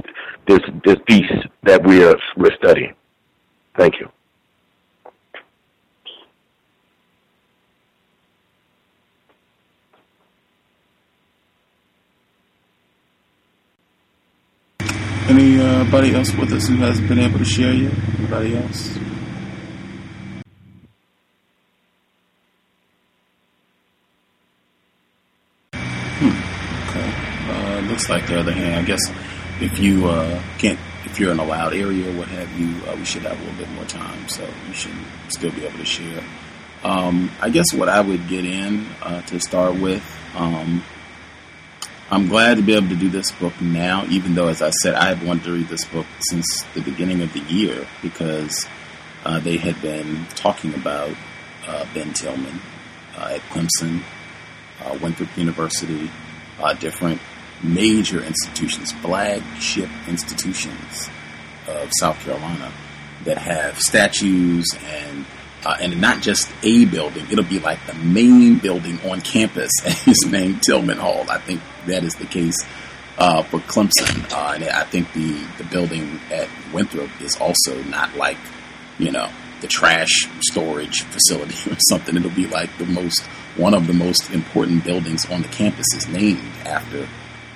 this 0.46 0.60
this 0.84 0.96
piece 1.06 1.30
that 1.64 1.84
we 1.86 2.02
are 2.02 2.16
we're 2.36 2.54
studying. 2.56 2.94
Thank 3.76 4.00
you. 4.00 4.08
Anybody 15.28 16.14
uh, 16.14 16.18
else 16.18 16.34
with 16.34 16.52
us 16.52 16.66
who 16.68 16.76
hasn't 16.76 17.08
been 17.08 17.18
able 17.18 17.38
to 17.38 17.44
share 17.44 17.72
yet? 17.72 17.92
Anybody 18.18 18.56
else? 18.56 19.11
Looks 27.92 28.08
like 28.08 28.26
the 28.26 28.40
other 28.40 28.52
hand, 28.52 28.80
I 28.80 28.82
guess 28.82 29.00
if 29.60 29.78
you 29.78 30.08
uh, 30.08 30.42
can't, 30.58 30.78
if 31.04 31.20
you're 31.20 31.30
in 31.30 31.38
a 31.38 31.44
loud 31.44 31.74
area 31.74 32.10
or 32.10 32.18
what 32.18 32.28
have 32.28 32.50
you, 32.58 32.74
uh, 32.86 32.96
we 32.96 33.04
should 33.04 33.22
have 33.22 33.38
a 33.38 33.44
little 33.44 33.58
bit 33.58 33.70
more 33.70 33.84
time, 33.84 34.28
so 34.28 34.48
you 34.66 34.74
should 34.74 34.94
still 35.28 35.52
be 35.52 35.64
able 35.66 35.78
to 35.78 35.84
share. 35.84 36.24
Um, 36.84 37.30
I 37.40 37.50
guess 37.50 37.72
what 37.72 37.88
I 37.88 38.00
would 38.00 38.28
get 38.28 38.44
in 38.44 38.86
uh, 39.02 39.22
to 39.22 39.38
start 39.40 39.76
with, 39.76 40.02
um, 40.34 40.82
I'm 42.10 42.28
glad 42.28 42.56
to 42.56 42.62
be 42.62 42.74
able 42.74 42.88
to 42.88 42.96
do 42.96 43.08
this 43.08 43.30
book 43.30 43.58
now, 43.60 44.04
even 44.06 44.34
though, 44.34 44.48
as 44.48 44.62
I 44.62 44.70
said, 44.70 44.94
I 44.94 45.08
have 45.08 45.24
wanted 45.24 45.44
to 45.44 45.52
read 45.52 45.68
this 45.68 45.84
book 45.84 46.06
since 46.30 46.64
the 46.74 46.80
beginning 46.80 47.22
of 47.22 47.32
the 47.32 47.40
year 47.40 47.86
because 48.02 48.66
uh, 49.24 49.38
they 49.38 49.58
had 49.58 49.80
been 49.80 50.26
talking 50.34 50.74
about 50.74 51.14
uh, 51.66 51.86
Ben 51.94 52.12
Tillman 52.12 52.60
uh, 53.16 53.36
at 53.36 53.40
Clemson, 53.50 54.02
Winthrop 55.00 55.36
University, 55.36 56.10
different 56.78 57.20
major 57.62 58.22
institutions, 58.22 58.92
flagship 58.92 59.88
institutions 60.08 61.08
of 61.68 61.90
South 61.98 62.18
Carolina 62.20 62.72
that 63.24 63.38
have 63.38 63.78
statues 63.78 64.66
and 64.84 65.24
uh, 65.64 65.76
and 65.80 66.00
not 66.00 66.20
just 66.20 66.50
a 66.64 66.84
building. 66.86 67.24
It'll 67.30 67.44
be 67.44 67.60
like 67.60 67.78
the 67.86 67.94
main 67.94 68.58
building 68.58 68.98
on 69.08 69.20
campus 69.20 69.70
is 70.06 70.26
named 70.28 70.62
Tillman 70.62 70.98
Hall. 70.98 71.24
I 71.28 71.38
think 71.38 71.60
that 71.86 72.02
is 72.02 72.16
the 72.16 72.26
case 72.26 72.56
uh, 73.18 73.42
for 73.44 73.60
Clemson, 73.60 74.32
uh, 74.32 74.54
and 74.54 74.64
I 74.64 74.84
think 74.84 75.12
the 75.12 75.32
the 75.58 75.64
building 75.64 76.20
at 76.30 76.48
Winthrop 76.72 77.10
is 77.20 77.36
also 77.36 77.80
not 77.84 78.16
like 78.16 78.38
you 78.98 79.12
know 79.12 79.30
the 79.62 79.68
trash 79.68 80.28
storage 80.42 81.02
facility 81.04 81.54
or 81.70 81.76
something. 81.88 82.16
It'll 82.16 82.30
be 82.30 82.46
like 82.46 82.76
the 82.76 82.84
most 82.84 83.22
one 83.56 83.74
of 83.74 83.86
the 83.86 83.92
most 83.92 84.30
important 84.30 84.84
buildings 84.84 85.24
on 85.30 85.42
the 85.42 85.48
campus 85.48 85.86
is 85.94 86.08
named 86.08 86.40
after 86.64 87.08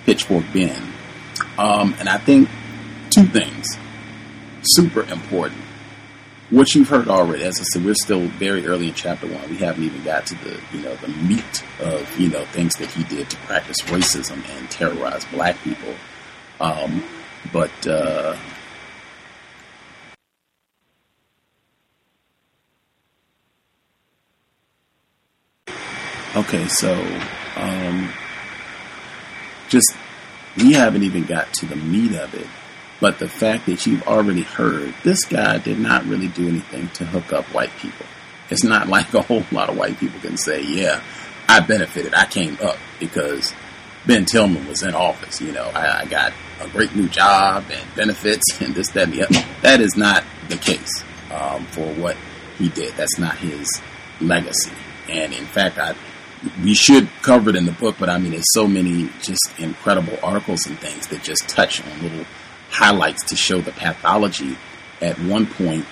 Pitchfork 0.04 0.44
Ben. 0.52 0.92
Um, 1.58 1.94
and 1.98 2.08
I 2.08 2.18
think 2.18 2.48
two 3.10 3.24
things 3.24 3.66
super 4.62 5.02
important. 5.02 5.62
What 6.50 6.74
you've 6.74 6.88
heard 6.88 7.08
already, 7.08 7.42
as 7.42 7.60
I 7.60 7.64
said, 7.64 7.84
we're 7.84 7.94
still 7.94 8.26
very 8.28 8.66
early 8.66 8.88
in 8.88 8.94
chapter 8.94 9.26
one. 9.26 9.50
We 9.50 9.56
haven't 9.56 9.82
even 9.82 10.02
got 10.04 10.26
to 10.26 10.34
the 10.36 10.60
you 10.72 10.80
know 10.80 10.94
the 10.96 11.08
meat 11.08 11.64
of 11.80 12.20
you 12.20 12.28
know 12.28 12.44
things 12.46 12.76
that 12.76 12.90
he 12.90 13.02
did 13.04 13.28
to 13.30 13.36
practice 13.38 13.76
racism 13.86 14.48
and 14.56 14.70
terrorize 14.70 15.24
black 15.26 15.60
people. 15.62 15.94
Um, 16.60 17.02
but 17.52 17.86
uh, 17.86 18.36
okay, 26.36 26.68
so 26.68 26.94
um, 27.56 28.10
just 29.68 29.96
we 30.56 30.72
haven't 30.72 31.02
even 31.02 31.24
got 31.24 31.52
to 31.54 31.66
the 31.66 31.76
meat 31.76 32.14
of 32.14 32.34
it. 32.34 32.46
But 33.00 33.18
the 33.18 33.28
fact 33.28 33.66
that 33.66 33.86
you've 33.86 34.06
already 34.06 34.42
heard 34.42 34.94
this 35.04 35.24
guy 35.24 35.58
did 35.58 35.78
not 35.78 36.06
really 36.06 36.28
do 36.28 36.48
anything 36.48 36.88
to 36.90 37.04
hook 37.04 37.32
up 37.32 37.44
white 37.46 37.76
people. 37.78 38.06
It's 38.48 38.64
not 38.64 38.88
like 38.96 39.12
a 39.14 39.22
whole 39.22 39.44
lot 39.52 39.68
of 39.68 39.76
white 39.76 39.98
people 39.98 40.20
can 40.20 40.36
say, 40.36 40.62
yeah, 40.62 41.02
I 41.48 41.60
benefited. 41.60 42.14
I 42.14 42.26
came 42.26 42.58
up 42.62 42.78
because 42.98 43.52
Ben 44.06 44.24
Tillman 44.24 44.66
was 44.66 44.82
in 44.82 44.94
office. 44.94 45.40
You 45.40 45.52
know, 45.52 45.70
I, 45.74 46.02
I 46.02 46.04
got 46.06 46.32
a 46.60 46.68
great 46.68 46.94
new 46.94 47.08
job 47.08 47.64
and 47.70 47.94
benefits 47.94 48.44
and 48.60 48.74
this, 48.74 48.88
that, 48.90 49.04
and 49.04 49.12
the 49.12 49.24
other. 49.24 49.46
That 49.62 49.80
is 49.80 49.96
not 49.96 50.24
the 50.48 50.56
case 50.56 51.04
um, 51.30 51.66
for 51.66 51.86
what 51.94 52.16
he 52.58 52.68
did. 52.70 52.94
That's 52.94 53.18
not 53.18 53.36
his 53.38 53.68
legacy. 54.20 54.72
And 55.08 55.32
in 55.34 55.44
fact, 55.46 55.78
I 55.78 55.94
we 56.62 56.74
should 56.74 57.08
cover 57.22 57.50
it 57.50 57.56
in 57.56 57.66
the 57.66 57.72
book, 57.72 57.96
but 57.98 58.08
I 58.08 58.18
mean, 58.18 58.32
there's 58.32 58.52
so 58.52 58.66
many 58.66 59.10
just 59.22 59.42
incredible 59.58 60.18
articles 60.22 60.66
and 60.66 60.78
things 60.78 61.06
that 61.08 61.22
just 61.22 61.48
touch 61.48 61.82
on 61.84 62.02
little 62.02 62.26
highlights 62.70 63.24
to 63.24 63.36
show 63.36 63.60
the 63.60 63.72
pathology. 63.72 64.56
At 65.00 65.18
one 65.20 65.46
point, 65.46 65.86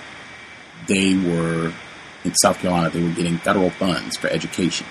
they 0.87 1.15
were 1.15 1.73
in 2.23 2.33
South 2.41 2.59
Carolina, 2.59 2.89
they 2.89 3.03
were 3.03 3.13
getting 3.13 3.37
federal 3.37 3.69
funds 3.69 4.17
for 4.17 4.27
education. 4.27 4.87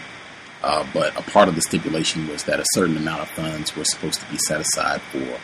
Uh, 0.62 0.86
but 0.94 1.18
a 1.18 1.22
part 1.22 1.48
of 1.48 1.54
the 1.56 1.60
stipulation 1.60 2.26
was 2.28 2.44
that 2.44 2.58
a 2.58 2.64
certain 2.74 2.96
amount 2.96 3.20
of 3.20 3.28
funds 3.28 3.76
were 3.76 3.84
supposed 3.84 4.20
to 4.20 4.26
be 4.30 4.38
set 4.38 4.60
aside 4.60 5.02
for 5.02 5.38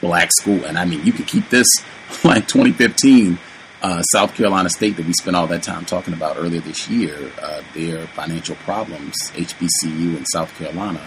black 0.00 0.30
school. 0.40 0.64
And 0.64 0.78
I 0.78 0.84
mean, 0.86 1.04
you 1.04 1.12
could 1.12 1.26
keep 1.26 1.50
this 1.50 1.66
like 2.24 2.48
2015 2.48 3.38
Uh, 3.82 4.00
South 4.02 4.32
Carolina 4.34 4.70
State, 4.70 4.96
that 4.96 5.04
we 5.04 5.12
spent 5.12 5.36
all 5.36 5.48
that 5.48 5.64
time 5.64 5.84
talking 5.84 6.14
about 6.14 6.36
earlier 6.36 6.60
this 6.60 6.88
year, 6.88 7.32
uh, 7.42 7.62
their 7.74 8.06
financial 8.08 8.54
problems, 8.56 9.12
HBCU 9.32 10.16
in 10.16 10.24
South 10.26 10.56
Carolina, 10.56 11.02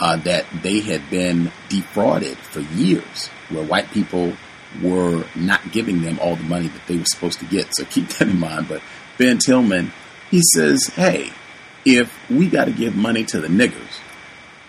uh, 0.00 0.16
that 0.16 0.46
they 0.62 0.80
had 0.80 1.08
been 1.10 1.52
defrauded 1.68 2.38
for 2.38 2.60
years, 2.60 3.28
where 3.50 3.62
white 3.64 3.90
people 3.90 4.32
were 4.82 5.24
not 5.34 5.72
giving 5.72 6.02
them 6.02 6.18
all 6.20 6.36
the 6.36 6.42
money 6.44 6.68
that 6.68 6.86
they 6.86 6.96
were 6.96 7.04
supposed 7.04 7.38
to 7.40 7.44
get. 7.46 7.68
So 7.76 7.84
keep 7.84 8.08
that 8.08 8.28
in 8.28 8.38
mind. 8.38 8.68
But 8.68 8.82
Ben 9.18 9.38
Tillman, 9.38 9.92
he 10.30 10.40
says, 10.54 10.86
hey, 10.88 11.32
if 11.84 12.12
we 12.30 12.48
got 12.48 12.64
to 12.64 12.72
give 12.72 12.96
money 12.96 13.24
to 13.24 13.40
the 13.40 13.48
niggers, 13.48 14.00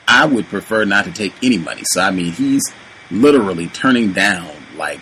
I 0.07 0.25
would 0.25 0.47
prefer 0.47 0.85
not 0.85 1.05
to 1.05 1.11
take 1.11 1.33
any 1.43 1.57
money. 1.57 1.83
So, 1.91 2.01
I 2.01 2.11
mean, 2.11 2.31
he's 2.31 2.63
literally 3.09 3.67
turning 3.67 4.13
down 4.13 4.49
like 4.75 5.01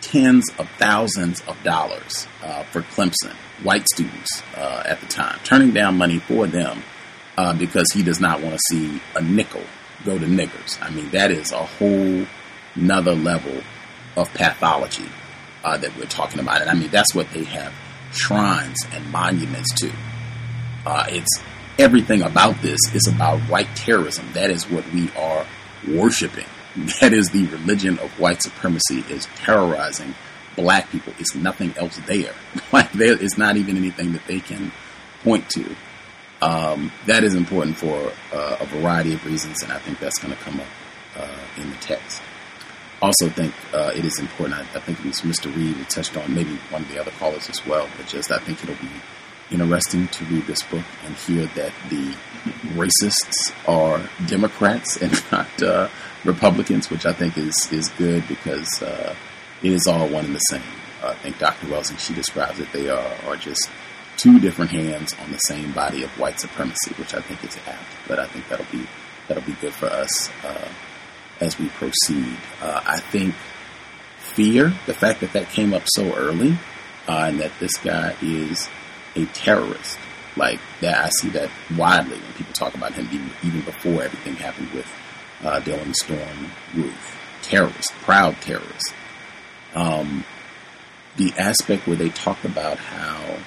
tens 0.00 0.44
of 0.58 0.68
thousands 0.78 1.40
of 1.42 1.62
dollars 1.62 2.26
uh, 2.42 2.62
for 2.64 2.82
Clemson, 2.82 3.34
white 3.62 3.86
students 3.92 4.42
uh, 4.56 4.82
at 4.86 5.00
the 5.00 5.06
time, 5.06 5.38
turning 5.44 5.72
down 5.72 5.96
money 5.96 6.18
for 6.18 6.46
them 6.46 6.82
uh, 7.36 7.52
because 7.54 7.86
he 7.92 8.02
does 8.02 8.20
not 8.20 8.40
want 8.40 8.54
to 8.54 8.60
see 8.70 9.00
a 9.14 9.22
nickel 9.22 9.62
go 10.04 10.18
to 10.18 10.26
niggers. 10.26 10.80
I 10.82 10.90
mean, 10.90 11.10
that 11.10 11.30
is 11.30 11.52
a 11.52 11.64
whole 11.64 12.26
another 12.74 13.14
level 13.14 13.62
of 14.16 14.32
pathology 14.34 15.08
uh, 15.64 15.76
that 15.76 15.96
we're 15.96 16.06
talking 16.06 16.40
about. 16.40 16.60
And 16.62 16.70
I 16.70 16.74
mean, 16.74 16.90
that's 16.90 17.14
what 17.14 17.30
they 17.32 17.44
have 17.44 17.72
shrines 18.12 18.78
and 18.92 19.10
monuments 19.10 19.72
to. 19.80 19.92
Uh, 20.86 21.06
it's 21.08 21.40
everything 21.78 22.22
about 22.22 22.60
this 22.62 22.80
is 22.94 23.06
about 23.06 23.40
white 23.42 23.74
terrorism. 23.76 24.26
That 24.32 24.50
is 24.50 24.68
what 24.68 24.90
we 24.92 25.10
are 25.12 25.46
worshiping. 25.88 26.46
That 27.00 27.12
is 27.12 27.30
the 27.30 27.46
religion 27.46 27.98
of 27.98 28.10
white 28.18 28.42
supremacy 28.42 29.04
is 29.08 29.26
terrorizing 29.36 30.14
black 30.56 30.90
people. 30.90 31.12
It's 31.18 31.34
nothing 31.34 31.74
else 31.76 31.98
there. 32.06 32.34
Like 32.72 32.92
there 32.92 33.20
is 33.20 33.36
not 33.36 33.56
even 33.56 33.76
anything 33.76 34.12
that 34.12 34.26
they 34.26 34.38
can 34.38 34.70
point 35.24 35.48
to. 35.50 35.74
Um, 36.40 36.92
that 37.06 37.24
is 37.24 37.34
important 37.34 37.76
for 37.76 38.12
uh, 38.32 38.56
a 38.60 38.66
variety 38.66 39.12
of 39.12 39.24
reasons, 39.26 39.62
and 39.62 39.72
I 39.72 39.78
think 39.78 39.98
that's 39.98 40.18
going 40.18 40.34
to 40.34 40.40
come 40.40 40.60
up 40.60 40.66
uh, 41.16 41.60
in 41.60 41.68
the 41.68 41.76
text. 41.76 42.22
Also, 43.02 43.28
think 43.28 43.54
uh, 43.74 43.92
it 43.94 44.04
is 44.04 44.18
important. 44.20 44.58
I, 44.58 44.60
I, 44.76 44.80
think 44.80 45.00
it 45.00 45.06
was 45.06 45.20
Mr. 45.22 45.54
Reed 45.54 45.76
who 45.76 45.84
touched 45.84 46.16
on 46.16 46.34
maybe 46.34 46.56
one 46.70 46.82
of 46.82 46.88
the 46.88 47.00
other 47.00 47.10
callers 47.12 47.48
as 47.50 47.66
well, 47.66 47.88
but 47.96 48.06
just 48.06 48.30
I 48.30 48.38
think 48.38 48.62
it'll 48.62 48.76
be 48.76 48.90
interesting 49.50 50.06
to 50.08 50.24
read 50.26 50.46
this 50.46 50.62
book 50.62 50.84
and 51.04 51.14
hear 51.16 51.46
that 51.46 51.72
the 51.88 52.14
racists 52.74 53.52
are 53.66 54.08
Democrats 54.26 54.96
and 54.98 55.12
not 55.32 55.62
uh, 55.62 55.88
Republicans, 56.24 56.90
which 56.90 57.06
I 57.06 57.12
think 57.12 57.38
is 57.38 57.68
is 57.72 57.88
good 57.90 58.26
because 58.28 58.82
uh, 58.82 59.14
it 59.62 59.72
is 59.72 59.86
all 59.86 60.08
one 60.08 60.26
and 60.26 60.34
the 60.34 60.40
same. 60.40 60.62
I 61.02 61.14
think 61.14 61.38
Dr. 61.38 61.66
Welsing 61.66 61.98
she 61.98 62.14
describes 62.14 62.58
it. 62.60 62.70
They 62.72 62.88
are 62.88 63.14
are 63.26 63.36
just 63.36 63.70
two 64.16 64.38
different 64.38 64.70
hands 64.70 65.14
on 65.22 65.32
the 65.32 65.38
same 65.38 65.72
body 65.72 66.02
of 66.02 66.10
white 66.18 66.38
supremacy, 66.38 66.92
which 66.94 67.14
I 67.14 67.20
think 67.22 67.42
is 67.42 67.56
apt. 67.66 67.82
But 68.06 68.18
I 68.18 68.26
think 68.26 68.48
that'll 68.48 68.66
be 68.70 68.86
that'll 69.28 69.44
be 69.44 69.56
good 69.60 69.72
for 69.72 69.86
us 69.86 70.30
uh, 70.44 70.68
as 71.40 71.58
we 71.58 71.68
proceed. 71.68 72.36
Uh, 72.60 72.82
I 72.84 73.00
think 73.00 73.34
fear, 74.18 74.74
the 74.86 74.94
fact 74.94 75.20
that 75.20 75.32
that 75.32 75.48
came 75.50 75.72
up 75.72 75.82
so 75.86 76.14
early, 76.14 76.58
uh, 77.08 77.26
and 77.28 77.40
that 77.40 77.52
this 77.60 77.76
guy 77.78 78.14
is 78.20 78.68
a 79.16 79.24
terrorist. 79.26 79.98
Like 80.36 80.60
that, 80.80 81.06
I 81.06 81.08
see 81.20 81.28
that 81.30 81.50
widely 81.76 82.18
when 82.18 82.32
people 82.34 82.52
talk 82.52 82.74
about 82.74 82.92
him 82.92 83.08
even, 83.12 83.30
even 83.42 83.62
before 83.62 84.02
everything 84.02 84.36
happened 84.36 84.70
with 84.70 84.86
uh, 85.42 85.60
Dylann 85.60 85.94
Storm 85.94 86.50
Roof. 86.74 87.16
Terrorist, 87.42 87.92
proud 88.02 88.40
terrorist. 88.42 88.92
Um, 89.74 90.24
the 91.16 91.32
aspect 91.38 91.86
where 91.86 91.96
they 91.96 92.10
talk 92.10 92.44
about 92.44 92.78
how 92.78 93.38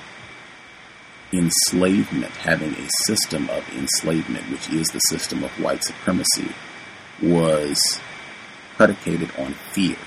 enslavement, 1.32 2.32
having 2.38 2.74
a 2.76 2.88
system 3.06 3.50
of 3.50 3.68
enslavement, 3.76 4.50
which 4.50 4.70
is 4.70 4.88
the 4.88 5.00
system 5.00 5.44
of 5.44 5.52
white 5.60 5.84
supremacy, 5.84 6.50
was 7.22 7.80
predicated 8.76 9.32
on 9.38 9.54
fear. 9.54 9.98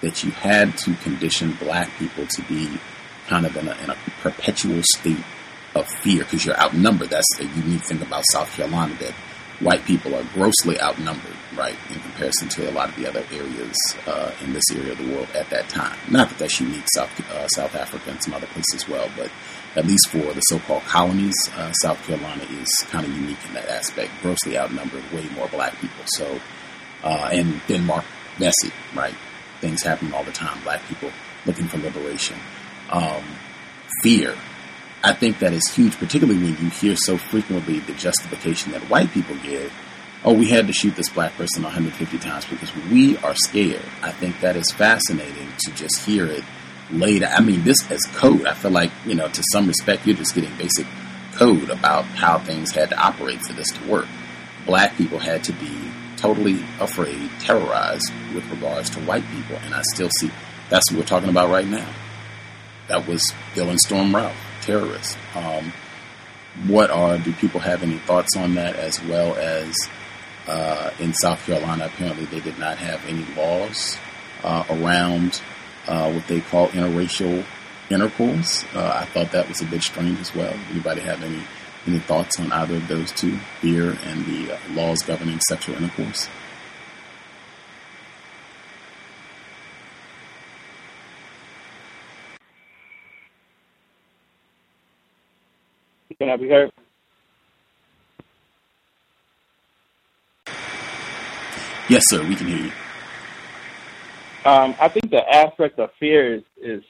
That 0.00 0.22
you 0.22 0.32
had 0.32 0.76
to 0.78 0.94
condition 0.96 1.52
black 1.54 1.88
people 1.98 2.26
to 2.26 2.42
be 2.42 2.78
kind 3.26 3.46
of 3.46 3.56
in 3.56 3.68
a, 3.68 3.72
in 3.82 3.90
a 3.90 3.96
perpetual 4.20 4.82
state 4.82 5.24
of 5.74 5.88
fear 5.88 6.24
because 6.24 6.44
you're 6.44 6.60
outnumbered. 6.60 7.10
That's 7.10 7.36
the 7.38 7.46
unique 7.46 7.82
thing 7.82 8.02
about 8.02 8.24
South 8.30 8.50
Carolina 8.54 8.94
that 9.00 9.14
white 9.60 9.84
people 9.84 10.14
are 10.14 10.24
grossly 10.34 10.80
outnumbered, 10.80 11.36
right, 11.56 11.76
in 11.90 12.00
comparison 12.00 12.48
to 12.48 12.70
a 12.70 12.72
lot 12.72 12.88
of 12.88 12.96
the 12.96 13.08
other 13.08 13.24
areas 13.32 13.76
uh, 14.06 14.32
in 14.42 14.52
this 14.52 14.64
area 14.74 14.92
of 14.92 14.98
the 14.98 15.14
world 15.14 15.28
at 15.34 15.48
that 15.50 15.68
time. 15.68 15.96
Not 16.10 16.28
that 16.28 16.38
that's 16.38 16.60
unique, 16.60 16.84
South 16.94 17.10
uh, 17.30 17.46
South 17.48 17.74
Africa 17.74 18.10
and 18.10 18.22
some 18.22 18.34
other 18.34 18.46
places 18.46 18.82
as 18.82 18.88
well, 18.88 19.08
but 19.16 19.30
at 19.76 19.86
least 19.86 20.08
for 20.10 20.32
the 20.32 20.40
so-called 20.42 20.84
colonies, 20.84 21.34
uh, 21.56 21.72
South 21.72 22.00
Carolina 22.06 22.44
is 22.44 22.68
kind 22.90 23.04
of 23.04 23.16
unique 23.16 23.38
in 23.46 23.54
that 23.54 23.68
aspect. 23.68 24.10
Grossly 24.22 24.56
outnumbered, 24.56 25.02
way 25.12 25.26
more 25.34 25.48
black 25.48 25.78
people. 25.80 26.04
So, 26.06 26.40
uh, 27.02 27.30
and 27.32 27.60
Denmark 27.66 28.04
Vesey, 28.38 28.72
right? 28.94 29.14
Things 29.60 29.82
happen 29.82 30.12
all 30.12 30.24
the 30.24 30.32
time. 30.32 30.62
Black 30.62 30.84
people 30.86 31.10
looking 31.46 31.66
for 31.66 31.78
liberation 31.78 32.38
um, 32.90 33.24
fear. 34.02 34.36
I 35.04 35.12
think 35.12 35.38
that 35.40 35.52
is 35.52 35.68
huge, 35.68 35.98
particularly 35.98 36.40
when 36.40 36.56
you 36.56 36.70
hear 36.70 36.96
so 36.96 37.18
frequently 37.18 37.78
the 37.80 37.92
justification 37.92 38.72
that 38.72 38.80
white 38.88 39.10
people 39.10 39.36
give. 39.36 39.70
Oh, 40.24 40.32
we 40.32 40.48
had 40.48 40.66
to 40.66 40.72
shoot 40.72 40.96
this 40.96 41.10
black 41.10 41.36
person 41.36 41.62
150 41.62 42.18
times 42.18 42.46
because 42.46 42.74
we 42.90 43.18
are 43.18 43.34
scared. 43.34 43.84
I 44.00 44.12
think 44.12 44.40
that 44.40 44.56
is 44.56 44.70
fascinating 44.70 45.52
to 45.58 45.74
just 45.74 46.06
hear 46.06 46.26
it 46.26 46.42
laid. 46.90 47.22
I 47.22 47.40
mean, 47.40 47.64
this 47.64 47.76
as 47.90 48.00
code. 48.14 48.46
I 48.46 48.54
feel 48.54 48.70
like 48.70 48.90
you 49.04 49.14
know, 49.14 49.28
to 49.28 49.42
some 49.52 49.66
respect, 49.66 50.06
you're 50.06 50.16
just 50.16 50.34
getting 50.34 50.56
basic 50.56 50.86
code 51.34 51.68
about 51.68 52.06
how 52.06 52.38
things 52.38 52.72
had 52.72 52.88
to 52.88 52.98
operate 52.98 53.42
for 53.42 53.52
this 53.52 53.68
to 53.72 53.86
work. 53.86 54.06
Black 54.64 54.96
people 54.96 55.18
had 55.18 55.44
to 55.44 55.52
be 55.52 55.92
totally 56.16 56.64
afraid, 56.80 57.28
terrorized 57.40 58.10
with 58.34 58.48
regards 58.50 58.88
to 58.88 59.00
white 59.00 59.28
people, 59.32 59.56
and 59.64 59.74
I 59.74 59.82
still 59.92 60.08
see 60.18 60.30
that's 60.70 60.90
what 60.90 61.00
we're 61.00 61.06
talking 61.06 61.28
about 61.28 61.50
right 61.50 61.66
now 61.66 61.92
that 62.88 63.06
was 63.06 63.22
Dylann 63.54 63.78
Storm 63.78 64.14
Roof, 64.14 64.34
terrorist. 64.64 65.16
Um, 65.34 65.72
what 66.66 66.90
are, 66.90 67.18
do 67.18 67.32
people 67.32 67.60
have 67.60 67.82
any 67.82 67.98
thoughts 67.98 68.36
on 68.36 68.54
that 68.54 68.76
as 68.76 69.02
well 69.02 69.34
as 69.34 69.74
uh, 70.46 70.90
in 70.98 71.12
South 71.14 71.44
Carolina, 71.46 71.86
apparently 71.86 72.26
they 72.26 72.40
did 72.40 72.58
not 72.58 72.78
have 72.78 73.04
any 73.06 73.24
laws 73.34 73.96
uh, 74.42 74.64
around 74.70 75.40
uh, 75.88 76.10
what 76.12 76.26
they 76.28 76.40
call 76.40 76.68
interracial 76.68 77.44
intercourse. 77.90 78.64
Uh, 78.74 79.00
I 79.00 79.04
thought 79.06 79.32
that 79.32 79.48
was 79.48 79.60
a 79.62 79.66
bit 79.66 79.82
strange 79.82 80.20
as 80.20 80.34
well. 80.34 80.54
Anybody 80.70 81.00
have 81.02 81.22
any 81.22 81.42
any 81.86 81.98
thoughts 81.98 82.40
on 82.40 82.50
either 82.50 82.76
of 82.76 82.88
those 82.88 83.12
two, 83.12 83.38
fear 83.60 83.98
and 84.06 84.24
the 84.24 84.54
uh, 84.54 84.58
laws 84.70 85.02
governing 85.02 85.38
sexual 85.40 85.76
intercourse? 85.76 86.28
Can 96.18 96.28
I 96.30 96.36
be 96.36 96.48
heard? 96.48 96.70
Yes, 101.88 102.04
sir. 102.08 102.26
We 102.26 102.34
can 102.34 102.46
hear 102.46 102.66
you. 102.66 102.72
Um, 104.44 104.74
I 104.80 104.88
think 104.88 105.10
the 105.10 105.22
aspect 105.30 105.78
of 105.78 105.90
fear 105.98 106.34
is 106.34 106.42
is, 106.56 106.82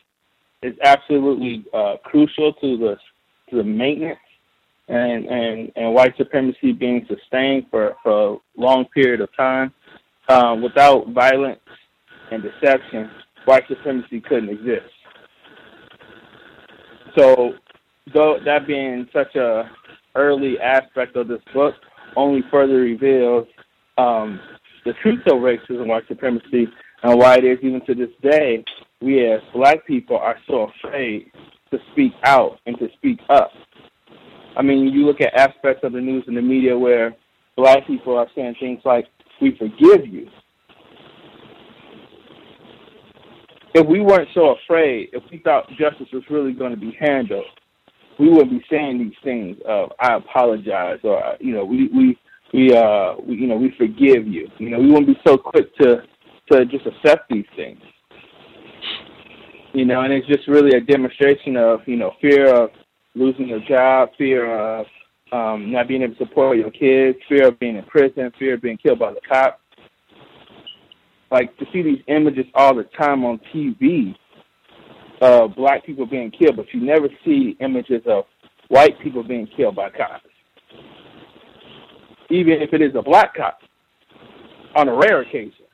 is 0.63 0.75
absolutely 0.83 1.65
uh, 1.73 1.97
crucial 2.05 2.53
to 2.55 2.77
the 2.77 2.97
to 3.51 3.57
the 3.57 3.65
maintenance 3.65 4.19
and, 4.89 5.27
and, 5.27 5.73
and 5.77 5.95
white 5.95 6.17
supremacy 6.17 6.73
being 6.73 7.07
sustained 7.09 7.67
for, 7.71 7.97
for 8.03 8.35
a 8.35 8.37
long 8.57 8.85
period 8.87 9.21
of 9.21 9.35
time. 9.37 9.73
Um, 10.29 10.63
without 10.63 11.09
violence 11.11 11.61
and 12.31 12.43
deception, 12.43 13.11
white 13.45 13.65
supremacy 13.69 14.21
couldn't 14.21 14.49
exist. 14.49 14.91
So 17.17 17.53
though 18.13 18.39
that 18.45 18.67
being 18.67 19.09
such 19.13 19.35
a 19.37 19.71
early 20.15 20.59
aspect 20.61 21.17
of 21.17 21.29
this 21.29 21.41
book, 21.53 21.75
only 22.17 22.43
further 22.51 22.77
reveals 22.77 23.47
um, 23.99 24.41
the 24.85 24.93
truth 25.03 25.21
of 25.27 25.35
racism, 25.35 25.87
white 25.87 26.07
supremacy, 26.09 26.69
and 27.03 27.19
why 27.19 27.37
it 27.37 27.45
is 27.45 27.59
even 27.63 27.85
to 27.87 27.95
this 27.95 28.11
day 28.23 28.65
we 29.01 29.27
as 29.31 29.41
black 29.55 29.87
people 29.87 30.17
are 30.17 30.37
so 30.47 30.71
afraid 30.85 31.31
to 31.71 31.79
speak 31.93 32.13
out 32.25 32.59
and 32.67 32.79
to 32.79 32.89
speak 32.97 33.19
up. 33.29 33.51
I 34.57 34.63
mean, 34.63 34.93
you 34.93 35.05
look 35.05 35.21
at 35.21 35.35
aspects 35.35 35.83
of 35.83 35.93
the 35.93 36.01
news 36.01 36.25
and 36.27 36.37
the 36.37 36.43
media 36.43 36.79
where 36.79 37.15
black 37.57 37.87
people 37.87 38.17
are 38.17 38.29
saying 38.35 38.55
things 38.61 38.81
like, 38.85 39.07
"We 39.41 39.57
forgive 39.57 40.07
you." 40.07 40.29
If 43.75 43.87
we 43.89 44.01
weren't 44.01 44.29
so 44.33 44.55
afraid, 44.55 45.11
if 45.13 45.23
we 45.31 45.39
thought 45.39 45.69
justice 45.71 46.09
was 46.13 46.23
really 46.31 46.53
going 46.53 46.71
to 46.71 46.77
be 46.77 46.97
handled, 46.99 47.45
we 48.19 48.29
wouldn't 48.29 48.51
be 48.51 48.65
saying 48.71 48.99
these 48.99 49.17
things 49.23 49.57
of 49.67 49.93
I 50.01 50.15
apologize 50.15 50.99
or 51.03 51.37
you 51.41 51.55
know 51.55 51.65
we 51.65 51.89
we 51.89 52.19
we 52.53 52.77
uh 52.77 53.15
we, 53.27 53.37
you 53.37 53.47
know 53.47 53.57
we 53.57 53.75
forgive 53.77 54.27
you. 54.27 54.49
You 54.59 54.71
know 54.71 54.79
we 54.79 54.89
wouldn't 54.89 55.09
be 55.09 55.21
so 55.27 55.37
quick 55.37 55.75
to 55.79 56.03
to 56.51 56.65
just 56.67 56.87
accept 56.87 57.29
these 57.31 57.47
things. 57.57 57.81
You 59.73 59.85
know, 59.85 60.03
and 60.03 60.13
it's 60.13 60.27
just 60.29 60.47
really 60.47 60.77
a 60.77 60.81
demonstration 60.81 61.57
of 61.57 61.81
you 61.87 61.97
know 61.97 62.13
fear 62.21 62.55
of 62.55 62.71
losing 63.15 63.49
your 63.49 63.61
job, 63.61 64.11
fear 64.17 64.57
of 64.57 64.87
um, 65.33 65.73
not 65.73 65.89
being 65.89 66.03
able 66.03 66.15
to 66.15 66.19
support 66.19 66.59
your 66.59 66.71
kids, 66.71 67.19
fear 67.29 67.49
of 67.49 67.59
being 67.59 67.77
in 67.77 67.85
prison, 67.85 68.31
fear 68.39 68.55
of 68.55 68.63
being 68.63 68.77
killed 68.77 69.01
by 69.01 69.13
the 69.13 69.21
cops. 69.29 69.61
Like 71.31 71.57
to 71.59 71.67
see 71.73 71.83
these 71.83 71.99
images 72.07 72.47
all 72.55 72.75
the 72.77 72.85
time 72.97 73.25
on 73.25 73.41
TV 73.53 74.15
of 75.21 75.55
black 75.55 75.85
people 75.85 76.07
being 76.07 76.31
killed, 76.31 76.57
but 76.57 76.67
you 76.73 76.81
never 76.81 77.09
see 77.25 77.57
images 77.61 78.03
of 78.07 78.25
white 78.69 78.99
people 79.01 79.23
being 79.23 79.49
killed 79.57 79.77
by 79.77 79.91
cops. 79.91 80.27
Even 82.31 82.55
if 82.63 82.73
it 82.73 82.81
is 82.81 82.95
a 82.97 83.03
black 83.03 83.35
cop, 83.35 83.59
on 84.77 84.89
a 84.89 84.95
rare 84.95 85.21
occasion, 85.21 85.67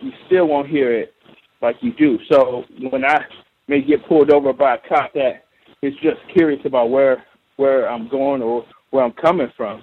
you 0.00 0.12
still 0.26 0.46
won't 0.46 0.68
hear 0.68 0.92
it 0.92 1.12
like 1.60 1.76
you 1.80 1.92
do. 1.94 2.18
So 2.30 2.64
when 2.90 3.04
I 3.04 3.20
may 3.68 3.82
get 3.82 4.06
pulled 4.06 4.30
over 4.30 4.52
by 4.52 4.76
a 4.76 4.88
cop 4.88 5.12
that 5.14 5.44
is 5.82 5.94
just 6.02 6.18
curious 6.34 6.60
about 6.64 6.90
where 6.90 7.24
where 7.56 7.88
I'm 7.88 8.08
going 8.08 8.42
or 8.42 8.64
where 8.90 9.04
I'm 9.04 9.12
coming 9.12 9.52
from, 9.56 9.82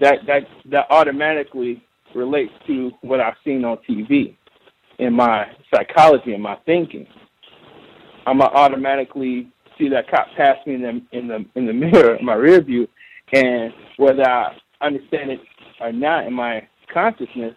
that 0.00 0.18
that 0.26 0.42
that 0.70 0.86
automatically 0.90 1.82
relates 2.14 2.52
to 2.66 2.90
what 3.02 3.20
I've 3.20 3.34
seen 3.44 3.64
on 3.64 3.78
TV 3.88 4.36
in 4.98 5.12
my 5.12 5.46
psychology 5.74 6.34
and 6.34 6.42
my 6.42 6.56
thinking. 6.66 7.06
I'm 8.26 8.38
gonna 8.38 8.50
automatically 8.54 9.48
see 9.78 9.88
that 9.88 10.10
cop 10.10 10.28
pass 10.36 10.56
me 10.66 10.74
in 10.74 10.82
the 10.82 11.18
in 11.18 11.28
the 11.28 11.44
in 11.54 11.66
the 11.66 11.72
mirror, 11.72 12.16
in 12.16 12.24
my 12.24 12.34
rear 12.34 12.60
view, 12.60 12.88
and 13.32 13.72
whether 13.96 14.28
I 14.28 14.56
understand 14.80 15.30
it 15.30 15.40
or 15.80 15.92
not 15.92 16.26
in 16.26 16.32
my 16.32 16.66
consciousness, 16.92 17.54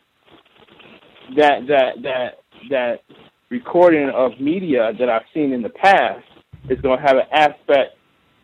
that 1.36 1.68
that 1.68 2.02
that 2.04 2.40
that 2.70 3.02
recording 3.50 4.10
of 4.10 4.40
media 4.40 4.92
that 5.00 5.10
I've 5.10 5.24
seen 5.34 5.52
in 5.52 5.62
the 5.62 5.70
past 5.70 6.24
is 6.70 6.80
going 6.82 7.00
to 7.00 7.06
have 7.06 7.18
an 7.18 7.28
aspect 7.32 7.98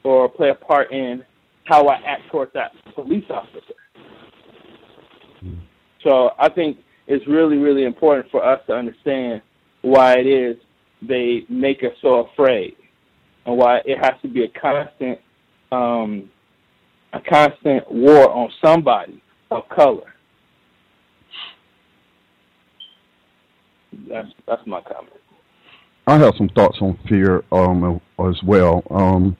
or 0.03 0.30
play 0.30 0.49
a 0.49 0.56
part 0.56 0.91
in 0.91 1.23
how 1.65 1.88
I 1.88 1.95
act 2.06 2.23
towards 2.31 2.53
that 2.53 2.72
police 2.93 3.26
officer. 3.30 3.73
So 6.03 6.31
I 6.39 6.49
think 6.49 6.77
it's 7.07 7.26
really, 7.27 7.57
really 7.57 7.84
important 7.84 8.30
for 8.31 8.43
us 8.43 8.60
to 8.68 8.73
understand 8.73 9.41
why 9.81 10.18
it 10.18 10.27
is 10.27 10.57
they 11.02 11.45
make 11.49 11.84
us 11.84 11.94
so 12.02 12.28
afraid, 12.28 12.76
and 13.45 13.57
why 13.57 13.80
it 13.86 13.98
has 13.98 14.14
to 14.22 14.28
be 14.28 14.44
a 14.44 14.60
constant, 14.60 15.19
um, 15.72 16.30
a 17.14 17.19
constant 17.22 17.91
war 17.91 18.30
on 18.32 18.49
somebody 18.64 19.22
of 19.49 19.68
color. 19.69 20.14
That's 24.07 24.30
that's 24.48 24.65
my 24.65 24.82
comment. 24.82 25.14
I 26.07 26.18
have 26.18 26.34
some 26.38 26.49
thoughts 26.49 26.78
on 26.82 26.98
fear 27.07 27.44
um, 27.52 28.02
as 28.19 28.36
well. 28.44 28.84
Um, 28.90 29.38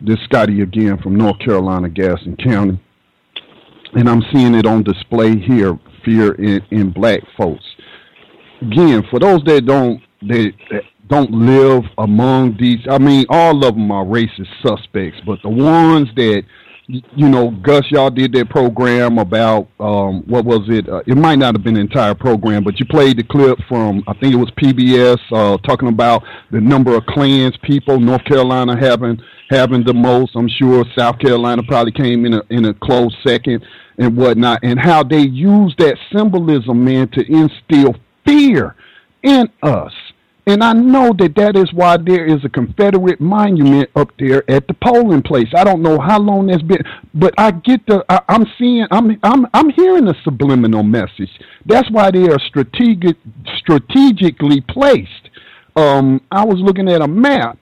this 0.00 0.18
Scotty 0.24 0.62
again 0.62 0.98
from 1.02 1.16
North 1.16 1.38
Carolina, 1.38 1.88
Gaston 1.88 2.36
County, 2.36 2.80
and 3.94 4.08
I'm 4.08 4.22
seeing 4.32 4.54
it 4.54 4.66
on 4.66 4.82
display 4.82 5.38
here. 5.38 5.78
Fear 6.04 6.32
in, 6.34 6.60
in 6.70 6.90
black 6.92 7.20
folks. 7.36 7.64
Again, 8.60 9.04
for 9.10 9.18
those 9.18 9.42
that 9.44 9.64
don't 9.64 10.02
that, 10.28 10.52
that 10.70 10.82
don't 11.08 11.30
live 11.30 11.84
among 11.98 12.56
these, 12.58 12.80
I 12.88 12.98
mean, 12.98 13.26
all 13.28 13.64
of 13.64 13.74
them 13.74 13.90
are 13.90 14.04
racist 14.04 14.48
suspects, 14.66 15.20
but 15.26 15.40
the 15.42 15.50
ones 15.50 16.08
that 16.16 16.44
you 16.86 17.28
know, 17.28 17.50
Gus, 17.62 17.90
y'all 17.90 18.10
did 18.10 18.32
that 18.34 18.50
program 18.50 19.18
about 19.18 19.68
um, 19.80 20.22
what 20.26 20.44
was 20.44 20.68
it? 20.68 20.86
Uh, 20.86 21.02
it 21.06 21.16
might 21.16 21.36
not 21.36 21.54
have 21.54 21.64
been 21.64 21.76
an 21.76 21.82
entire 21.82 22.14
program, 22.14 22.62
but 22.62 22.78
you 22.78 22.84
played 22.84 23.16
the 23.16 23.22
clip 23.22 23.58
from 23.68 24.04
I 24.06 24.12
think 24.14 24.34
it 24.34 24.36
was 24.36 24.50
PBS 24.50 25.18
uh, 25.32 25.56
talking 25.66 25.88
about 25.88 26.22
the 26.50 26.60
number 26.60 26.94
of 26.94 27.06
Klans 27.06 27.56
people. 27.62 27.98
North 27.98 28.24
Carolina 28.24 28.78
having 28.78 29.18
having 29.48 29.82
the 29.82 29.94
most. 29.94 30.36
I'm 30.36 30.48
sure 30.48 30.84
South 30.96 31.18
Carolina 31.20 31.62
probably 31.62 31.92
came 31.92 32.26
in 32.26 32.34
a 32.34 32.42
in 32.50 32.66
a 32.66 32.74
close 32.74 33.16
second 33.26 33.64
and 33.96 34.14
whatnot, 34.14 34.60
and 34.62 34.78
how 34.78 35.02
they 35.02 35.22
use 35.22 35.74
that 35.78 35.96
symbolism, 36.14 36.84
man, 36.84 37.08
to 37.12 37.24
instill 37.32 37.94
fear 38.26 38.76
in 39.22 39.48
us. 39.62 39.92
And 40.46 40.62
I 40.62 40.74
know 40.74 41.14
that 41.18 41.34
that 41.36 41.56
is 41.56 41.72
why 41.72 41.96
there 41.96 42.26
is 42.26 42.44
a 42.44 42.50
Confederate 42.50 43.18
monument 43.18 43.88
up 43.96 44.10
there 44.18 44.48
at 44.50 44.66
the 44.68 44.74
polling 44.74 45.22
place. 45.22 45.48
I 45.56 45.64
don't 45.64 45.80
know 45.80 45.98
how 45.98 46.20
long 46.20 46.48
that's 46.48 46.62
been, 46.62 46.82
but 47.14 47.32
I 47.38 47.50
get 47.50 47.86
the. 47.86 48.04
I, 48.10 48.20
am 48.28 48.44
seeing. 48.58 48.86
I'm. 48.90 49.18
I'm. 49.22 49.46
I'm 49.54 49.70
hearing 49.70 50.06
a 50.08 50.14
subliminal 50.22 50.82
message. 50.82 51.30
That's 51.64 51.90
why 51.90 52.10
they 52.10 52.28
are 52.28 52.38
strategic, 52.46 53.16
strategically 53.56 54.60
placed. 54.60 55.30
Um, 55.76 56.20
I 56.30 56.44
was 56.44 56.58
looking 56.60 56.90
at 56.90 57.00
a 57.00 57.08
map 57.08 57.58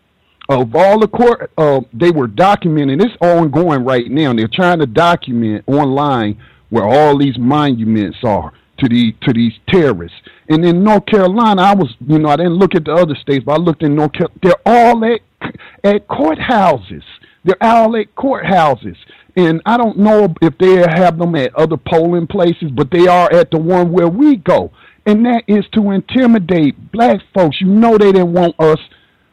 of 0.48 0.74
all 0.74 0.98
the 0.98 1.08
court. 1.08 1.52
Uh, 1.56 1.82
they 1.92 2.10
were 2.10 2.26
documenting. 2.26 3.00
It's 3.00 3.14
ongoing 3.20 3.84
right 3.84 4.10
now. 4.10 4.34
They're 4.34 4.50
trying 4.52 4.80
to 4.80 4.86
document 4.86 5.64
online 5.68 6.42
where 6.70 6.84
all 6.84 7.16
these 7.16 7.38
monuments 7.38 8.18
are 8.24 8.52
to 8.78 8.88
the 8.88 9.12
to 9.22 9.32
these 9.32 9.52
terrorists. 9.68 10.16
And 10.52 10.66
in 10.66 10.84
North 10.84 11.06
Carolina, 11.06 11.62
I 11.62 11.74
was, 11.74 11.94
you 12.06 12.18
know, 12.18 12.28
I 12.28 12.36
didn't 12.36 12.56
look 12.56 12.74
at 12.74 12.84
the 12.84 12.92
other 12.92 13.14
states, 13.14 13.42
but 13.42 13.52
I 13.52 13.56
looked 13.56 13.82
in 13.82 13.94
North 13.94 14.12
Carolina. 14.12 14.38
They're 14.42 14.62
all 14.66 15.02
at 15.06 15.20
at 15.82 16.06
courthouses. 16.08 17.02
They're 17.42 17.56
all 17.62 17.96
at 17.96 18.14
courthouses. 18.14 18.96
And 19.34 19.62
I 19.64 19.78
don't 19.78 19.96
know 19.98 20.34
if 20.42 20.58
they 20.58 20.76
have 20.76 21.18
them 21.18 21.34
at 21.36 21.54
other 21.54 21.78
polling 21.78 22.26
places, 22.26 22.70
but 22.70 22.90
they 22.90 23.06
are 23.06 23.32
at 23.32 23.50
the 23.50 23.56
one 23.56 23.92
where 23.92 24.08
we 24.08 24.36
go. 24.36 24.70
And 25.06 25.24
that 25.24 25.44
is 25.48 25.64
to 25.72 25.90
intimidate 25.90 26.92
black 26.92 27.20
folks. 27.34 27.58
You 27.58 27.68
know 27.68 27.96
they 27.96 28.12
didn't 28.12 28.34
want 28.34 28.54
us 28.60 28.78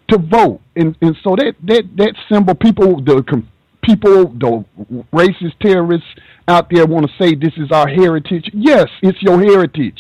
to 0.08 0.18
vote. 0.20 0.62
And 0.78 0.96
and 1.02 1.18
so 1.22 1.36
that 1.36 1.56
that 1.66 1.84
that 1.98 2.14
symbol 2.32 2.56
people 2.56 3.02
the 3.04 3.44
people 3.84 4.30
the 4.30 4.64
racist 5.12 5.60
terrorists 5.62 6.08
out 6.48 6.70
there 6.72 6.86
want 6.86 7.08
to 7.08 7.12
say 7.22 7.36
this 7.36 7.54
is 7.58 7.74
our 7.74 7.90
heritage. 7.90 8.50
Yes, 8.54 8.88
it's 9.02 9.22
your 9.22 9.42
heritage. 9.42 10.00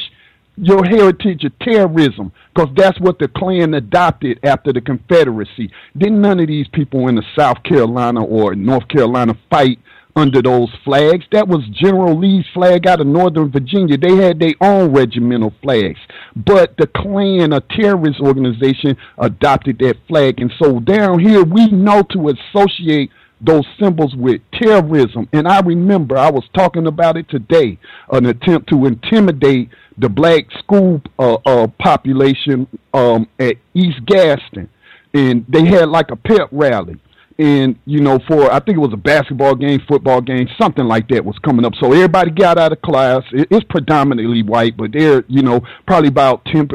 Your 0.61 0.84
heritage 0.84 1.45
of 1.45 1.57
terrorism, 1.60 2.34
because 2.53 2.69
that's 2.76 2.99
what 2.99 3.18
the 3.18 3.30
Klan 3.30 3.73
adopted 3.73 4.40
after 4.44 4.73
the 4.73 4.81
Confederacy. 4.81 5.72
Didn't 5.98 6.19
none 6.19 6.40
of 6.41 6.48
these 6.48 6.68
people 6.73 7.07
in 7.07 7.15
the 7.15 7.23
South 7.38 7.64
Carolina 7.64 8.23
or 8.26 8.56
North 8.56 8.88
Carolina 8.90 9.36
fight 9.49 9.80
under 10.18 10.41
those 10.41 10.69
flags. 10.84 11.23
That 11.31 11.48
was 11.48 11.65
General 11.72 12.19
Lee's 12.19 12.45
flag 12.53 12.88
out 12.88 12.99
of 12.99 13.07
Northern 13.07 13.52
Virginia. 13.52 13.98
They 13.98 14.15
had 14.18 14.40
their 14.40 14.56
own 14.60 14.91
regimental 14.91 15.53
flags. 15.61 15.99
But 16.36 16.76
the 16.77 16.88
Klan, 16.88 17.53
a 17.53 17.61
terrorist 17.61 18.19
organization, 18.19 18.98
adopted 19.18 19.80
that 19.80 19.95
flag. 20.07 20.41
And 20.41 20.52
so 20.61 20.81
down 20.81 21.19
here, 21.19 21.44
we 21.44 21.68
know 21.68 22.03
to 22.11 22.30
associate 22.30 23.11
those 23.41 23.65
symbols 23.80 24.14
with 24.15 24.41
terrorism. 24.52 25.30
And 25.31 25.48
I 25.48 25.61
remember 25.61 26.18
I 26.18 26.30
was 26.30 26.44
talking 26.53 26.88
about 26.88 27.15
it 27.15 27.30
today, 27.30 27.80
an 28.11 28.26
attempt 28.26 28.69
to 28.69 28.86
intimidate 28.86 29.69
the 30.00 30.10
black 30.10 30.46
school 30.60 31.02
uh, 31.18 31.38
uh, 31.46 31.68
population 31.80 32.68
um, 32.94 33.28
at 33.40 33.56
East 33.74 34.06
Gaston. 34.06 34.70
And 35.14 35.46
they 35.50 35.66
had 35.66 35.90
like 35.90 36.12
a 36.12 36.16
pep 36.16 36.50
rally. 36.52 37.00
And, 37.38 37.80
you 37.86 38.02
know, 38.02 38.20
for, 38.28 38.52
I 38.52 38.60
think 38.60 38.78
it 38.78 38.82
was 38.82 38.92
a 38.92 38.98
basketball 38.98 39.56
game, 39.56 39.80
football 39.88 40.20
game, 40.20 40.48
something 40.62 40.84
like 40.84 41.08
that 41.08 41.24
was 41.24 41.38
coming 41.40 41.66
up. 41.66 41.74
So 41.80 41.94
everybody 41.94 42.32
got 42.32 42.58
out 42.58 42.74
of 42.74 42.82
class. 42.82 43.22
It's 43.32 43.66
predominantly 43.70 44.44
white, 44.44 44.76
but 44.76 44.92
they're, 44.92 45.24
you 45.30 45.42
know, 45.42 45.62
probably 45.88 46.10
about 46.10 46.44
10%, 46.46 46.68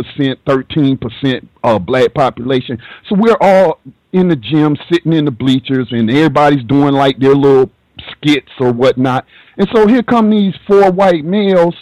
13% 0.47 1.49
uh, 1.63 1.79
black 1.79 2.15
population. 2.15 2.79
So 3.09 3.17
we're 3.19 3.37
all 3.43 3.79
in 4.13 4.29
the 4.29 4.37
gym, 4.37 4.77
sitting 4.91 5.13
in 5.13 5.27
the 5.27 5.31
bleachers, 5.31 5.89
and 5.91 6.09
everybody's 6.11 6.65
doing 6.65 6.95
like 6.95 7.19
their 7.19 7.35
little 7.35 7.71
skits 8.13 8.53
or 8.59 8.73
whatnot. 8.73 9.27
And 9.59 9.69
so 9.75 9.87
here 9.87 10.03
come 10.03 10.31
these 10.31 10.55
four 10.67 10.91
white 10.91 11.25
males 11.25 11.75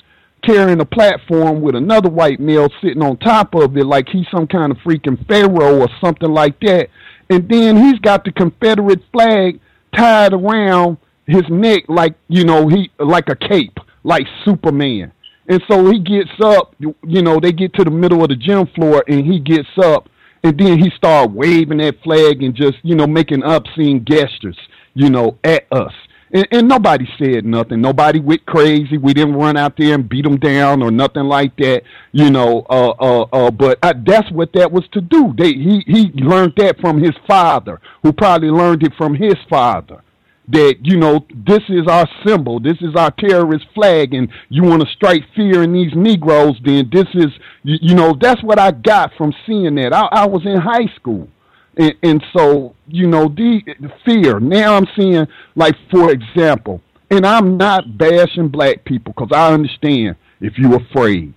carrying 0.45 0.81
a 0.81 0.85
platform 0.85 1.61
with 1.61 1.75
another 1.75 2.11
white 2.11 2.41
male 2.41 2.69
sitting 2.83 3.03
on 3.03 3.17
top 3.19 3.55
of 3.55 3.77
it 3.77 3.87
like 3.87 4.09
he's 4.09 4.27
some 4.35 4.47
kind 4.47 4.73
of 4.73 4.79
freaking 4.79 5.27
pharaoh 5.27 5.81
or 5.81 5.89
something 6.03 6.31
like 6.31 6.59
that. 6.61 6.89
And 7.31 7.49
then 7.49 7.77
he's 7.77 7.99
got 8.01 8.25
the 8.25 8.33
Confederate 8.33 9.03
flag 9.13 9.61
tied 9.97 10.33
around 10.33 10.99
his 11.27 11.45
neck 11.49 11.85
like, 11.89 12.15
you 12.29 12.45
know, 12.45 12.69
he 12.69 12.91
like 12.99 13.29
a 13.29 13.37
cape, 13.37 13.79
like 14.05 14.27
Superman. 14.45 15.13
And 15.49 15.63
so 15.71 15.91
he 15.91 15.99
gets 15.99 16.31
up, 16.43 16.75
you 16.79 17.23
know, 17.23 17.39
they 17.41 17.53
get 17.53 17.75
to 17.75 17.85
the 17.85 17.91
middle 17.91 18.23
of 18.23 18.29
the 18.29 18.37
gym 18.37 18.67
floor 18.75 19.05
and 19.09 19.25
he 19.25 19.39
gets 19.39 19.69
up 19.83 20.09
and 20.45 20.59
then 20.59 20.79
he 20.79 20.91
started 20.97 21.35
waving 21.35 21.79
that 21.79 22.01
flag 22.03 22.43
and 22.43 22.55
just 22.55 22.75
you 22.83 22.95
know 22.95 23.07
making 23.07 23.43
obscene 23.43 24.05
gestures 24.05 24.59
you 24.95 25.11
know 25.11 25.39
at 25.45 25.67
us 25.73 25.93
and, 26.33 26.47
and 26.51 26.69
nobody 26.69 27.07
said 27.19 27.45
nothing. 27.45 27.81
Nobody 27.81 28.21
went 28.21 28.45
crazy. 28.47 28.99
We 28.99 29.15
didn't 29.15 29.35
run 29.35 29.57
out 29.57 29.77
there 29.77 29.95
and 29.95 30.09
beat 30.09 30.25
them 30.25 30.39
down 30.39 30.83
or 30.83 30.91
nothing 30.91 31.25
like 31.25 31.57
that 31.57 31.83
you 32.13 32.31
know 32.31 32.67
uh 32.69 32.93
uh 33.01 33.23
uh 33.33 33.51
but 33.51 33.79
I, 33.83 33.95
that's 33.95 34.31
what 34.31 34.53
that 34.55 34.71
was 34.71 34.85
to 34.93 35.01
do. 35.01 35.35
They 35.37 35.53
he 35.53 35.83
he 35.87 36.11
learned 36.15 36.55
that 36.57 36.79
from 36.81 37.03
his 37.03 37.15
father 37.27 37.81
who 38.03 38.13
probably 38.13 38.49
learned 38.49 38.83
it 38.83 38.93
from 38.97 39.15
his 39.15 39.35
father 39.49 40.03
that 40.49 40.77
you 40.83 40.97
know 40.97 41.27
this 41.35 41.63
is 41.69 41.87
our 41.89 42.09
symbol, 42.27 42.61
this 42.61 42.77
is 42.81 42.95
our 42.97 43.11
terrorist 43.13 43.67
flag, 43.75 44.13
and 44.15 44.29
you 44.49 44.63
want 44.63 44.83
to 44.83 44.89
strike 44.89 45.23
fear 45.35 45.63
in 45.63 45.73
these 45.73 45.93
Negroes, 45.95 46.59
then 46.65 46.91
this 46.93 47.07
is 47.15 47.33
you, 47.63 47.79
you 47.81 47.95
know 47.95 48.17
that's 48.21 48.43
what 48.43 48.59
I 48.59 48.71
got 48.71 49.13
from 49.17 49.33
seeing 49.47 49.75
that. 49.77 49.93
I, 49.93 50.09
I 50.13 50.27
was 50.27 50.43
in 50.45 50.61
high 50.61 50.93
school, 50.97 51.29
and, 51.77 51.95
and 52.03 52.25
so 52.37 52.75
you 52.87 53.07
know 53.07 53.29
the, 53.29 53.63
fear. 54.05 54.41
Now 54.41 54.77
I'm 54.77 54.87
seeing 54.97 55.27
like 55.55 55.75
for 55.91 56.11
example, 56.11 56.81
and 57.11 57.27
I'm 57.27 57.57
not 57.57 57.97
bashing 57.99 58.49
black 58.49 58.85
people 58.85 59.15
because 59.17 59.37
I 59.37 59.53
understand 59.53 60.17
if 60.41 60.59
you're 60.59 60.77
afraid 60.77 61.35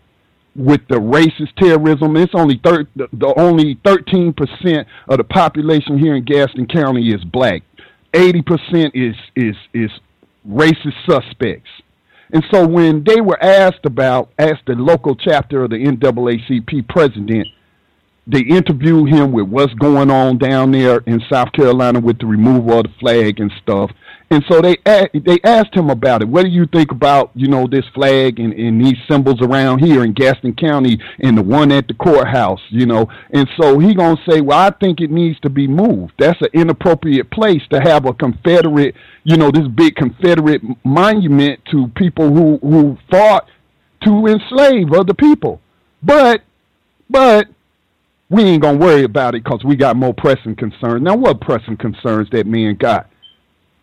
with 0.55 0.81
the 0.87 0.95
racist 0.95 1.53
terrorism. 1.57 2.15
It's 2.17 2.33
only 2.33 2.59
thir- 2.63 2.87
the, 2.95 3.07
the 3.13 3.33
only 3.37 3.79
13 3.85 4.33
percent 4.33 4.87
of 5.07 5.17
the 5.17 5.23
population 5.23 5.97
here 5.97 6.15
in 6.15 6.23
Gaston 6.23 6.67
County 6.67 7.09
is 7.09 7.23
black. 7.25 7.63
80 8.13 8.41
percent 8.41 8.95
is 8.95 9.15
is 9.35 9.55
is 9.73 9.91
racist 10.47 10.95
suspects. 11.09 11.69
And 12.31 12.43
so 12.51 12.67
when 12.67 13.03
they 13.03 13.21
were 13.21 13.41
asked 13.41 13.85
about, 13.85 14.29
asked 14.39 14.65
the 14.65 14.73
local 14.73 15.15
chapter 15.15 15.63
of 15.63 15.69
the 15.69 15.77
NAACP 15.77 16.87
president, 16.89 17.47
they 18.27 18.41
interviewed 18.41 19.09
him 19.09 19.31
with 19.31 19.47
what's 19.47 19.73
going 19.75 20.09
on 20.09 20.37
down 20.37 20.71
there 20.71 20.97
in 21.05 21.21
South 21.31 21.51
Carolina 21.51 21.99
with 21.99 22.17
the 22.19 22.25
removal 22.25 22.79
of 22.79 22.83
the 22.83 22.93
flag 22.99 23.39
and 23.39 23.51
stuff. 23.61 23.91
And 24.31 24.43
so 24.49 24.59
they 24.59 24.75
they 25.13 25.37
asked 25.43 25.75
him 25.75 25.91
about 25.91 26.23
it. 26.23 26.27
What 26.27 26.43
do 26.43 26.49
you 26.49 26.65
think 26.65 26.91
about 26.91 27.29
you 27.35 27.47
know 27.47 27.67
this 27.67 27.85
flag 27.93 28.39
and, 28.39 28.53
and 28.53 28.83
these 28.83 28.97
symbols 29.07 29.39
around 29.41 29.85
here 29.85 30.03
in 30.03 30.13
Gaston 30.13 30.55
County 30.55 30.99
and 31.19 31.37
the 31.37 31.43
one 31.43 31.71
at 31.71 31.87
the 31.87 31.93
courthouse? 31.93 32.61
You 32.69 32.87
know, 32.87 33.07
and 33.29 33.47
so 33.61 33.77
he 33.77 33.93
gonna 33.93 34.19
say, 34.27 34.41
well, 34.41 34.57
I 34.57 34.71
think 34.71 34.99
it 34.99 35.11
needs 35.11 35.39
to 35.41 35.49
be 35.49 35.67
moved. 35.67 36.13
That's 36.17 36.41
an 36.41 36.49
inappropriate 36.53 37.29
place 37.29 37.61
to 37.71 37.79
have 37.79 38.07
a 38.07 38.13
Confederate, 38.13 38.95
you 39.23 39.37
know, 39.37 39.51
this 39.51 39.67
big 39.67 39.95
Confederate 39.95 40.63
monument 40.83 41.59
to 41.69 41.87
people 41.95 42.33
who 42.33 42.57
who 42.63 42.97
fought 43.11 43.47
to 44.05 44.25
enslave 44.25 44.91
other 44.91 45.13
people. 45.13 45.61
But 46.01 46.41
but 47.11 47.47
we 48.29 48.43
ain't 48.43 48.61
gonna 48.61 48.77
worry 48.77 49.03
about 49.03 49.35
it 49.35 49.43
because 49.43 49.63
we 49.63 49.75
got 49.75 49.95
more 49.95 50.13
pressing 50.13 50.55
concerns. 50.55 51.03
Now, 51.03 51.15
what 51.15 51.41
pressing 51.41 51.77
concerns 51.77 52.29
that 52.31 52.47
man 52.47 52.75
got? 52.75 53.09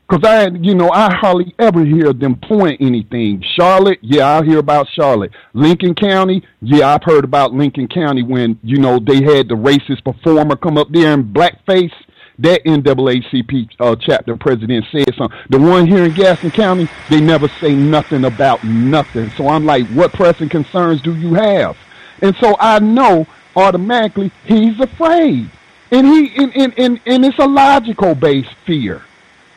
Because 0.08 0.28
I, 0.28 0.48
you 0.48 0.74
know, 0.74 0.90
I 0.90 1.14
hardly 1.14 1.54
ever 1.58 1.84
hear 1.84 2.12
them 2.12 2.36
point 2.36 2.80
anything. 2.80 3.42
Charlotte, 3.56 3.98
yeah, 4.02 4.28
I 4.28 4.44
hear 4.44 4.58
about 4.58 4.88
Charlotte. 4.94 5.30
Lincoln 5.54 5.94
County, 5.94 6.42
yeah, 6.60 6.88
I've 6.88 7.04
heard 7.04 7.24
about 7.24 7.54
Lincoln 7.54 7.88
County 7.88 8.22
when 8.22 8.58
you 8.62 8.78
know 8.78 8.98
they 8.98 9.22
had 9.22 9.48
the 9.48 9.54
racist 9.54 10.04
performer 10.04 10.56
come 10.56 10.76
up 10.76 10.88
there 10.90 11.12
in 11.12 11.32
blackface. 11.32 11.92
That 12.38 12.64
NAACP 12.64 13.68
uh, 13.78 13.94
chapter 14.00 14.36
president 14.36 14.84
said 14.90 15.14
something. 15.16 15.38
The 15.50 15.58
one 15.58 15.86
here 15.86 16.04
in 16.04 16.12
Gaston 16.12 16.50
County, 16.50 16.88
they 17.08 17.20
never 17.20 17.46
say 17.60 17.74
nothing 17.74 18.24
about 18.24 18.64
nothing. 18.64 19.30
So 19.36 19.48
I'm 19.48 19.64
like, 19.64 19.86
what 19.88 20.12
pressing 20.12 20.48
concerns 20.48 21.00
do 21.02 21.14
you 21.14 21.34
have? 21.34 21.76
And 22.20 22.34
so 22.36 22.56
I 22.58 22.80
know 22.80 23.26
automatically 23.56 24.30
he's 24.44 24.78
afraid, 24.80 25.50
and 25.90 26.06
he 26.06 26.34
and 26.36 26.56
and 26.56 26.78
and, 26.78 27.00
and 27.06 27.24
it's 27.24 27.38
a 27.38 27.46
logical 27.46 28.14
based 28.14 28.54
fear. 28.66 29.02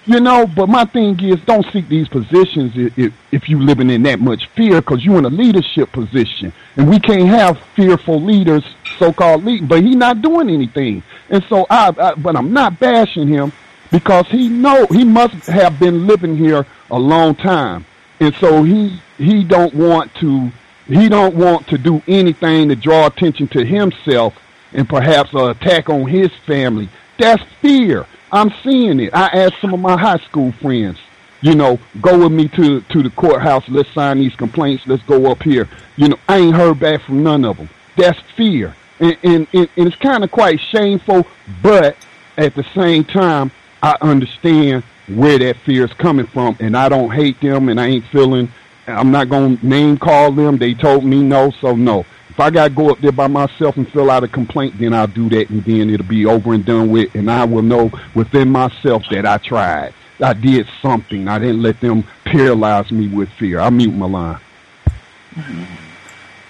You 0.07 0.19
know, 0.19 0.45
but 0.45 0.69
my 0.69 0.85
thing 0.85 1.19
is, 1.19 1.39
don't 1.45 1.65
seek 1.73 1.89
these 1.89 2.07
positions 2.07 2.73
if, 2.75 3.11
if 3.31 3.49
you 3.49 3.59
living 3.59 3.89
in 3.89 4.03
that 4.03 4.19
much 4.19 4.45
fear, 4.49 4.79
because 4.79 5.03
you're 5.03 5.17
in 5.17 5.25
a 5.25 5.29
leadership 5.29 5.91
position, 5.91 6.53
and 6.77 6.87
we 6.87 6.99
can't 6.99 7.27
have 7.27 7.59
fearful 7.75 8.21
leaders, 8.21 8.63
so-called 8.99 9.43
leaders. 9.43 9.67
But 9.67 9.83
he's 9.83 9.95
not 9.95 10.21
doing 10.21 10.51
anything, 10.51 11.01
and 11.31 11.43
so 11.45 11.65
I, 11.71 11.91
I. 11.97 12.13
But 12.13 12.35
I'm 12.35 12.53
not 12.53 12.79
bashing 12.79 13.27
him 13.27 13.51
because 13.91 14.27
he 14.27 14.47
know 14.47 14.85
he 14.87 15.03
must 15.03 15.47
have 15.47 15.79
been 15.79 16.05
living 16.05 16.37
here 16.37 16.67
a 16.91 16.99
long 16.99 17.33
time, 17.33 17.83
and 18.19 18.35
so 18.35 18.61
he 18.61 18.99
he 19.17 19.43
don't 19.43 19.73
want 19.73 20.13
to 20.15 20.51
he 20.87 21.09
don't 21.09 21.35
want 21.35 21.67
to 21.67 21.77
do 21.77 22.01
anything 22.07 22.69
to 22.69 22.75
draw 22.75 23.07
attention 23.07 23.47
to 23.49 23.65
himself 23.65 24.35
and 24.73 24.87
perhaps 24.87 25.33
an 25.33 25.49
attack 25.49 25.89
on 25.89 26.07
his 26.07 26.31
family. 26.45 26.89
That's 27.17 27.43
fear. 27.61 28.05
I'm 28.31 28.53
seeing 28.63 28.99
it. 28.99 29.13
I 29.13 29.27
asked 29.27 29.61
some 29.61 29.73
of 29.73 29.79
my 29.79 29.97
high 29.97 30.17
school 30.17 30.51
friends, 30.53 30.99
you 31.41 31.55
know, 31.55 31.79
go 32.01 32.19
with 32.19 32.31
me 32.31 32.47
to 32.49 32.81
to 32.81 33.03
the 33.03 33.09
courthouse. 33.11 33.63
Let's 33.69 33.91
sign 33.93 34.19
these 34.19 34.35
complaints. 34.35 34.85
Let's 34.87 35.03
go 35.03 35.31
up 35.31 35.41
here. 35.43 35.69
You 35.95 36.09
know, 36.09 36.17
I 36.27 36.37
ain't 36.37 36.55
heard 36.55 36.79
back 36.79 37.01
from 37.01 37.23
none 37.23 37.45
of 37.45 37.57
them. 37.57 37.69
That's 37.95 38.19
fear, 38.35 38.75
and 38.99 39.17
and, 39.23 39.47
and, 39.53 39.69
and 39.77 39.87
it's 39.87 39.95
kind 39.95 40.23
of 40.23 40.31
quite 40.31 40.59
shameful. 40.59 41.25
But 41.61 41.95
at 42.37 42.55
the 42.55 42.65
same 42.75 43.05
time, 43.05 43.51
I 43.81 43.95
understand 44.01 44.83
where 45.07 45.37
that 45.37 45.57
fear 45.57 45.85
is 45.85 45.93
coming 45.93 46.25
from, 46.25 46.57
and 46.59 46.75
I 46.75 46.89
don't 46.89 47.11
hate 47.11 47.39
them, 47.39 47.69
and 47.69 47.79
I 47.79 47.87
ain't 47.87 48.05
feeling. 48.07 48.51
I'm 48.87 49.11
not 49.11 49.29
gonna 49.29 49.57
name 49.61 49.97
call 49.97 50.31
them. 50.31 50.57
They 50.57 50.73
told 50.73 51.03
me 51.03 51.21
no, 51.21 51.51
so 51.61 51.75
no. 51.75 52.05
If 52.35 52.39
I 52.41 52.49
got 52.49 52.67
to 52.67 52.69
go 52.73 52.89
up 52.89 52.99
there 52.99 53.13
by 53.13 53.27
myself 53.27 53.77
and 53.77 53.89
fill 53.89 54.11
out 54.11 54.25
a 54.25 54.27
complaint, 54.27 54.77
then 54.77 54.93
I'll 54.93 55.07
do 55.07 55.29
that, 55.29 55.49
and 55.49 55.63
then 55.63 55.89
it'll 55.89 56.05
be 56.05 56.25
over 56.25 56.53
and 56.53 56.65
done 56.65 56.89
with, 56.89 57.15
and 57.15 57.31
I 57.31 57.45
will 57.45 57.61
know 57.61 57.89
within 58.13 58.49
myself 58.49 59.03
that 59.09 59.25
I 59.25 59.37
tried. 59.37 59.93
I 60.21 60.33
did 60.33 60.67
something. 60.81 61.29
I 61.29 61.39
didn't 61.39 61.61
let 61.61 61.79
them 61.79 62.03
paralyze 62.25 62.91
me 62.91 63.07
with 63.07 63.29
fear. 63.39 63.61
I'll 63.61 63.71
mute 63.71 63.93
my 63.93 64.05
line. 64.05 64.39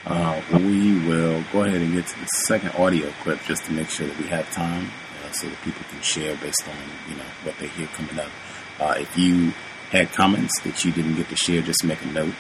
Uh, 0.08 0.42
we 0.54 1.00
will 1.08 1.44
go 1.52 1.64
ahead 1.64 1.82
and 1.82 1.94
get 1.94 2.08
to 2.08 2.20
the 2.20 2.28
second 2.28 2.70
audio 2.80 3.10
clip 3.22 3.40
just 3.44 3.66
to 3.66 3.72
make 3.72 3.90
sure 3.90 4.08
that 4.08 4.18
we 4.18 4.26
have 4.26 4.50
time 4.52 4.90
uh, 5.24 5.32
so 5.32 5.48
that 5.48 5.62
people 5.62 5.84
can 5.90 6.02
share 6.02 6.36
based 6.38 6.68
on 6.68 6.76
you 7.10 7.16
know 7.16 7.24
what 7.44 7.56
they 7.60 7.68
hear 7.68 7.88
coming 7.88 8.20
up. 8.20 8.32
Uh, 8.80 8.96
if 8.98 9.18
you 9.18 9.52
had 9.92 10.12
comments 10.12 10.60
that 10.62 10.84
you 10.84 10.92
didn't 10.92 11.16
get 11.16 11.30
to 11.30 11.36
share, 11.36 11.62
just 11.62 11.84
make 11.84 12.02
a 12.04 12.08
note 12.08 12.34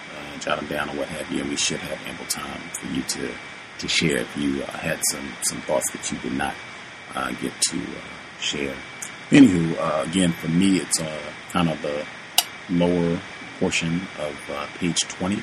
jot 0.45 0.59
them 0.59 0.67
down 0.67 0.89
or 0.89 0.99
what 0.99 1.07
have 1.09 1.29
you, 1.31 1.41
and 1.41 1.49
we 1.49 1.55
should 1.55 1.79
have 1.79 1.99
ample 2.07 2.25
time 2.27 2.61
for 2.71 2.87
you 2.87 3.01
to 3.01 3.31
to 3.77 3.87
share 3.89 4.17
if 4.19 4.37
you 4.37 4.63
uh, 4.63 4.71
had 4.71 4.99
some 5.11 5.27
some 5.41 5.59
thoughts 5.61 5.91
that 5.91 6.09
you 6.11 6.17
did 6.19 6.33
not 6.33 6.53
uh, 7.15 7.31
get 7.41 7.51
to 7.69 7.77
uh, 7.77 8.39
share. 8.39 8.75
Anywho, 9.31 9.75
uh, 9.79 10.03
again, 10.07 10.31
for 10.33 10.47
me, 10.47 10.77
it's 10.77 11.01
uh, 11.01 11.19
kind 11.49 11.69
of 11.69 11.81
the 11.81 12.05
lower 12.69 13.19
portion 13.59 14.01
of 14.19 14.49
uh, 14.51 14.67
page 14.77 14.99
20 14.99 15.41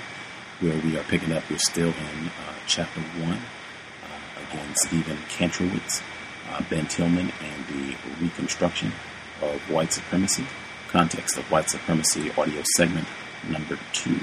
where 0.61 0.79
we 0.83 0.97
are 0.97 1.03
picking 1.05 1.33
up. 1.33 1.43
We're 1.51 1.59
still 1.59 1.89
in 1.89 2.31
chapter 2.67 3.01
1. 3.01 3.39
again, 4.49 4.75
Stephen 4.77 5.19
Kantrowitz, 5.29 6.03
Ben 6.71 6.87
Tillman, 6.87 7.33
and 7.43 7.67
the 7.67 7.97
reconstruction 8.21 8.93
of 9.43 9.59
white 9.69 9.93
supremacy. 9.93 10.47
Context 10.93 11.39
of 11.39 11.51
white 11.51 11.71
supremacy 11.71 12.31
audio 12.37 12.63
segment 12.77 13.09
number 13.49 13.79
2 13.95 14.21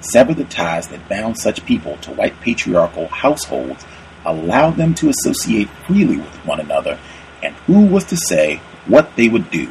sever 0.00 0.34
the 0.34 0.44
ties 0.44 0.88
that 0.88 1.08
bound 1.08 1.38
such 1.38 1.66
people 1.66 1.96
to 1.98 2.12
white 2.12 2.40
patriarchal 2.40 3.08
households, 3.08 3.84
allow 4.24 4.70
them 4.70 4.94
to 4.94 5.10
associate 5.10 5.68
freely 5.86 6.16
with 6.16 6.46
one 6.46 6.60
another, 6.60 6.98
and 7.42 7.54
who 7.66 7.84
was 7.84 8.04
to 8.04 8.16
say 8.16 8.56
what 8.86 9.14
they 9.16 9.28
would 9.28 9.50
do? 9.50 9.68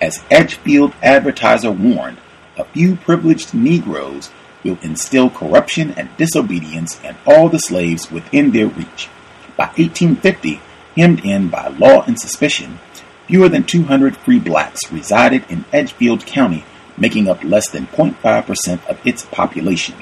As 0.00 0.24
Edgefield 0.30 0.94
Advertiser 1.02 1.70
warned, 1.70 2.18
a 2.56 2.64
few 2.64 2.96
privileged 2.96 3.54
Negroes 3.54 4.30
will 4.64 4.78
instill 4.82 5.30
corruption 5.30 5.92
and 5.92 6.14
disobedience 6.16 7.00
in 7.02 7.16
all 7.26 7.48
the 7.48 7.58
slaves 7.58 8.10
within 8.10 8.50
their 8.50 8.66
reach. 8.66 9.08
By 9.56 9.66
1850, 9.66 10.60
hemmed 10.96 11.24
in 11.24 11.48
by 11.48 11.68
law 11.68 12.02
and 12.02 12.18
suspicion, 12.20 12.78
fewer 13.30 13.48
than 13.48 13.62
200 13.62 14.16
free 14.16 14.40
blacks 14.40 14.90
resided 14.90 15.44
in 15.48 15.64
Edgefield 15.72 16.26
County 16.26 16.64
making 16.98 17.28
up 17.28 17.44
less 17.44 17.70
than 17.70 17.86
0.5% 17.86 18.84
of 18.86 19.06
its 19.06 19.24
population. 19.26 19.94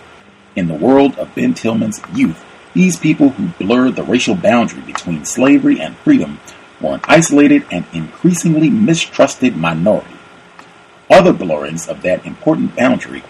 In 0.57 0.67
the 0.67 0.75
world 0.75 1.15
of 1.19 1.35
Ben 1.35 1.53
Tillman's 1.53 2.01
youth, 2.15 2.43
these 2.73 2.97
people 2.97 3.29
who 3.29 3.49
blurred 3.63 3.97
the 3.97 4.03
racial 4.03 4.35
boundary 4.35 4.81
between 4.81 5.27
slavery 5.27 5.79
and 5.79 5.95
freedom 5.99 6.41
were 6.81 6.95
an 6.95 7.01
isolated 7.05 7.67
and 7.71 7.85
increasingly 7.93 8.71
mistrusted 8.71 9.55
minority. 9.55 10.17
Other 11.11 11.35
blurrings 11.35 11.87
of 11.87 12.01
that 12.03 12.25
important 12.25 12.77
boundary 12.77 13.23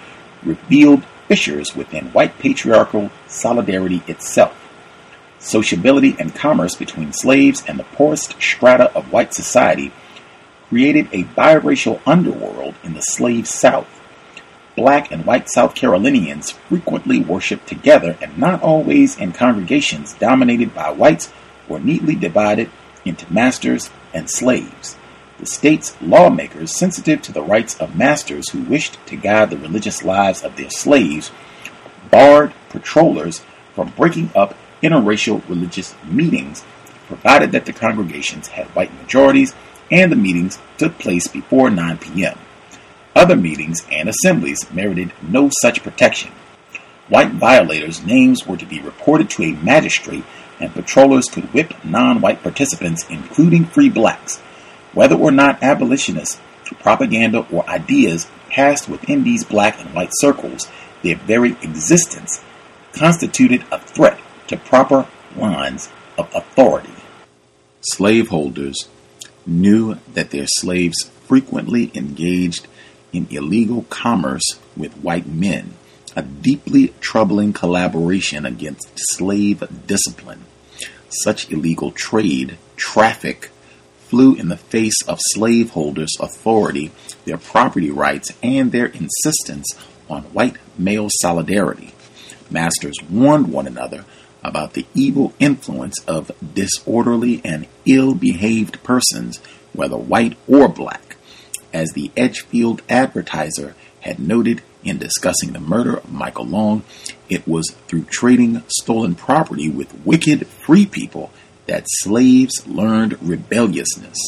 revealed 0.45 1.05
fissures 1.27 1.75
within 1.75 2.07
white 2.13 2.39
patriarchal 2.39 3.11
solidarity 3.27 4.05
itself. 4.07 4.58
Sociability 5.39 6.17
and 6.19 6.35
commerce 6.35 6.75
between 6.75 7.13
slaves 7.13 7.63
and 7.67 7.79
the 7.79 7.85
poorest 7.85 8.41
strata 8.41 8.93
of 8.95 9.13
white 9.13 9.33
society 9.33 9.93
created 10.69 11.09
a 11.13 11.25
biracial 11.25 12.01
underworld 12.07 12.75
in 12.83 12.95
the 12.95 13.01
slave 13.01 13.47
South. 13.47 13.89
Black 14.77 15.11
and 15.11 15.25
white 15.25 15.49
South 15.49 15.75
Carolinians 15.75 16.51
frequently 16.51 17.21
worshiped 17.21 17.67
together 17.67 18.17
and 18.21 18.37
not 18.39 18.63
always 18.63 19.17
in 19.19 19.33
congregations 19.33 20.15
dominated 20.15 20.75
by 20.75 20.91
whites 20.91 21.33
or 21.69 21.81
neatly 21.81 22.15
divided 22.15 22.71
into 23.05 23.33
masters 23.33 23.91
and 24.13 24.29
slaves. 24.31 24.97
The 25.39 25.47
state's 25.47 25.97
lawmakers, 26.03 26.75
sensitive 26.75 27.23
to 27.23 27.33
the 27.33 27.43
rights 27.43 27.77
of 27.79 27.97
masters 27.97 28.51
who 28.51 28.63
wished 28.63 28.99
to 29.07 29.17
guide 29.17 29.51
the 29.51 29.57
religious 29.57 30.03
lives 30.03 30.43
of 30.43 30.57
their 30.57 30.71
slaves, 30.71 31.31
barred 32.11 32.53
patrollers 32.71 33.43
from 33.75 33.91
breaking 33.91 34.31
up 34.35 34.57
interracial 34.83 35.47
religious 35.49 35.95
meetings, 36.05 36.65
provided 37.07 37.53
that 37.53 37.65
the 37.65 37.73
congregations 37.73 38.49
had 38.49 38.67
white 38.69 38.93
majorities 39.01 39.55
and 39.91 40.13
the 40.13 40.17
meetings 40.17 40.59
took 40.77 40.99
place 40.99 41.27
before 41.27 41.71
9 41.71 41.99
p.m. 41.99 42.39
Other 43.15 43.37
meetings 43.37 43.85
and 43.91 44.09
assemblies 44.09 44.71
merited 44.71 45.13
no 45.23 45.51
such 45.61 45.83
protection. 45.83 46.31
White 47.09 47.33
violators' 47.33 48.05
names 48.05 48.47
were 48.47 48.59
to 48.59 48.67
be 48.67 48.81
reported 48.81 49.31
to 49.31 49.45
a 49.45 49.55
magistrate, 49.55 50.25
and 50.61 50.75
patrollers 50.75 51.27
could 51.27 51.53
whip 51.55 51.73
non 51.83 52.21
white 52.21 52.43
participants, 52.43 53.09
including 53.09 53.65
free 53.65 53.89
blacks. 53.89 54.39
Whether 54.93 55.17
or 55.17 55.31
not 55.31 55.63
abolitionists, 55.63 56.39
propaganda, 56.81 57.47
or 57.51 57.69
ideas 57.69 58.27
passed 58.51 58.89
within 58.89 59.25
these 59.25 59.45
black 59.45 59.81
and 59.81 59.95
white 59.95 60.11
circles, 60.13 60.69
their 61.03 61.17
very 61.17 61.53
existence 61.63 62.43
constituted 62.93 63.65
a 63.73 63.79
threat 63.79 64.19
to 64.49 64.57
proper 64.57 65.07
lines 65.37 65.89
of 66.19 66.35
authority. 66.35 66.93
Slaveholders 67.81 68.89
knew 69.47 69.99
that 70.13 70.31
their 70.31 70.47
slaves 70.47 71.11
frequently 71.27 71.91
engaged 71.95 72.67
in 73.13 73.27
illegal 73.31 73.83
commerce 73.89 74.59
with 74.77 74.93
white 74.99 75.27
men, 75.27 75.75
a 76.17 76.23
deeply 76.23 76.93
troubling 77.01 77.53
collaboration 77.53 78.45
against 78.45 78.91
slave 78.95 79.63
discipline. 79.87 80.45
Such 81.09 81.51
illegal 81.51 81.93
trade, 81.93 82.59
traffic, 82.77 83.51
flew 84.09 84.35
in 84.35 84.49
the 84.49 84.57
face 84.57 85.01
of 85.07 85.19
slaveholders' 85.35 86.17
authority, 86.19 86.91
their 87.25 87.39
property 87.39 87.91
rights, 87.91 88.31
and 88.43 88.73
their 88.73 88.87
insistence 88.87 89.67
on 90.09 90.23
white 90.25 90.57
male 90.79 91.09
solidarity. 91.21 91.93
Masters 92.51 92.97
warned 93.11 93.53
one 93.53 93.67
another 93.67 94.05
about 94.43 94.75
the 94.75 94.87
evil 94.95 95.33
influence 95.39 95.99
of 96.07 96.31
disorderly 96.55 97.41
and 97.45 97.67
ill 97.87 98.15
behaved 98.15 98.83
persons, 98.83 99.39
whether 99.73 99.97
white 99.97 100.37
or 100.47 100.69
black. 100.69 101.17
As 101.73 101.91
the 101.91 102.11
Edgefield 102.17 102.83
Advertiser 102.89 103.75
had 104.01 104.19
noted 104.19 104.63
in 104.85 104.99
discussing 104.99 105.53
the 105.53 105.61
murder 105.61 105.97
of 105.97 106.13
Michael 106.13 106.47
Long, 106.47 106.83
it 107.29 107.47
was 107.47 107.71
through 107.89 108.05
trading 108.05 108.63
stolen 108.69 109.15
property 109.15 109.69
with 109.69 109.93
wicked 110.05 110.47
free 110.47 110.87
people 110.87 111.31
that 111.67 111.85
slaves 111.87 112.67
learned 112.67 113.19
rebelliousness. 113.23 114.19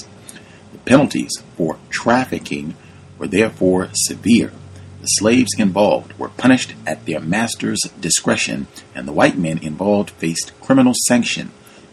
The 0.72 0.78
penalties 0.78 1.32
for 1.56 1.78
trafficking 1.88 2.74
were 3.18 3.28
therefore 3.28 3.88
severe. 3.94 4.52
The 5.00 5.06
slaves 5.06 5.54
involved 5.56 6.18
were 6.18 6.28
punished 6.28 6.74
at 6.86 7.06
their 7.06 7.20
master's 7.20 7.80
discretion, 8.00 8.66
and 8.94 9.08
the 9.08 9.12
white 9.12 9.38
men 9.38 9.56
involved 9.58 10.10
faced 10.10 10.52
criminal 10.60 10.92
sanction. 11.06 11.52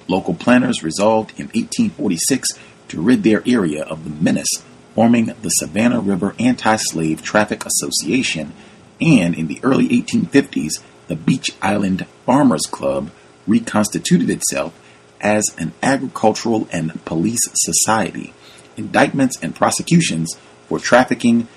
Local 0.10 0.34
planners 0.34 0.84
resolved 0.84 1.32
in 1.32 1.46
1846 1.48 2.50
to 2.90 3.02
rid 3.02 3.24
their 3.24 3.44
area 3.46 3.84
of 3.84 4.04
the 4.04 4.10
menace, 4.10 4.52
forming 4.94 5.28
the 5.42 5.50
Savannah 5.50 6.02
River 6.02 6.36
Anti 6.38 6.76
Slave 6.76 7.24
Traffic 7.24 7.66
Association, 7.66 8.52
and 9.00 9.36
in 9.36 9.48
the 9.48 9.62
early 9.64 9.88
1850s, 9.88 10.82
the 11.08 11.16
Beech 11.16 11.52
Island 11.62 12.06
Farmers 12.26 12.66
Club 12.70 13.12
reconstituted 13.46 14.30
itself 14.30 14.78
as 15.22 15.46
an 15.58 15.72
agricultural 15.82 16.68
and 16.74 17.04
police 17.06 17.40
society. 17.54 18.34
Indictments 18.76 19.38
and 19.42 19.56
prosecutions 19.56 20.36
for 20.68 20.80
trafficking 20.80 21.48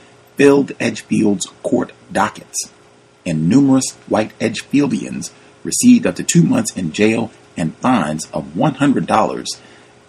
filled 0.40 0.72
Edgefield's 0.78 1.44
court 1.62 1.92
dockets, 2.10 2.70
and 3.26 3.46
numerous 3.46 3.90
white 4.08 4.32
Edgefieldians 4.38 5.30
received 5.62 6.06
up 6.06 6.14
to 6.14 6.22
two 6.22 6.42
months 6.42 6.74
in 6.74 6.92
jail 6.92 7.30
and 7.58 7.76
fines 7.76 8.26
of 8.32 8.54
$100, 8.54 9.46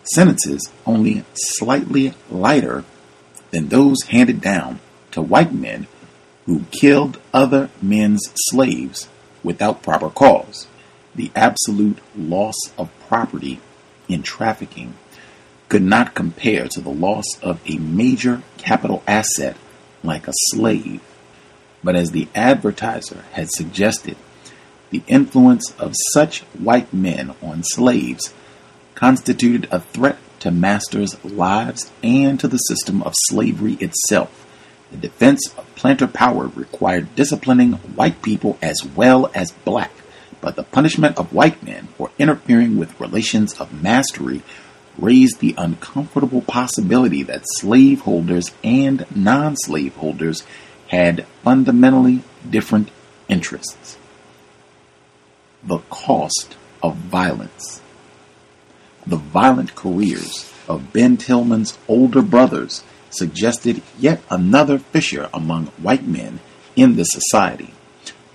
sentences 0.03 0.71
only 0.85 1.25
slightly 1.33 2.13
lighter 2.29 2.85
than 3.49 3.67
those 3.67 4.03
handed 4.03 4.39
down 4.39 4.79
to 5.11 5.21
white 5.21 5.53
men 5.53 5.85
who 6.45 6.63
killed 6.71 7.19
other 7.33 7.69
men's 7.81 8.31
slaves 8.49 9.09
without 9.43 9.83
proper 9.83 10.09
cause. 10.09 10.65
The 11.13 11.29
absolute 11.35 11.97
loss 12.15 12.55
of 12.77 12.89
property 13.09 13.59
in 14.07 14.23
trafficking 14.23 14.93
could 15.67 15.83
not 15.83 16.15
compare 16.15 16.69
to 16.69 16.79
the 16.79 16.89
loss 16.89 17.25
of 17.41 17.59
a 17.69 17.77
major 17.79 18.43
capital 18.57 19.03
asset 19.05 19.57
like 20.03 20.27
a 20.27 20.33
slave. 20.51 21.01
But 21.83 21.95
as 21.95 22.11
the 22.11 22.27
advertiser 22.35 23.25
had 23.31 23.49
suggested, 23.51 24.17
the 24.91 25.03
influence 25.07 25.73
of 25.79 25.95
such 26.13 26.41
white 26.57 26.93
men 26.93 27.33
on 27.41 27.63
slaves 27.63 28.33
constituted 28.93 29.67
a 29.71 29.79
threat 29.79 30.17
to 30.41 30.51
masters' 30.51 31.23
lives 31.23 31.91
and 32.03 32.39
to 32.39 32.47
the 32.47 32.57
system 32.57 33.01
of 33.03 33.13
slavery 33.27 33.73
itself. 33.79 34.47
The 34.91 34.97
defense 34.97 35.53
of 35.57 35.73
planter 35.75 36.07
power 36.07 36.47
required 36.47 37.15
disciplining 37.15 37.73
white 37.73 38.21
people 38.21 38.57
as 38.61 38.83
well 38.83 39.31
as 39.33 39.51
black, 39.51 39.91
but 40.41 40.55
the 40.55 40.63
punishment 40.63 41.17
of 41.17 41.33
white 41.33 41.63
men 41.63 41.87
for 41.97 42.11
interfering 42.19 42.77
with 42.77 42.99
relations 42.99 43.53
of 43.59 43.81
mastery 43.81 44.41
raised 44.97 45.39
the 45.39 45.55
uncomfortable 45.57 46.41
possibility 46.41 47.23
that 47.23 47.43
slaveholders 47.57 48.51
and 48.63 49.05
non 49.15 49.55
slaveholders 49.55 50.43
had 50.89 51.25
fundamentally 51.43 52.21
different 52.49 52.89
interests. 53.27 53.97
The 55.63 55.79
cost 55.89 56.57
of 56.83 56.95
violence. 56.95 57.81
The 59.05 59.15
violent 59.17 59.75
careers 59.75 60.51
of 60.67 60.93
Ben 60.93 61.17
Tillman's 61.17 61.77
older 61.87 62.21
brothers 62.21 62.83
suggested 63.09 63.81
yet 63.99 64.21
another 64.29 64.79
fissure 64.79 65.29
among 65.33 65.67
white 65.77 66.05
men 66.05 66.39
in 66.75 66.95
the 66.95 67.03
society. 67.03 67.73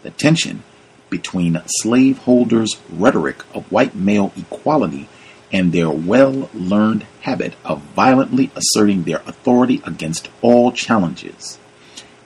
The 0.03 0.11
tension 0.11 0.62
between 1.09 1.62
slaveholders' 1.66 2.77
rhetoric 2.91 3.43
of 3.55 3.70
white 3.70 3.95
male 3.95 4.33
equality 4.37 5.09
and 5.52 5.73
their 5.73 5.90
well 5.90 6.51
learned 6.52 7.06
habit 7.23 7.55
of 7.64 7.82
violently 7.94 8.51
asserting 8.55 9.02
their 9.02 9.23
authority 9.27 9.81
against 9.85 10.28
all 10.43 10.73
challenges. 10.73 11.59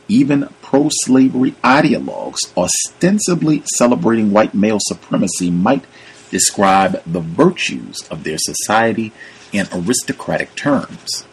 Even 0.09 0.49
pro 0.63 0.89
slavery 0.91 1.53
ideologues 1.63 2.39
ostensibly 2.57 3.63
celebrating 3.77 4.31
white 4.33 4.55
male 4.55 4.79
supremacy 4.81 5.51
might 5.51 5.85
describe 6.31 7.03
the 7.05 7.21
virtues 7.21 8.07
of 8.11 8.25
their 8.25 8.39
society 8.39 9.13
in 9.53 9.67
aristocratic 9.73 10.55
terms. 10.55 11.25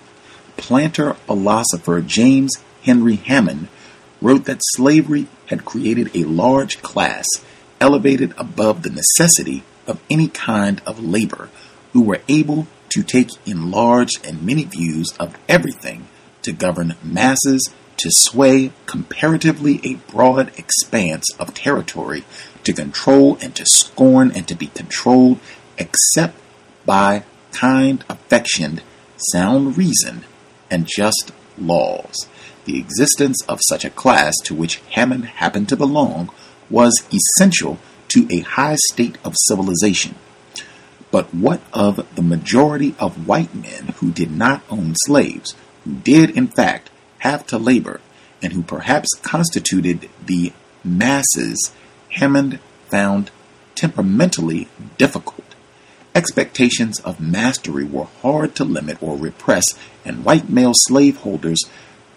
Planter 0.58 1.14
philosopher 1.14 2.02
James 2.02 2.54
Henry 2.84 3.16
Hammond 3.16 3.68
wrote 4.22 4.46
that 4.46 4.62
slavery 4.76 5.28
had 5.48 5.66
created 5.66 6.16
a 6.16 6.24
large 6.24 6.82
class 6.82 7.26
elevated 7.80 8.34
above 8.38 8.82
the 8.82 8.90
necessity 8.90 9.64
of 9.86 10.02
any 10.10 10.28
kind 10.28 10.82
of 10.86 11.04
labor 11.04 11.50
who 11.94 12.02
were 12.02 12.22
able 12.28 12.68
to 12.90 13.04
take 13.04 13.30
enlarged 13.46 14.26
and 14.26 14.46
many 14.46 14.64
views 14.64 15.14
of 15.20 15.38
everything 15.48 16.08
to 16.42 16.52
govern 16.52 16.96
masses, 17.04 17.70
to 17.98 18.10
sway 18.12 18.72
comparatively 18.86 19.82
a 19.84 19.96
broad 20.12 20.52
expanse 20.58 21.26
of 21.40 21.54
territory, 21.54 22.24
to 22.64 22.72
control 22.74 23.38
and 23.42 23.56
to 23.56 23.66
scorn 23.66 24.32
and 24.32 24.48
to 24.48 24.56
be 24.56 24.68
controlled 24.68 25.40
except 25.78 26.36
by 26.86 27.24
kind, 27.52 28.04
affectioned, 28.10 28.82
sound 29.32 29.78
reason, 29.78 30.24
and 30.70 30.88
just 30.88 31.32
laws. 31.58 32.28
The 32.66 32.78
existence 32.78 33.42
of 33.48 33.60
such 33.68 33.86
a 33.86 33.90
class 33.90 34.36
to 34.44 34.54
which 34.54 34.82
Hammond 34.92 35.26
happened 35.26 35.70
to 35.70 35.78
belong 35.78 36.30
was 36.70 37.04
essential 37.12 37.80
to 38.10 38.28
a 38.30 38.42
high 38.42 38.76
state 38.90 39.18
of 39.24 39.36
civilization. 39.48 40.16
But 41.12 41.34
what 41.34 41.62
of 41.74 42.06
the 42.16 42.22
majority 42.22 42.96
of 43.00 43.28
white 43.28 43.54
men 43.56 43.94
who 43.98 44.12
did 44.12 44.32
not 44.32 44.64
own 44.70 44.94
slaves, 45.06 45.56
who 45.84 45.96
did 45.96 46.32
in 46.32 46.48
fact 46.48 46.90
have 47.20 47.46
to 47.48 47.58
labor, 47.58 48.02
and 48.42 48.54
who 48.54 48.62
perhaps 48.62 49.10
constituted 49.22 50.10
the 50.26 50.52
masses 50.84 51.72
Hammond 52.10 52.60
found 52.90 53.32
temperamentally 53.76 54.68
difficult? 54.98 55.56
Expectations 56.14 57.00
of 57.02 57.20
mastery 57.20 57.86
were 57.86 58.08
hard 58.22 58.56
to 58.56 58.66
limit 58.66 58.98
or 59.02 59.16
repress, 59.16 59.64
and 60.04 60.26
white 60.26 60.50
male 60.50 60.74
slaveholders 60.74 61.64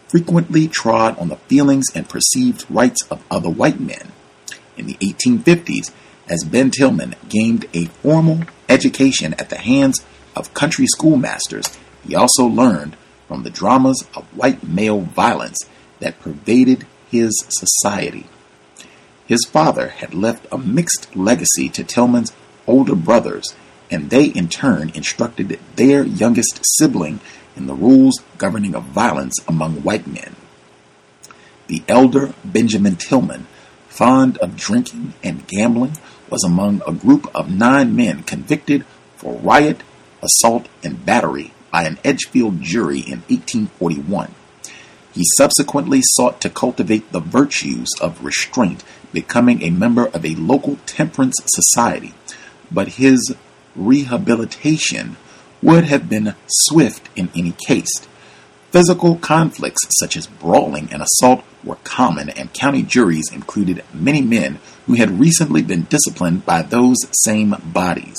frequently 0.09 0.67
trod 0.67 1.17
on 1.19 1.29
the 1.29 1.37
feelings 1.37 1.87
and 1.95 2.09
perceived 2.09 2.67
rights 2.69 3.07
of 3.11 3.23
other 3.31 3.51
white 3.51 3.79
men. 3.79 4.11
In 4.77 4.87
the 4.87 4.95
1850s, 4.95 5.93
as 6.29 6.45
Ben 6.45 6.71
Tillman 6.71 7.15
gained 7.29 7.67
a 7.75 7.85
formal 7.87 8.41
education 8.71 9.35
at 9.35 9.51
the 9.51 9.59
hands 9.59 10.05
of 10.37 10.55
country 10.55 10.87
schoolmasters, 10.87 11.67
he 12.07 12.15
also 12.15 12.47
learned 12.47 12.97
from 13.29 13.43
the 13.43 13.51
dramas 13.51 14.07
of 14.15 14.25
white 14.37 14.67
male 14.67 15.01
violence 15.01 15.59
that 15.99 16.21
pervaded 16.21 16.87
his 17.11 17.33
society. 17.49 18.27
His 19.27 19.45
father 19.45 19.89
had 19.89 20.15
left 20.15 20.47
a 20.51 20.59
mixed 20.59 21.15
legacy 21.15 21.69
to 21.71 21.85
Tillman's 21.85 22.33
older 22.67 22.97
brothers, 22.97 23.55
and 23.91 24.11
they 24.11 24.27
in 24.27 24.49
turn 24.49 24.91
instructed 24.91 25.59
their 25.77 26.05
youngest 26.05 26.61
sibling 26.79 27.21
in 27.57 27.67
the 27.67 27.75
rules 27.75 28.21
governing 28.39 28.75
of 28.75 28.85
violence 28.85 29.37
among 29.47 29.83
white 29.83 30.07
men. 30.07 30.35
The 31.67 31.83
elder 31.87 32.35
Benjamin 32.45 32.97
Tillman, 32.97 33.47
fond 33.89 34.39
of 34.39 34.57
drinking 34.57 35.15
and 35.23 35.47
gambling, 35.47 35.93
was 36.31 36.45
among 36.45 36.83
a 36.87 36.93
group 36.93 37.35
of 37.35 37.51
nine 37.51 37.95
men 37.95 38.23
convicted 38.23 38.85
for 39.17 39.35
riot, 39.35 39.83
assault, 40.23 40.69
and 40.83 41.05
battery 41.05 41.53
by 41.71 41.85
an 41.85 41.99
Edgefield 42.05 42.63
jury 42.63 43.01
in 43.01 43.21
1841. 43.29 44.35
He 45.13 45.25
subsequently 45.37 46.01
sought 46.03 46.41
to 46.41 46.51
cultivate 46.51 47.11
the 47.11 47.21
virtues 47.21 47.89
of 48.01 48.25
restraint, 48.25 48.85
becoming 49.13 49.63
a 49.63 49.71
member 49.71 50.07
of 50.07 50.25
a 50.25 50.37
local 50.37 50.77
temperance 50.87 51.37
society, 51.47 52.15
but 52.71 52.89
his 52.89 53.35
rehabilitation 53.75 55.17
would 55.63 55.85
have 55.85 56.09
been 56.09 56.35
swift 56.47 57.09
in 57.17 57.29
any 57.35 57.53
case. 57.67 58.09
Physical 58.71 59.17
conflicts 59.17 59.81
such 59.99 60.17
as 60.17 60.29
brawling 60.29 60.91
and 60.93 61.03
assault 61.03 61.43
were 61.65 61.79
common, 61.83 62.31
and 62.31 62.53
county 62.53 62.85
juries 62.85 63.29
included 63.33 63.83
many 63.93 64.23
men 64.23 64.61
who 64.87 64.95
had 64.95 65.19
recently 65.19 65.61
been 65.61 65.89
disciplined 65.91 66.47
by 66.47 66.63
those 66.63 66.97
same 67.11 67.57
bodies. 67.65 68.17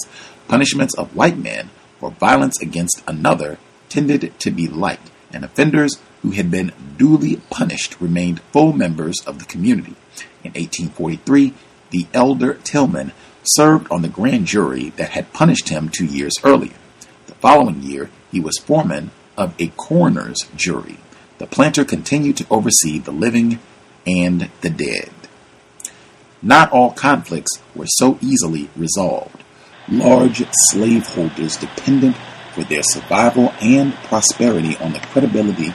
Punishments 0.50 0.94
of 0.96 1.16
white 1.16 1.38
men 1.38 1.70
for 2.02 2.12
violence 2.12 2.62
against 2.62 3.02
another 3.08 3.60
tended 3.88 4.38
to 4.40 4.52
be 4.52 4.68
light, 4.68 5.00
and 5.32 5.46
offenders 5.46 6.02
who 6.22 6.32
had 6.32 6.52
been 6.52 6.74
duly 6.98 7.38
punished 7.50 7.96
remained 8.02 8.42
full 8.52 8.74
members 8.74 9.22
of 9.26 9.40
the 9.40 9.46
community. 9.46 9.96
In 10.44 10.52
1843, 10.52 11.54
the 11.92 12.08
elder 12.14 12.56
Tillman 12.56 13.14
served 13.44 13.90
on 13.90 14.02
the 14.02 14.10
grand 14.10 14.48
jury 14.48 14.90
that 14.98 15.12
had 15.12 15.32
punished 15.32 15.70
him 15.70 15.88
two 15.88 16.06
years 16.06 16.34
earlier. 16.44 16.76
The 17.28 17.36
following 17.36 17.82
year, 17.84 18.10
he 18.32 18.42
was 18.42 18.58
foreman 18.58 19.12
of 19.42 19.56
a 19.60 19.68
coroner's 19.70 20.38
jury. 20.56 20.98
The 21.40 21.48
planter 21.48 21.84
continued 21.84 22.38
to 22.38 22.46
oversee 22.52 23.00
the 23.00 23.12
living 23.12 23.58
and 24.06 24.52
the 24.62 24.70
dead. 24.70 25.10
Not 26.44 26.72
all 26.72 26.92
conflicts 26.92 27.60
were 27.76 27.88
so 27.88 28.20
easily 28.22 28.70
resolved. 28.76 29.44
Large 29.90 30.44
slaveholders 30.70 31.58
dependent 31.58 32.16
for 32.54 32.64
their 32.64 32.84
survival 32.84 33.52
and 33.60 33.96
prosperity 33.96 34.78
on 34.78 34.94
the 34.94 35.00
credibility 35.00 35.74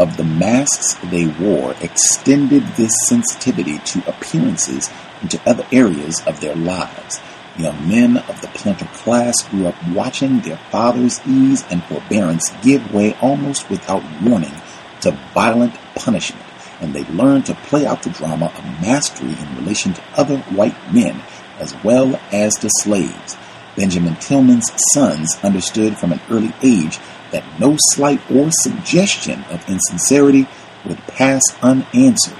of 0.00 0.16
the 0.16 0.24
masks 0.24 0.94
they 1.10 1.26
wore 1.26 1.74
extended 1.80 2.62
this 2.76 2.92
sensitivity 3.06 3.78
to 3.78 4.08
appearances 4.08 4.90
into 5.22 5.40
other 5.48 5.66
areas 5.70 6.20
of 6.26 6.40
their 6.40 6.56
lives. 6.56 7.20
Young 7.58 7.88
men 7.88 8.18
of 8.18 8.40
the 8.42 8.48
planter 8.48 8.84
class 8.86 9.34
grew 9.48 9.66
up 9.66 9.88
watching 9.88 10.40
their 10.40 10.58
father's 10.70 11.26
ease 11.26 11.64
and 11.70 11.82
forbearance 11.84 12.52
give 12.62 12.92
way 12.92 13.16
almost 13.22 13.70
without 13.70 14.02
warning 14.22 14.52
to 15.00 15.12
violent 15.32 15.74
punishment, 15.94 16.44
and 16.80 16.92
they 16.92 17.04
learned 17.04 17.46
to 17.46 17.54
play 17.54 17.86
out 17.86 18.02
the 18.02 18.10
drama 18.10 18.46
of 18.46 18.80
mastery 18.82 19.30
in 19.30 19.56
relation 19.56 19.94
to 19.94 20.02
other 20.16 20.36
white 20.50 20.76
men 20.92 21.22
as 21.58 21.74
well 21.82 22.20
as 22.30 22.56
to 22.56 22.68
slaves. 22.80 23.36
Benjamin 23.74 24.16
Tillman's 24.16 24.70
sons 24.92 25.38
understood 25.42 25.96
from 25.96 26.12
an 26.12 26.20
early 26.30 26.52
age 26.62 26.98
that 27.30 27.44
no 27.58 27.76
slight 27.92 28.20
or 28.30 28.50
suggestion 28.50 29.44
of 29.44 29.66
insincerity 29.68 30.46
would 30.84 30.98
pass 31.06 31.42
unanswered. 31.62 32.38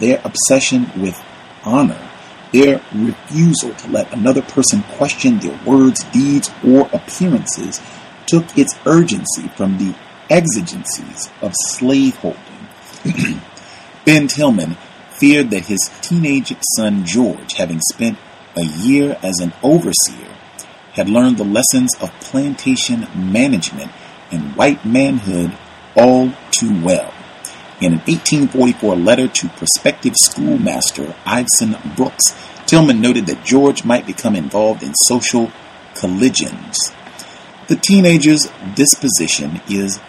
Their 0.00 0.20
obsession 0.24 0.90
with 1.00 1.20
honor 1.64 2.05
their 2.52 2.80
refusal 2.94 3.74
to 3.74 3.88
let 3.88 4.12
another 4.12 4.42
person 4.42 4.82
question 4.82 5.38
their 5.38 5.58
words, 5.64 6.04
deeds, 6.04 6.50
or 6.66 6.88
appearances 6.92 7.80
took 8.26 8.56
its 8.56 8.76
urgency 8.86 9.48
from 9.56 9.78
the 9.78 9.94
exigencies 10.30 11.30
of 11.42 11.52
slaveholding. 11.54 12.40
ben 14.04 14.28
Tillman 14.28 14.76
feared 15.10 15.50
that 15.50 15.66
his 15.66 15.90
teenage 16.02 16.54
son 16.76 17.04
George, 17.04 17.54
having 17.54 17.80
spent 17.92 18.18
a 18.56 18.64
year 18.64 19.18
as 19.22 19.38
an 19.40 19.52
overseer, 19.62 20.34
had 20.92 21.08
learned 21.08 21.36
the 21.36 21.44
lessons 21.44 21.90
of 22.00 22.10
plantation 22.20 23.06
management 23.14 23.92
and 24.30 24.56
white 24.56 24.84
manhood 24.84 25.56
all 25.94 26.32
too 26.50 26.82
well. 26.82 27.12
In 27.78 27.92
an 27.92 27.98
1844 28.06 28.96
letter 28.96 29.28
to 29.28 29.48
prospective 29.50 30.16
schoolmaster 30.16 31.14
Iveson 31.26 31.94
Brooks, 31.94 32.34
Tillman 32.64 33.02
noted 33.02 33.26
that 33.26 33.44
George 33.44 33.84
might 33.84 34.06
become 34.06 34.34
involved 34.34 34.82
in 34.82 34.94
social 35.04 35.52
collisions. 35.94 36.90
The 37.68 37.76
teenager's 37.76 38.50
disposition 38.74 39.60
is 39.68 40.00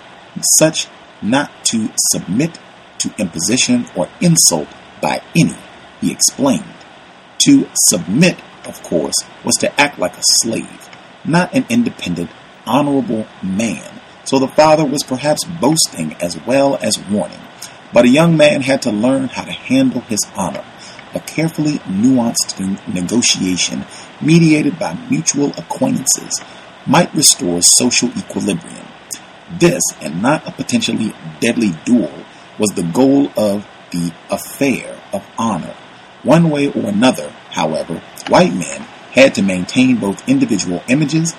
such 0.57 0.87
not 1.21 1.51
to 1.65 1.89
submit 2.13 2.57
to 2.99 3.13
imposition 3.17 3.87
or 3.97 4.07
insult 4.21 4.69
by 5.01 5.21
any, 5.35 5.57
he 5.99 6.11
explained. 6.11 6.63
To 7.39 7.67
submit, 7.89 8.39
of 8.65 8.81
course, 8.81 9.15
was 9.43 9.55
to 9.57 9.79
act 9.79 9.99
like 9.99 10.15
a 10.15 10.23
slave, 10.41 10.89
not 11.25 11.53
an 11.53 11.65
independent, 11.69 12.29
honorable 12.65 13.27
man. 13.43 13.99
So 14.23 14.39
the 14.39 14.47
father 14.47 14.85
was 14.85 15.03
perhaps 15.03 15.43
boasting 15.43 16.13
as 16.21 16.39
well 16.45 16.77
as 16.81 16.97
warning. 17.09 17.41
But 17.93 18.05
a 18.05 18.09
young 18.09 18.35
man 18.35 18.61
had 18.61 18.81
to 18.83 18.91
learn 18.91 19.29
how 19.29 19.43
to 19.43 19.51
handle 19.51 20.01
his 20.01 20.19
honor, 20.35 20.63
a 21.13 21.19
carefully 21.21 21.79
nuanced 21.79 22.57
negotiation 22.91 23.85
mediated 24.21 24.77
by 24.77 24.95
mutual 25.09 25.51
acquaintances 25.57 26.41
might 26.85 27.13
restore 27.13 27.61
social 27.61 28.09
equilibrium. 28.17 28.87
This, 29.49 29.81
and 30.01 30.21
not 30.21 30.47
a 30.47 30.51
potentially 30.51 31.13
deadly 31.39 31.71
duel, 31.85 32.25
was 32.59 32.71
the 32.71 32.83
goal 32.83 33.31
of 33.37 33.65
the 33.91 34.13
affair 34.29 34.99
of 35.13 35.25
honor. 35.37 35.75
One 36.23 36.49
way 36.49 36.67
or 36.67 36.89
another, 36.89 37.29
however, 37.51 38.01
white 38.27 38.53
men 38.53 38.81
had 39.11 39.33
to 39.35 39.41
maintain 39.41 39.97
both 39.97 40.27
individual 40.27 40.83
images 40.89 41.35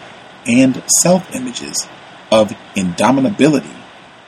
and 0.46 0.82
self 1.02 1.34
images 1.34 1.86
of 2.32 2.50
indomitability 2.74 3.77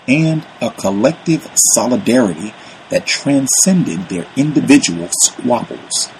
and 0.06 0.46
a 0.60 0.70
collective 0.70 1.50
solidarity 1.74 2.54
that 2.90 3.06
transcended 3.06 4.08
their 4.08 4.26
individual 4.36 5.08
squabbles. 5.22 6.10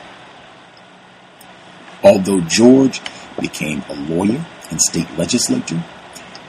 Although 2.03 2.41
George 2.41 3.01
became 3.41 3.83
a 3.89 3.95
lawyer 3.95 4.45
and 4.71 4.81
state 4.81 5.11
legislator, 5.19 5.85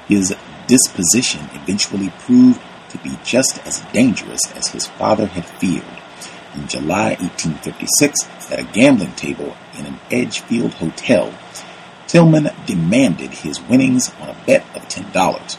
his 0.07 0.35
disposition 0.67 1.41
eventually 1.53 2.09
proved 2.19 2.61
to 2.89 2.97
be 2.99 3.17
just 3.23 3.65
as 3.65 3.81
dangerous 3.93 4.41
as 4.55 4.67
his 4.67 4.87
father 4.87 5.25
had 5.25 5.45
feared. 5.45 5.83
In 6.53 6.67
July 6.67 7.15
1856, 7.19 8.51
at 8.51 8.59
a 8.59 8.63
gambling 8.63 9.13
table 9.13 9.55
in 9.77 9.85
an 9.85 9.99
Edgefield 10.11 10.73
hotel, 10.73 11.33
Tillman 12.07 12.49
demanded 12.65 13.31
his 13.31 13.61
winnings 13.61 14.11
on 14.19 14.29
a 14.29 14.35
bet 14.45 14.65
of 14.75 14.87
$10. 14.89 15.57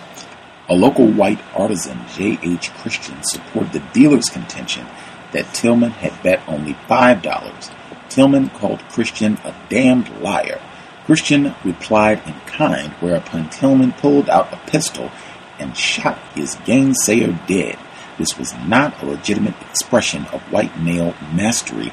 A 0.68 0.74
local 0.74 1.06
white 1.06 1.40
artisan, 1.54 2.00
J.H. 2.14 2.72
Christian, 2.74 3.22
supported 3.24 3.72
the 3.72 3.82
dealer's 3.92 4.28
contention 4.28 4.86
that 5.32 5.52
Tillman 5.52 5.90
had 5.90 6.22
bet 6.22 6.40
only 6.46 6.74
$5. 6.88 7.70
Tillman 8.08 8.50
called 8.50 8.80
Christian 8.90 9.38
a 9.44 9.54
damned 9.68 10.20
liar. 10.20 10.60
Christian 11.04 11.54
replied 11.64 12.22
in 12.26 12.34
kind, 12.46 12.92
whereupon 13.00 13.50
Tillman 13.50 13.92
pulled 13.92 14.30
out 14.30 14.52
a 14.52 14.70
pistol 14.70 15.10
and 15.58 15.76
shot 15.76 16.18
his 16.34 16.56
gainsayer 16.56 17.34
dead. 17.46 17.78
This 18.18 18.38
was 18.38 18.54
not 18.66 19.02
a 19.02 19.06
legitimate 19.06 19.60
expression 19.62 20.26
of 20.26 20.42
white 20.52 20.78
male 20.78 21.14
mastery. 21.32 21.92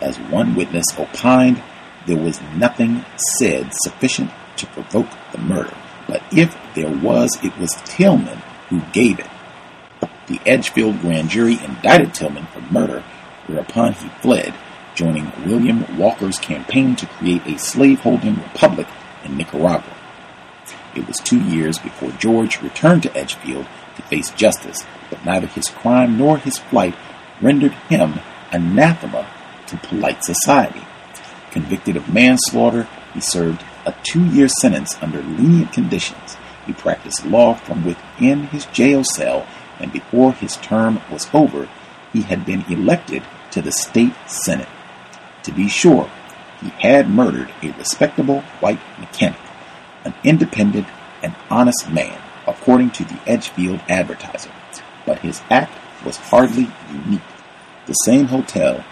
As 0.00 0.18
one 0.18 0.54
witness 0.54 0.86
opined, 0.98 1.62
there 2.06 2.16
was 2.16 2.40
nothing 2.56 3.04
said 3.38 3.70
sufficient 3.72 4.30
to 4.56 4.66
provoke 4.66 5.08
the 5.32 5.38
murder. 5.38 5.76
But 6.08 6.22
if 6.32 6.56
there 6.74 6.90
was, 6.90 7.38
it 7.44 7.56
was 7.58 7.80
Tillman 7.84 8.38
who 8.70 8.80
gave 8.92 9.20
it. 9.20 9.28
The 10.26 10.40
Edgefield 10.44 11.00
grand 11.00 11.28
jury 11.28 11.58
indicted 11.62 12.14
Tillman 12.14 12.46
for 12.46 12.60
murder, 12.72 13.04
whereupon 13.46 13.92
he 13.92 14.08
fled, 14.20 14.54
joining 14.94 15.32
William 15.46 15.96
Walker's 15.96 16.38
campaign 16.38 16.96
to 16.96 17.06
create 17.06 17.46
a 17.46 17.58
slaveholding 17.58 18.36
republic 18.36 18.88
in 19.24 19.36
Nicaragua. 19.36 19.94
It 20.94 21.06
was 21.06 21.18
two 21.18 21.40
years 21.40 21.78
before 21.78 22.10
George 22.12 22.60
returned 22.60 23.04
to 23.04 23.16
Edgefield 23.16 23.66
to 23.96 24.02
face 24.02 24.30
justice, 24.30 24.84
but 25.10 25.24
neither 25.24 25.46
his 25.46 25.68
crime 25.68 26.18
nor 26.18 26.38
his 26.38 26.58
flight 26.58 26.94
rendered 27.40 27.74
him 27.88 28.20
anathema 28.50 29.26
to 29.66 29.76
polite 29.76 30.24
society. 30.24 30.82
Convicted 31.50 31.96
of 31.96 32.12
manslaughter, 32.12 32.88
he 33.14 33.20
served 33.20 33.62
a 33.88 33.96
two 34.02 34.24
year 34.26 34.48
sentence 34.48 34.98
under 35.00 35.22
lenient 35.22 35.72
conditions. 35.72 36.36
He 36.66 36.74
practiced 36.74 37.24
law 37.24 37.54
from 37.54 37.86
within 37.86 38.44
his 38.48 38.66
jail 38.66 39.02
cell, 39.02 39.46
and 39.80 39.90
before 39.90 40.34
his 40.34 40.58
term 40.58 41.00
was 41.10 41.26
over, 41.32 41.68
he 42.12 42.20
had 42.20 42.44
been 42.44 42.64
elected 42.68 43.22
to 43.52 43.62
the 43.62 43.72
state 43.72 44.12
senate. 44.26 44.68
To 45.44 45.52
be 45.52 45.68
sure, 45.68 46.10
he 46.60 46.68
had 46.68 47.08
murdered 47.08 47.50
a 47.62 47.70
respectable 47.72 48.42
white 48.60 48.80
mechanic, 48.98 49.40
an 50.04 50.12
independent 50.22 50.86
and 51.22 51.34
honest 51.48 51.90
man, 51.90 52.20
according 52.46 52.90
to 52.90 53.04
the 53.04 53.18
Edgefield 53.26 53.80
Advertiser. 53.88 54.52
But 55.06 55.20
his 55.20 55.40
act 55.48 55.72
was 56.04 56.18
hardly 56.18 56.68
unique. 56.92 57.22
The 57.86 57.94
same 57.94 58.26
hotel 58.26 58.84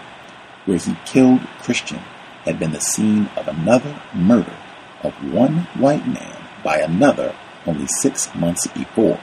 where 0.65 0.79
he 0.79 0.97
killed 1.05 1.41
Christian 1.61 2.01
had 2.45 2.57
been 2.57 2.71
the 2.71 2.81
scene 2.81 3.29
of 3.35 3.47
another 3.47 4.01
murder 4.15 4.55
of 5.03 5.13
one 5.33 5.67
white 5.75 6.07
man 6.07 6.37
by 6.63 6.79
another 6.79 7.35
only 7.65 7.87
six 7.99 8.33
months 8.35 8.67
before. 8.67 9.19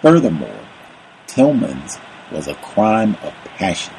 Furthermore, 0.00 0.60
Tillman's 1.26 1.98
was 2.32 2.48
a 2.48 2.54
crime 2.54 3.16
of 3.22 3.34
passion. 3.44 3.94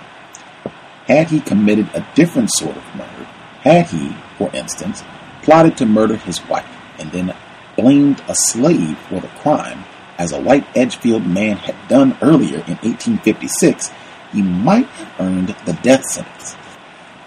Had 1.06 1.30
he 1.30 1.41
committed 1.41 1.90
a 1.94 2.08
different 2.16 2.49
sort 2.53 2.78
of 2.78 2.95
murder, 2.95 3.28
had 3.62 3.88
he, 3.88 4.16
for 4.38 4.49
instance, 4.53 5.03
plotted 5.44 5.78
to 5.78 5.86
murder 5.86 6.16
his 6.16 6.45
wife 6.48 6.66
and 6.99 7.12
then 7.12 7.36
blamed 7.76 8.22
a 8.28 8.36
slave 8.36 8.98
for 9.10 9.20
the 9.20 9.28
crime, 9.28 9.84
as 10.18 10.32
a 10.32 10.41
white 10.41 10.66
Edgefield 10.76 11.26
man 11.26 11.58
had 11.58 11.76
done 11.88 12.18
earlier 12.22 12.60
in 12.68 12.78
1856, 12.84 13.91
he 14.32 14.41
might 14.41 14.86
have 14.86 15.20
earned 15.20 15.56
the 15.66 15.74
death 15.82 16.06
sentence. 16.06 16.56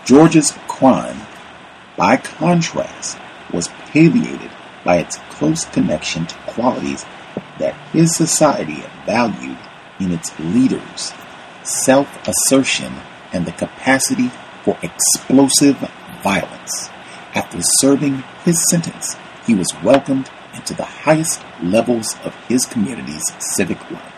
George's 0.05 0.53
crime, 0.69 1.21
by 1.97 2.17
contrast, 2.17 3.19
was 3.55 3.69
palliated 3.93 4.51
by 4.85 4.99
its 4.99 5.17
close 5.31 5.65
connection 5.67 6.27
to 6.27 6.35
qualities 6.47 7.07
that 7.59 7.75
his 7.93 8.15
society 8.15 8.83
valued 9.07 9.59
in 10.01 10.13
its 10.13 10.39
leaders 10.39 11.13
self 11.63 12.09
assertion 12.29 12.93
and 13.33 13.47
the 13.47 13.53
capacity 13.53 14.31
for 14.63 14.79
explosive 14.83 15.77
violence. 16.23 16.91
After 17.35 17.59
serving 17.81 18.23
his 18.45 18.63
sentence, 18.71 19.17
he 19.47 19.55
was 19.55 19.75
welcomed 19.83 20.31
into 20.55 20.75
the 20.75 20.85
highest 20.85 21.43
levels 21.63 22.17
of 22.25 22.35
his 22.47 22.65
community's 22.65 23.25
civic 23.39 23.91
life. 23.91 24.13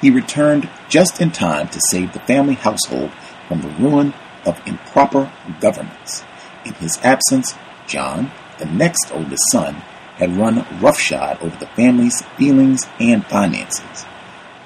He 0.00 0.10
returned 0.10 0.68
just 0.88 1.20
in 1.20 1.30
time 1.30 1.68
to 1.68 1.80
save 1.88 2.12
the 2.12 2.20
family 2.20 2.54
household 2.54 3.12
from 3.48 3.60
the 3.60 3.68
ruin 3.68 4.12
of 4.44 4.60
improper 4.66 5.32
governance. 5.60 6.24
In 6.64 6.74
his 6.74 6.98
absence, 7.02 7.54
John, 7.86 8.32
the 8.58 8.66
next 8.66 9.10
oldest 9.12 9.42
son, 9.50 9.74
had 10.16 10.36
run 10.36 10.64
roughshod 10.80 11.40
over 11.42 11.56
the 11.58 11.66
family's 11.68 12.22
feelings 12.36 12.86
and 13.00 13.24
finances. 13.26 14.04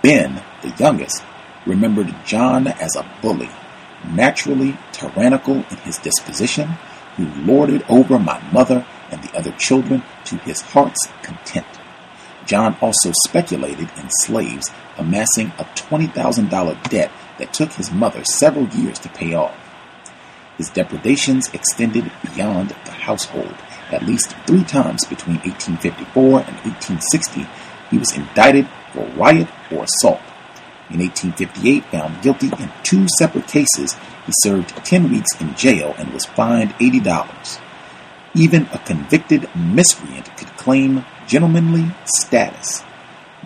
Ben, 0.02 0.42
the 0.62 0.74
youngest, 0.78 1.22
remembered 1.66 2.14
John 2.24 2.66
as 2.66 2.96
a 2.96 3.10
bully, 3.22 3.50
naturally 4.10 4.76
tyrannical 4.92 5.56
in 5.56 5.76
his 5.78 5.98
disposition, 5.98 6.68
who 7.16 7.26
lorded 7.44 7.84
over 7.88 8.18
my 8.18 8.40
mother 8.52 8.86
and 9.10 9.22
the 9.22 9.36
other 9.36 9.52
children 9.52 10.02
to 10.24 10.36
his 10.38 10.60
heart's 10.60 11.08
content. 11.22 11.66
John 12.46 12.76
also 12.80 13.12
speculated 13.24 13.90
in 13.96 14.08
slaves, 14.20 14.70
amassing 14.96 15.48
a 15.58 15.64
$20,000 15.64 16.88
debt 16.88 17.10
that 17.38 17.52
took 17.52 17.72
his 17.72 17.90
mother 17.90 18.24
several 18.24 18.68
years 18.68 18.98
to 19.00 19.08
pay 19.10 19.34
off. 19.34 19.56
His 20.56 20.70
depredations 20.70 21.52
extended 21.52 22.10
beyond 22.34 22.70
the 22.84 22.90
household. 22.90 23.54
At 23.90 24.04
least 24.04 24.34
three 24.46 24.64
times 24.64 25.04
between 25.06 25.36
1854 25.38 26.24
and 26.40 26.56
1860, 26.66 27.46
he 27.90 27.98
was 27.98 28.14
indicted 28.14 28.68
for 28.92 29.06
riot 29.16 29.48
or 29.70 29.84
assault. 29.84 30.20
In 30.90 31.00
1858, 31.00 31.84
found 31.86 32.22
guilty 32.22 32.48
in 32.58 32.70
two 32.82 33.06
separate 33.18 33.46
cases, 33.46 33.94
he 34.26 34.32
served 34.40 34.76
10 34.84 35.10
weeks 35.10 35.38
in 35.40 35.54
jail 35.54 35.94
and 35.98 36.12
was 36.12 36.24
fined 36.24 36.70
$80. 36.74 37.60
Even 38.34 38.68
a 38.72 38.78
convicted 38.78 39.48
miscreant 39.54 40.34
could 40.36 40.48
claim 40.56 41.04
gentlemanly 41.26 41.90
status. 42.04 42.82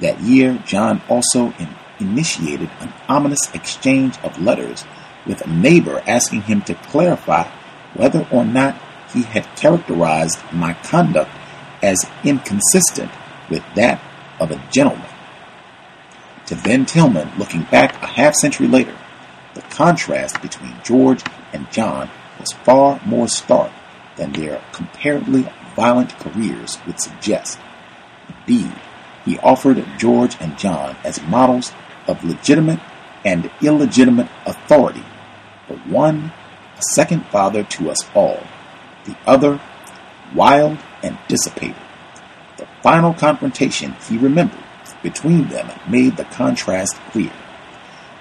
That 0.01 0.20
year, 0.20 0.62
John 0.66 1.02
also 1.09 1.52
in- 1.59 1.74
initiated 1.98 2.70
an 2.81 2.93
ominous 3.09 3.52
exchange 3.55 4.19
of 4.23 4.40
letters 4.40 4.85
with 5.27 5.40
a 5.40 5.51
neighbor 5.51 6.02
asking 6.06 6.43
him 6.43 6.62
to 6.62 6.74
clarify 6.74 7.48
whether 7.94 8.27
or 8.31 8.44
not 8.44 8.81
he 9.12 9.22
had 9.22 9.44
characterized 9.56 10.39
my 10.52 10.74
conduct 10.74 11.30
as 11.82 12.09
inconsistent 12.24 13.10
with 13.51 13.62
that 13.74 14.01
of 14.40 14.51
a 14.51 14.62
gentleman. 14.70 15.09
To 16.47 16.56
Ben 16.56 16.86
Tillman, 16.86 17.30
looking 17.39 17.62
back 17.64 18.02
a 18.02 18.06
half 18.06 18.34
century 18.34 18.68
later, 18.68 18.97
the 19.55 19.62
contrast 19.62 20.40
between 20.43 20.74
George 20.82 21.22
and 21.52 21.70
John 21.70 22.10
was 22.39 22.52
far 22.52 23.01
more 23.05 23.28
stark 23.28 23.70
than 24.16 24.32
their 24.32 24.62
comparatively 24.72 25.48
violent 25.76 26.18
careers 26.18 26.78
would 26.86 27.01
suggest. 27.01 27.59
Indeed, 28.28 28.72
he 29.24 29.39
offered 29.39 29.84
George 29.98 30.36
and 30.40 30.59
John 30.59 30.97
as 31.05 31.22
models 31.22 31.72
of 32.06 32.24
legitimate 32.24 32.80
and 33.24 33.51
illegitimate 33.62 34.28
authority. 34.47 35.05
The 35.68 35.76
one, 35.76 36.32
a 36.76 36.82
second 36.94 37.26
father 37.26 37.62
to 37.62 37.90
us 37.90 38.09
all, 38.14 38.43
the 39.04 39.16
other, 39.26 39.60
wild 40.34 40.78
and 41.02 41.18
dissipated. 41.28 41.76
The 42.56 42.66
final 42.82 43.14
confrontation, 43.14 43.94
he 44.08 44.18
remembered, 44.18 44.62
between 45.02 45.48
them 45.48 45.70
made 45.88 46.16
the 46.16 46.24
contrast 46.24 46.96
clear. 47.10 47.32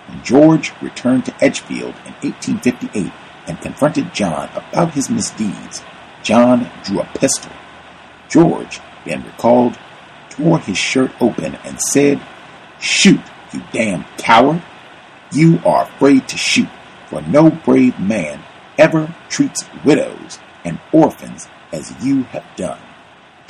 When 0.07 0.23
George 0.23 0.73
returned 0.81 1.25
to 1.25 1.43
Edgefield 1.43 1.95
in 2.05 2.13
1858 2.21 3.11
and 3.47 3.61
confronted 3.61 4.13
John 4.13 4.49
about 4.55 4.93
his 4.93 5.09
misdeeds, 5.09 5.83
John 6.23 6.69
drew 6.83 7.01
a 7.01 7.05
pistol. 7.05 7.51
George, 8.29 8.79
Ben 9.05 9.23
recalled, 9.23 9.77
tore 10.29 10.59
his 10.59 10.77
shirt 10.77 11.11
open 11.21 11.55
and 11.63 11.79
said, 11.81 12.21
Shoot, 12.79 13.21
you 13.53 13.61
damn 13.71 14.05
coward! 14.17 14.61
You 15.31 15.61
are 15.65 15.83
afraid 15.83 16.27
to 16.29 16.37
shoot, 16.37 16.69
for 17.07 17.21
no 17.21 17.49
brave 17.49 17.99
man 17.99 18.43
ever 18.77 19.13
treats 19.29 19.63
widows 19.85 20.39
and 20.63 20.79
orphans 20.91 21.47
as 21.71 21.93
you 22.03 22.23
have 22.23 22.45
done. 22.55 22.79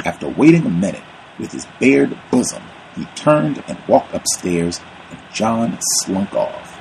After 0.05 0.27
waiting 0.27 0.65
a 0.65 0.69
minute 0.69 1.03
with 1.39 1.51
his 1.51 1.67
bared 1.79 2.17
bosom, 2.29 2.63
he 2.95 3.05
turned 3.15 3.63
and 3.67 3.77
walked 3.87 4.13
upstairs, 4.13 4.79
and 5.09 5.19
John 5.33 5.77
slunk 5.99 6.33
off. 6.33 6.79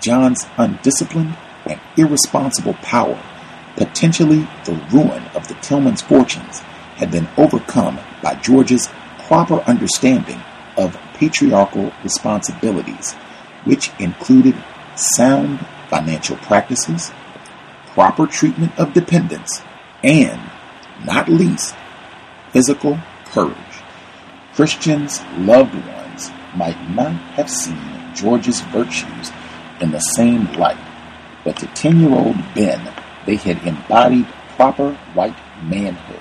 John's 0.00 0.46
undisciplined 0.56 1.36
and 1.66 1.80
irresponsible 1.96 2.74
power, 2.74 3.20
potentially 3.76 4.48
the 4.64 4.74
ruin 4.92 5.24
of 5.34 5.48
the 5.48 5.54
Tillmans' 5.54 6.02
fortunes, 6.02 6.60
had 6.96 7.10
been 7.10 7.28
overcome 7.36 7.98
by 8.22 8.34
George's 8.36 8.88
proper 9.26 9.56
understanding 9.60 10.40
of 10.76 10.98
patriarchal 11.14 11.92
responsibilities, 12.02 13.14
which 13.64 13.90
included 13.98 14.54
sound 14.96 15.60
financial 15.88 16.36
practices, 16.38 17.12
proper 17.94 18.26
treatment 18.26 18.78
of 18.78 18.94
dependents, 18.94 19.62
and, 20.02 20.40
not 21.04 21.28
least, 21.28 21.74
physical 22.50 22.98
courage. 23.26 23.56
Christian's 24.54 25.22
loved 25.38 25.74
ones 25.74 26.30
might 26.54 26.90
not 26.90 27.12
have 27.36 27.50
seen 27.50 27.78
George's 28.14 28.60
virtues 28.60 29.30
in 29.80 29.90
the 29.90 30.00
same 30.00 30.50
light, 30.52 30.78
but 31.44 31.56
to 31.56 31.66
10 31.68 32.00
year 32.00 32.10
old 32.10 32.36
Ben, 32.54 32.92
they 33.26 33.36
had 33.36 33.66
embodied 33.66 34.26
proper 34.56 34.94
white 35.14 35.36
manhood. 35.62 36.18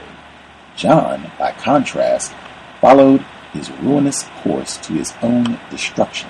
John, 0.76 1.31
by 1.38 1.52
contrast, 1.52 2.34
followed 2.80 3.26
his 3.53 3.69
ruinous 3.81 4.23
course 4.41 4.77
to 4.77 4.93
his 4.93 5.14
own 5.22 5.60
destruction. 5.69 6.30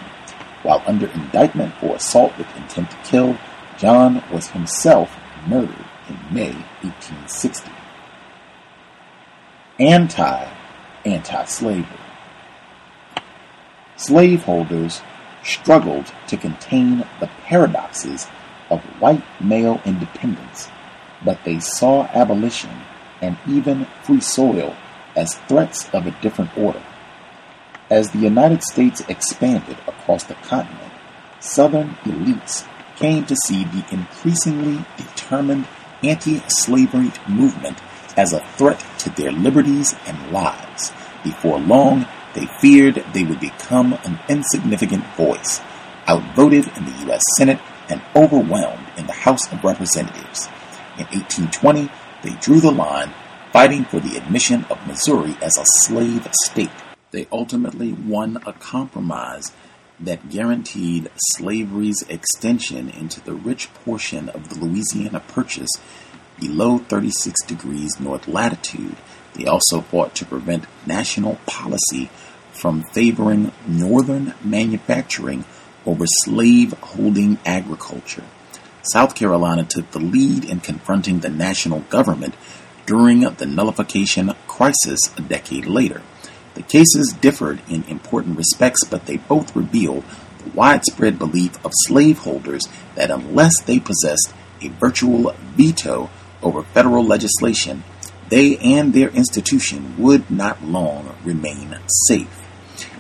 While 0.64 0.84
under 0.86 1.08
indictment 1.08 1.74
for 1.76 1.96
assault 1.96 2.38
with 2.38 2.56
intent 2.56 2.92
to 2.92 2.98
kill, 2.98 3.38
John 3.78 4.24
was 4.32 4.50
himself 4.50 5.18
murdered 5.48 5.86
in 6.08 6.18
May 6.32 6.54
1860. 6.82 7.72
Anti 9.80 10.48
anti 11.06 11.46
slavery. 11.46 12.00
Slaveholders 13.96 15.02
struggled 15.44 16.12
to 16.28 16.38
contain 16.38 17.06
the 17.20 17.30
paradoxes 17.44 18.28
of 18.70 18.82
white 19.00 19.24
male 19.42 19.82
independence, 19.86 20.70
but 21.24 21.44
they 21.44 21.60
saw 21.60 22.06
abolition 22.14 22.72
and 23.22 23.38
even 23.48 23.86
free 24.04 24.22
soil 24.22 24.76
as 25.16 25.36
threats 25.48 25.90
of 25.94 26.08
a 26.08 26.16
different 26.22 26.56
order. 26.58 26.82
As 27.90 28.12
the 28.12 28.20
United 28.20 28.64
States 28.64 29.02
expanded 29.10 29.78
across 29.88 30.24
the 30.24 30.36
continent, 30.36 30.94
Southern 31.40 31.96
elites 32.06 32.66
came 33.02 33.26
to 33.26 33.36
see 33.48 33.64
the 33.66 33.84
increasingly 33.92 34.86
determined 34.96 35.68
anti 36.04 36.40
slavery 36.48 37.12
movement 37.28 37.80
as 38.16 38.32
a 38.32 38.46
threat 38.58 38.86
to 39.00 39.10
their 39.10 39.32
liberties 39.32 39.96
and 40.06 40.32
lives. 40.32 40.94
Before 41.24 41.60
long, 41.60 42.06
they 42.36 42.46
feared 42.60 43.04
they 43.14 43.24
would 43.24 43.40
become 43.40 43.94
an 44.06 44.20
insignificant 44.30 45.04
voice, 45.16 45.60
outvoted 46.08 46.68
in 46.78 46.86
the 46.86 47.06
U.S. 47.08 47.24
Senate 47.38 47.60
and 47.90 48.02
overwhelmed 48.16 48.88
in 48.98 49.08
the 49.08 49.14
House 49.14 49.52
of 49.52 49.64
Representatives. 49.64 50.48
In 50.98 51.06
1820, 51.08 51.90
they 52.22 52.36
drew 52.40 52.60
the 52.60 52.72
line, 52.72 53.12
fighting 53.52 53.86
for 53.86 54.00
the 54.00 54.16
admission 54.18 54.64
of 54.70 54.86
Missouri 54.88 55.36
as 55.42 55.58
a 55.58 55.66
slave 55.84 56.28
state. 56.44 56.70
they 57.12 57.28
ultimately 57.32 57.92
won 57.92 58.38
a 58.46 58.54
compromise 58.54 59.52
that 60.02 60.30
guaranteed 60.30 61.10
slavery's 61.16 62.04
extension 62.10 62.90
into 62.90 63.22
the 63.22 63.34
rich 63.34 63.74
portion 63.74 64.30
of 64.30 64.50
the 64.50 64.64
Louisiana 64.64 65.20
Purchase 65.20 65.72
below 66.40 66.80
36 66.80 67.44
degrees 67.46 68.00
north 68.00 68.28
latitude. 68.28 68.98
They 69.34 69.46
also 69.46 69.82
fought 69.82 70.16
to 70.16 70.26
prevent 70.26 70.66
national 70.86 71.36
policy 71.46 72.10
from 72.52 72.84
favoring 72.84 73.52
northern 73.68 74.34
manufacturing 74.44 75.46
over 75.86 76.06
slave 76.06 76.74
holding 76.80 77.38
agriculture. 77.46 78.24
South 78.84 79.16
Carolina 79.16 79.64
took 79.64 79.92
the 79.92 80.00
lead 80.00 80.44
in 80.44 80.60
confronting 80.60 81.20
the 81.20 81.30
national 81.30 81.82
government 81.82 82.36
during 82.86 83.22
the 83.22 83.46
nullification 83.46 84.34
crisis 84.48 85.00
a 85.18 85.22
decade 85.22 85.66
later. 85.66 86.02
The 86.54 86.62
cases 86.64 87.16
differed 87.20 87.62
in 87.70 87.84
important 87.84 88.38
respects, 88.38 88.84
but 88.84 89.06
they 89.06 89.18
both 89.18 89.56
revealed 89.56 90.04
the 90.40 90.50
widespread 90.52 91.18
belief 91.18 91.64
of 91.64 91.72
slaveholders 91.86 92.64
that 92.96 93.12
unless 93.12 93.62
they 93.62 93.80
possessed 93.80 94.34
a 94.62 94.68
virtual 94.70 95.34
veto 95.56 96.10
over 96.44 96.64
federal 96.64 97.06
legislation, 97.06 97.84
they 98.30 98.58
and 98.58 98.94
their 98.94 99.10
institution 99.10 99.96
would 99.98 100.30
not 100.30 100.64
long 100.64 101.16
remain 101.24 101.78
safe. 102.08 102.48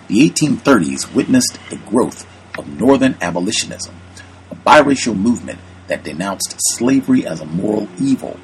The 0.07 0.29
1830s 0.29 1.13
witnessed 1.13 1.57
the 1.69 1.77
growth 1.77 2.27
of 2.57 2.67
Northern 2.67 3.15
abolitionism, 3.21 3.95
a 4.49 4.55
biracial 4.55 5.17
movement 5.17 5.59
that 5.87 6.03
denounced 6.03 6.55
slavery 6.57 7.25
as 7.25 7.41
a 7.41 7.45
moral 7.45 7.87
evil. 7.99 8.39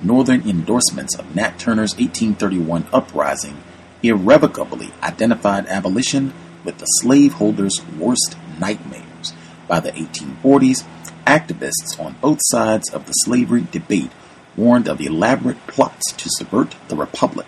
Northern 0.00 0.48
endorsements 0.48 1.16
of 1.16 1.34
Nat 1.34 1.58
Turner's 1.58 1.94
1831 1.96 2.86
uprising 2.92 3.56
irrevocably 4.02 4.90
identified 5.02 5.66
abolition 5.66 6.32
with 6.64 6.78
the 6.78 6.86
slaveholders' 6.86 7.80
worst 7.98 8.36
nightmares. 8.58 9.32
By 9.66 9.80
the 9.80 9.92
1840s, 9.92 10.84
activists 11.26 11.98
on 11.98 12.16
both 12.20 12.38
sides 12.42 12.90
of 12.90 13.06
the 13.06 13.12
slavery 13.12 13.66
debate 13.70 14.10
warned 14.56 14.88
of 14.88 15.00
elaborate 15.00 15.66
plots 15.66 16.12
to 16.12 16.28
subvert 16.30 16.74
the 16.88 16.96
Republic. 16.96 17.46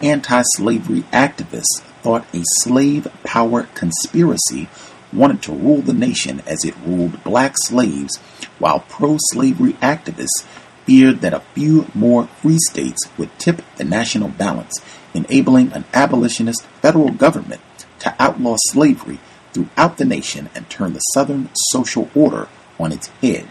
Anti 0.00 0.42
slavery 0.56 1.02
activists 1.12 1.80
thought 2.02 2.26
a 2.34 2.42
slave 2.60 3.06
power 3.22 3.64
conspiracy 3.74 4.68
wanted 5.12 5.42
to 5.42 5.52
rule 5.52 5.82
the 5.82 5.92
nation 5.92 6.42
as 6.46 6.64
it 6.64 6.74
ruled 6.84 7.22
black 7.22 7.54
slaves, 7.56 8.16
while 8.58 8.80
pro 8.80 9.18
slavery 9.18 9.74
activists 9.74 10.44
feared 10.84 11.20
that 11.20 11.34
a 11.34 11.40
few 11.54 11.86
more 11.94 12.26
free 12.26 12.58
states 12.68 13.08
would 13.16 13.38
tip 13.38 13.62
the 13.76 13.84
national 13.84 14.28
balance, 14.28 14.80
enabling 15.14 15.72
an 15.72 15.84
abolitionist 15.92 16.62
federal 16.80 17.10
government 17.10 17.60
to 18.00 18.14
outlaw 18.18 18.56
slavery 18.68 19.18
throughout 19.52 19.98
the 19.98 20.04
nation 20.04 20.50
and 20.54 20.68
turn 20.68 20.92
the 20.92 21.00
Southern 21.14 21.50
social 21.70 22.10
order 22.14 22.48
on 22.78 22.92
its 22.92 23.08
head. 23.20 23.46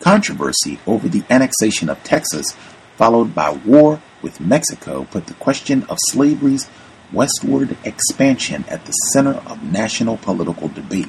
Controversy 0.00 0.78
over 0.86 1.08
the 1.08 1.24
annexation 1.30 1.88
of 1.88 2.02
Texas, 2.02 2.52
followed 2.96 3.34
by 3.34 3.50
war 3.50 4.02
with 4.22 4.40
Mexico, 4.40 5.04
put 5.04 5.26
the 5.26 5.34
question 5.34 5.84
of 5.84 5.98
slavery's 6.08 6.68
westward 7.12 7.76
expansion 7.84 8.64
at 8.68 8.84
the 8.86 8.92
center 8.92 9.34
of 9.46 9.62
national 9.62 10.16
political 10.18 10.68
debate. 10.68 11.08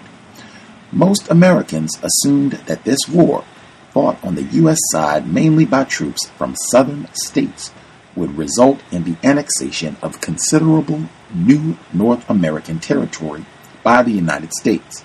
Most 0.92 1.30
Americans 1.30 1.92
assumed 2.02 2.54
that 2.68 2.84
this 2.84 3.00
war, 3.10 3.44
fought 3.92 4.22
on 4.24 4.36
the 4.36 4.44
U.S. 4.44 4.78
side 4.92 5.28
mainly 5.28 5.66
by 5.66 5.84
troops 5.86 6.28
from 6.38 6.56
southern 6.70 7.08
states, 7.14 7.72
would 8.16 8.38
result 8.38 8.82
in 8.92 9.04
the 9.04 9.18
annexation 9.24 9.98
of 10.02 10.22
considerable 10.22 11.04
new 11.34 11.78
North 11.94 12.28
American 12.30 12.80
territory 12.80 13.46
by 13.84 14.02
the 14.04 14.12
United 14.12 14.52
States. 14.54 15.04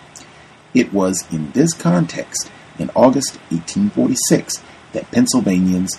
It 0.73 0.93
was 0.93 1.25
in 1.33 1.51
this 1.53 1.73
context, 1.75 2.51
in 2.79 2.91
August 2.95 3.35
1846, 3.51 4.63
that 4.93 5.11
Pennsylvanians 5.11 5.99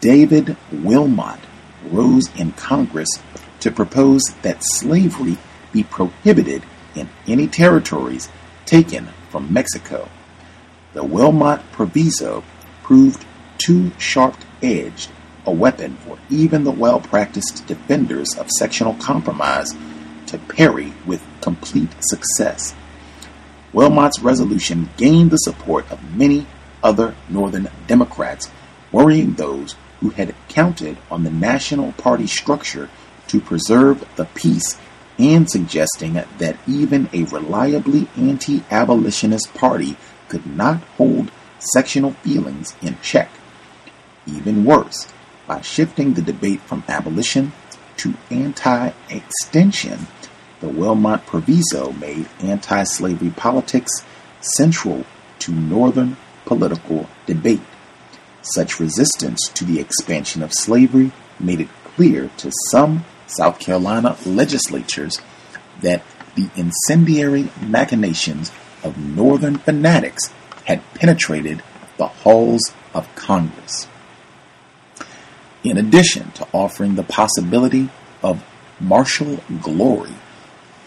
David 0.00 0.56
Wilmot 0.72 1.40
rose 1.90 2.34
in 2.36 2.52
Congress 2.52 3.08
to 3.60 3.70
propose 3.70 4.22
that 4.42 4.62
slavery 4.62 5.36
be 5.72 5.82
prohibited 5.84 6.62
in 6.94 7.08
any 7.26 7.46
territories 7.46 8.28
taken 8.64 9.08
from 9.28 9.52
Mexico. 9.52 10.08
The 10.94 11.04
Wilmot 11.04 11.60
Proviso 11.72 12.42
proved 12.82 13.24
too 13.58 13.92
sharp 13.98 14.36
edged 14.62 15.10
a 15.50 15.52
weapon 15.52 15.96
for 15.96 16.16
even 16.30 16.62
the 16.62 16.70
well 16.70 17.00
practiced 17.00 17.66
defenders 17.66 18.36
of 18.36 18.48
sectional 18.50 18.94
compromise 18.94 19.74
to 20.26 20.38
parry 20.38 20.92
with 21.04 21.20
complete 21.40 21.90
success. 22.00 22.72
Wilmot's 23.72 24.20
resolution 24.20 24.88
gained 24.96 25.32
the 25.32 25.38
support 25.38 25.90
of 25.90 26.16
many 26.16 26.46
other 26.84 27.16
Northern 27.28 27.68
Democrats, 27.88 28.48
worrying 28.92 29.34
those 29.34 29.74
who 29.98 30.10
had 30.10 30.36
counted 30.48 30.96
on 31.10 31.24
the 31.24 31.30
National 31.30 31.92
Party 31.92 32.28
structure 32.28 32.88
to 33.26 33.40
preserve 33.40 34.06
the 34.14 34.26
peace 34.26 34.78
and 35.18 35.50
suggesting 35.50 36.14
that 36.14 36.56
even 36.68 37.10
a 37.12 37.24
reliably 37.24 38.08
anti 38.16 38.62
abolitionist 38.70 39.52
party 39.54 39.96
could 40.28 40.46
not 40.46 40.80
hold 40.96 41.32
sectional 41.58 42.12
feelings 42.12 42.76
in 42.80 42.96
check. 43.02 43.30
Even 44.26 44.64
worse, 44.64 45.08
by 45.50 45.60
shifting 45.62 46.14
the 46.14 46.22
debate 46.22 46.60
from 46.60 46.84
abolition 46.86 47.50
to 47.96 48.14
anti 48.30 48.92
extension, 49.08 50.06
the 50.60 50.68
Wilmot 50.68 51.26
Proviso 51.26 51.90
made 51.94 52.28
anti 52.38 52.84
slavery 52.84 53.30
politics 53.30 53.90
central 54.40 55.04
to 55.40 55.50
Northern 55.50 56.16
political 56.44 57.08
debate. 57.26 57.62
Such 58.42 58.78
resistance 58.78 59.40
to 59.54 59.64
the 59.64 59.80
expansion 59.80 60.44
of 60.44 60.54
slavery 60.54 61.10
made 61.40 61.60
it 61.60 61.82
clear 61.96 62.30
to 62.36 62.52
some 62.70 63.04
South 63.26 63.58
Carolina 63.58 64.16
legislatures 64.24 65.20
that 65.80 66.04
the 66.36 66.48
incendiary 66.54 67.50
machinations 67.60 68.52
of 68.84 68.96
Northern 68.96 69.58
fanatics 69.58 70.32
had 70.66 70.80
penetrated 70.94 71.60
the 71.96 72.06
halls 72.06 72.72
of 72.94 73.12
Congress. 73.16 73.88
In 75.62 75.76
addition 75.76 76.30
to 76.32 76.48
offering 76.52 76.94
the 76.94 77.02
possibility 77.02 77.90
of 78.22 78.42
martial 78.80 79.40
glory, 79.62 80.14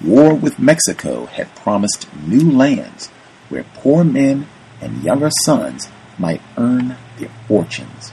war 0.03 0.33
with 0.33 0.57
Mexico 0.57 1.27
had 1.27 1.55
promised 1.55 2.07
new 2.25 2.51
lands 2.51 3.07
where 3.49 3.65
poor 3.75 4.03
men 4.03 4.47
and 4.81 5.03
younger 5.03 5.29
sons 5.45 5.89
might 6.17 6.41
earn 6.57 6.97
their 7.19 7.29
fortunes. 7.47 8.11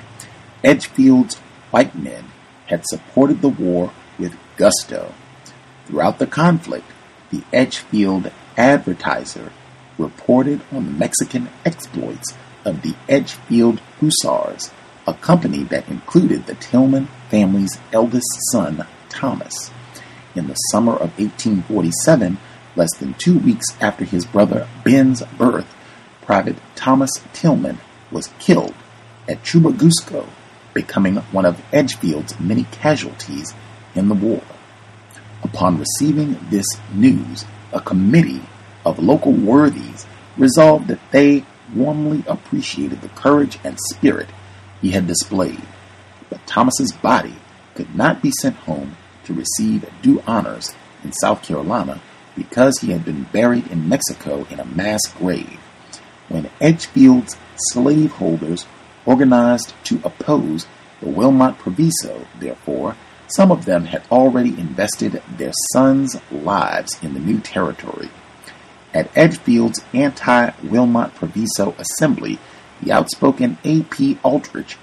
Edgefield's 0.62 1.36
white 1.70 1.94
men 1.94 2.26
had 2.66 2.84
supported 2.86 3.40
the 3.40 3.48
war 3.48 3.92
with 4.18 4.36
gusto. 4.56 5.14
Throughout 5.86 6.18
the 6.18 6.26
conflict, 6.26 6.86
the 7.30 7.42
Edgefield 7.52 8.30
Advertiser 8.56 9.50
reported 9.96 10.60
on 10.70 10.84
the 10.84 10.92
Mexican 10.92 11.48
exploits 11.64 12.34
of 12.64 12.82
the 12.82 12.94
Edgefield 13.08 13.80
Hussars, 14.00 14.70
a 15.10 15.14
company 15.14 15.64
that 15.64 15.88
included 15.88 16.46
the 16.46 16.54
Tillman 16.54 17.08
family's 17.28 17.78
eldest 17.92 18.28
son, 18.52 18.86
Thomas. 19.08 19.72
In 20.36 20.46
the 20.46 20.54
summer 20.54 20.92
of 20.92 21.18
1847, 21.18 22.38
less 22.76 22.96
than 22.98 23.14
two 23.14 23.36
weeks 23.36 23.66
after 23.80 24.04
his 24.04 24.24
brother 24.24 24.68
Ben's 24.84 25.22
birth, 25.36 25.66
Private 26.22 26.56
Thomas 26.76 27.10
Tillman 27.32 27.80
was 28.12 28.32
killed 28.38 28.74
at 29.28 29.42
Churubusco, 29.42 30.28
becoming 30.74 31.16
one 31.16 31.44
of 31.44 31.60
Edgefield's 31.72 32.38
many 32.38 32.62
casualties 32.70 33.52
in 33.96 34.08
the 34.08 34.14
war. 34.14 34.42
Upon 35.42 35.80
receiving 35.80 36.38
this 36.50 36.66
news, 36.94 37.44
a 37.72 37.80
committee 37.80 38.42
of 38.86 39.00
local 39.00 39.32
worthies 39.32 40.06
resolved 40.36 40.86
that 40.86 41.10
they 41.10 41.44
warmly 41.74 42.22
appreciated 42.28 43.00
the 43.00 43.08
courage 43.08 43.58
and 43.64 43.76
spirit 43.90 44.28
he 44.80 44.90
had 44.90 45.06
displayed. 45.06 45.62
But 46.28 46.46
Thomas's 46.46 46.92
body 46.92 47.34
could 47.74 47.94
not 47.94 48.22
be 48.22 48.32
sent 48.40 48.56
home 48.56 48.96
to 49.24 49.34
receive 49.34 49.88
due 50.02 50.22
honors 50.26 50.74
in 51.04 51.12
South 51.12 51.42
Carolina 51.42 52.00
because 52.36 52.78
he 52.78 52.92
had 52.92 53.04
been 53.04 53.24
buried 53.24 53.66
in 53.68 53.88
Mexico 53.88 54.46
in 54.50 54.60
a 54.60 54.64
mass 54.64 55.00
grave. 55.18 55.58
When 56.28 56.50
Edgefield's 56.60 57.36
slaveholders 57.56 58.66
organized 59.04 59.74
to 59.84 60.00
oppose 60.04 60.66
the 61.00 61.08
Wilmot 61.08 61.58
Proviso, 61.58 62.26
therefore, 62.38 62.96
some 63.26 63.50
of 63.50 63.64
them 63.64 63.86
had 63.86 64.02
already 64.10 64.50
invested 64.50 65.22
their 65.36 65.52
sons' 65.72 66.16
lives 66.30 66.98
in 67.02 67.14
the 67.14 67.20
new 67.20 67.40
territory. 67.40 68.10
At 68.92 69.12
Edgefield's 69.14 69.80
anti 69.92 70.50
Wilmot 70.62 71.14
Proviso 71.14 71.74
assembly, 71.78 72.38
the 72.82 72.92
outspoken 72.92 73.58
A.P. 73.64 74.18
Aldrich 74.22 74.76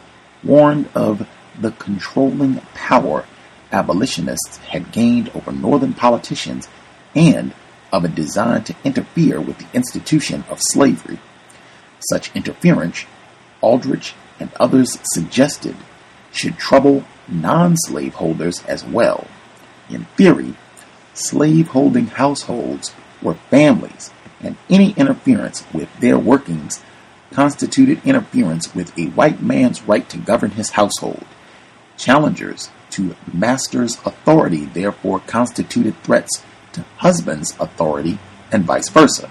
warned 0.43 0.89
of 0.93 1.27
the 1.59 1.71
controlling 1.71 2.61
power 2.73 3.25
abolitionists 3.71 4.57
had 4.57 4.91
gained 4.91 5.29
over 5.29 5.51
Northern 5.51 5.93
politicians 5.93 6.67
and 7.15 7.53
of 7.91 8.03
a 8.03 8.09
design 8.09 8.63
to 8.63 8.75
interfere 8.83 9.39
with 9.41 9.57
the 9.57 9.67
institution 9.73 10.43
of 10.49 10.59
slavery. 10.61 11.19
Such 12.11 12.35
interference, 12.35 13.05
Aldrich 13.61 14.13
and 14.39 14.51
others 14.59 14.97
suggested, 15.13 15.75
should 16.31 16.57
trouble 16.57 17.03
non 17.27 17.75
slaveholders 17.77 18.63
as 18.65 18.83
well. 18.85 19.27
In 19.89 20.05
theory, 20.15 20.55
slave-holding 21.13 22.07
households 22.07 22.93
were 23.21 23.33
families, 23.49 24.11
and 24.41 24.55
any 24.69 24.91
interference 24.91 25.65
with 25.73 25.89
their 25.99 26.19
workings 26.19 26.83
constituted 27.31 28.01
interference 28.05 28.73
with 28.73 28.97
a 28.97 29.07
white 29.07 29.41
man's 29.41 29.83
right 29.83 30.07
to 30.09 30.17
govern 30.17 30.51
his 30.51 30.71
household. 30.71 31.25
Challengers 31.97 32.69
to 32.91 33.15
master's 33.31 33.95
authority 34.05 34.65
therefore 34.65 35.19
constituted 35.19 36.01
threats 36.03 36.43
to 36.73 36.85
husband's 36.97 37.55
authority 37.59 38.17
and 38.51 38.63
vice 38.63 38.89
versa. 38.89 39.29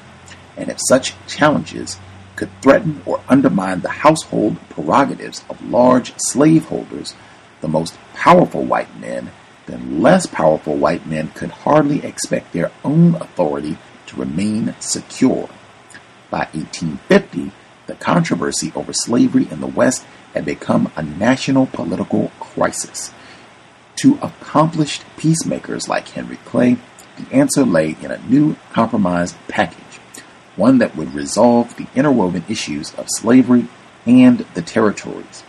And 0.57 0.69
if 0.69 0.79
such 0.89 1.15
challenges 1.27 1.99
could 2.35 2.51
threaten 2.61 3.03
or 3.07 3.23
undermine 3.29 3.81
the 3.81 3.89
household 3.89 4.57
prerogatives 4.69 5.45
of 5.49 5.65
large 5.65 6.13
slaveholders, 6.19 7.15
the 7.61 7.69
most 7.69 7.97
powerful 8.15 8.63
white 8.63 8.95
men, 9.01 9.31
then 9.67 10.01
less 10.01 10.27
powerful 10.27 10.77
white 10.77 11.07
men 11.07 11.29
could 11.29 11.51
hardly 11.51 12.05
expect 12.05 12.53
their 12.53 12.71
own 12.85 13.15
authority 13.17 13.79
to 14.07 14.17
remain 14.17 14.75
secure. 14.81 15.49
By 16.31 16.49
1850, 16.53 17.53
the 17.87 17.95
controversy 17.95 18.73
over 18.75 18.93
slavery 18.93 19.49
in 19.51 19.61
the 19.61 19.67
West 19.67 20.05
had 20.35 20.45
become 20.45 20.91
a 20.97 21.03
national 21.03 21.67
political 21.67 22.31
crisis. 22.41 23.13
To 23.97 24.19
accomplished 24.21 25.05
peacemakers 25.17 25.89
like 25.89 26.09
Henry 26.09 26.37
Clay, 26.45 26.77
the 27.17 27.35
answer 27.35 27.65
lay 27.65 27.97
in 28.03 28.11
a 28.11 28.23
new 28.29 28.57
compromise 28.73 29.35
package, 29.49 30.01
one 30.57 30.79
that 30.79 30.97
would 30.97 31.15
resolve 31.15 31.77
the 31.77 31.87
interwoven 31.95 32.45
issues 32.49 32.95
of 32.95 33.07
slavery 33.09 33.69
and 34.05 34.41
the 34.55 34.63
territories. 34.63 35.43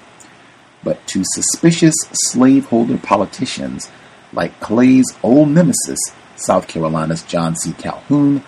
But 0.83 1.05
to 1.07 1.23
suspicious 1.25 1.95
slaveholder 2.13 2.97
politicians 2.97 3.89
like 4.31 4.59
Clay's 4.59 5.13
old 5.23 5.49
nemesis, 5.49 5.99
South 6.35 6.67
Carolina's 6.67 7.23
John 7.23 7.55
C. 7.55 7.73
Calhoun, 7.73 8.43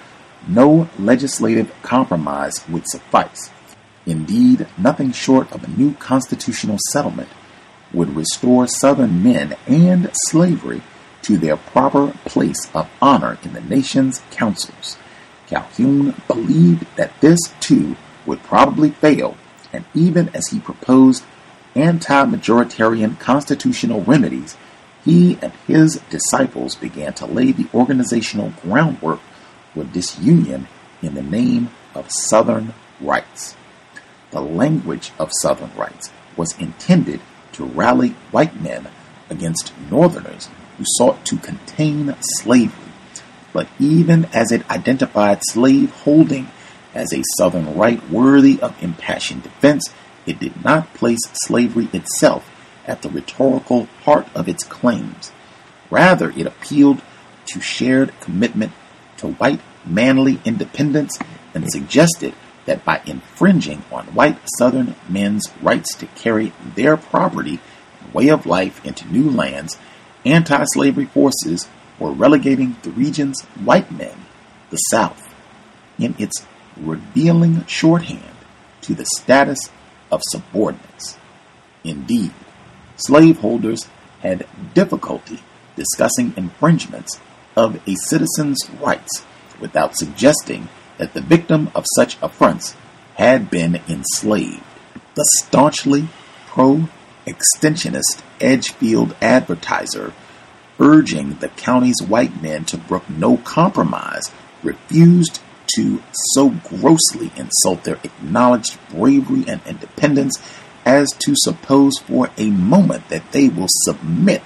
no 0.48 0.90
legislative 0.98 1.74
compromise 1.82 2.68
would 2.70 2.88
suffice. 2.88 3.50
Indeed, 4.10 4.66
nothing 4.76 5.12
short 5.12 5.52
of 5.52 5.64
a 5.64 5.68
new 5.68 5.94
constitutional 5.94 6.80
settlement 6.90 7.30
would 7.94 8.16
restore 8.16 8.66
Southern 8.66 9.22
men 9.22 9.56
and 9.68 10.10
slavery 10.26 10.82
to 11.22 11.38
their 11.38 11.58
proper 11.58 12.14
place 12.26 12.72
of 12.74 12.90
honor 13.04 13.38
in 13.44 13.54
the 13.54 13.62
nation's 13.62 14.24
councils. 14.32 14.98
Calhoun 15.46 16.20
believed 16.28 16.88
that 16.96 17.22
this, 17.22 17.40
too, 17.60 17.98
would 18.26 18.42
probably 18.42 18.90
fail, 18.90 19.38
and 19.72 19.86
even 19.94 20.30
as 20.30 20.48
he 20.48 20.60
proposed 20.60 21.24
anti 21.76 22.26
majoritarian 22.26 23.20
constitutional 23.20 24.02
remedies, 24.02 24.58
he 25.06 25.38
and 25.40 25.54
his 25.68 26.02
disciples 26.10 26.74
began 26.76 27.14
to 27.14 27.28
lay 27.28 27.52
the 27.52 27.68
organizational 27.76 28.54
groundwork 28.64 29.20
for 29.76 29.84
disunion 29.84 30.68
in 31.04 31.14
the 31.14 31.22
name 31.22 31.70
of 31.94 32.12
Southern 32.12 32.74
rights. 33.00 33.56
The 34.32 34.42
language 34.42 35.12
of 35.18 35.32
Southern 35.42 35.74
rights 35.76 36.12
was 36.38 36.58
intended 36.60 37.20
to 37.54 37.66
rally 37.66 38.10
white 38.32 38.62
men 38.62 38.88
against 39.30 39.74
Northerners 39.90 40.50
who 40.78 40.84
sought 40.86 41.26
to 41.26 41.38
contain 41.38 42.16
slavery. 42.22 42.92
But 43.52 43.68
even 43.80 44.26
as 44.34 44.52
it 44.52 44.70
identified 44.70 45.40
slave 45.44 45.92
holding 45.92 46.50
as 46.94 47.12
a 47.12 47.24
Southern 47.38 47.76
right 47.76 48.08
worthy 48.10 48.60
of 48.62 48.82
impassioned 48.82 49.44
defense, 49.44 49.84
it 50.26 50.40
did 50.40 50.64
not 50.64 50.94
place 50.94 51.20
slavery 51.34 51.90
itself 51.92 52.50
at 52.86 53.02
the 53.02 53.10
rhetorical 53.10 53.88
heart 54.04 54.28
of 54.36 54.48
its 54.48 54.64
claims. 54.64 55.32
Rather, 55.90 56.32
it 56.32 56.46
appealed 56.46 57.02
to 57.48 57.60
shared 57.60 58.20
commitment 58.20 58.72
to 59.18 59.28
white 59.28 59.62
manly 59.86 60.40
independence 60.46 61.18
and 61.54 61.72
suggested 61.72 62.34
that 62.70 62.86
by 62.86 63.02
infringing 63.08 63.84
on 63.92 64.06
white 64.14 64.38
Southern 64.60 64.94
men's 65.10 65.44
rights 65.60 65.96
to 65.96 66.06
carry 66.06 66.54
their 66.76 66.96
property 66.96 67.60
and 68.00 68.14
way 68.14 68.28
of 68.28 68.46
life 68.46 68.86
into 68.86 69.12
new 69.12 69.28
lands, 69.28 69.76
anti 70.24 70.64
slavery 70.74 71.06
forces 71.06 71.68
were 71.98 72.12
relegating 72.12 72.76
the 72.84 72.92
region's 72.92 73.42
white 73.66 73.92
men, 73.92 74.16
the 74.70 74.78
South, 74.78 75.34
in 75.98 76.14
its 76.20 76.46
revealing 76.78 77.66
shorthand 77.66 78.36
to 78.82 78.94
the 78.94 79.08
status 79.18 79.72
of 80.12 80.22
subordinates. 80.30 81.18
Indeed, 81.84 82.34
slaveholders 82.98 83.88
had 84.20 84.46
difficulty 84.76 85.40
discussing 85.76 86.36
infringements 86.38 87.20
of 87.56 87.82
a 87.88 87.96
citizen's 87.96 88.60
rights 88.80 89.26
without 89.60 89.96
suggesting 89.96 90.70
that 91.00 91.14
the 91.14 91.22
victim 91.22 91.72
of 91.74 91.86
such 91.96 92.18
affronts 92.22 92.76
had 93.16 93.50
been 93.50 93.82
enslaved. 93.88 94.64
The 95.16 95.26
staunchly 95.40 96.10
pro 96.46 96.88
extensionist 97.26 98.22
Edgefield 98.40 99.16
advertiser, 99.22 100.14
urging 100.80 101.36
the 101.36 101.50
county's 101.50 102.02
white 102.02 102.42
men 102.42 102.66
to 102.66 102.78
brook 102.78 103.10
no 103.10 103.38
compromise, 103.38 104.32
refused 104.64 105.42
to 105.76 106.02
so 106.34 106.50
grossly 106.50 107.32
insult 107.36 107.84
their 107.84 108.00
acknowledged 108.04 108.78
bravery 108.90 109.46
and 109.48 109.62
independence 109.66 110.38
as 110.86 111.10
to 111.20 111.34
suppose 111.36 111.98
for 112.00 112.30
a 112.38 112.50
moment 112.50 113.10
that 113.10 113.32
they 113.32 113.50
will 113.50 113.68
submit 113.86 114.42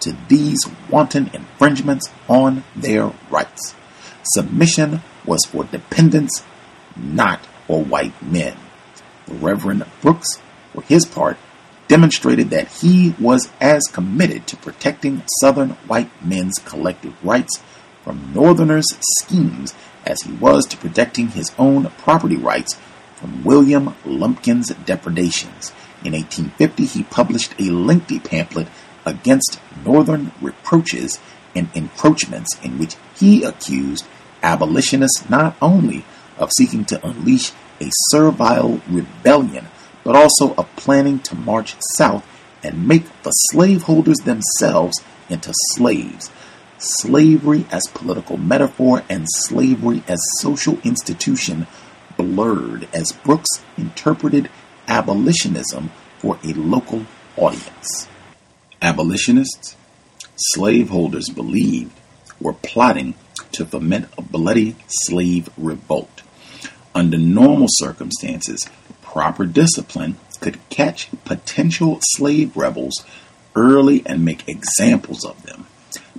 to 0.00 0.16
these 0.28 0.60
wanton 0.88 1.30
infringements 1.34 2.10
on 2.28 2.64
their 2.76 3.12
rights. 3.30 3.74
Submission 4.22 5.02
was 5.24 5.44
for 5.46 5.64
dependents, 5.64 6.44
not 6.96 7.44
for 7.66 7.82
white 7.82 8.20
men. 8.22 8.56
The 9.26 9.34
Reverend 9.34 9.84
Brooks, 10.00 10.40
for 10.72 10.82
his 10.82 11.06
part, 11.06 11.36
demonstrated 11.88 12.50
that 12.50 12.68
he 12.68 13.14
was 13.18 13.50
as 13.60 13.82
committed 13.92 14.46
to 14.46 14.56
protecting 14.56 15.22
Southern 15.40 15.70
white 15.88 16.10
men's 16.24 16.58
collective 16.64 17.14
rights 17.24 17.60
from 18.02 18.32
Northerners' 18.32 18.86
schemes 19.18 19.74
as 20.06 20.22
he 20.22 20.32
was 20.32 20.66
to 20.66 20.76
protecting 20.76 21.28
his 21.28 21.52
own 21.58 21.90
property 21.98 22.36
rights 22.36 22.78
from 23.16 23.44
William 23.44 23.94
Lumpkin's 24.04 24.68
depredations. 24.86 25.72
In 26.04 26.12
1850, 26.12 26.86
he 26.86 27.02
published 27.04 27.54
a 27.58 27.64
lengthy 27.64 28.18
pamphlet 28.18 28.68
against 29.04 29.60
Northern 29.84 30.32
reproaches 30.40 31.18
and 31.54 31.68
encroachments 31.74 32.58
in 32.62 32.78
which 32.78 32.96
he 33.16 33.42
accused 33.42 34.06
abolitionists 34.42 35.28
not 35.28 35.56
only 35.60 36.04
of 36.38 36.50
seeking 36.56 36.84
to 36.86 37.06
unleash 37.06 37.52
a 37.80 37.90
servile 38.10 38.80
rebellion, 38.88 39.66
but 40.04 40.16
also 40.16 40.54
of 40.54 40.74
planning 40.76 41.18
to 41.20 41.34
march 41.34 41.76
south 41.96 42.26
and 42.62 42.86
make 42.86 43.04
the 43.22 43.30
slaveholders 43.30 44.18
themselves 44.18 45.00
into 45.28 45.52
slaves. 45.72 46.30
Slavery 46.78 47.66
as 47.70 47.86
political 47.92 48.36
metaphor 48.36 49.02
and 49.08 49.26
slavery 49.28 50.02
as 50.08 50.20
social 50.40 50.78
institution 50.82 51.66
blurred 52.16 52.88
as 52.92 53.12
Brooks 53.12 53.62
interpreted 53.76 54.50
abolitionism 54.88 55.90
for 56.18 56.38
a 56.44 56.52
local 56.52 57.06
audience. 57.36 58.08
Abolitionists, 58.82 59.76
slaveholders 60.36 61.28
believed, 61.28 61.92
were 62.40 62.54
plotting 62.54 63.14
to 63.52 63.64
foment 63.64 64.08
a 64.16 64.22
bloody 64.22 64.76
slave 64.86 65.48
revolt. 65.56 66.22
Under 66.94 67.18
normal 67.18 67.68
circumstances, 67.70 68.68
proper 69.02 69.46
discipline 69.46 70.16
could 70.40 70.58
catch 70.70 71.08
potential 71.24 71.98
slave 72.00 72.56
rebels 72.56 73.04
early 73.54 74.02
and 74.06 74.24
make 74.24 74.48
examples 74.48 75.24
of 75.24 75.42
them. 75.44 75.66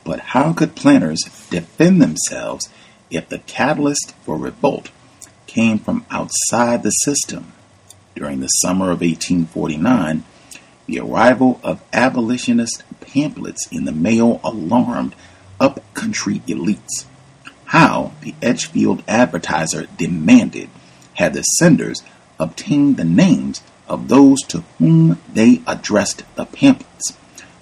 But 0.03 0.19
how 0.19 0.53
could 0.53 0.75
planters 0.75 1.21
defend 1.49 2.01
themselves 2.01 2.69
if 3.09 3.29
the 3.29 3.39
catalyst 3.39 4.13
for 4.23 4.37
revolt 4.37 4.89
came 5.47 5.77
from 5.79 6.05
outside 6.09 6.83
the 6.83 6.89
system? 6.89 7.53
During 8.15 8.39
the 8.39 8.47
summer 8.47 8.85
of 8.85 9.01
1849, 9.01 10.23
the 10.85 10.99
arrival 10.99 11.59
of 11.63 11.83
abolitionist 11.93 12.83
pamphlets 12.99 13.67
in 13.71 13.85
the 13.85 13.91
mail 13.91 14.41
alarmed 14.43 15.15
upcountry 15.59 16.39
elites. 16.47 17.05
How, 17.71 18.11
the 18.19 18.35
Edgefield 18.41 19.01
Advertiser 19.07 19.87
demanded, 19.97 20.69
had 21.13 21.33
the 21.33 21.41
senders 21.41 22.03
obtained 22.37 22.97
the 22.97 23.05
names 23.05 23.61
of 23.87 24.09
those 24.09 24.41
to 24.49 24.65
whom 24.77 25.21
they 25.33 25.61
addressed 25.65 26.25
the 26.35 26.43
pamphlets. 26.45 27.13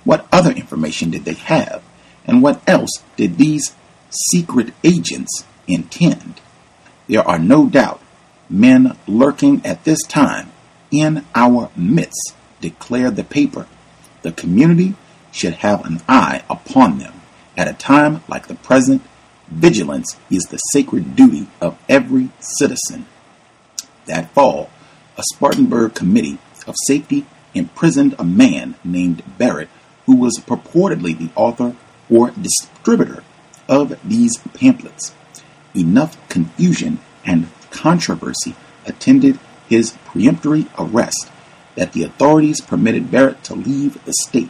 What 0.04 0.28
other 0.32 0.50
information 0.50 1.12
did 1.12 1.26
they 1.26 1.36
have? 1.36 1.84
And 2.26 2.42
what 2.42 2.68
else 2.68 2.90
did 3.18 3.38
these 3.38 3.76
secret 4.10 4.74
agents 4.84 5.46
intend? 5.68 6.42
There 7.08 7.22
are 7.22 7.38
no 7.38 7.68
doubt 7.68 8.02
men 8.50 8.98
lurking 9.08 9.64
at 9.64 9.84
this 9.84 10.02
time 10.02 10.52
in 10.90 11.24
our 11.36 11.70
midst, 11.76 12.34
declared 12.62 13.16
the 13.16 13.24
paper. 13.24 13.68
The 14.24 14.32
community 14.32 14.96
should 15.32 15.54
have 15.54 15.86
an 15.86 16.02
eye 16.10 16.42
upon 16.50 16.98
them. 16.98 17.14
At 17.56 17.68
a 17.68 17.74
time 17.74 18.24
like 18.28 18.48
the 18.48 18.56
present, 18.56 19.04
vigilance 19.50 20.18
is 20.30 20.44
the 20.44 20.58
sacred 20.74 21.16
duty 21.16 21.48
of 21.62 21.78
every 21.88 22.30
citizen. 22.40 23.06
That 24.06 24.32
fall, 24.32 24.70
a 25.18 25.24
Spartanburg 25.34 25.96
committee 25.96 26.38
of 26.68 26.76
safety 26.88 27.26
imprisoned 27.54 28.16
a 28.18 28.24
man 28.24 28.76
named 28.84 29.24
Barrett 29.38 29.70
who 30.06 30.16
was 30.16 30.42
purportedly 30.46 31.18
the 31.18 31.30
author 31.36 31.76
or 32.10 32.32
distributor 32.32 33.24
of 33.68 34.00
these 34.04 34.38
pamphlets. 34.54 35.14
Enough 35.76 36.18
confusion 36.30 37.00
and 37.26 37.48
controversy 37.70 38.56
attended 38.86 39.40
his 39.68 39.92
peremptory 40.06 40.66
arrest 40.78 41.30
that 41.76 41.94
the 41.94 42.04
authorities 42.04 42.60
permitted 42.60 43.12
Barrett 43.12 43.44
to 43.44 43.54
leave 43.54 44.04
the 44.06 44.14
state. 44.28 44.50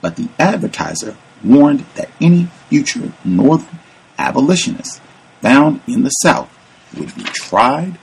But 0.00 0.16
the 0.16 0.28
advertiser 0.38 1.16
warned 1.44 1.80
that 1.94 2.10
any 2.20 2.48
future 2.68 3.12
Northern 3.24 3.78
abolitionists 4.18 5.00
found 5.40 5.80
in 5.86 6.02
the 6.02 6.10
South 6.10 6.50
would 6.96 7.14
be 7.14 7.22
tried, 7.22 7.98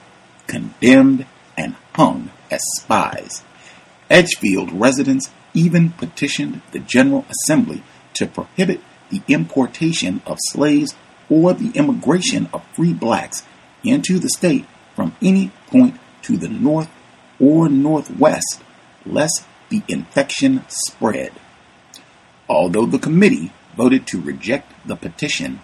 condemned, 0.48 1.26
and 1.58 1.76
hung 1.94 2.32
as 2.52 2.62
spies. 2.78 3.44
Edgefield 4.10 4.72
residents 4.72 5.32
even 5.54 5.90
petitioned 5.92 6.62
the 6.72 6.80
General 6.80 7.26
Assembly 7.30 7.84
to 8.14 8.28
prohibit 8.28 8.82
the 9.10 9.22
importation 9.28 10.22
of 10.26 10.38
slaves 10.50 10.94
or 11.30 11.54
the 11.54 11.72
immigration 11.76 12.50
of 12.54 12.66
free 12.74 12.94
blacks 12.94 13.44
into 13.84 14.20
the 14.20 14.30
state 14.30 14.66
from 14.96 15.16
any 15.22 15.52
point 15.68 16.00
to 16.24 16.38
the 16.38 16.50
north 16.50 16.90
or 17.40 17.70
northwest, 17.70 18.62
lest 19.06 19.46
the 19.70 19.82
infection 19.88 20.64
spread. 20.68 21.32
Although 22.48 22.86
the 22.86 23.00
committee 23.00 23.52
voted 23.76 24.06
to 24.08 24.22
reject 24.22 24.72
the 24.88 24.96
petition, 24.96 25.60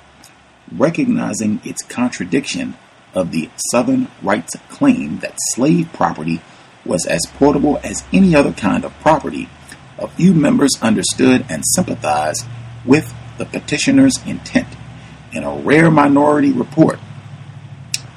recognizing 0.72 1.62
its 1.64 1.82
contradiction 1.84 2.76
of 3.14 3.32
the 3.32 3.50
Southern 3.72 4.08
rights 4.22 4.56
claim 4.70 5.20
that 5.20 5.38
slave 5.54 5.92
property 5.94 6.42
was 6.86 7.06
as 7.06 7.22
portable 7.36 7.80
as 7.84 8.04
any 8.14 8.36
other 8.36 8.54
kind 8.54 8.86
of 8.86 8.98
property, 9.00 9.50
a 9.98 10.08
few 10.08 10.34
members 10.34 10.72
understood 10.82 11.46
and 11.50 11.64
sympathized 11.66 12.46
with 12.86 13.14
the 13.38 13.46
petitioner's 13.46 14.16
intent. 14.26 14.68
In 15.32 15.44
a 15.44 15.56
rare 15.56 15.92
minority 15.92 16.52
report, 16.52 17.00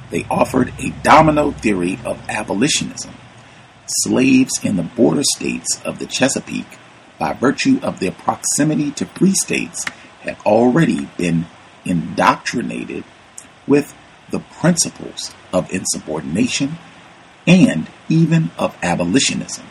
they 0.09 0.25
offered 0.29 0.73
a 0.79 0.91
domino 1.03 1.51
theory 1.51 1.99
of 2.05 2.21
abolitionism. 2.29 3.13
Slaves 3.87 4.53
in 4.63 4.75
the 4.75 4.83
border 4.83 5.23
states 5.35 5.81
of 5.83 5.99
the 5.99 6.05
Chesapeake, 6.05 6.77
by 7.19 7.33
virtue 7.33 7.79
of 7.83 7.99
their 7.99 8.11
proximity 8.11 8.91
to 8.91 9.05
free 9.05 9.33
states, 9.33 9.85
had 10.21 10.37
already 10.45 11.09
been 11.17 11.45
indoctrinated 11.85 13.03
with 13.67 13.95
the 14.29 14.39
principles 14.39 15.33
of 15.51 15.71
insubordination 15.71 16.77
and 17.45 17.89
even 18.09 18.51
of 18.57 18.77
abolitionism. 18.81 19.65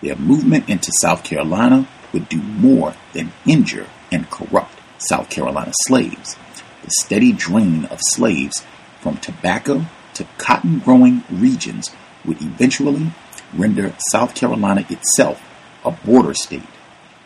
Their 0.00 0.16
movement 0.16 0.68
into 0.68 0.92
South 1.00 1.24
Carolina 1.24 1.86
would 2.12 2.28
do 2.28 2.40
more 2.40 2.94
than 3.12 3.32
injure 3.46 3.86
and 4.10 4.30
corrupt 4.30 4.80
South 4.98 5.28
Carolina 5.28 5.72
slaves. 5.82 6.36
The 6.82 6.90
steady 7.00 7.32
drain 7.32 7.84
of 7.86 7.98
slaves 8.00 8.64
from 9.00 9.18
tobacco 9.18 9.86
to 10.14 10.26
cotton 10.38 10.78
growing 10.78 11.24
regions 11.30 11.90
would 12.24 12.40
eventually 12.42 13.12
render 13.54 13.94
South 14.10 14.34
Carolina 14.34 14.84
itself 14.88 15.42
a 15.84 15.90
border 15.90 16.34
state, 16.34 16.62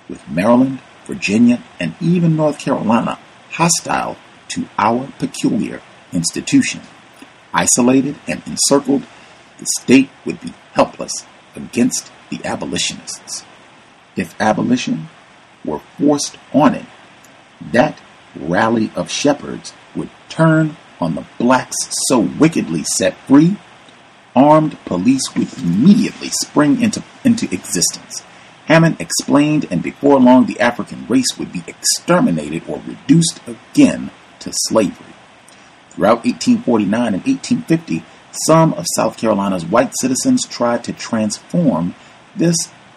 with 0.09 0.29
Maryland, 0.29 0.81
Virginia, 1.07 1.63
and 1.81 1.95
even 2.01 2.37
North 2.37 2.59
Carolina 2.59 3.19
hostile 3.55 4.17
to 4.49 4.67
our 4.79 5.09
peculiar 5.19 5.81
institution. 6.13 6.81
Isolated 7.53 8.17
and 8.27 8.43
encircled, 8.47 9.07
the 9.59 9.67
state 9.81 10.11
would 10.25 10.41
be 10.41 10.53
helpless 10.73 11.25
against 11.55 12.11
the 12.31 12.45
abolitionists. 12.45 13.45
If 14.17 14.41
abolition 14.41 15.09
were 15.65 15.81
forced 15.99 16.37
on 16.53 16.75
it, 16.75 16.87
that 17.61 18.01
rally 18.35 18.91
of 18.97 19.11
shepherds 19.11 19.73
would 19.95 20.11
turn 20.29 20.77
on 21.01 21.15
the 21.15 21.25
blacks 21.39 21.77
so 22.09 22.19
wickedly 22.19 22.83
set 22.97 23.17
free, 23.29 23.57
armed 24.35 24.77
police 24.85 25.35
would 25.37 25.53
immediately 25.59 26.31
spring 26.43 26.83
into, 26.83 27.03
into 27.25 27.47
existence. 27.55 28.25
Hammond 28.67 29.01
explained, 29.01 29.67
and 29.71 29.83
before 29.83 30.19
long, 30.19 30.47
the 30.47 30.61
African 30.61 31.07
race 31.07 31.39
would 31.39 31.53
be 31.53 31.63
exterminated 31.67 32.63
or 32.69 32.83
reduced 32.87 33.41
again 33.47 34.11
to 34.41 34.53
slavery. 34.53 35.15
Throughout 35.91 36.25
1849 36.25 37.15
and 37.15 37.25
1850, 37.25 38.05
some 38.47 38.73
of 38.75 38.87
South 38.97 39.17
Carolina's 39.17 39.65
white 39.65 39.93
citizens 40.01 40.47
tried 40.47 40.83
to 40.85 40.93
transform 40.93 41.95
this 42.35 42.57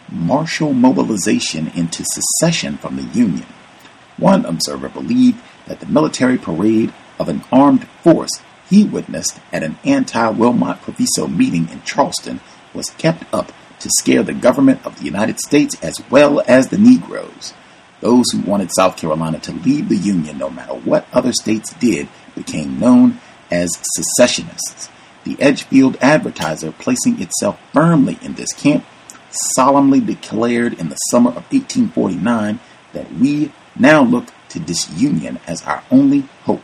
martial 0.10 0.74
mobilization 0.74 1.68
into 1.76 2.04
secession 2.06 2.78
from 2.78 2.96
the 2.96 3.04
Union. 3.04 3.46
One 4.18 4.46
observer 4.46 4.90
believed 4.90 5.42
that 5.68 5.80
the 5.80 5.86
military 5.86 6.38
parade 6.38 6.94
of 7.20 7.30
an 7.30 7.44
armed 7.52 7.88
force 8.04 8.32
he 8.70 8.84
witnessed 8.84 9.40
at 9.52 9.64
an 9.64 9.78
anti 9.84 10.30
Wilmot 10.30 10.82
Proviso 10.82 11.28
meeting 11.28 11.70
in 11.70 11.82
Charleston 11.84 12.42
was 12.74 12.90
kept 12.92 13.24
up 13.34 13.52
to 13.80 13.90
scare 14.00 14.24
the 14.24 14.34
government 14.34 14.86
of 14.86 14.98
the 14.98 15.06
United 15.06 15.40
States 15.40 15.76
as 15.84 16.02
well 16.10 16.42
as 16.48 16.68
the 16.68 16.78
Negroes. 16.78 17.54
Those 18.00 18.26
who 18.32 18.42
wanted 18.42 18.72
South 18.74 18.98
Carolina 18.98 19.40
to 19.40 19.52
leave 19.52 19.90
the 19.90 19.96
Union, 19.96 20.38
no 20.38 20.50
matter 20.50 20.74
what 20.74 21.08
other 21.12 21.34
states 21.34 21.74
did, 21.74 22.08
became 22.36 22.80
known 22.80 23.20
as 23.50 23.70
secessionists. 23.96 24.90
The 25.24 25.38
Edgefield 25.42 25.98
Advertiser, 26.02 26.72
placing 26.72 27.22
itself 27.22 27.60
firmly 27.74 28.18
in 28.22 28.36
this 28.36 28.54
camp, 28.54 28.86
solemnly 29.56 30.00
declared 30.00 30.74
in 30.74 30.90
the 30.90 30.96
summer 30.96 31.30
of 31.32 31.52
1849 31.52 32.60
that 32.94 33.12
we 33.14 33.52
now 33.76 34.04
look 34.04 34.28
to 34.50 34.60
disunion 34.60 35.40
as 35.48 35.64
our 35.64 35.84
only 35.92 36.22
hope. 36.44 36.64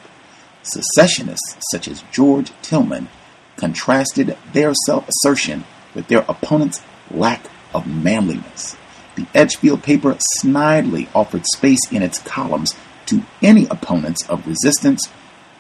Secessionists 0.61 1.57
such 1.71 1.87
as 1.87 2.03
George 2.11 2.51
Tillman 2.61 3.09
contrasted 3.57 4.37
their 4.53 4.73
self 4.85 5.07
assertion 5.09 5.65
with 5.93 6.07
their 6.07 6.25
opponents' 6.29 6.81
lack 7.13 7.45
of 7.73 7.87
manliness. 7.87 8.75
The 9.15 9.27
Edgefield 9.33 9.83
paper 9.83 10.17
snidely 10.41 11.07
offered 11.13 11.45
space 11.55 11.91
in 11.91 12.01
its 12.01 12.19
columns 12.19 12.75
to 13.07 13.23
any 13.41 13.65
opponents 13.67 14.27
of 14.29 14.47
resistance, 14.47 15.09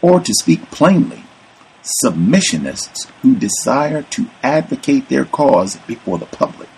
or 0.01 0.19
to 0.19 0.33
speak 0.33 0.71
plainly, 0.71 1.23
submissionists 2.03 3.07
who 3.21 3.35
desire 3.35 4.03
to 4.03 4.29
advocate 4.41 5.09
their 5.09 5.25
cause 5.25 5.75
before 5.87 6.17
the 6.17 6.25
public. 6.25 6.69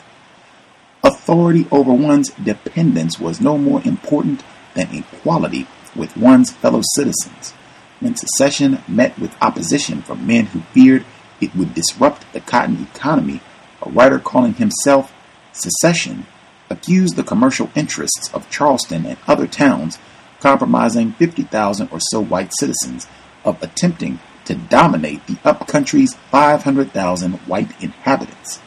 Authority 1.03 1.67
over 1.71 1.93
one's 1.93 2.29
dependents 2.31 3.19
was 3.19 3.39
no 3.39 3.57
more 3.57 3.81
important 3.85 4.43
than 4.73 4.93
equality 4.93 5.67
with 5.95 6.17
one's 6.17 6.51
fellow 6.51 6.81
citizens. 6.95 7.51
When 7.99 8.15
secession 8.15 8.83
met 8.87 9.17
with 9.17 9.35
opposition 9.41 10.01
from 10.01 10.27
men 10.27 10.47
who 10.47 10.61
feared 10.73 11.05
it 11.39 11.55
would 11.55 11.73
disrupt 11.73 12.31
the 12.33 12.39
cotton 12.39 12.87
economy, 12.93 13.41
a 13.85 13.89
writer 13.89 14.19
calling 14.19 14.55
himself 14.55 15.13
Secession 15.51 16.25
accused 16.69 17.15
the 17.15 17.23
commercial 17.23 17.69
interests 17.75 18.29
of 18.33 18.49
Charleston 18.49 19.05
and 19.05 19.17
other 19.27 19.47
towns, 19.47 19.97
compromising 20.39 21.13
50,000 21.13 21.89
or 21.91 21.99
so 21.99 22.19
white 22.19 22.51
citizens, 22.53 23.07
of 23.43 23.61
attempting 23.61 24.19
to 24.45 24.55
dominate 24.55 25.25
the 25.27 25.37
upcountry's 25.43 26.15
500,000 26.31 27.33
white 27.47 27.71
inhabitants. 27.81 28.59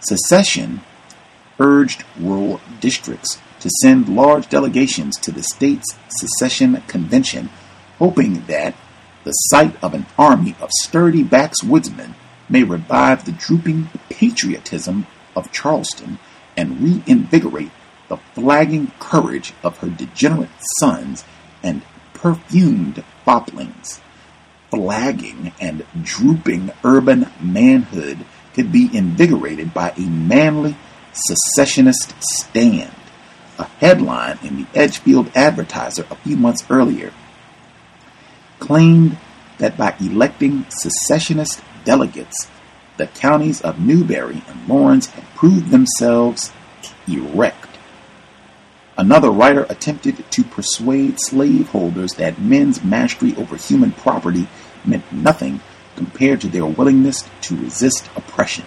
Secession 0.00 0.82
urged 1.58 2.04
rural 2.18 2.60
districts 2.80 3.38
to 3.60 3.70
send 3.80 4.14
large 4.14 4.48
delegations 4.48 5.16
to 5.16 5.32
the 5.32 5.42
state's 5.42 5.96
secession 6.08 6.82
convention, 6.88 7.48
hoping 7.98 8.44
that 8.46 8.74
the 9.24 9.32
sight 9.32 9.82
of 9.82 9.94
an 9.94 10.04
army 10.18 10.54
of 10.60 10.70
sturdy 10.82 11.24
backwoodsmen 11.24 12.14
may 12.48 12.62
revive 12.62 13.24
the 13.24 13.32
drooping 13.32 13.88
patriotism 14.08 15.06
of 15.34 15.52
Charleston 15.52 16.18
and 16.56 16.80
reinvigorate 16.80 17.70
the 18.08 18.16
flagging 18.16 18.92
courage 18.98 19.52
of 19.62 19.78
her 19.78 19.88
degenerate 19.88 20.50
sons 20.78 21.24
and 21.62 21.82
perfumed 22.12 23.02
foplings. 23.24 24.00
Flagging 24.70 25.52
and 25.60 25.84
drooping 26.02 26.70
urban 26.82 27.30
manhood 27.40 28.24
could 28.54 28.70
be 28.72 28.90
invigorated 28.92 29.72
by 29.72 29.90
a 29.90 30.00
manly 30.00 30.76
secessionist 31.12 32.14
stand. 32.20 32.90
a 33.56 33.64
headline 33.78 34.36
in 34.42 34.56
the 34.56 34.66
Edgefield 34.74 35.30
Advertiser 35.36 36.04
a 36.10 36.16
few 36.16 36.36
months 36.36 36.64
earlier 36.68 37.12
claimed 38.58 39.16
that 39.58 39.76
by 39.76 39.94
electing 40.00 40.66
secessionist 40.68 41.62
delegates, 41.84 42.48
the 42.96 43.06
counties 43.06 43.60
of 43.60 43.80
Newberry 43.80 44.42
and 44.48 44.68
Laurens 44.68 45.06
had 45.06 45.24
proved 45.34 45.70
themselves 45.70 46.52
erect. 47.08 47.68
Another 48.96 49.30
writer 49.30 49.66
attempted 49.68 50.30
to 50.30 50.44
persuade 50.44 51.16
slaveholders 51.18 52.12
that 52.14 52.40
men's 52.40 52.84
mastery 52.84 53.34
over 53.36 53.56
human 53.56 53.92
property 53.92 54.46
meant 54.84 55.12
nothing 55.12 55.60
compared 55.96 56.40
to 56.40 56.48
their 56.48 56.66
willingness 56.66 57.28
to 57.42 57.56
resist 57.56 58.08
oppression. 58.14 58.64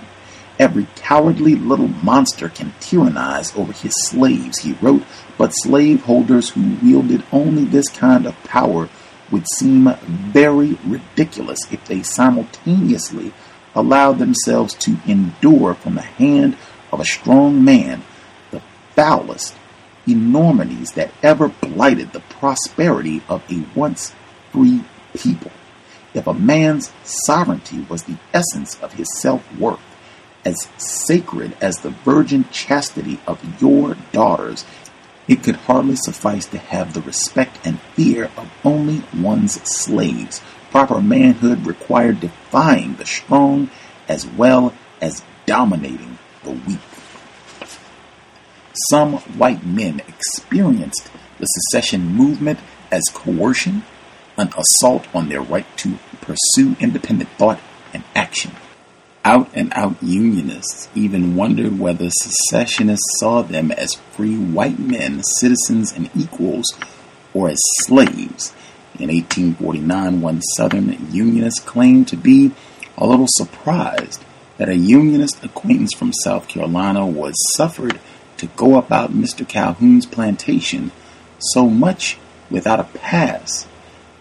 Every 0.60 0.88
cowardly 0.96 1.56
little 1.56 1.88
monster 1.88 2.50
can 2.50 2.74
tyrannize 2.80 3.56
over 3.56 3.72
his 3.72 3.94
slaves, 4.08 4.60
he 4.60 4.74
wrote, 4.82 5.04
but 5.38 5.52
slaveholders 5.52 6.50
who 6.50 6.78
wielded 6.82 7.24
only 7.32 7.64
this 7.64 7.88
kind 7.90 8.26
of 8.26 8.44
power 8.44 8.90
would 9.32 9.48
seem 9.50 9.94
very 10.04 10.78
ridiculous 10.86 11.60
if 11.72 11.84
they 11.86 12.02
simultaneously 12.04 13.34
allowed 13.76 14.20
themselves 14.20 14.74
to 14.74 14.98
endure 15.08 15.74
from 15.76 15.96
the 15.96 16.02
hand 16.02 16.58
of 16.92 17.00
a 17.00 17.06
strong 17.06 17.64
man 17.64 18.04
the 18.52 18.62
foulest 18.96 19.56
enormities 20.08 20.94
that 20.94 21.12
ever 21.22 21.50
blighted 21.50 22.14
the 22.14 22.22
prosperity 22.22 23.22
of 23.28 23.44
a 23.52 23.64
once 23.78 24.14
free 24.52 24.84
people. 25.16 25.52
If 26.14 26.26
a 26.26 26.34
man's 26.34 26.92
sovereignty 27.04 27.86
was 27.90 28.04
the 28.04 28.18
essence 28.34 28.82
of 28.82 28.94
his 28.94 29.08
self 29.20 29.44
worth, 29.58 29.80
as 30.46 30.68
sacred 30.78 31.56
as 31.60 31.78
the 31.78 31.90
virgin 31.90 32.46
chastity 32.52 33.20
of 33.28 33.62
your 33.62 33.96
daughters, 34.14 34.66
it 35.28 35.44
could 35.44 35.56
hardly 35.56 35.96
suffice 35.96 36.46
to 36.48 36.58
have 36.58 36.94
the 36.94 37.02
respect 37.02 37.60
and 37.66 37.82
fear 37.96 38.26
of 38.38 38.52
only 38.64 39.04
one's 39.16 39.62
slaves. 39.70 40.42
Proper 40.72 41.02
manhood 41.02 41.66
required 41.66 42.20
defying 42.20 42.96
the 42.96 43.06
strong 43.06 43.70
as 44.08 44.26
well 44.26 44.74
as 45.02 45.24
dominating 45.46 46.18
the 46.44 46.52
weak. 46.52 46.80
Some 48.90 49.14
white 49.38 49.66
men 49.66 50.02
experienced 50.08 51.10
the 51.40 51.46
secession 51.46 52.06
movement 52.06 52.60
as 52.92 53.04
coercion, 53.14 53.84
an 54.38 54.52
assault 54.58 55.08
on 55.14 55.30
their 55.30 55.42
right 55.42 55.66
to 55.78 55.98
pursue 56.22 56.76
independent 56.80 57.30
thought 57.38 57.60
and 57.94 58.04
action. 58.16 58.52
Out 59.28 59.50
and 59.54 59.74
out 59.76 60.02
Unionists 60.02 60.88
even 60.96 61.36
wondered 61.36 61.78
whether 61.78 62.10
secessionists 62.10 63.20
saw 63.20 63.42
them 63.42 63.74
as 63.74 64.00
free 64.14 64.38
white 64.38 64.80
men, 64.80 65.22
citizens, 65.22 65.92
and 65.92 66.10
equals, 66.16 66.74
or 67.34 67.50
as 67.50 67.60
slaves. 67.82 68.54
In 68.98 69.10
1849, 69.10 70.22
one 70.22 70.42
Southern 70.56 71.12
Unionist 71.12 71.66
claimed 71.66 72.08
to 72.08 72.16
be 72.16 72.54
a 72.98 73.06
little 73.06 73.28
surprised 73.28 74.24
that 74.56 74.70
a 74.70 74.78
Unionist 74.78 75.44
acquaintance 75.44 75.94
from 75.94 76.14
South 76.14 76.48
Carolina 76.48 77.06
was 77.06 77.36
suffered 77.54 78.00
to 78.38 78.48
go 78.56 78.78
about 78.78 79.12
Mr. 79.12 79.46
Calhoun's 79.46 80.06
plantation 80.06 80.94
so 81.38 81.70
much 81.70 82.18
without 82.50 82.80
a 82.80 82.86
pass. 82.86 83.68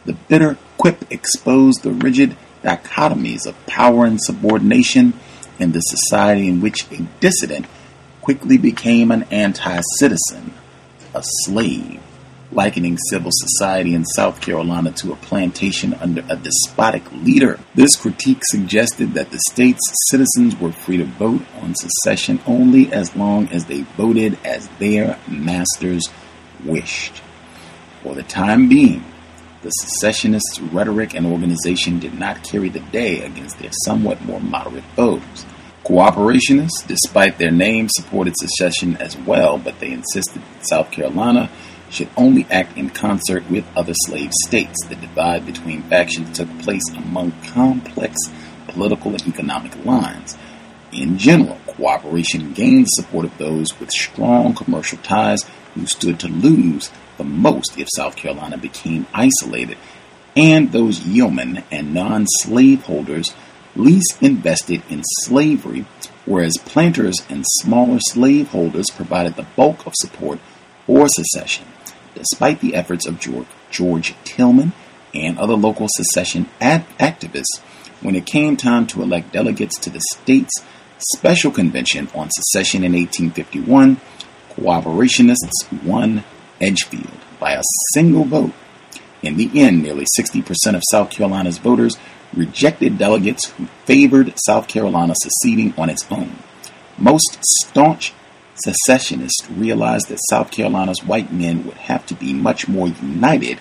The 0.04 0.14
bitter 0.14 0.58
quip 0.78 1.04
exposed 1.12 1.84
the 1.84 1.92
rigid 1.92 2.36
dichotomies 2.66 3.46
of 3.46 3.66
power 3.66 4.04
and 4.04 4.20
subordination 4.20 5.14
in 5.58 5.72
the 5.72 5.80
society 5.80 6.48
in 6.48 6.60
which 6.60 6.90
a 6.90 7.02
dissident 7.20 7.66
quickly 8.20 8.58
became 8.58 9.12
an 9.12 9.22
anti 9.30 9.80
citizen, 9.98 10.52
a 11.14 11.22
slave, 11.22 12.02
likening 12.50 12.98
civil 12.98 13.30
society 13.32 13.94
in 13.94 14.04
South 14.04 14.40
Carolina 14.40 14.90
to 14.90 15.12
a 15.12 15.16
plantation 15.16 15.94
under 15.94 16.24
a 16.28 16.36
despotic 16.36 17.10
leader. 17.12 17.58
This 17.74 17.96
critique 17.96 18.42
suggested 18.42 19.14
that 19.14 19.30
the 19.30 19.40
state's 19.50 19.80
citizens 20.10 20.56
were 20.56 20.72
free 20.72 20.96
to 20.96 21.04
vote 21.04 21.42
on 21.60 21.74
secession 21.74 22.40
only 22.46 22.92
as 22.92 23.14
long 23.14 23.48
as 23.48 23.66
they 23.66 23.82
voted 23.96 24.38
as 24.44 24.68
their 24.78 25.18
masters 25.28 26.08
wished. 26.64 27.22
For 28.02 28.14
the 28.14 28.22
time 28.22 28.68
being, 28.68 29.04
the 29.66 29.72
secessionists' 29.72 30.60
rhetoric 30.60 31.12
and 31.12 31.26
organization 31.26 31.98
did 31.98 32.16
not 32.16 32.44
carry 32.44 32.68
the 32.68 32.78
day 32.78 33.24
against 33.24 33.58
their 33.58 33.72
somewhat 33.84 34.24
more 34.24 34.40
moderate 34.40 34.84
foes. 34.94 35.44
Cooperationists, 35.82 36.86
despite 36.86 37.38
their 37.38 37.50
name, 37.50 37.88
supported 37.88 38.34
secession 38.38 38.96
as 38.98 39.16
well, 39.16 39.58
but 39.58 39.80
they 39.80 39.90
insisted 39.90 40.40
that 40.40 40.68
South 40.68 40.92
Carolina 40.92 41.50
should 41.90 42.08
only 42.16 42.46
act 42.48 42.78
in 42.78 42.90
concert 42.90 43.50
with 43.50 43.66
other 43.74 43.92
slave 44.04 44.30
states. 44.44 44.86
The 44.86 44.94
divide 44.94 45.44
between 45.44 45.82
factions 45.82 46.38
took 46.38 46.58
place 46.60 46.88
among 46.96 47.32
complex 47.48 48.14
political 48.68 49.10
and 49.12 49.26
economic 49.26 49.84
lines. 49.84 50.38
In 50.92 51.18
general, 51.18 51.58
cooperation 51.66 52.52
gained 52.52 52.84
the 52.84 53.02
support 53.02 53.24
of 53.24 53.36
those 53.38 53.80
with 53.80 53.90
strong 53.90 54.54
commercial 54.54 54.98
ties 54.98 55.42
who 55.74 55.86
stood 55.86 56.20
to 56.20 56.28
lose 56.28 56.92
the 57.16 57.24
most 57.24 57.78
if 57.78 57.88
South 57.94 58.16
Carolina 58.16 58.58
became 58.58 59.06
isolated, 59.14 59.78
and 60.36 60.72
those 60.72 61.06
yeomen 61.06 61.64
and 61.70 61.94
non 61.94 62.26
slaveholders 62.42 63.34
least 63.74 64.22
invested 64.22 64.82
in 64.88 65.02
slavery, 65.22 65.84
whereas 66.24 66.56
planters 66.64 67.22
and 67.28 67.44
smaller 67.60 67.98
slaveholders 68.00 68.86
provided 68.90 69.36
the 69.36 69.46
bulk 69.56 69.86
of 69.86 69.92
support 69.96 70.38
for 70.86 71.08
secession 71.08 71.66
despite 72.16 72.60
the 72.60 72.74
efforts 72.74 73.06
of 73.06 73.20
George, 73.20 73.46
George 73.70 74.14
Tillman 74.24 74.72
and 75.14 75.38
other 75.38 75.54
local 75.54 75.86
secession 75.90 76.48
ad- 76.60 76.86
activists, 76.98 77.60
when 78.00 78.16
it 78.16 78.26
came 78.26 78.56
time 78.56 78.86
to 78.88 79.02
elect 79.02 79.32
delegates 79.32 79.78
to 79.78 79.90
the 79.90 80.00
state's 80.12 80.52
special 81.14 81.50
convention 81.50 82.08
on 82.14 82.28
secession 82.30 82.82
in 82.82 82.92
1851, 82.92 84.00
cooperationists 84.50 85.84
won 85.84 86.24
Edgefield 86.60 87.20
by 87.38 87.52
a 87.52 87.62
single 87.92 88.24
vote. 88.24 88.52
In 89.22 89.36
the 89.36 89.50
end, 89.54 89.82
nearly 89.82 90.06
60% 90.18 90.74
of 90.74 90.82
South 90.90 91.10
Carolina's 91.10 91.58
voters 91.58 91.96
rejected 92.32 92.98
delegates 92.98 93.50
who 93.50 93.66
favored 93.84 94.32
South 94.44 94.68
Carolina 94.68 95.14
seceding 95.20 95.74
on 95.78 95.90
its 95.90 96.06
own. 96.10 96.36
Most 96.98 97.38
staunch 97.42 98.12
secessionists 98.54 99.48
realized 99.50 100.08
that 100.08 100.20
South 100.30 100.50
Carolina's 100.50 101.04
white 101.04 101.32
men 101.32 101.64
would 101.66 101.76
have 101.76 102.06
to 102.06 102.14
be 102.14 102.32
much 102.32 102.68
more 102.68 102.88
united 102.88 103.58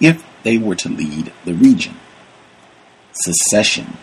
if 0.00 0.24
they 0.42 0.58
were 0.58 0.76
to 0.76 0.88
lead 0.88 1.32
the 1.44 1.54
region. 1.54 1.96
Secession. 3.12 3.96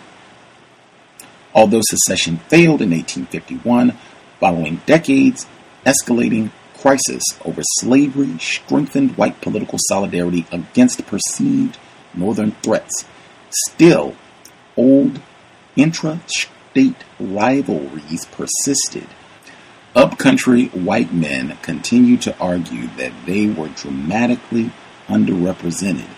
Although 1.54 1.82
secession 1.84 2.38
failed 2.50 2.82
in 2.82 2.92
1851, 2.92 3.98
following 4.40 4.82
decades 4.86 5.46
escalating 5.86 6.52
crisis 6.86 7.24
over 7.44 7.64
slavery 7.80 8.38
strengthened 8.38 9.18
white 9.18 9.42
political 9.42 9.80
solidarity 9.90 10.46
against 10.52 11.04
perceived 11.08 11.80
northern 12.14 12.52
threats. 12.62 13.06
Still, 13.50 14.16
old 14.78 15.20
intra-state 15.76 17.04
rivalries 17.20 18.26
persisted 18.26 19.08
Upcountry 19.96 20.66
white 20.66 21.14
men 21.14 21.58
continued 21.62 22.22
to 22.22 22.38
argue 22.38 22.88
that 22.98 23.14
they 23.26 23.48
were 23.48 23.70
dramatically 23.70 24.70
underrepresented 25.08 26.10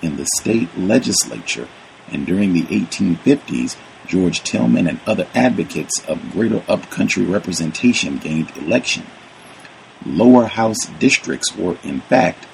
in 0.00 0.16
the 0.16 0.26
state 0.40 0.70
legislature, 0.78 1.68
and 2.10 2.26
during 2.26 2.54
the 2.54 2.62
1850s, 2.62 3.76
George 4.06 4.42
Tillman 4.42 4.86
and 4.86 5.00
other 5.06 5.28
advocates 5.34 6.02
of 6.08 6.32
greater 6.32 6.62
upcountry 6.66 7.26
representation 7.26 8.16
gained 8.16 8.56
election. 8.56 9.04
Lower 10.04 10.46
house 10.46 10.86
districts 10.98 11.56
were, 11.56 11.78
in 11.82 12.00
fact, 12.00 12.46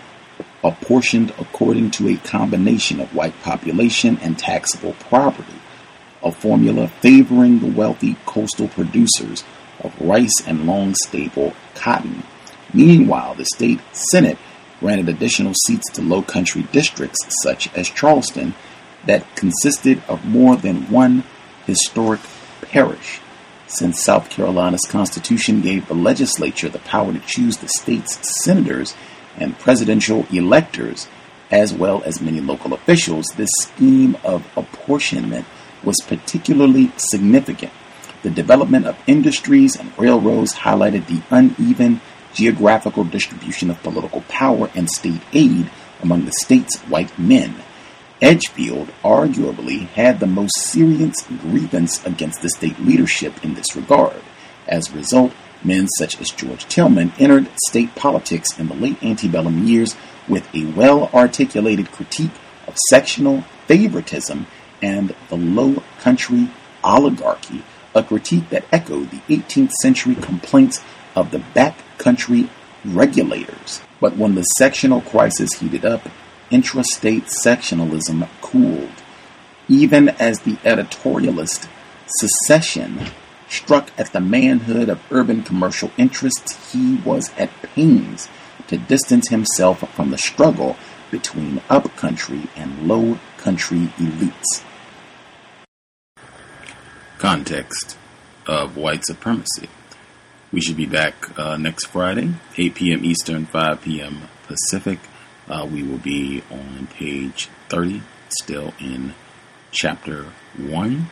apportioned 0.62 1.32
according 1.38 1.90
to 1.92 2.08
a 2.08 2.16
combination 2.18 3.00
of 3.00 3.14
white 3.14 3.40
population 3.42 4.18
and 4.22 4.38
taxable 4.38 4.94
property, 4.94 5.58
a 6.22 6.30
formula 6.30 6.88
favoring 6.88 7.58
the 7.58 7.66
wealthy 7.66 8.16
coastal 8.26 8.68
producers 8.68 9.44
of 9.80 10.00
rice 10.00 10.46
and 10.46 10.66
long 10.66 10.94
staple 10.94 11.54
cotton. 11.74 12.22
Meanwhile, 12.72 13.34
the 13.34 13.44
state 13.44 13.80
Senate 13.92 14.38
granted 14.80 15.08
additional 15.08 15.54
seats 15.66 15.90
to 15.92 16.02
low 16.02 16.22
country 16.22 16.62
districts 16.72 17.18
such 17.42 17.72
as 17.74 17.88
Charleston 17.90 18.54
that 19.06 19.36
consisted 19.36 20.02
of 20.08 20.24
more 20.24 20.56
than 20.56 20.90
one 20.90 21.24
historic 21.66 22.20
parish. 22.62 23.20
Since 23.74 24.02
South 24.02 24.30
Carolina's 24.30 24.86
Constitution 24.88 25.60
gave 25.60 25.88
the 25.88 25.94
legislature 25.94 26.68
the 26.68 26.78
power 26.80 27.12
to 27.12 27.20
choose 27.20 27.56
the 27.56 27.68
state's 27.68 28.18
senators 28.42 28.94
and 29.36 29.58
presidential 29.58 30.26
electors, 30.32 31.08
as 31.50 31.72
well 31.72 32.02
as 32.04 32.20
many 32.20 32.40
local 32.40 32.74
officials, 32.74 33.26
this 33.36 33.50
scheme 33.60 34.16
of 34.24 34.46
apportionment 34.56 35.46
was 35.82 35.96
particularly 36.06 36.92
significant 36.96 37.72
the 38.22 38.30
development 38.30 38.86
of 38.86 38.96
industries 39.06 39.76
and 39.76 39.92
railroads 39.98 40.54
highlighted 40.54 41.06
the 41.06 41.22
uneven 41.30 42.00
geographical 42.32 43.04
distribution 43.04 43.70
of 43.70 43.82
political 43.82 44.22
power 44.22 44.70
and 44.74 44.88
state 44.88 45.20
aid 45.32 45.70
among 46.00 46.24
the 46.24 46.32
state's 46.32 46.78
white 46.82 47.16
men. 47.18 47.54
Edgefield 48.22 48.88
arguably 49.02 49.88
had 49.88 50.20
the 50.20 50.28
most 50.28 50.56
serious 50.56 51.22
grievance 51.22 52.04
against 52.06 52.40
the 52.40 52.48
state 52.50 52.78
leadership 52.78 53.44
in 53.44 53.54
this 53.54 53.74
regard. 53.74 54.22
As 54.68 54.88
a 54.88 54.96
result, 54.96 55.32
men 55.64 55.88
such 55.98 56.20
as 56.20 56.30
George 56.30 56.64
Tillman 56.66 57.12
entered 57.18 57.48
state 57.66 57.96
politics 57.96 58.56
in 58.60 58.68
the 58.68 58.74
late 58.74 59.02
antebellum 59.02 59.66
years 59.66 59.96
with 60.28 60.48
a 60.54 60.66
well 60.66 61.10
articulated 61.12 61.90
critique 61.90 62.30
of 62.68 62.76
sectional 62.88 63.42
favoritism 63.66 64.46
and 64.80 65.14
the 65.28 65.36
low 65.36 65.82
country 65.98 66.48
oligarchy, 66.84 67.64
a 67.92 68.04
critique 68.04 68.48
that 68.50 68.64
echoed 68.70 69.10
the 69.10 69.36
18th 69.36 69.72
century 69.82 70.14
complaints 70.14 70.80
of 71.16 71.32
the 71.32 71.38
backcountry 71.38 72.48
regulators. 72.84 73.82
But 74.00 74.16
when 74.16 74.36
the 74.36 74.42
sectional 74.42 75.00
crisis 75.00 75.54
heated 75.54 75.84
up, 75.84 76.08
intrastate 76.52 77.28
sectionalism 77.28 78.28
cooled. 78.40 79.02
Even 79.68 80.10
as 80.10 80.40
the 80.40 80.56
editorialist 80.56 81.68
secession 82.06 83.06
struck 83.48 83.90
at 83.98 84.12
the 84.12 84.20
manhood 84.20 84.88
of 84.88 85.00
urban 85.10 85.42
commercial 85.42 85.90
interests, 85.96 86.72
he 86.72 86.96
was 87.04 87.32
at 87.36 87.50
pains 87.62 88.28
to 88.68 88.76
distance 88.76 89.28
himself 89.28 89.80
from 89.94 90.10
the 90.10 90.18
struggle 90.18 90.76
between 91.10 91.60
upcountry 91.68 92.48
and 92.56 92.86
low 92.86 93.18
country 93.36 93.88
elites. 93.98 94.62
Context 97.18 97.96
of 98.46 98.76
white 98.76 99.04
supremacy. 99.04 99.68
We 100.50 100.60
should 100.60 100.76
be 100.76 100.86
back 100.86 101.38
uh, 101.38 101.56
next 101.56 101.86
Friday, 101.86 102.34
8 102.58 102.74
p.m. 102.74 103.04
Eastern, 103.04 103.46
5 103.46 103.82
p.m. 103.82 104.22
Pacific. 104.46 104.98
Uh, 105.48 105.66
we 105.70 105.82
will 105.82 105.98
be 105.98 106.42
on 106.50 106.86
page 106.88 107.48
30, 107.68 108.02
still 108.28 108.72
in 108.78 109.14
chapter 109.70 110.26
1. 110.56 111.10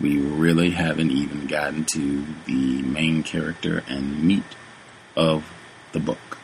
We 0.00 0.18
really 0.18 0.70
haven't 0.70 1.10
even 1.10 1.46
gotten 1.46 1.84
to 1.94 2.26
the 2.44 2.82
main 2.82 3.22
character 3.22 3.82
and 3.88 4.22
meat 4.22 4.44
of 5.16 5.50
the 5.92 6.00
book. 6.00 6.38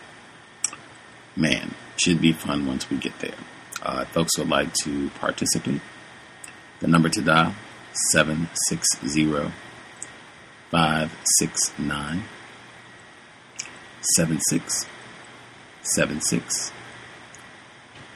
Man, 1.37 1.75
should 1.97 2.21
be 2.21 2.33
fun 2.33 2.67
once 2.67 2.89
we 2.91 2.97
get 2.97 3.19
there. 3.21 3.35
Uh, 3.83 4.05
folks 4.07 4.39
would 4.39 4.49
like 4.49 4.73
to 4.85 5.11
participate. 5.11 5.81
The 6.81 6.89
number 6.89 7.09
to 7.11 7.21
dial 7.21 7.55
760 8.13 9.53
569 10.71 12.25
7676. 15.83 16.73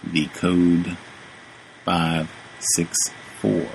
The 0.05 0.27
code 0.27 0.97
564 1.85 3.67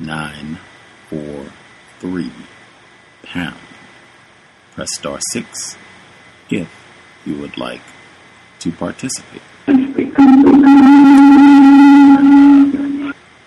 943 0.00 2.30
pound. 3.24 3.56
Press 4.74 4.94
star 4.94 5.18
6 5.32 5.76
if 6.50 6.68
you 7.24 7.36
would 7.38 7.56
like 7.58 7.80
to 8.60 8.70
participate. 8.72 9.42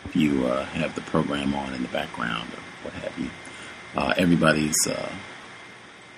If 0.06 0.16
you 0.16 0.46
uh, 0.46 0.66
have 0.66 0.96
the 0.96 1.02
program 1.02 1.54
on 1.54 1.74
in 1.74 1.82
the 1.84 1.90
background 1.90 2.50
or 2.54 2.60
what 2.84 2.94
have 2.96 3.18
you, 3.20 3.30
uh, 3.96 4.14
everybody's 4.18 4.76
uh, 4.88 5.10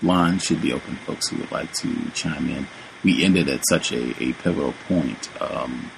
line 0.01 0.39
should 0.39 0.61
be 0.61 0.73
open, 0.73 0.95
folks 0.97 1.29
who 1.29 1.37
would 1.37 1.51
like 1.51 1.73
to 1.73 2.09
chime 2.11 2.49
in. 2.49 2.67
We 3.03 3.23
ended 3.23 3.47
at 3.49 3.61
such 3.69 3.91
a, 3.91 4.11
a 4.21 4.33
pivotal 4.33 4.73
point. 4.87 5.29
Um, 5.41 5.91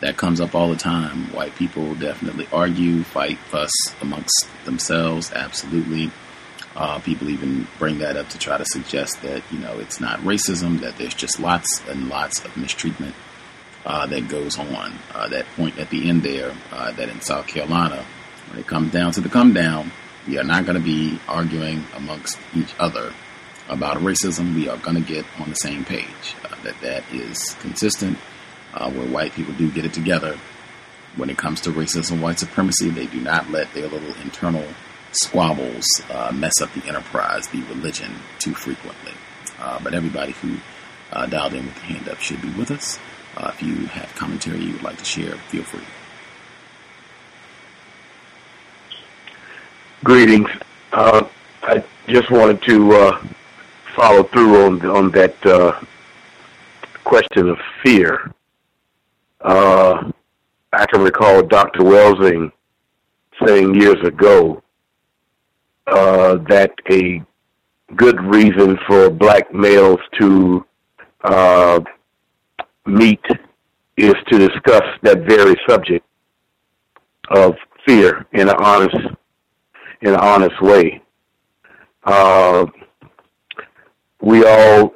that 0.00 0.16
comes 0.16 0.40
up 0.40 0.54
all 0.54 0.68
the 0.68 0.76
time. 0.76 1.32
White 1.32 1.54
people 1.54 1.94
definitely 1.94 2.48
argue, 2.52 3.04
fight, 3.04 3.38
fuss 3.38 3.70
amongst 4.00 4.48
themselves, 4.64 5.32
absolutely. 5.32 6.10
Uh, 6.74 6.98
people 6.98 7.30
even 7.30 7.68
bring 7.78 7.98
that 7.98 8.16
up 8.16 8.28
to 8.30 8.38
try 8.38 8.58
to 8.58 8.64
suggest 8.64 9.22
that 9.22 9.42
you 9.52 9.58
know 9.58 9.78
it's 9.78 10.00
not 10.00 10.18
racism, 10.20 10.80
that 10.80 10.96
there's 10.98 11.14
just 11.14 11.38
lots 11.38 11.82
and 11.88 12.08
lots 12.08 12.44
of 12.44 12.56
mistreatment 12.56 13.14
uh, 13.86 14.06
that 14.06 14.26
goes 14.28 14.58
on. 14.58 14.92
Uh, 15.14 15.28
that 15.28 15.46
point 15.54 15.78
at 15.78 15.90
the 15.90 16.08
end 16.08 16.24
there, 16.24 16.52
uh, 16.72 16.90
that 16.92 17.08
in 17.08 17.20
South 17.20 17.46
Carolina, 17.46 18.04
when 18.50 18.58
it 18.58 18.66
comes 18.66 18.90
down 18.90 19.12
to 19.12 19.20
the 19.20 19.28
come 19.28 19.52
down, 19.52 19.92
we 20.26 20.36
are 20.36 20.44
not 20.44 20.64
going 20.64 20.76
to 20.76 20.84
be 20.84 21.18
arguing 21.28 21.84
amongst 21.94 22.38
each 22.56 22.74
other 22.80 23.12
about 23.72 23.96
racism. 23.98 24.54
We 24.54 24.68
are 24.68 24.76
going 24.78 24.96
to 24.96 25.02
get 25.02 25.24
on 25.38 25.48
the 25.48 25.56
same 25.56 25.84
page. 25.84 26.36
Uh, 26.44 26.54
that 26.62 26.80
that 26.82 27.04
is 27.12 27.54
consistent. 27.60 28.18
Uh, 28.74 28.90
where 28.90 29.06
white 29.08 29.32
people 29.32 29.52
do 29.54 29.70
get 29.70 29.84
it 29.84 29.92
together 29.92 30.38
when 31.16 31.28
it 31.28 31.36
comes 31.36 31.60
to 31.62 31.70
racism, 31.70 32.20
white 32.20 32.38
supremacy, 32.38 32.88
they 32.88 33.06
do 33.06 33.20
not 33.20 33.50
let 33.50 33.72
their 33.74 33.88
little 33.88 34.14
internal 34.22 34.64
squabbles 35.12 35.84
uh, 36.10 36.32
mess 36.34 36.60
up 36.62 36.72
the 36.72 36.86
enterprise, 36.88 37.46
the 37.48 37.60
religion, 37.64 38.10
too 38.38 38.54
frequently. 38.54 39.12
Uh, 39.58 39.78
but 39.82 39.92
everybody 39.92 40.32
who 40.32 40.56
uh, 41.12 41.26
dialed 41.26 41.52
in 41.52 41.66
with 41.66 41.74
the 41.74 41.80
hand 41.80 42.08
up 42.08 42.18
should 42.18 42.40
be 42.40 42.50
with 42.50 42.70
us. 42.70 42.98
Uh, 43.36 43.50
if 43.54 43.62
you 43.62 43.74
have 43.86 44.14
commentary 44.14 44.60
you 44.60 44.72
would 44.72 44.82
like 44.82 44.96
to 44.96 45.04
share, 45.04 45.36
feel 45.50 45.62
free. 45.64 45.84
Greetings. 50.04 50.48
I 50.92 51.84
just 52.08 52.30
wanted 52.30 52.62
to 52.62 53.12
follow 53.96 54.22
through 54.24 54.64
on 54.64 54.86
on 54.86 55.10
that 55.12 55.36
question 57.04 57.48
of 57.48 57.58
fear. 57.82 58.32
I 60.74 60.86
can 60.86 61.02
recall 61.02 61.42
Dr. 61.42 61.80
Welsing 61.84 62.50
saying 63.46 63.74
years 63.74 64.00
ago 64.04 64.62
uh, 65.86 66.36
that 66.48 66.72
a 66.90 67.22
good 67.96 68.20
reason 68.22 68.78
for 68.86 69.10
black 69.10 69.52
males 69.52 70.00
to 70.18 70.64
uh, 71.24 71.80
meet 72.86 73.20
is 73.96 74.14
to 74.30 74.38
discuss 74.38 74.82
that 75.02 75.26
very 75.28 75.54
subject 75.68 76.06
of 77.30 77.54
fear 77.86 78.26
in 78.32 78.48
an 78.48 78.56
honest 78.58 78.96
in 80.00 80.14
an 80.14 80.20
honest 80.20 80.60
way. 80.62 81.02
Uh, 82.04 82.66
we 84.22 84.44
all, 84.46 84.94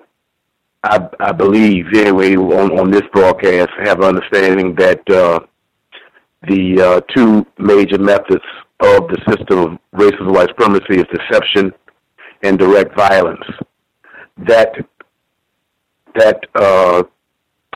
I, 0.84 1.06
I 1.20 1.32
believe, 1.32 1.86
anyway, 1.94 2.36
on, 2.36 2.78
on 2.78 2.90
this 2.90 3.02
broadcast, 3.12 3.70
have 3.84 3.98
an 3.98 4.04
understanding 4.04 4.74
that 4.76 5.08
uh, 5.10 5.40
the 6.48 6.80
uh, 6.80 7.00
two 7.14 7.44
major 7.58 7.98
methods 7.98 8.44
of 8.80 9.08
the 9.08 9.18
system 9.28 9.58
of 9.58 9.78
racism 9.94 10.32
white 10.32 10.48
supremacy 10.48 11.00
is 11.00 11.04
deception 11.12 11.72
and 12.42 12.58
direct 12.58 12.94
violence. 12.96 13.44
That 14.38 14.74
that 16.14 16.40
uh, 16.54 17.02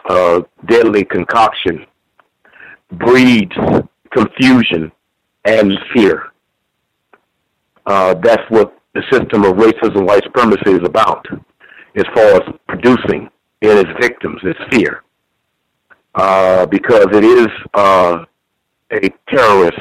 uh, 0.08 0.42
deadly 0.66 1.04
concoction 1.04 1.84
breeds 2.92 3.52
confusion 4.12 4.92
and 5.44 5.72
fear. 5.92 6.32
Uh, 7.86 8.14
that's 8.14 8.42
what 8.50 8.79
the 8.94 9.02
system 9.10 9.44
of 9.44 9.54
racism 9.56 10.06
white 10.06 10.24
supremacy 10.24 10.72
is 10.72 10.84
about, 10.84 11.24
as 11.96 12.04
far 12.14 12.24
as 12.24 12.42
producing 12.68 13.28
in 13.62 13.78
its 13.78 13.90
victims, 14.00 14.40
its 14.42 14.58
fear. 14.70 15.02
Uh, 16.14 16.66
because 16.66 17.06
it 17.12 17.24
is 17.24 17.48
uh, 17.74 18.24
a 18.92 19.08
terrorist 19.28 19.78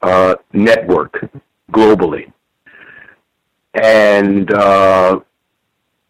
uh, 0.00 0.34
network 0.52 1.30
globally. 1.70 2.32
And 3.74 4.50
uh, 4.54 5.20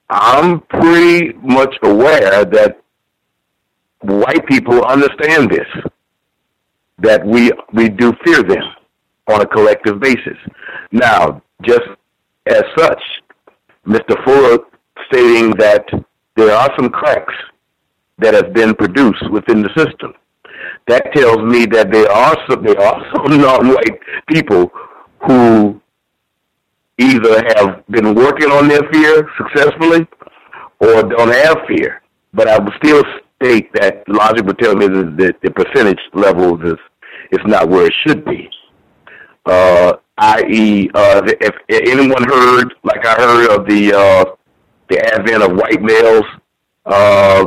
I'm 0.08 0.60
pretty 0.60 1.32
much 1.42 1.74
aware 1.82 2.44
that 2.44 2.80
white 4.02 4.46
people 4.46 4.84
understand 4.84 5.50
this, 5.50 5.66
that 6.98 7.26
we 7.26 7.50
we 7.72 7.88
do 7.88 8.12
fear 8.24 8.42
them 8.42 8.62
on 9.26 9.40
a 9.40 9.46
collective 9.46 9.98
basis. 9.98 10.36
Now, 10.92 11.42
just 11.62 11.88
as 12.46 12.62
such, 12.76 13.02
Mr. 13.86 14.22
Fuller 14.24 14.58
stating 15.12 15.50
that 15.52 15.84
there 16.36 16.52
are 16.52 16.70
some 16.76 16.88
cracks 16.90 17.34
that 18.18 18.34
have 18.34 18.52
been 18.52 18.74
produced 18.74 19.30
within 19.30 19.62
the 19.62 19.70
system 19.76 20.14
that 20.86 21.12
tells 21.14 21.38
me 21.38 21.66
that 21.66 21.90
there 21.90 22.10
are 22.10 22.36
some 22.48 22.62
there 22.64 22.80
are 22.80 23.02
some 23.14 23.40
non-white 23.40 23.98
people 24.28 24.70
who 25.26 25.80
either 26.98 27.42
have 27.56 27.86
been 27.88 28.14
working 28.14 28.50
on 28.50 28.68
their 28.68 28.82
fear 28.92 29.28
successfully 29.36 30.06
or 30.80 31.02
don't 31.02 31.34
have 31.34 31.58
fear. 31.66 32.02
But 32.32 32.48
I 32.48 32.58
would 32.58 32.72
still 32.84 33.02
state 33.42 33.72
that 33.74 34.04
logic 34.08 34.44
would 34.46 34.58
tell 34.58 34.76
me 34.76 34.86
that 34.86 35.36
the 35.42 35.50
percentage 35.50 36.00
level 36.12 36.60
is 36.66 36.78
is 37.32 37.40
not 37.46 37.68
where 37.68 37.86
it 37.86 37.94
should 38.06 38.24
be. 38.24 38.48
uh, 39.46 39.94
i.e., 40.18 40.90
uh, 40.94 41.22
if, 41.40 41.54
anyone 41.68 42.22
heard, 42.24 42.74
like 42.82 43.04
I 43.04 43.14
heard 43.14 43.50
of 43.50 43.66
the 43.66 43.92
uh, 43.94 44.24
the 44.88 44.98
advent 45.14 45.42
of 45.42 45.52
white 45.56 45.82
males 45.82 46.24
uh, 46.86 47.46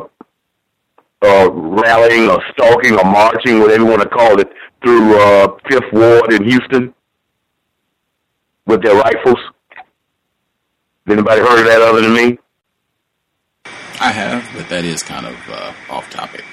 uh, 1.21 1.49
rallying 1.51 2.29
or 2.29 2.41
stalking 2.51 2.93
or 2.93 3.03
marching, 3.03 3.59
whatever 3.59 3.83
you 3.83 3.89
want 3.89 4.01
to 4.01 4.09
call 4.09 4.39
it, 4.39 4.49
through 4.81 5.19
uh, 5.19 5.57
Fifth 5.69 5.91
Ward 5.93 6.33
in 6.33 6.43
Houston 6.43 6.93
with 8.65 8.83
their 8.83 8.95
rifles. 8.95 9.39
Anybody 11.07 11.41
heard 11.41 11.59
of 11.59 11.65
that 11.65 11.81
other 11.81 12.01
than 12.01 12.13
me? 12.13 12.37
I 13.99 14.11
have, 14.11 14.47
but 14.55 14.69
that 14.69 14.83
is 14.83 15.01
kind 15.01 15.25
of 15.25 15.35
uh, 15.49 15.73
off 15.89 16.09
topic. 16.09 16.43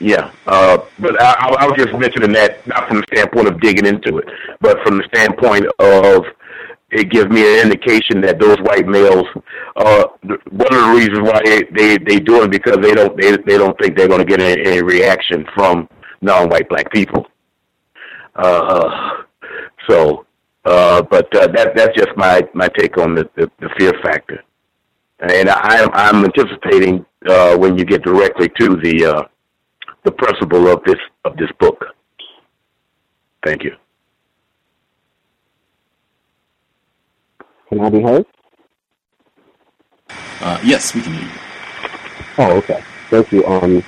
Yeah, 0.00 0.32
uh, 0.46 0.78
but 0.98 1.20
I, 1.20 1.54
I 1.60 1.66
was 1.66 1.76
just 1.76 1.92
mentioning 1.92 2.32
that 2.32 2.66
not 2.66 2.88
from 2.88 2.98
the 2.98 3.06
standpoint 3.12 3.48
of 3.48 3.60
digging 3.60 3.84
into 3.84 4.16
it, 4.16 4.28
but 4.60 4.78
from 4.82 4.96
the 4.96 5.04
standpoint 5.12 5.66
of 5.78 6.24
it 6.90 7.10
gives 7.10 7.28
me 7.28 7.42
an 7.42 7.66
indication 7.66 8.22
that 8.22 8.40
those 8.40 8.56
white 8.62 8.86
males, 8.86 9.26
uh, 9.76 10.04
one 10.22 10.74
of 10.74 10.80
the 10.86 10.92
reasons 10.96 11.20
why 11.20 11.40
they 11.44 11.62
they, 11.76 11.98
they 11.98 12.18
do 12.18 12.42
it 12.42 12.50
because 12.50 12.78
they 12.80 12.92
don't 12.92 13.14
they 13.20 13.36
they 13.46 13.58
don't 13.58 13.78
think 13.78 13.94
they're 13.96 14.08
going 14.08 14.20
to 14.20 14.24
get 14.24 14.40
any, 14.40 14.64
any 14.64 14.82
reaction 14.82 15.44
from 15.54 15.86
non-white 16.22 16.68
black 16.70 16.90
people. 16.92 17.26
Uh, 18.36 19.22
so, 19.88 20.24
uh, 20.64 21.02
but 21.02 21.34
uh, 21.36 21.46
that 21.48 21.76
that's 21.76 21.94
just 21.94 22.10
my 22.16 22.40
my 22.54 22.68
take 22.68 22.96
on 22.96 23.14
the 23.14 23.28
the, 23.36 23.50
the 23.60 23.68
fear 23.78 23.92
factor, 24.02 24.42
and 25.20 25.50
I 25.50 25.86
I'm 25.92 26.24
anticipating 26.24 27.04
uh, 27.28 27.56
when 27.58 27.76
you 27.76 27.84
get 27.84 28.02
directly 28.02 28.48
to 28.60 28.76
the 28.76 29.04
uh, 29.04 29.22
the 30.04 30.12
principle 30.12 30.68
of 30.68 30.82
this 30.84 30.98
of 31.24 31.36
this 31.36 31.50
book. 31.58 31.84
Thank 33.44 33.64
you. 33.64 33.76
Can 37.68 37.80
I 37.80 37.90
be 37.90 38.02
heard? 38.02 38.26
Uh, 40.40 40.60
yes, 40.64 40.94
we 40.94 41.02
can 41.02 41.12
hear 41.12 41.22
you. 41.22 41.38
Oh, 42.38 42.56
okay. 42.58 42.82
Thank 43.10 43.32
you. 43.32 43.44
Um, 43.46 43.82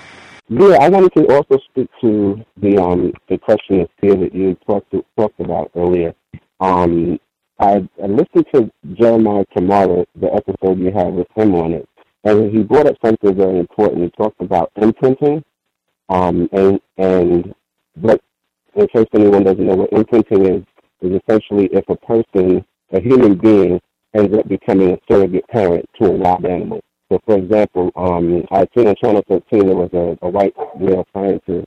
yeah, 0.49 0.77
I 0.81 0.89
wanted 0.89 1.13
to 1.15 1.27
also 1.35 1.59
speak 1.71 1.89
to 2.01 2.45
the 2.59 2.77
um 2.79 3.13
the 3.29 3.39
question 3.39 3.81
of 3.81 3.89
fear 4.01 4.17
that 4.17 4.35
you 4.35 4.55
talked 4.67 4.91
to, 4.93 5.05
talked 5.17 5.41
about 5.41 5.71
earlier. 5.75 6.15
Um, 6.61 7.19
I, 7.59 7.89
I 8.03 8.07
listened 8.07 8.47
to 8.55 8.71
Jeremiah 8.95 9.45
Camara, 9.53 10.05
the 10.17 10.33
episode 10.35 10.79
you 10.79 10.91
had 10.93 11.13
with 11.15 11.29
him 11.35 11.55
on 11.55 11.73
it, 11.73 11.89
and 12.25 12.51
he 12.55 12.63
brought 12.63 12.87
up 12.87 12.97
something 13.05 13.35
very 13.35 13.59
important. 13.59 14.03
He 14.03 14.11
talked 14.11 14.41
about 14.41 14.73
imprinting, 14.77 15.45
um, 16.13 16.49
and 16.53 16.81
and 16.99 17.55
what, 17.95 18.21
in 18.75 18.87
case 18.89 19.07
anyone 19.15 19.45
doesn't 19.45 19.67
know 19.67 19.77
what 19.77 19.93
imprinting 19.93 20.47
is, 20.47 20.63
is 21.01 21.21
essentially 21.27 21.67
if 21.73 21.89
a 21.89 21.97
person, 21.97 22.65
a 22.93 23.01
human 23.01 23.37
being, 23.37 23.81
ends 24.15 24.37
up 24.37 24.47
becoming 24.49 24.93
a 24.93 24.99
surrogate 25.11 25.47
parent 25.49 25.89
to 26.01 26.09
a 26.09 26.13
wild 26.13 26.45
animal. 26.45 26.81
So, 27.11 27.19
for 27.27 27.37
example, 27.39 27.91
um, 27.97 28.45
I 28.51 28.67
seen 28.77 28.89
on 28.89 28.95
Channel 29.03 29.25
13 29.29 29.67
there 29.67 29.77
was 29.77 29.91
a, 29.93 30.19
a 30.25 30.31
white 30.31 30.55
male 30.79 31.07
scientist 31.13 31.67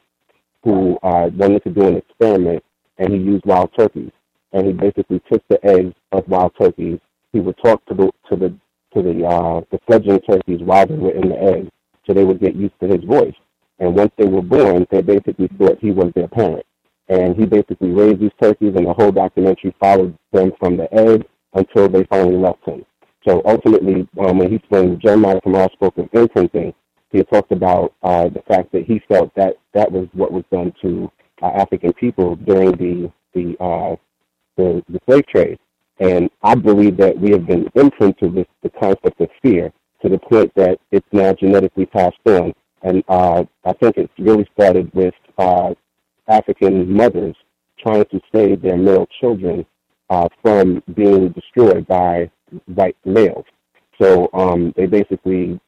who 0.64 0.98
uh, 1.04 1.30
wanted 1.36 1.64
to 1.64 1.70
do 1.70 1.88
an 1.88 1.98
experiment, 1.98 2.64
and 2.98 3.14
he 3.14 3.20
used 3.20 3.46
wild 3.46 3.72
turkeys. 3.78 4.12
And 4.54 4.68
he 4.68 4.74
basically 4.74 5.22
took 5.32 5.44
the 5.48 5.64
eggs 5.66 5.94
of 6.12 6.28
wild 6.28 6.54
turkeys. 6.60 7.00
He 7.34 7.40
would 7.40 7.58
talk 7.64 7.86
to 7.88 7.94
the 7.94 8.12
to 8.30 8.36
the 8.36 8.50
to 8.96 9.02
the 9.02 9.26
uh, 9.26 9.62
the 9.72 9.80
fledgling 9.86 10.22
turkeys 10.22 10.62
while 10.62 10.88
they 10.88 10.96
were 10.96 11.12
in 11.12 11.30
the 11.30 11.42
eggs, 11.42 11.70
so 12.08 12.14
they 12.14 12.24
would 12.24 12.40
get 12.40 12.56
used 12.56 12.80
to 12.80 12.88
his 12.88 13.04
voice. 13.04 13.36
And 13.80 13.96
once 13.96 14.12
they 14.18 14.26
were 14.26 14.42
born, 14.42 14.88
they 14.92 15.02
basically 15.02 15.50
thought 15.58 15.80
he 15.80 15.92
was 15.92 16.12
their 16.16 16.28
parent. 16.28 16.66
And 17.10 17.36
he 17.36 17.46
basically 17.46 17.92
raised 17.92 18.20
these 18.22 18.32
turkeys, 18.42 18.74
and 18.76 18.88
the 18.88 18.94
whole 18.94 19.12
documentary 19.12 19.76
followed 19.80 20.18
them 20.32 20.52
from 20.60 20.78
the 20.78 20.92
egg 20.94 21.26
until 21.54 21.88
they 21.88 22.04
finally 22.06 22.38
left 22.38 22.66
him. 22.66 22.86
So 23.28 23.42
ultimately, 23.46 24.08
um, 24.20 24.38
when 24.38 24.52
he 24.52 24.62
when 24.70 25.00
Jeremiah 25.00 25.42
Camara 25.42 25.70
spoke 25.74 25.98
of 25.98 26.10
imprinting, 26.14 26.74
he 27.12 27.24
talked 27.24 27.52
about 27.52 27.94
uh, 28.04 28.30
the 28.30 28.42
fact 28.48 28.72
that 28.74 28.86
he 28.86 29.02
felt 29.08 29.34
that 29.36 29.56
that 29.74 29.92
was 29.92 30.08
what 30.14 30.32
was 30.32 30.44
done 30.52 30.74
to 30.82 31.12
uh, 31.42 31.48
African 31.48 31.94
people 31.94 32.36
during 32.36 32.72
the 32.74 33.12
the, 33.34 33.56
uh, 33.64 33.96
the 34.58 34.84
the 34.90 35.00
slave 35.08 35.26
trade. 35.28 35.60
And 36.00 36.30
I 36.44 36.56
believe 36.56 36.98
that 36.98 37.18
we 37.18 37.32
have 37.32 37.48
been 37.48 37.70
imprinted 37.76 38.34
with 38.34 38.48
the 38.64 38.70
concept 38.70 39.22
of 39.22 39.30
fear 39.42 39.72
to 40.02 40.10
the 40.10 40.20
point 40.20 40.54
that 40.56 40.80
it's 40.92 41.08
now 41.12 41.34
genetically 41.34 41.86
passed 41.86 42.18
on. 42.26 42.54
And 42.86 43.04
uh, 43.08 43.44
I 43.66 43.74
think 43.74 43.98
it 43.98 44.12
really 44.20 44.48
started 44.54 44.94
with 44.94 45.16
uh, 45.40 45.74
African 46.28 46.92
mothers 46.92 47.36
trying 47.80 48.06
to 48.06 48.22
save 48.34 48.62
their 48.62 48.78
male 48.78 49.08
children 49.20 49.66
uh, 50.12 50.30
from 50.44 50.84
being 50.94 51.30
destroyed 51.30 51.88
by 51.88 52.30
white 52.68 52.96
males. 53.04 53.46
So 54.00 54.30
um, 54.34 54.72
they 54.78 54.86
basically 54.86 55.60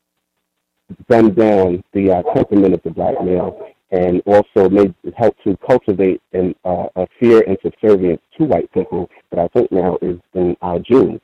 dumbed 1.09 1.35
down 1.35 1.83
the 1.93 2.11
uh, 2.11 2.21
temperament 2.35 2.75
of 2.75 2.83
the 2.83 2.91
black 2.91 3.15
male 3.23 3.67
and 3.89 4.21
also 4.27 4.69
made 4.69 4.93
help 5.17 5.35
to 5.43 5.57
cultivate 5.67 6.21
an, 6.33 6.53
uh, 6.65 6.87
a 6.97 7.07
fear 7.19 7.43
and 7.47 7.57
subservience 7.63 8.21
to 8.37 8.45
white 8.45 8.71
people 8.73 9.09
that 9.31 9.39
I 9.39 9.47
think 9.47 9.71
now 9.71 9.97
is 10.03 10.19
in 10.35 10.55
our 10.61 10.77
genes. 10.77 11.21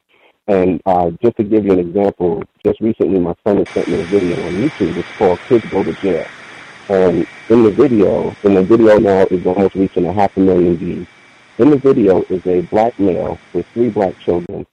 And 0.47 0.81
uh, 0.85 1.11
just 1.21 1.37
to 1.37 1.43
give 1.43 1.65
you 1.65 1.71
an 1.71 1.79
example, 1.79 2.43
just 2.65 2.81
recently 2.81 3.19
my 3.19 3.33
son 3.45 3.57
has 3.57 3.69
sent 3.69 3.87
me 3.87 4.01
a 4.01 4.03
video 4.05 4.35
on 4.45 4.53
YouTube. 4.53 4.97
It's 4.97 5.07
called 5.17 5.39
Kids 5.47 5.65
Go 5.69 5.83
to 5.83 5.93
Jail. 5.93 6.25
And 6.89 7.25
in 7.49 7.63
the 7.63 7.71
video, 7.71 8.35
and 8.43 8.57
the 8.57 8.63
video 8.63 8.99
now 8.99 9.25
is 9.31 9.45
almost 9.45 9.75
reaching 9.75 10.05
a 10.05 10.13
half 10.13 10.35
a 10.35 10.41
million 10.41 10.75
views. 10.75 11.07
In 11.59 11.69
the 11.69 11.77
video 11.77 12.23
is 12.23 12.45
a 12.45 12.61
black 12.63 12.99
male 12.99 13.39
with 13.53 13.65
three 13.67 13.89
black 13.89 14.19
children 14.19 14.65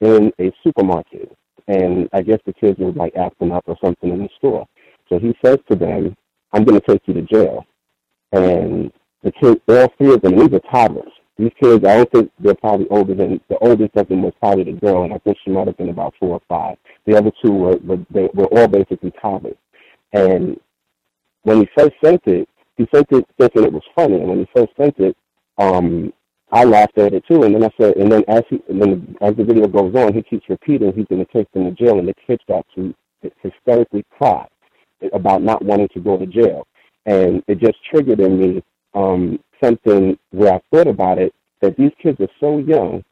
in 0.00 0.32
a 0.38 0.52
supermarket. 0.62 1.32
And 1.66 2.08
I 2.12 2.22
guess 2.22 2.38
the 2.46 2.52
kids 2.52 2.78
were 2.78 2.92
like 2.92 3.16
acting 3.16 3.50
up 3.50 3.64
or 3.66 3.76
something 3.82 4.10
in 4.10 4.22
the 4.22 4.28
store. 4.36 4.66
So 5.08 5.18
he 5.18 5.36
says 5.44 5.58
to 5.68 5.76
them, 5.76 6.16
I'm 6.52 6.64
going 6.64 6.80
to 6.80 6.86
take 6.86 7.02
you 7.06 7.14
to 7.14 7.22
jail. 7.22 7.66
And 8.30 8.92
the 9.22 9.32
kids, 9.32 9.60
all 9.66 9.92
three 9.98 10.14
of 10.14 10.22
them, 10.22 10.38
these 10.38 10.52
are 10.52 10.60
toddlers. 10.70 11.12
These 11.38 11.52
kids, 11.62 11.84
I 11.84 11.98
don't 11.98 12.10
think 12.10 12.32
they're 12.40 12.54
probably 12.54 12.88
older 12.88 13.14
than, 13.14 13.40
the 13.48 13.58
oldest 13.58 13.94
of 13.96 14.08
them 14.08 14.22
was 14.22 14.32
probably 14.40 14.64
the 14.64 14.72
girl, 14.72 15.04
and 15.04 15.14
I 15.14 15.18
think 15.18 15.38
she 15.44 15.52
might 15.52 15.68
have 15.68 15.76
been 15.76 15.90
about 15.90 16.14
four 16.18 16.30
or 16.30 16.42
five. 16.48 16.76
The 17.06 17.16
other 17.16 17.30
two 17.42 17.52
were, 17.52 17.76
were, 17.76 18.04
they 18.10 18.28
were 18.34 18.46
all 18.46 18.66
basically 18.66 19.12
toddlers. 19.22 19.56
And 20.12 20.58
when 21.42 21.58
he 21.60 21.68
first 21.78 21.94
sent 22.04 22.22
it, 22.26 22.48
he 22.76 22.88
sent 22.92 23.06
it 23.12 23.24
thinking 23.38 23.64
it 23.64 23.72
was 23.72 23.82
funny. 23.94 24.16
And 24.16 24.28
when 24.28 24.38
he 24.38 24.48
first 24.54 24.72
sent 24.76 24.98
it, 24.98 25.16
um, 25.58 26.12
I 26.50 26.64
laughed 26.64 26.98
at 26.98 27.14
it 27.14 27.24
too. 27.28 27.44
And 27.44 27.54
then 27.54 27.64
I 27.64 27.70
said, 27.80 27.96
and 27.96 28.10
then 28.10 28.24
as 28.26 28.42
he, 28.48 28.60
and 28.68 28.82
then 28.82 29.16
as 29.20 29.36
the 29.36 29.44
video 29.44 29.68
goes 29.68 29.94
on, 29.94 30.14
he 30.14 30.22
keeps 30.22 30.48
repeating 30.48 30.92
he's 30.92 31.06
going 31.06 31.24
to 31.24 31.32
take 31.32 31.50
them 31.52 31.64
to 31.64 31.70
jail, 31.72 31.98
and 31.98 32.08
the 32.08 32.14
kids 32.26 32.42
start 32.42 32.66
to 32.74 32.94
hysterically 33.42 34.04
cry 34.16 34.46
about 35.12 35.42
not 35.42 35.64
wanting 35.64 35.88
to 35.94 36.00
go 36.00 36.16
to 36.16 36.26
jail. 36.26 36.66
And 37.06 37.42
it 37.46 37.58
just 37.58 37.78
triggered 37.90 38.20
in 38.20 38.40
me 38.40 38.62
um, 38.94 39.38
something 39.62 40.18
where 40.30 40.54
I 40.54 40.60
thought 40.70 40.86
about 40.86 41.18
it 41.18 41.34
that 41.60 41.76
these 41.76 41.92
kids 42.02 42.20
are 42.20 42.28
so 42.40 42.58
young, 42.58 43.04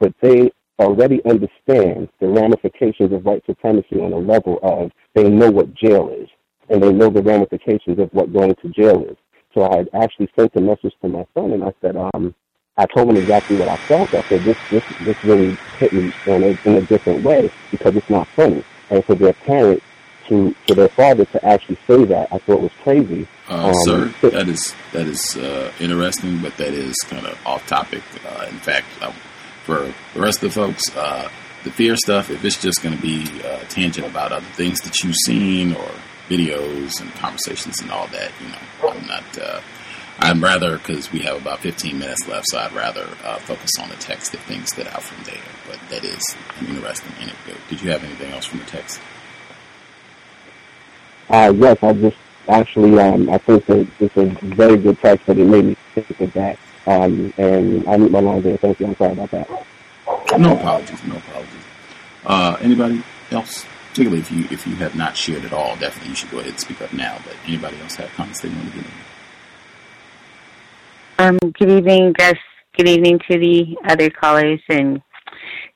but 0.00 0.12
they 0.20 0.50
already 0.78 1.24
understand 1.24 2.08
the 2.20 2.28
ramifications 2.28 3.12
of 3.12 3.24
white 3.24 3.44
supremacy 3.46 4.00
on 4.00 4.12
a 4.12 4.18
level 4.18 4.58
of 4.62 4.90
they 5.14 5.28
know 5.28 5.50
what 5.50 5.74
jail 5.74 6.08
is 6.10 6.28
and 6.68 6.82
they 6.82 6.92
know 6.92 7.10
the 7.10 7.22
ramifications 7.22 7.98
of 7.98 8.08
what 8.12 8.32
going 8.32 8.54
to 8.56 8.68
jail 8.70 9.04
is. 9.04 9.16
So 9.54 9.70
I 9.70 9.76
had 9.76 9.88
actually 9.94 10.30
sent 10.38 10.56
a 10.56 10.60
message 10.60 10.94
to 11.02 11.08
my 11.08 11.26
son 11.34 11.52
and 11.52 11.62
I 11.62 11.72
said, 11.80 11.96
um, 11.96 12.34
I 12.76 12.86
told 12.86 13.10
him 13.10 13.16
exactly 13.16 13.56
what 13.56 13.68
I 13.68 13.76
felt. 13.76 14.14
I 14.14 14.22
said, 14.22 14.42
this, 14.42 14.56
this, 14.70 14.84
this 15.02 15.24
really 15.24 15.56
hit 15.78 15.92
me 15.92 16.12
in 16.26 16.42
a, 16.42 16.58
in 16.64 16.76
a 16.76 16.80
different 16.82 17.22
way 17.22 17.50
because 17.70 17.94
it's 17.94 18.08
not 18.08 18.26
funny. 18.28 18.64
And 18.90 19.04
for 19.04 19.14
their 19.14 19.34
parent 19.34 19.82
to, 20.28 20.54
to 20.66 20.74
their 20.74 20.88
father 20.88 21.26
to 21.26 21.44
actually 21.44 21.78
say 21.86 22.04
that, 22.06 22.32
I 22.32 22.38
thought 22.38 22.60
was 22.60 22.72
crazy. 22.82 23.28
Uh, 23.52 23.66
um, 23.66 23.74
sir, 23.84 24.14
that 24.30 24.48
is 24.48 24.74
that 24.92 25.06
is 25.06 25.36
uh, 25.36 25.70
interesting, 25.78 26.40
but 26.40 26.56
that 26.56 26.72
is 26.72 26.96
kind 27.02 27.26
of 27.26 27.38
off 27.46 27.66
topic. 27.66 28.02
Uh, 28.26 28.46
in 28.48 28.56
fact, 28.56 28.86
uh, 29.02 29.12
for 29.64 29.92
the 30.14 30.20
rest 30.20 30.42
of 30.42 30.54
the 30.54 30.60
folks, 30.60 30.82
uh, 30.96 31.28
the 31.62 31.70
fear 31.70 31.94
stuff, 31.96 32.30
if 32.30 32.42
it's 32.46 32.60
just 32.60 32.82
going 32.82 32.96
to 32.96 33.02
be 33.02 33.26
uh, 33.44 33.58
tangent 33.68 34.06
about 34.06 34.32
other 34.32 34.46
things 34.52 34.80
that 34.80 35.02
you've 35.02 35.16
seen 35.26 35.74
or 35.74 35.90
videos 36.30 36.98
and 37.02 37.12
conversations 37.16 37.78
and 37.82 37.90
all 37.90 38.06
that, 38.06 38.32
you 38.40 38.48
know, 38.48 38.90
I'm 38.90 39.06
not. 39.06 39.62
I'm 40.18 40.42
rather 40.44 40.78
because 40.78 41.10
we 41.10 41.20
have 41.20 41.40
about 41.40 41.60
15 41.60 41.98
minutes 41.98 42.28
left, 42.28 42.46
so 42.50 42.58
I'd 42.58 42.72
rather 42.72 43.06
focus 43.40 43.70
on 43.80 43.88
the 43.88 43.96
text 43.96 44.32
if 44.34 44.40
things 44.42 44.68
stood 44.68 44.86
out 44.86 45.02
from 45.02 45.24
there. 45.24 45.42
But 45.66 45.78
that 45.90 46.04
is 46.04 46.22
an 46.60 46.68
interesting 46.68 47.12
anecdote. 47.20 47.58
Did 47.68 47.82
you 47.82 47.90
have 47.90 48.04
anything 48.04 48.30
else 48.32 48.44
from 48.44 48.60
the 48.60 48.66
text? 48.66 49.00
Uh, 51.28 51.52
yes, 51.56 51.82
I 51.82 51.92
just 51.94 52.16
actually, 52.48 52.98
um, 52.98 53.30
I 53.30 53.38
think 53.38 53.66
that 53.66 53.86
it's 54.00 54.16
a 54.16 54.26
very 54.54 54.76
good 54.76 54.98
text, 55.00 55.26
but 55.26 55.38
it 55.38 55.46
made 55.46 55.64
me 55.64 55.76
think 55.94 56.20
of 56.20 56.32
that. 56.34 56.58
Um, 56.86 57.32
and 57.38 57.86
I 57.88 57.96
need 57.96 58.10
my 58.10 58.20
line 58.20 58.42
there. 58.42 58.56
Thank 58.56 58.80
you. 58.80 58.86
I'm 58.86 58.96
sorry 58.96 59.12
about 59.12 59.30
that. 59.30 59.48
No 60.38 60.56
apologies. 60.56 61.04
No 61.04 61.16
apologies. 61.16 61.64
Uh, 62.24 62.56
anybody 62.60 63.02
else? 63.30 63.66
Particularly 63.90 64.20
if 64.20 64.32
you 64.32 64.44
if 64.50 64.66
you 64.66 64.74
have 64.76 64.94
not 64.94 65.16
shared 65.16 65.44
at 65.44 65.52
all, 65.52 65.76
definitely 65.76 66.10
you 66.10 66.14
should 66.14 66.30
go 66.30 66.38
ahead 66.38 66.52
and 66.52 66.60
speak 66.60 66.80
up 66.80 66.92
now. 66.94 67.18
But 67.24 67.36
anybody 67.46 67.78
else 67.80 67.96
have 67.96 68.10
comments 68.14 68.40
they 68.40 68.48
want 68.48 68.72
to 68.72 68.76
get 68.76 68.86
in? 68.86 68.92
Um, 71.18 71.38
good 71.52 71.70
evening, 71.70 72.14
Gus. 72.14 72.36
Good 72.76 72.88
evening 72.88 73.20
to 73.30 73.38
the 73.38 73.76
other 73.86 74.08
callers, 74.08 74.62
and 74.70 75.02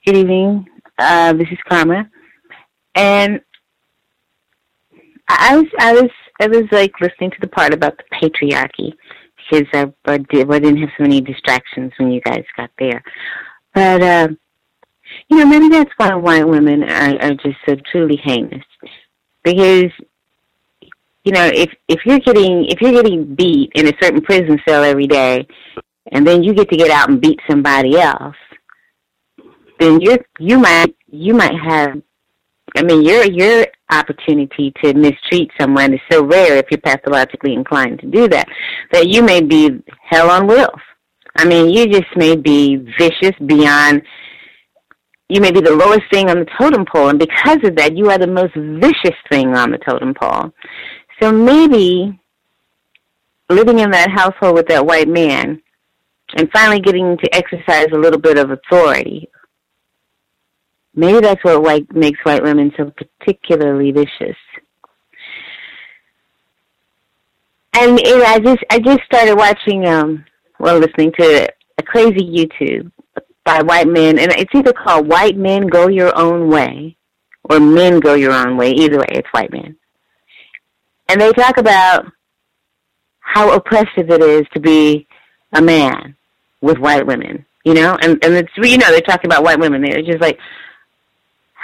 good 0.06 0.16
evening. 0.16 0.66
Uh, 0.98 1.34
this 1.34 1.48
is 1.52 1.58
Karma, 1.68 2.10
and 2.94 3.42
I 5.28 5.56
was, 5.58 5.66
I 5.78 5.92
was, 5.92 6.10
I 6.40 6.48
was 6.48 6.64
like 6.70 6.92
listening 7.00 7.30
to 7.30 7.40
the 7.40 7.48
part 7.48 7.72
about 7.72 7.98
the 7.98 8.04
patriarchy 8.12 8.92
because 9.50 9.66
I, 9.72 9.92
I, 10.04 10.18
did, 10.18 10.50
I 10.50 10.58
didn't 10.58 10.80
have 10.80 10.90
so 10.96 11.02
many 11.02 11.20
distractions 11.20 11.92
when 11.98 12.10
you 12.10 12.20
guys 12.20 12.44
got 12.56 12.70
there. 12.78 13.02
But 13.74 14.02
uh, 14.02 14.28
you 15.28 15.38
know, 15.38 15.46
maybe 15.46 15.68
that's 15.68 15.92
why 15.96 16.14
white 16.14 16.46
women 16.46 16.82
are, 16.82 17.20
are 17.22 17.34
just 17.34 17.56
so 17.66 17.76
truly 17.90 18.20
heinous 18.22 18.64
because 19.42 19.92
you 21.26 21.32
know, 21.32 21.50
if 21.52 21.70
if 21.88 22.06
you're 22.06 22.20
getting 22.20 22.66
if 22.66 22.80
you're 22.80 22.92
getting 22.92 23.34
beat 23.34 23.72
in 23.74 23.88
a 23.88 23.92
certain 24.00 24.20
prison 24.20 24.60
cell 24.66 24.84
every 24.84 25.08
day, 25.08 25.46
and 26.12 26.24
then 26.24 26.44
you 26.44 26.54
get 26.54 26.68
to 26.70 26.76
get 26.76 26.90
out 26.90 27.10
and 27.10 27.20
beat 27.20 27.40
somebody 27.50 27.98
else, 27.98 28.36
then 29.80 30.00
you're 30.00 30.18
you 30.38 30.58
might 30.58 30.94
you 31.10 31.34
might 31.34 31.56
have. 31.58 32.00
I 32.76 32.82
mean, 32.84 33.02
your 33.02 33.24
your 33.24 33.66
opportunity 33.90 34.72
to 34.82 34.94
mistreat 34.94 35.50
someone 35.60 35.94
is 35.94 36.00
so 36.10 36.24
rare 36.24 36.56
if 36.56 36.66
you're 36.70 36.80
pathologically 36.80 37.54
inclined 37.54 38.00
to 38.00 38.06
do 38.06 38.28
that 38.28 38.48
that 38.92 39.08
you 39.08 39.22
may 39.22 39.40
be 39.40 39.82
hell 40.02 40.30
on 40.30 40.46
wheels. 40.46 40.80
I 41.36 41.44
mean, 41.44 41.70
you 41.70 41.86
just 41.86 42.16
may 42.16 42.36
be 42.36 42.76
vicious 42.98 43.36
beyond. 43.44 44.02
You 45.28 45.40
may 45.40 45.50
be 45.50 45.60
the 45.60 45.74
lowest 45.74 46.04
thing 46.10 46.30
on 46.30 46.38
the 46.38 46.46
totem 46.58 46.86
pole, 46.86 47.08
and 47.08 47.18
because 47.18 47.58
of 47.64 47.76
that, 47.76 47.96
you 47.96 48.10
are 48.10 48.18
the 48.18 48.26
most 48.26 48.54
vicious 48.54 49.18
thing 49.28 49.54
on 49.54 49.70
the 49.70 49.78
totem 49.78 50.14
pole. 50.14 50.52
So 51.20 51.32
maybe 51.32 52.18
living 53.48 53.80
in 53.80 53.90
that 53.90 54.10
household 54.10 54.54
with 54.54 54.68
that 54.68 54.86
white 54.86 55.08
man 55.08 55.60
and 56.36 56.50
finally 56.52 56.80
getting 56.80 57.16
to 57.18 57.34
exercise 57.34 57.88
a 57.92 57.98
little 57.98 58.20
bit 58.20 58.38
of 58.38 58.50
authority. 58.50 59.28
Maybe 60.96 61.20
that's 61.20 61.44
what 61.44 61.62
white 61.62 61.94
makes 61.94 62.18
white 62.24 62.42
women 62.42 62.72
so 62.76 62.92
particularly 63.20 63.92
vicious. 63.92 64.36
And 67.74 68.00
it, 68.00 68.22
I 68.22 68.38
just 68.38 68.64
I 68.70 68.78
just 68.78 69.02
started 69.04 69.36
watching 69.36 69.86
um 69.86 70.24
well 70.58 70.78
listening 70.78 71.12
to 71.18 71.48
a 71.78 71.82
crazy 71.82 72.20
YouTube 72.20 72.90
by 73.44 73.62
white 73.62 73.86
men 73.86 74.18
and 74.18 74.32
it's 74.32 74.54
either 74.54 74.72
called 74.72 75.06
White 75.06 75.36
Men 75.36 75.66
Go 75.66 75.88
Your 75.88 76.16
Own 76.18 76.48
Way 76.48 76.96
or 77.44 77.60
Men 77.60 78.00
Go 78.00 78.14
Your 78.14 78.32
Own 78.32 78.56
Way. 78.56 78.70
Either 78.70 78.98
way, 78.98 79.06
it's 79.10 79.28
white 79.32 79.52
men 79.52 79.76
and 81.08 81.20
they 81.20 81.32
talk 81.32 81.58
about 81.58 82.06
how 83.20 83.52
oppressive 83.54 84.10
it 84.10 84.22
is 84.22 84.46
to 84.54 84.60
be 84.60 85.06
a 85.52 85.62
man 85.62 86.16
with 86.60 86.78
white 86.78 87.06
women, 87.06 87.44
you 87.64 87.74
know, 87.74 87.96
and 88.00 88.22
and 88.24 88.34
it's 88.34 88.52
you 88.56 88.78
know 88.78 88.90
they're 88.90 89.00
talking 89.00 89.28
about 89.28 89.44
white 89.44 89.58
women. 89.58 89.82
They're 89.82 90.02
just 90.02 90.20
like 90.20 90.38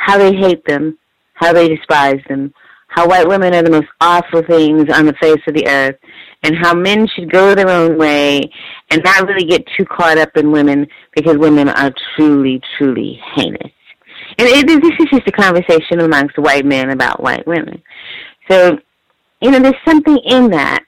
how 0.03 0.19
they 0.19 0.35
hate 0.35 0.65
them, 0.67 0.99
how 1.35 1.53
they 1.53 1.69
despise 1.69 2.21
them, 2.29 2.53
how 2.89 3.09
white 3.09 3.27
women 3.27 3.55
are 3.55 3.63
the 3.63 3.71
most 3.71 3.89
awful 4.01 4.43
things 4.43 4.91
on 4.93 5.07
the 5.07 5.15
face 5.21 5.41
of 5.47 5.55
the 5.55 5.67
earth, 5.67 5.97
and 6.43 6.57
how 6.57 6.75
men 6.75 7.07
should 7.07 7.31
go 7.31 7.55
their 7.55 7.71
own 7.71 7.97
way 7.97 8.41
and 8.91 9.03
not 9.05 9.27
really 9.27 9.47
get 9.47 9.65
too 9.77 9.85
caught 9.85 10.19
up 10.19 10.37
in 10.37 10.51
women 10.51 10.87
because 11.15 11.39
women 11.39 11.69
are 11.69 11.93
truly, 12.17 12.61
truly 12.77 13.21
heinous. 13.35 13.73
And 14.39 14.49
it, 14.49 14.67
this 14.67 14.79
is 14.99 15.07
just 15.11 15.29
a 15.29 15.33
conversation 15.33 16.01
amongst 16.01 16.39
white 16.39 16.65
men 16.65 16.91
about 16.91 17.23
white 17.23 17.47
women. 17.47 17.83
So 18.51 18.79
you 19.43 19.51
know, 19.51 19.59
there's 19.59 19.75
something 19.85 20.19
in 20.25 20.51
that. 20.51 20.85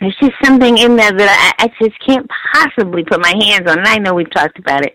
There's 0.00 0.16
just 0.20 0.34
something 0.44 0.76
in 0.76 0.96
there 0.96 1.10
that 1.10 1.54
I, 1.58 1.64
I 1.64 1.68
just 1.82 1.98
can't 2.06 2.30
possibly 2.52 3.02
put 3.02 3.22
my 3.22 3.32
hands 3.40 3.68
on. 3.68 3.78
And 3.78 3.88
I 3.88 3.96
know 3.96 4.12
we've 4.12 4.30
talked 4.30 4.58
about 4.58 4.84
it 4.84 4.94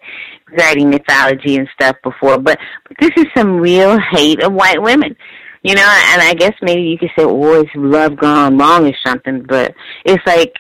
regarding 0.52 0.90
mythology 0.90 1.58
and 1.58 1.68
stuff 1.74 1.96
before, 2.04 2.38
but, 2.38 2.60
but 2.88 2.98
this 3.00 3.12
is 3.18 3.26
some 3.36 3.58
real 3.58 3.98
hate 4.12 4.44
of 4.44 4.54
white 4.54 4.82
women. 4.82 5.16
You 5.64 5.76
know, 5.76 5.82
and 5.84 6.22
I 6.22 6.34
guess 6.34 6.54
maybe 6.62 6.82
you 6.82 6.98
could 6.98 7.12
say, 7.16 7.24
oh, 7.24 7.62
it's 7.62 7.70
love 7.76 8.18
gone 8.18 8.58
wrong 8.58 8.88
or 8.88 8.96
something, 9.06 9.44
but 9.44 9.76
it's 10.06 10.26
like, 10.26 10.56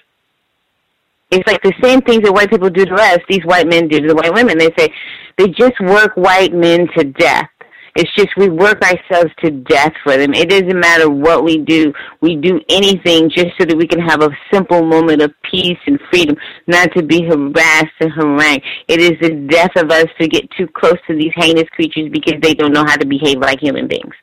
it's 1.31 1.47
like 1.47 1.63
the 1.63 1.73
same 1.81 2.01
things 2.01 2.21
that 2.23 2.33
white 2.33 2.51
people 2.51 2.69
do 2.69 2.85
to 2.85 2.93
us, 2.93 3.19
these 3.27 3.43
white 3.45 3.67
men 3.67 3.87
do 3.87 3.99
to 3.99 4.07
the 4.09 4.15
white 4.15 4.33
women. 4.33 4.57
They 4.57 4.71
say, 4.77 4.93
they 5.37 5.47
just 5.47 5.79
work 5.79 6.15
white 6.15 6.53
men 6.53 6.87
to 6.97 7.03
death. 7.05 7.49
It's 7.95 8.13
just 8.15 8.29
we 8.37 8.49
work 8.49 8.81
ourselves 8.81 9.31
to 9.43 9.51
death 9.51 9.93
for 10.03 10.15
them. 10.15 10.33
It 10.33 10.49
doesn't 10.49 10.79
matter 10.79 11.09
what 11.09 11.43
we 11.43 11.57
do. 11.57 11.93
We 12.21 12.35
do 12.37 12.59
anything 12.69 13.29
just 13.29 13.49
so 13.59 13.65
that 13.65 13.75
we 13.77 13.87
can 13.87 13.99
have 13.99 14.21
a 14.21 14.29
simple 14.51 14.83
moment 14.83 15.21
of 15.21 15.33
peace 15.49 15.77
and 15.85 15.99
freedom, 16.09 16.35
not 16.67 16.89
to 16.95 17.03
be 17.03 17.23
harassed 17.23 17.95
and 17.99 18.11
harangued. 18.13 18.63
It 18.87 19.01
is 19.01 19.13
the 19.21 19.35
death 19.49 19.71
of 19.75 19.91
us 19.91 20.05
to 20.19 20.27
get 20.27 20.49
too 20.57 20.67
close 20.67 20.97
to 21.07 21.15
these 21.15 21.33
heinous 21.35 21.67
creatures 21.69 22.09
because 22.11 22.39
they 22.41 22.53
don't 22.53 22.73
know 22.73 22.85
how 22.85 22.95
to 22.95 23.05
behave 23.05 23.39
like 23.39 23.59
human 23.59 23.87
beings. 23.87 24.15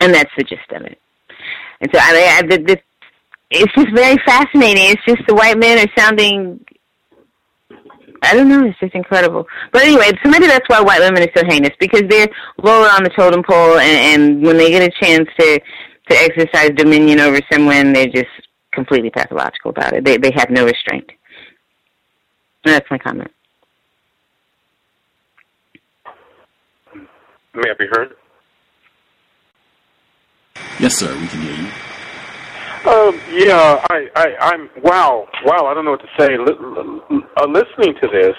And 0.00 0.14
that's 0.14 0.30
the 0.36 0.44
gist 0.44 0.70
of 0.74 0.82
it. 0.82 0.98
And 1.80 1.90
so 1.92 2.00
I, 2.00 2.38
I, 2.38 2.42
the, 2.42 2.58
the, 2.58 2.80
it's 3.50 3.72
just 3.74 3.94
very 3.94 4.16
fascinating. 4.24 4.90
It's 4.90 5.04
just 5.06 5.22
the 5.26 5.34
white 5.34 5.58
men 5.58 5.78
are 5.78 5.90
sounding 5.98 6.64
I 8.22 8.34
don't 8.34 8.48
know. 8.48 8.64
It's 8.66 8.78
just 8.78 8.94
incredible. 8.94 9.46
But 9.72 9.82
anyway, 9.82 10.10
so 10.22 10.30
maybe 10.30 10.46
that's 10.46 10.68
why 10.68 10.80
white 10.80 11.00
women 11.00 11.22
are 11.22 11.32
so 11.34 11.42
heinous 11.46 11.72
because 11.80 12.02
they're 12.08 12.28
lower 12.62 12.86
on 12.88 13.02
the 13.04 13.10
totem 13.10 13.42
pole, 13.42 13.78
and, 13.78 14.22
and 14.22 14.42
when 14.42 14.56
they 14.56 14.70
get 14.70 14.82
a 14.82 14.92
chance 15.00 15.28
to 15.38 15.60
to 16.10 16.16
exercise 16.16 16.70
dominion 16.76 17.20
over 17.20 17.40
someone, 17.52 17.92
they're 17.92 18.06
just 18.06 18.28
completely 18.72 19.10
pathological 19.10 19.70
about 19.70 19.92
it. 19.92 20.04
They 20.04 20.16
they 20.16 20.32
have 20.34 20.50
no 20.50 20.64
restraint. 20.64 21.10
And 22.64 22.74
that's 22.74 22.90
my 22.90 22.98
comment. 22.98 23.30
May 27.54 27.70
I 27.70 27.74
be 27.78 27.86
heard? 27.90 28.14
Yes, 30.78 30.96
sir. 30.96 31.12
We 31.18 31.26
can 31.26 31.40
hear 31.40 31.54
you. 31.54 31.89
Um, 32.86 33.20
yeah, 33.30 33.84
I, 33.90 34.08
I, 34.16 34.26
I'm 34.40 34.70
wow, 34.82 35.28
wow. 35.44 35.66
I 35.66 35.74
don't 35.74 35.84
know 35.84 35.90
what 35.90 36.00
to 36.00 36.16
say. 36.18 36.32
L- 36.32 37.22
uh, 37.36 37.46
listening 37.46 37.94
to 38.00 38.08
this, 38.08 38.34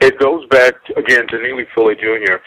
it 0.00 0.18
goes 0.18 0.46
back 0.48 0.72
to, 0.86 0.98
again 0.98 1.26
to 1.28 1.36
Neely 1.36 1.64
Fuller 1.74 1.94
Jr. 1.94 2.40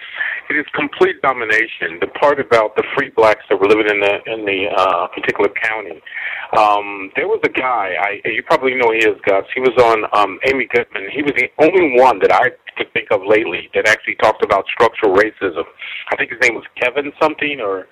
It 0.49 0.55
is 0.57 0.65
complete 0.73 1.21
domination. 1.21 1.99
The 2.01 2.07
part 2.19 2.39
about 2.39 2.75
the 2.75 2.83
free 2.95 3.11
blacks 3.15 3.45
that 3.49 3.59
were 3.59 3.67
living 3.67 3.85
in 3.85 3.99
the 3.99 4.33
in 4.33 4.45
the 4.45 4.65
uh, 4.75 5.07
particular 5.13 5.49
county. 5.61 6.01
Um, 6.57 7.11
there 7.15 7.27
was 7.27 7.39
a 7.43 7.49
guy. 7.49 7.93
I 8.01 8.27
you 8.27 8.41
probably 8.41 8.73
know 8.73 8.91
he 8.91 9.05
is 9.05 9.21
Gus. 9.23 9.45
He 9.53 9.61
was 9.61 9.77
on 9.77 10.09
um, 10.17 10.39
Amy 10.49 10.67
Goodman. 10.73 11.05
He 11.13 11.21
was 11.21 11.33
the 11.37 11.49
only 11.59 12.01
one 12.01 12.17
that 12.19 12.33
I 12.33 12.49
could 12.77 12.91
think 12.93 13.09
of 13.11 13.21
lately 13.27 13.69
that 13.75 13.87
actually 13.87 14.15
talked 14.15 14.43
about 14.43 14.65
structural 14.73 15.15
racism. 15.15 15.65
I 16.09 16.15
think 16.15 16.31
his 16.31 16.41
name 16.41 16.55
was 16.55 16.65
Kevin 16.81 17.11
something 17.21 17.59
or 17.61 17.85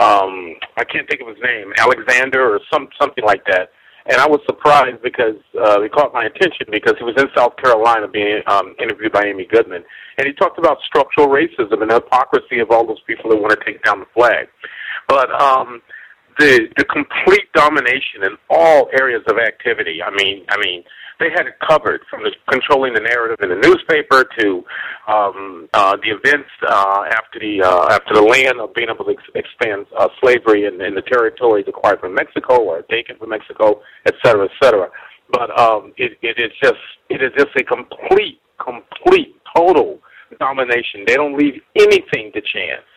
um, 0.00 0.56
I 0.76 0.84
can't 0.84 1.08
think 1.08 1.20
of 1.20 1.28
his 1.28 1.42
name, 1.42 1.72
Alexander 1.78 2.54
or 2.54 2.60
some 2.72 2.88
something 2.98 3.24
like 3.24 3.44
that. 3.46 3.70
And 4.06 4.16
I 4.18 4.26
was 4.26 4.40
surprised 4.46 5.02
because 5.02 5.36
uh, 5.54 5.82
it 5.82 5.92
caught 5.92 6.14
my 6.14 6.24
attention 6.24 6.66
because 6.70 6.94
he 6.98 7.04
was 7.04 7.14
in 7.18 7.28
South 7.36 7.54
Carolina 7.58 8.08
being 8.08 8.40
um, 8.46 8.74
interviewed 8.80 9.12
by 9.12 9.26
Amy 9.26 9.46
Goodman, 9.46 9.84
and 10.16 10.26
he 10.26 10.32
talked 10.32 10.58
about 10.58 10.78
structural 10.86 11.28
racism 11.28 11.82
and 11.82 11.90
the 11.90 12.00
hypocrisy 12.00 12.60
of 12.60 12.70
all 12.70 12.86
those 12.86 13.02
people 13.06 13.30
that 13.30 13.36
want 13.36 13.52
to 13.52 13.64
take 13.64 13.82
down 13.84 14.00
the 14.00 14.06
flag. 14.14 14.48
But 15.06 15.30
um, 15.40 15.82
the 16.38 16.68
the 16.76 16.84
complete 16.84 17.52
domination 17.52 18.24
in 18.24 18.36
all 18.48 18.88
areas 18.98 19.22
of 19.28 19.36
activity. 19.38 20.02
I 20.02 20.10
mean, 20.10 20.44
I 20.48 20.56
mean, 20.58 20.82
they 21.20 21.30
had 21.30 21.46
it 21.46 21.54
covered 21.60 22.00
from 22.10 22.22
the, 22.24 22.32
controlling 22.50 22.94
the 22.94 23.00
narrative 23.00 23.36
in 23.42 23.50
the 23.50 23.60
newspaper 23.68 24.24
to 24.40 24.64
um, 25.06 25.68
uh, 25.74 25.96
the 26.02 26.10
events 26.10 26.48
uh, 26.66 27.02
after 27.12 27.38
the 27.38 27.62
uh, 27.62 27.94
after 27.94 28.14
the 28.14 28.22
land 28.22 28.58
of 28.58 28.74
being 28.74 28.88
able 28.88 29.04
to 29.04 29.12
ex- 29.12 29.34
expand 29.34 29.86
uh, 29.98 30.08
slavery 30.20 30.64
in, 30.64 30.80
in 30.80 30.94
the 30.94 31.02
territories 31.02 31.66
acquired 31.68 32.00
from 32.00 32.14
Mexico 32.14 32.58
or 32.58 32.82
taken 32.82 33.16
from 33.18 33.28
Mexico, 33.28 33.82
et 34.06 34.14
cetera, 34.24 34.46
et 34.46 34.50
cetera. 34.62 34.88
But 35.30 35.56
um, 35.60 35.92
it, 35.96 36.18
it 36.22 36.40
is 36.40 36.50
just 36.62 36.80
it 37.08 37.22
is 37.22 37.30
just 37.36 37.54
a 37.56 37.64
complete, 37.64 38.40
complete, 38.58 39.36
total 39.54 40.00
domination. 40.38 41.04
They 41.06 41.16
don't 41.16 41.36
leave 41.36 41.60
anything 41.76 42.32
to 42.32 42.40
chance. 42.40 42.88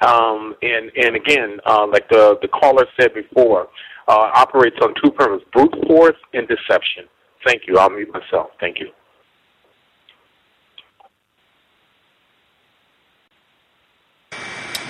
Um, 0.00 0.54
and 0.62 0.90
and 0.96 1.16
again, 1.16 1.58
uh, 1.64 1.86
like 1.86 2.08
the 2.08 2.38
the 2.42 2.48
caller 2.48 2.86
said 2.98 3.14
before, 3.14 3.68
uh, 4.08 4.30
operates 4.34 4.76
on 4.82 4.94
two 5.02 5.10
premise: 5.12 5.42
brute 5.52 5.74
force 5.86 6.16
and 6.34 6.46
deception. 6.48 7.04
Thank 7.44 7.62
you. 7.66 7.78
I'll 7.78 7.90
mute 7.90 8.12
myself. 8.12 8.50
Thank 8.60 8.80
you. 8.80 8.90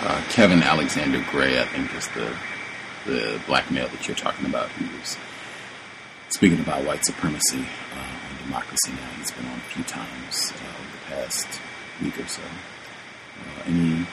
Uh, 0.01 0.23
Kevin 0.31 0.63
Alexander 0.63 1.25
Gray, 1.31 1.61
I 1.61 1.65
think, 1.67 1.95
is 1.95 2.09
the 2.09 2.35
the 3.07 3.41
black 3.47 3.71
male 3.71 3.89
that 3.89 4.07
you're 4.07 4.17
talking 4.17 4.47
about. 4.47 4.69
Was 5.01 5.17
speaking 6.29 6.61
about 6.61 6.85
white 6.85 7.05
supremacy 7.05 7.61
uh, 7.61 8.29
on 8.31 8.45
Democracy 8.45 8.93
Now! 8.93 9.09
He's 9.19 9.31
been 9.31 9.47
on 9.47 9.57
a 9.59 9.73
few 9.73 9.85
times 9.85 10.53
uh, 10.53 10.81
over 10.81 10.93
the 10.93 11.15
past 11.15 11.61
week 12.03 12.19
or 12.19 12.27
so. 12.27 12.43
Uh, 12.43 13.63
any 13.67 14.07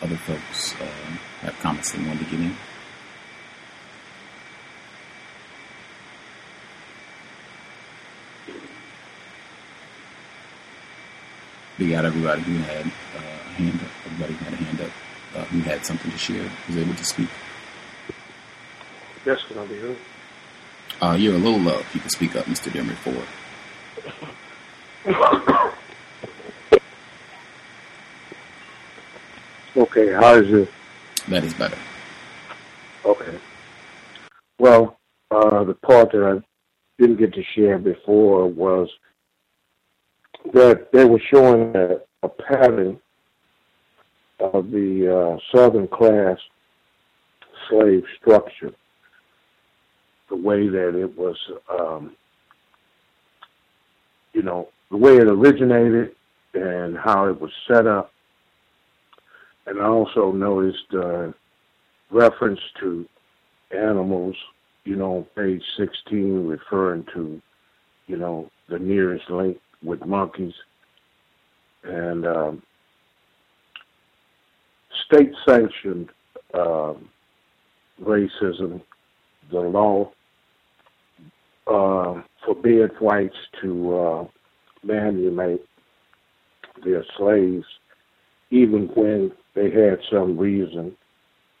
other 0.00 0.16
folks 0.16 0.74
uh, 0.80 0.86
have 1.40 1.58
comments 1.60 1.92
they 1.92 2.04
want 2.06 2.20
to 2.20 2.24
get 2.26 2.40
in? 2.40 2.56
We 11.78 11.90
got 11.90 12.04
everybody 12.04 12.42
who 12.42 12.58
had 12.58 12.86
uh, 12.86 13.18
a 13.18 13.52
hand 13.52 13.80
up. 13.80 13.90
Everybody 14.06 14.34
who 14.34 14.44
had 14.44 14.52
a 14.54 14.56
hand 14.56 14.80
up 14.80 14.90
uh, 15.36 15.44
who 15.46 15.60
had 15.60 15.84
something 15.84 16.10
to 16.10 16.18
share 16.18 16.48
was 16.68 16.76
able 16.76 16.94
to 16.94 17.04
speak. 17.04 17.28
Yes, 19.26 19.42
can 19.48 19.58
I 19.58 19.66
be 19.66 19.78
heard? 19.78 19.96
Uh, 21.00 21.16
you're 21.18 21.34
a 21.34 21.38
little 21.38 21.58
low. 21.58 21.78
If 21.78 21.94
you 21.94 22.00
can 22.00 22.10
speak 22.10 22.36
up, 22.36 22.44
Mr. 22.44 22.70
Demery 22.70 22.94
Ford. 22.96 23.26
Okay, 29.76 30.12
how 30.12 30.36
is 30.36 30.52
it? 30.52 30.70
That 31.28 31.42
is 31.42 31.52
better. 31.54 31.76
Okay. 33.04 33.38
Well, 34.60 34.96
uh, 35.32 35.64
the 35.64 35.74
part 35.74 36.12
that 36.12 36.22
I 36.22 37.02
didn't 37.02 37.16
get 37.16 37.34
to 37.34 37.42
share 37.56 37.78
before 37.78 38.46
was 38.46 38.88
that 40.52 40.88
they 40.92 41.04
were 41.04 41.20
showing 41.30 41.74
a, 41.74 41.96
a 42.22 42.28
pattern 42.28 42.98
of 44.40 44.70
the 44.70 45.38
uh, 45.40 45.56
Southern 45.56 45.88
class 45.88 46.38
slave 47.68 48.04
structure, 48.20 48.72
the 50.28 50.36
way 50.36 50.68
that 50.68 50.98
it 50.98 51.16
was, 51.16 51.36
um, 51.70 52.14
you 54.32 54.42
know, 54.42 54.68
the 54.90 54.96
way 54.96 55.16
it 55.16 55.26
originated 55.26 56.14
and 56.54 56.96
how 56.96 57.26
it 57.28 57.40
was 57.40 57.50
set 57.66 57.86
up. 57.86 58.10
And 59.66 59.80
I 59.80 59.86
also 59.86 60.30
noticed 60.30 60.92
uh, 60.92 61.32
reference 62.10 62.60
to 62.80 63.06
animals, 63.70 64.36
you 64.84 64.96
know, 64.96 65.26
page 65.34 65.62
16 65.78 66.46
referring 66.46 67.06
to, 67.14 67.40
you 68.06 68.16
know, 68.18 68.50
the 68.68 68.78
nearest 68.78 69.30
link 69.30 69.58
with 69.84 70.04
monkeys. 70.04 70.54
And 71.84 72.26
um, 72.26 72.62
state 75.06 75.32
sanctioned 75.46 76.08
um, 76.54 77.08
racism, 78.02 78.80
the 79.50 79.60
law 79.60 80.10
uh, 81.66 82.22
forbid 82.44 82.90
whites 83.00 83.36
to 83.62 83.96
uh, 83.96 84.26
manumate 84.86 85.60
their 86.84 87.04
slaves, 87.16 87.64
even 88.50 88.86
when 88.94 89.32
they 89.54 89.70
had 89.70 89.98
some 90.10 90.36
reason, 90.38 90.96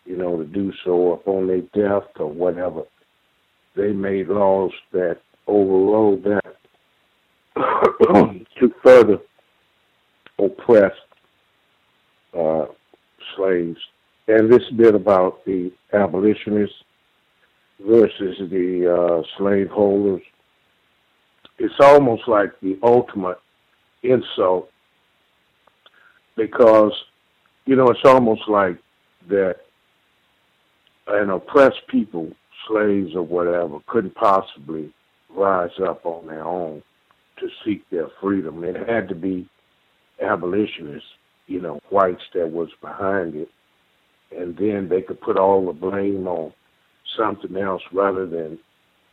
you 0.04 0.16
know, 0.16 0.36
to 0.36 0.44
do 0.44 0.72
so 0.84 1.12
upon 1.12 1.46
their 1.46 1.60
death 1.60 2.08
or 2.18 2.30
whatever. 2.30 2.82
They 3.76 3.92
made 3.92 4.28
laws 4.28 4.72
that 4.92 5.18
overrode 5.46 6.24
that 6.24 6.43
to 8.60 8.74
further 8.82 9.18
oppress 10.38 10.92
uh, 12.38 12.66
slaves. 13.36 13.78
And 14.26 14.50
this 14.50 14.62
bit 14.76 14.94
about 14.94 15.44
the 15.44 15.70
abolitionists 15.92 16.76
versus 17.80 18.36
the 18.50 18.94
uh, 18.94 19.22
slaveholders, 19.38 20.22
it's 21.58 21.74
almost 21.80 22.26
like 22.26 22.58
the 22.60 22.78
ultimate 22.82 23.38
insult 24.02 24.70
because, 26.36 26.92
you 27.66 27.76
know, 27.76 27.88
it's 27.88 28.04
almost 28.04 28.48
like 28.48 28.78
that 29.28 29.56
an 31.06 31.30
oppressed 31.30 31.86
people, 31.88 32.30
slaves 32.66 33.14
or 33.14 33.22
whatever, 33.22 33.78
couldn't 33.86 34.14
possibly 34.14 34.92
rise 35.30 35.70
up 35.86 36.04
on 36.06 36.26
their 36.26 36.44
own 36.44 36.82
to 37.38 37.48
seek 37.64 37.88
their 37.90 38.08
freedom. 38.20 38.64
It 38.64 38.76
had 38.88 39.08
to 39.08 39.14
be 39.14 39.48
abolitionists, 40.22 41.08
you 41.46 41.60
know, 41.60 41.80
whites 41.90 42.22
that 42.34 42.50
was 42.50 42.68
behind 42.80 43.34
it. 43.34 43.48
And 44.36 44.56
then 44.56 44.88
they 44.88 45.02
could 45.02 45.20
put 45.20 45.38
all 45.38 45.66
the 45.66 45.72
blame 45.72 46.26
on 46.26 46.52
something 47.16 47.56
else 47.56 47.82
rather 47.92 48.26
than 48.26 48.58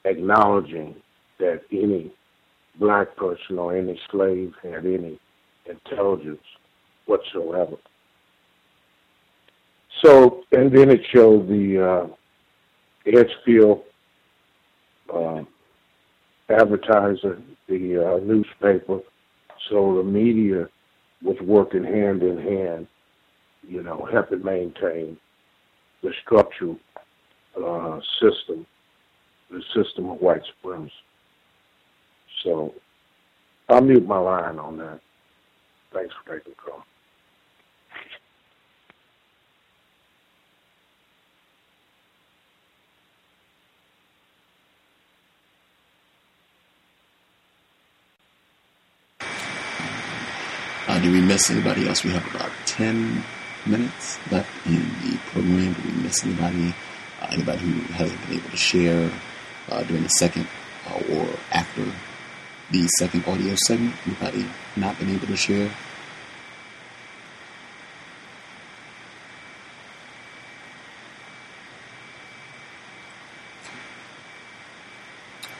acknowledging 0.05 0.95
that 1.39 1.61
any 1.71 2.11
black 2.79 3.15
person 3.15 3.59
or 3.59 3.75
any 3.75 3.99
slave 4.09 4.53
had 4.63 4.85
any 4.85 5.19
intelligence 5.65 6.41
whatsoever. 7.05 7.75
So, 10.03 10.43
and 10.51 10.71
then 10.71 10.89
it 10.89 11.01
showed 11.13 11.47
the 11.47 12.07
uh, 12.07 12.07
Edgefield 13.05 13.83
uh, 15.13 15.43
advertiser, 16.53 17.41
the 17.67 17.97
uh, 17.97 18.23
newspaper. 18.23 18.99
So 19.69 19.97
the 19.97 20.03
media 20.03 20.67
was 21.21 21.37
working 21.41 21.83
hand 21.83 22.23
in 22.23 22.37
hand, 22.37 22.87
you 23.67 23.83
know, 23.83 24.07
helping 24.11 24.43
maintain 24.43 25.17
the 26.01 26.11
structural 26.23 26.77
uh, 27.55 27.99
system, 28.19 28.65
the 29.49 29.61
system 29.75 30.09
of 30.09 30.19
white 30.19 30.41
supremacy. 30.55 30.93
So 32.43 32.73
I'll 33.69 33.81
mute 33.81 34.07
my 34.07 34.17
line 34.17 34.57
on 34.57 34.77
that. 34.77 34.99
Thanks 35.93 36.13
for 36.23 36.37
taking 36.37 36.53
the 36.53 36.71
call. 36.71 36.83
Did 51.01 51.11
we 51.11 51.21
miss 51.21 51.49
anybody 51.49 51.87
else? 51.87 52.03
We 52.03 52.11
have 52.11 52.35
about 52.35 52.51
10 52.67 53.23
minutes 53.65 54.19
left 54.31 54.49
in 54.67 54.83
the 55.01 55.17
program. 55.31 55.73
Did 55.73 55.85
we 55.85 56.03
miss 56.03 56.23
anybody? 56.23 56.73
Uh, 57.19 57.27
anybody 57.31 57.57
who 57.59 57.93
hasn't 57.93 58.21
been 58.27 58.37
able 58.37 58.49
to 58.49 58.57
share 58.57 59.11
uh, 59.69 59.83
during 59.83 60.03
the 60.03 60.09
second 60.09 60.47
uh, 60.87 61.13
or 61.13 61.27
after 61.51 61.85
the 62.69 62.87
second 62.99 63.25
audio 63.25 63.55
segment? 63.55 63.95
Anybody 64.05 64.45
not 64.75 64.97
been 64.99 65.09
able 65.09 65.27
to 65.27 65.37
share? 65.37 65.71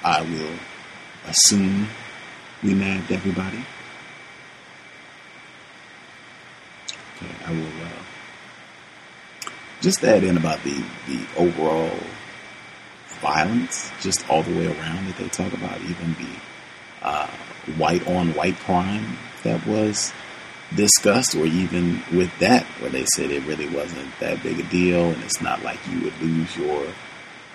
I 0.03 0.22
will 0.22 0.56
assume 1.28 1.88
we 2.64 2.74
nabbed 2.74 3.11
everybody. 3.11 3.66
Okay, 7.22 7.41
I 7.52 7.54
will 7.54 7.86
uh, 7.86 9.50
just 9.82 10.04
add 10.04 10.24
in 10.24 10.38
about 10.38 10.64
the, 10.64 10.82
the 11.08 11.26
overall 11.38 11.92
violence, 13.20 13.92
just 14.00 14.28
all 14.30 14.42
the 14.42 14.56
way 14.56 14.68
around 14.68 15.08
that 15.08 15.18
they 15.18 15.28
talk 15.28 15.52
about, 15.54 15.82
even 15.82 16.14
the 16.14 17.06
uh, 17.06 17.28
white 17.78 18.08
on 18.08 18.34
white 18.36 18.58
crime 18.60 19.18
that 19.44 19.66
was 19.68 20.14
discussed, 20.76 21.36
or 21.36 21.46
even 21.46 22.02
with 22.14 22.32
that, 22.40 22.64
where 22.80 22.90
they 22.90 23.06
said 23.16 23.32
it 23.32 23.44
really 23.44 23.68
wasn't 23.68 24.08
that 24.20 24.42
big 24.42 24.60
a 24.60 24.64
deal, 24.64 25.10
and 25.10 25.22
it's 25.24 25.42
not 25.42 25.62
like 25.62 25.80
you 25.92 26.00
would 26.02 26.22
lose 26.22 26.56
your 26.56 26.86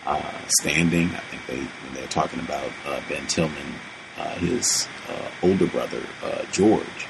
uh, 0.05 0.33
standing. 0.61 1.09
I 1.15 1.21
think 1.31 1.47
they 1.47 1.57
when 1.57 1.95
they're 1.95 2.09
talking 2.09 2.41
about 2.41 2.71
uh, 2.85 3.01
Ben 3.09 3.27
Tillman, 3.27 3.75
uh, 4.19 4.35
his 4.35 4.89
uh, 5.09 5.31
older 5.43 5.67
brother 5.67 6.03
uh, 6.23 6.45
George, 6.53 7.07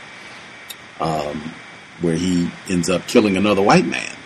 um, 1.00 1.52
where 2.00 2.16
he 2.16 2.50
ends 2.68 2.90
up 2.90 3.06
killing 3.06 3.36
another 3.36 3.62
white 3.62 3.86
man, 3.86 4.16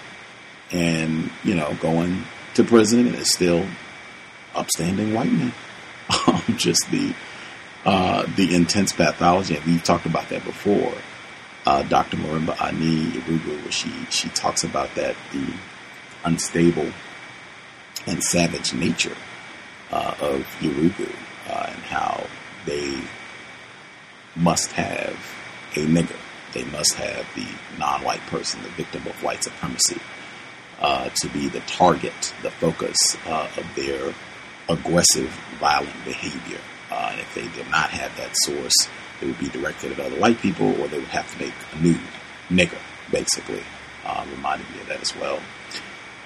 and 0.72 1.30
you 1.44 1.54
know 1.54 1.76
going 1.80 2.24
to 2.54 2.64
prison 2.64 3.06
and 3.06 3.14
is 3.16 3.32
still 3.32 3.66
upstanding 4.54 5.14
white 5.14 5.32
man. 5.32 5.52
Um, 6.26 6.42
just 6.56 6.90
the 6.90 7.14
uh, 7.84 8.26
the 8.36 8.52
intense 8.52 8.92
pathology, 8.92 9.54
and 9.56 9.64
we've 9.64 9.82
talked 9.82 10.06
about 10.06 10.28
that 10.30 10.44
before. 10.44 10.92
Uh, 11.64 11.82
Dr. 11.84 12.16
Marimba 12.16 12.60
Ani 12.60 13.12
Yurugu, 13.12 13.70
she 13.70 13.90
she 14.10 14.28
talks 14.30 14.64
about 14.64 14.92
that 14.96 15.14
the 15.32 15.54
unstable 16.24 16.90
and 18.06 18.22
savage 18.24 18.74
nature 18.74 19.16
uh, 19.92 20.14
of 20.20 20.40
Yurugu 20.60 21.14
uh, 21.48 21.66
and 21.68 21.82
how 21.84 22.26
they 22.66 23.00
must 24.36 24.72
have 24.72 25.16
a 25.74 25.86
nigger. 25.86 26.16
They 26.52 26.64
must 26.64 26.94
have 26.94 27.26
the 27.34 27.46
non-white 27.78 28.20
person, 28.22 28.62
the 28.62 28.68
victim 28.70 29.06
of 29.06 29.22
white 29.22 29.44
supremacy, 29.44 30.00
uh, 30.80 31.10
to 31.10 31.28
be 31.28 31.48
the 31.48 31.60
target, 31.60 32.34
the 32.42 32.50
focus 32.50 33.16
uh, 33.26 33.48
of 33.56 33.66
their 33.76 34.14
aggressive, 34.68 35.30
violent 35.58 36.04
behavior. 36.04 36.60
Uh, 36.90 37.10
and 37.12 37.20
if 37.20 37.34
they 37.34 37.48
did 37.48 37.70
not 37.70 37.90
have 37.90 38.16
that 38.16 38.34
source, 38.44 38.88
it 39.20 39.26
would 39.26 39.38
be 39.38 39.48
directed 39.48 39.92
at 39.92 40.00
other 40.00 40.18
white 40.18 40.38
people, 40.38 40.68
or 40.80 40.88
they 40.88 40.98
would 40.98 41.08
have 41.08 41.30
to 41.32 41.38
make 41.44 41.54
a 41.72 41.82
new 41.82 41.98
nigger, 42.48 42.78
basically. 43.10 43.62
Uh, 44.04 44.26
reminded 44.30 44.68
me 44.70 44.80
of 44.80 44.88
that 44.88 45.00
as 45.00 45.14
well. 45.16 45.38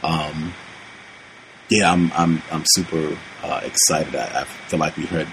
Um, 0.03 0.55
yeah, 1.69 1.91
I'm 1.91 2.12
I'm 2.12 2.43
I'm 2.53 2.62
super 2.67 3.17
uh, 3.43 3.61
excited. 3.65 4.15
I, 4.15 4.43
I, 4.43 4.44
feel 4.44 4.78
like 4.78 4.97
we 4.97 5.07
heard 5.07 5.27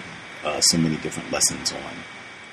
uh, 0.44 0.60
so 0.62 0.78
many 0.78 0.96
different 0.98 1.32
lessons 1.32 1.72
on 1.72 1.94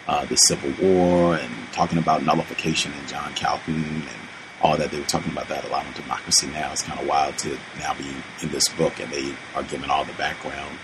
uh, 0.09 0.25
the 0.25 0.37
Civil 0.37 0.73
War 0.83 1.37
and 1.37 1.53
talking 1.73 1.99
about 1.99 2.25
nullification 2.25 2.93
and 2.93 3.07
John 3.07 3.33
Calhoun 3.35 3.85
and 3.85 4.29
all 4.63 4.77
that. 4.77 4.91
They 4.91 4.99
were 4.99 5.07
talking 5.07 5.31
about 5.31 5.49
that 5.49 5.65
a 5.65 5.69
lot 5.69 5.87
on 5.87 5.93
Democracy 5.93 6.49
Now! 6.49 6.73
It's 6.73 6.83
kind 6.83 6.99
of 6.99 7.07
wild 7.07 7.37
to 7.39 7.59
now 7.79 7.95
be 7.95 8.09
in 8.43 8.51
this 8.51 8.69
book 8.71 8.99
and 8.99 9.13
they 9.13 9.35
are 9.55 9.63
giving 9.63 9.91
all 9.91 10.05
the 10.05 10.15
background 10.15 10.79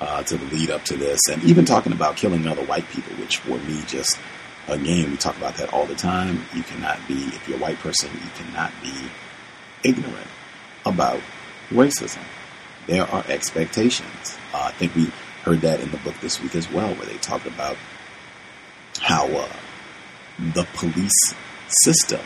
uh, 0.00 0.22
to 0.24 0.36
the 0.36 0.44
lead 0.46 0.70
up 0.70 0.84
to 0.86 0.96
this 0.96 1.20
and 1.30 1.42
even 1.44 1.64
talking 1.64 1.92
about 1.92 2.16
killing 2.16 2.46
other 2.46 2.64
white 2.64 2.88
people, 2.88 3.12
which 3.16 3.36
for 3.38 3.58
me 3.58 3.82
just, 3.86 4.18
again, 4.66 5.10
we 5.10 5.16
talk 5.16 5.36
about 5.36 5.54
that 5.56 5.72
all 5.72 5.86
the 5.86 5.94
time. 5.94 6.44
You 6.54 6.62
cannot 6.62 6.98
be, 7.06 7.14
if 7.14 7.46
you're 7.46 7.58
a 7.58 7.60
white 7.60 7.78
person, 7.78 8.10
you 8.12 8.30
cannot 8.34 8.72
be 8.82 8.92
ignorant 9.84 10.26
about 10.86 11.20
racism. 11.70 12.24
There 12.86 13.04
are 13.04 13.24
expectations. 13.28 14.38
Uh, 14.52 14.62
I 14.64 14.72
think 14.72 14.94
we 14.96 15.12
heard 15.42 15.60
that 15.60 15.80
in 15.80 15.90
the 15.90 15.98
book 15.98 16.14
this 16.20 16.40
week 16.40 16.54
as 16.54 16.70
well, 16.70 16.94
where 16.94 17.06
they 17.06 17.18
talked 17.18 17.46
about 17.46 17.76
how 19.02 19.26
the 20.54 20.66
police 20.74 21.34
system 21.84 22.20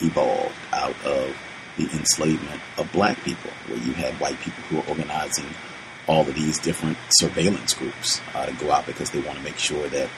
evolved 0.00 0.54
out 0.72 0.94
of 1.04 1.36
the 1.76 1.84
enslavement 1.90 2.60
of 2.78 2.90
black 2.92 3.22
people, 3.24 3.50
where 3.66 3.78
you 3.78 3.92
had 3.92 4.14
white 4.14 4.38
people 4.40 4.62
who 4.64 4.76
were 4.76 4.88
organizing 4.88 5.46
all 6.06 6.22
of 6.22 6.34
these 6.34 6.58
different 6.58 6.96
surveillance 7.10 7.74
groups 7.74 8.20
uh, 8.34 8.46
to 8.46 8.52
go 8.54 8.70
out 8.70 8.86
because 8.86 9.10
they 9.10 9.20
want 9.20 9.36
to 9.36 9.44
make 9.44 9.58
sure 9.58 9.88
that 9.88 10.08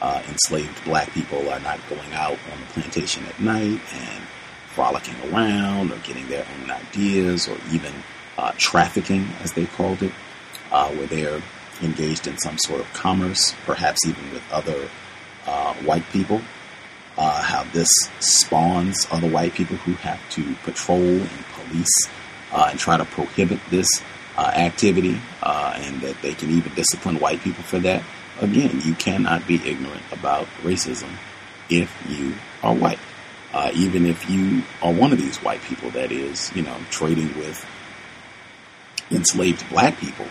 uh, 0.00 0.22
enslaved 0.28 0.84
black 0.84 1.10
people 1.12 1.48
are 1.48 1.60
not 1.60 1.80
going 1.88 2.12
out 2.12 2.38
on 2.52 2.60
the 2.60 2.66
plantation 2.72 3.24
at 3.26 3.40
night 3.40 3.80
and 3.94 4.22
frolicking 4.68 5.16
around 5.32 5.90
or 5.90 5.96
getting 5.98 6.26
their 6.28 6.46
own 6.60 6.70
ideas 6.70 7.48
or 7.48 7.56
even 7.72 7.92
uh, 8.36 8.52
trafficking, 8.56 9.28
as 9.42 9.52
they 9.52 9.66
called 9.66 10.02
it, 10.02 10.12
uh, 10.70 10.88
where 10.90 11.06
they're 11.06 11.42
engaged 11.82 12.26
in 12.26 12.38
some 12.38 12.56
sort 12.58 12.80
of 12.80 12.92
commerce, 12.92 13.54
perhaps 13.64 14.06
even 14.06 14.32
with 14.32 14.42
other 14.52 14.88
uh, 15.48 15.74
white 15.88 16.06
people. 16.10 16.40
Uh, 17.16 17.42
how 17.42 17.64
this 17.72 17.90
spawns 18.20 19.08
other 19.10 19.28
white 19.28 19.52
people 19.52 19.76
who 19.78 19.92
have 19.94 20.20
to 20.30 20.54
patrol 20.62 21.00
and 21.00 21.44
police 21.54 22.08
uh, 22.52 22.68
and 22.70 22.78
try 22.78 22.96
to 22.96 23.04
prohibit 23.04 23.58
this 23.70 23.88
uh, 24.36 24.52
activity, 24.54 25.20
and 25.42 26.00
that 26.00 26.14
they 26.22 26.32
can 26.32 26.48
even 26.50 26.72
discipline 26.74 27.18
white 27.18 27.40
people 27.40 27.64
for 27.64 27.80
that. 27.80 28.04
Again, 28.40 28.80
you 28.84 28.94
cannot 28.94 29.48
be 29.48 29.56
ignorant 29.56 30.04
about 30.12 30.46
racism 30.62 31.10
if 31.68 31.90
you 32.08 32.34
are 32.62 32.74
white. 32.74 33.00
Uh, 33.52 33.72
even 33.74 34.06
if 34.06 34.30
you 34.30 34.62
are 34.80 34.92
one 34.92 35.10
of 35.10 35.18
these 35.18 35.38
white 35.38 35.62
people 35.62 35.90
that 35.90 36.12
is, 36.12 36.54
you 36.54 36.62
know, 36.62 36.76
trading 36.90 37.36
with 37.36 37.66
enslaved 39.10 39.68
black 39.70 39.98
people, 39.98 40.26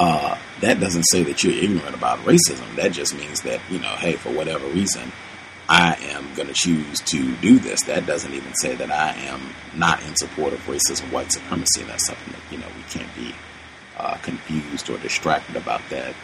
uh, 0.00 0.34
that 0.62 0.80
doesn't 0.80 1.02
say 1.10 1.22
that 1.24 1.44
you're 1.44 1.52
ignorant 1.52 1.94
about 1.94 2.18
racism. 2.20 2.74
That 2.76 2.92
just 2.92 3.14
means 3.14 3.42
that, 3.42 3.60
you 3.70 3.78
know, 3.78 3.94
hey, 3.96 4.14
for 4.14 4.30
whatever 4.30 4.66
reason, 4.68 5.12
I 5.68 5.94
am 6.00 6.34
going 6.34 6.48
to 6.48 6.54
choose 6.54 7.00
to 7.00 7.36
do 7.36 7.58
this. 7.58 7.82
That 7.82 8.06
doesn't 8.06 8.32
even 8.32 8.54
say 8.54 8.74
that 8.76 8.90
I 8.90 9.10
am 9.10 9.54
not 9.76 10.02
in 10.04 10.16
support 10.16 10.54
of 10.54 10.60
racism, 10.60 11.12
white 11.12 11.30
supremacy. 11.30 11.82
That's 11.82 12.06
something 12.06 12.32
that, 12.32 12.40
you 12.50 12.56
know, 12.56 12.66
we 12.78 12.82
can't 12.84 13.14
be 13.14 13.34
uh, 13.98 14.16
confused 14.22 14.88
or 14.88 14.96
distracted 14.96 15.56
about 15.56 15.82
that. 15.90 16.14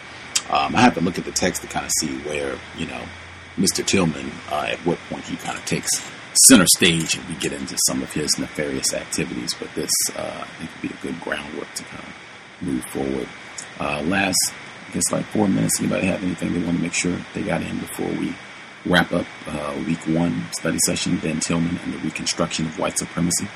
Um, 0.48 0.74
I 0.74 0.80
have 0.80 0.94
to 0.94 1.02
look 1.02 1.18
at 1.18 1.26
the 1.26 1.32
text 1.32 1.60
to 1.60 1.68
kind 1.68 1.84
of 1.84 1.92
see 2.00 2.16
where, 2.20 2.56
you 2.78 2.86
know, 2.86 3.02
Mr. 3.58 3.84
Tillman, 3.84 4.32
uh, 4.50 4.68
at 4.70 4.78
what 4.86 4.98
point 5.10 5.24
he 5.24 5.36
kind 5.36 5.58
of 5.58 5.64
takes 5.66 5.90
center 6.48 6.66
stage 6.76 7.14
and 7.14 7.28
we 7.28 7.34
get 7.34 7.52
into 7.52 7.76
some 7.86 8.02
of 8.02 8.10
his 8.14 8.38
nefarious 8.38 8.94
activities. 8.94 9.52
But 9.52 9.68
this, 9.74 9.92
uh, 10.16 10.44
I 10.44 10.46
think, 10.46 10.70
would 10.72 10.82
be 10.88 10.94
a 10.94 11.02
good 11.02 11.20
groundwork 11.20 11.72
to 11.74 11.84
kind 11.84 12.05
of 12.05 12.66
move 12.66 12.84
forward. 12.86 13.28
Uh, 13.78 14.02
last, 14.02 14.38
I 14.88 14.92
guess, 14.92 15.12
like 15.12 15.24
four 15.26 15.48
minutes. 15.48 15.78
Anybody 15.80 16.06
have 16.06 16.22
anything 16.22 16.55
they 16.55 16.64
want 16.64 16.78
to 16.78 16.82
make 16.82 16.94
sure 16.94 17.16
they 17.34 17.42
got 17.42 17.62
in 17.62 17.78
before 17.78 18.08
we 18.08 18.34
wrap 18.86 19.12
up 19.12 19.26
uh, 19.46 19.74
week 19.86 19.98
one 20.06 20.46
study 20.52 20.78
session? 20.86 21.18
Ben 21.18 21.40
Tillman 21.40 21.78
and 21.84 21.92
the 21.92 21.98
Reconstruction 21.98 22.66
of 22.66 22.78
White 22.78 22.98
Supremacy. 22.98 23.48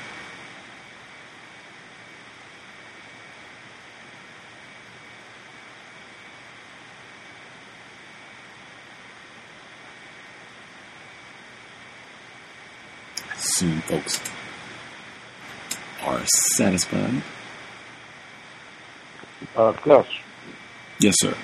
Assume 13.33 13.81
folks 13.81 14.19
are 16.03 16.21
satisfied. 16.55 17.23
Uh, 19.55 19.71
Gus, 19.83 20.07
Yes, 20.99 21.15
sir. 21.19 21.35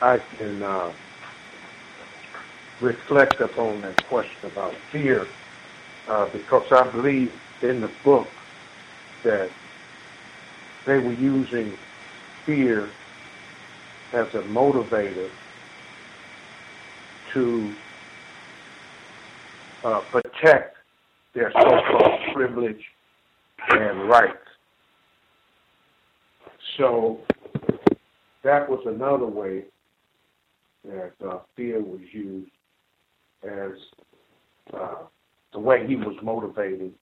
I 0.00 0.18
can 0.38 0.62
uh, 0.62 0.90
reflect 2.80 3.40
upon 3.40 3.82
that 3.82 4.02
question 4.06 4.50
about 4.50 4.74
fear 4.90 5.26
uh, 6.08 6.28
because 6.30 6.70
I 6.72 6.90
believe 6.90 7.32
in 7.60 7.82
the 7.82 7.90
book 8.02 8.26
that 9.22 9.50
they 10.86 10.98
were 10.98 11.12
using 11.12 11.76
fear 12.46 12.88
as 14.12 14.34
a 14.34 14.42
motivator 14.42 15.28
to 17.32 17.74
uh, 19.82 20.00
protect 20.10 20.76
their 21.34 21.52
so-called 21.52 22.20
privilege 22.32 22.84
and 23.70 24.08
rights. 24.08 24.43
So 26.76 27.20
that 28.42 28.68
was 28.68 28.82
another 28.86 29.26
way 29.26 29.64
that 30.84 31.12
uh, 31.26 31.38
fear 31.56 31.80
was 31.80 32.00
used 32.12 32.50
as 33.42 33.72
uh, 34.72 35.04
the 35.52 35.58
way 35.58 35.86
he 35.86 35.96
was 35.96 36.16
motivating 36.22 36.92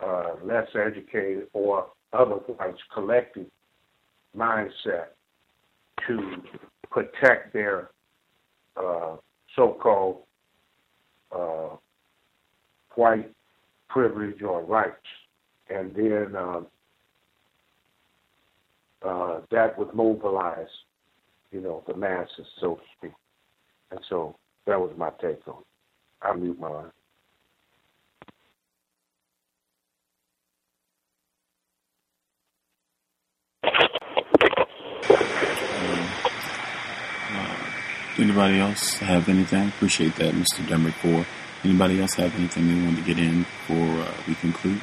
uh, 0.00 0.34
less 0.44 0.68
educated 0.74 1.48
or 1.52 1.88
otherwise 2.12 2.74
collective 2.94 3.46
mindset 4.36 5.08
to 6.06 6.36
protect 6.90 7.52
their 7.52 7.90
uh, 8.76 9.16
so-called 9.56 10.22
uh, 11.34 11.76
white 12.94 13.30
privilege 13.88 14.42
or 14.42 14.62
rights. 14.62 14.94
And 15.68 15.94
then 15.94 16.36
um, 16.36 16.66
uh, 19.02 19.40
that 19.50 19.78
would 19.78 19.94
mobilize, 19.94 20.66
you 21.50 21.60
know, 21.60 21.82
the 21.86 21.94
masses, 21.94 22.46
so 22.60 22.76
to 22.76 22.82
speak. 22.96 23.12
And 23.90 24.00
so 24.08 24.36
that 24.66 24.80
was 24.80 24.92
my 24.96 25.10
take 25.20 25.46
on 25.46 25.60
it. 25.60 25.66
I 26.22 26.34
mute 26.34 26.58
my 26.58 26.68
line. 26.68 26.90
Anybody 38.18 38.58
else 38.58 38.98
have 38.98 39.28
anything? 39.28 39.68
Appreciate 39.68 40.16
that, 40.16 40.34
Mr. 40.34 40.66
Demrick. 40.66 40.94
For 40.94 41.24
anybody 41.62 42.00
else 42.00 42.14
have 42.14 42.34
anything 42.34 42.66
they 42.66 42.84
want 42.84 42.98
to 42.98 43.04
get 43.04 43.16
in 43.16 43.42
before 43.42 44.02
uh, 44.02 44.12
we 44.26 44.34
conclude? 44.34 44.80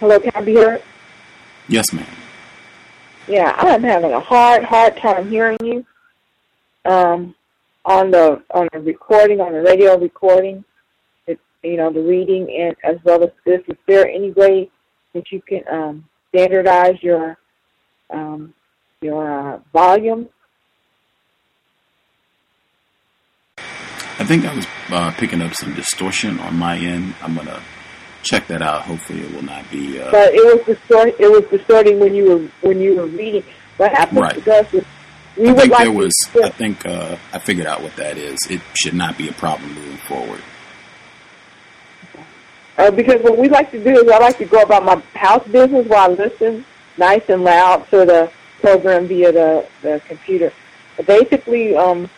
Hello, 0.00 0.20
can 0.20 0.32
I 0.34 0.42
be 0.42 0.54
heard? 0.54 0.82
Yes, 1.70 1.92
ma'am. 1.92 2.04
Yeah, 3.28 3.54
I'm 3.56 3.84
having 3.84 4.12
a 4.12 4.18
hard, 4.18 4.64
hard 4.64 4.96
time 4.96 5.30
hearing 5.30 5.58
you. 5.62 5.86
Um, 6.84 7.36
on 7.84 8.10
the 8.10 8.42
on 8.50 8.68
the 8.72 8.80
recording, 8.80 9.40
on 9.40 9.52
the 9.52 9.62
radio 9.62 9.96
recording, 9.96 10.64
it, 11.28 11.38
you 11.62 11.76
know, 11.76 11.92
the 11.92 12.02
reading 12.02 12.50
and 12.50 12.74
as 12.82 12.96
well 13.04 13.22
as 13.22 13.30
this. 13.46 13.60
Is 13.68 13.76
there 13.86 14.08
any 14.08 14.32
way 14.32 14.68
that 15.14 15.30
you 15.30 15.40
can 15.42 15.62
um, 15.70 16.04
standardize 16.30 17.00
your 17.02 17.38
um, 18.10 18.52
your 19.00 19.30
uh, 19.30 19.60
volume? 19.72 20.28
I 24.18 24.24
think 24.24 24.44
I 24.44 24.54
was 24.56 24.66
uh, 24.90 25.12
picking 25.12 25.40
up 25.40 25.54
some 25.54 25.74
distortion 25.74 26.40
on 26.40 26.56
my 26.56 26.76
end. 26.76 27.14
I'm 27.22 27.36
gonna 27.36 27.62
check 28.22 28.46
that 28.48 28.62
out. 28.62 28.82
Hopefully, 28.82 29.20
it 29.22 29.32
will 29.34 29.42
not 29.42 29.68
be. 29.70 30.00
Uh, 30.00 30.10
But 30.10 30.34
it 30.34 30.44
was 30.44 30.64
distort. 30.66 31.14
It 31.18 31.30
was 31.30 31.44
distorting 31.50 31.98
when 32.00 32.14
you 32.14 32.24
were 32.24 32.48
when 32.68 32.80
you 32.80 32.96
were 32.96 33.06
reading. 33.06 33.44
What 33.76 33.92
happened 33.92 34.20
Right. 34.20 34.44
to 34.44 34.76
is 34.76 34.84
we 35.36 35.48
I 35.48 35.54
think 35.54 35.72
like 35.72 35.84
there 35.84 35.92
was. 35.92 36.12
I 36.42 36.48
think 36.50 36.84
uh, 36.86 37.16
I 37.32 37.38
figured 37.38 37.66
out 37.66 37.82
what 37.82 37.96
that 37.96 38.16
is. 38.18 38.38
It 38.50 38.60
should 38.74 38.94
not 38.94 39.16
be 39.16 39.28
a 39.28 39.32
problem 39.32 39.72
moving 39.74 39.96
forward. 40.08 40.40
Uh, 42.78 42.90
because 42.90 43.22
what 43.22 43.36
we 43.36 43.48
like 43.48 43.70
to 43.70 43.82
do 43.82 43.90
is 43.90 44.08
I 44.10 44.18
like 44.18 44.38
to 44.38 44.44
go 44.46 44.62
about 44.62 44.84
my 44.84 44.96
house 45.18 45.46
business 45.48 45.86
while 45.86 46.10
I 46.10 46.14
listen 46.14 46.64
nice 46.96 47.22
and 47.28 47.44
loud 47.44 47.88
to 47.90 48.04
the 48.06 48.30
program 48.60 49.06
via 49.06 49.32
the, 49.32 49.66
the 49.82 50.00
computer. 50.06 50.52
But 50.96 51.06
basically, 51.06 51.76
um, 51.76 52.08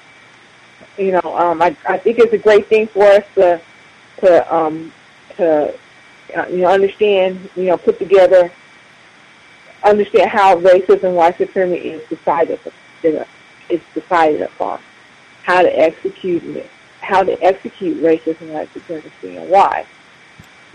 you 0.99 1.13
know, 1.13 1.37
um, 1.37 1.63
I, 1.63 1.77
I 1.89 1.99
think 1.99 2.19
it's 2.19 2.33
a 2.33 2.39
great 2.39 2.67
thing 2.69 2.87
for 2.89 3.05
us 3.05 3.25
to 3.35 3.61
to 4.19 4.55
um, 4.55 4.93
to 5.37 5.75
uh, 6.37 6.47
you 6.49 6.59
know 6.59 6.69
understand, 6.69 7.49
you 7.57 7.65
know, 7.65 7.77
put 7.77 7.99
together, 7.99 8.53
understand 9.85 10.31
how 10.31 10.57
racism, 10.57 11.15
white 11.15 11.39
supremacy 11.39 11.91
is 11.91 12.09
decided 12.09 12.59
is 13.03 13.81
decided 13.95 14.43
upon. 14.43 14.81
how 15.43 15.63
to 15.63 15.79
execute 15.79 16.43
it, 16.57 16.71
how 17.01 17.23
to 17.23 17.33
execute 17.43 18.03
racism 18.03 18.53
white 18.53 18.73
supremacy 18.73 19.37
and 19.37 19.51
why. 19.51 19.87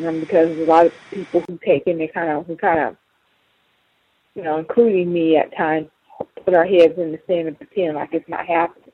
Um, 0.05 0.19
because 0.19 0.55
a 0.57 0.65
lot 0.65 0.85
of 0.85 0.93
people 1.09 1.43
who 1.47 1.57
take 1.65 1.87
in 1.87 1.97
they 1.97 2.07
kind 2.07 2.29
of 2.29 2.45
who 2.45 2.55
kind 2.55 2.79
of 2.79 2.97
you 4.35 4.43
know, 4.43 4.59
including 4.59 5.11
me 5.11 5.35
at 5.35 5.55
times, 5.57 5.87
put 6.45 6.53
our 6.53 6.65
heads 6.65 6.97
in 6.99 7.11
the 7.11 7.19
sand 7.25 7.47
and 7.47 7.57
pretend 7.57 7.95
like 7.95 8.13
it's 8.13 8.29
not 8.29 8.45
happening. 8.45 8.86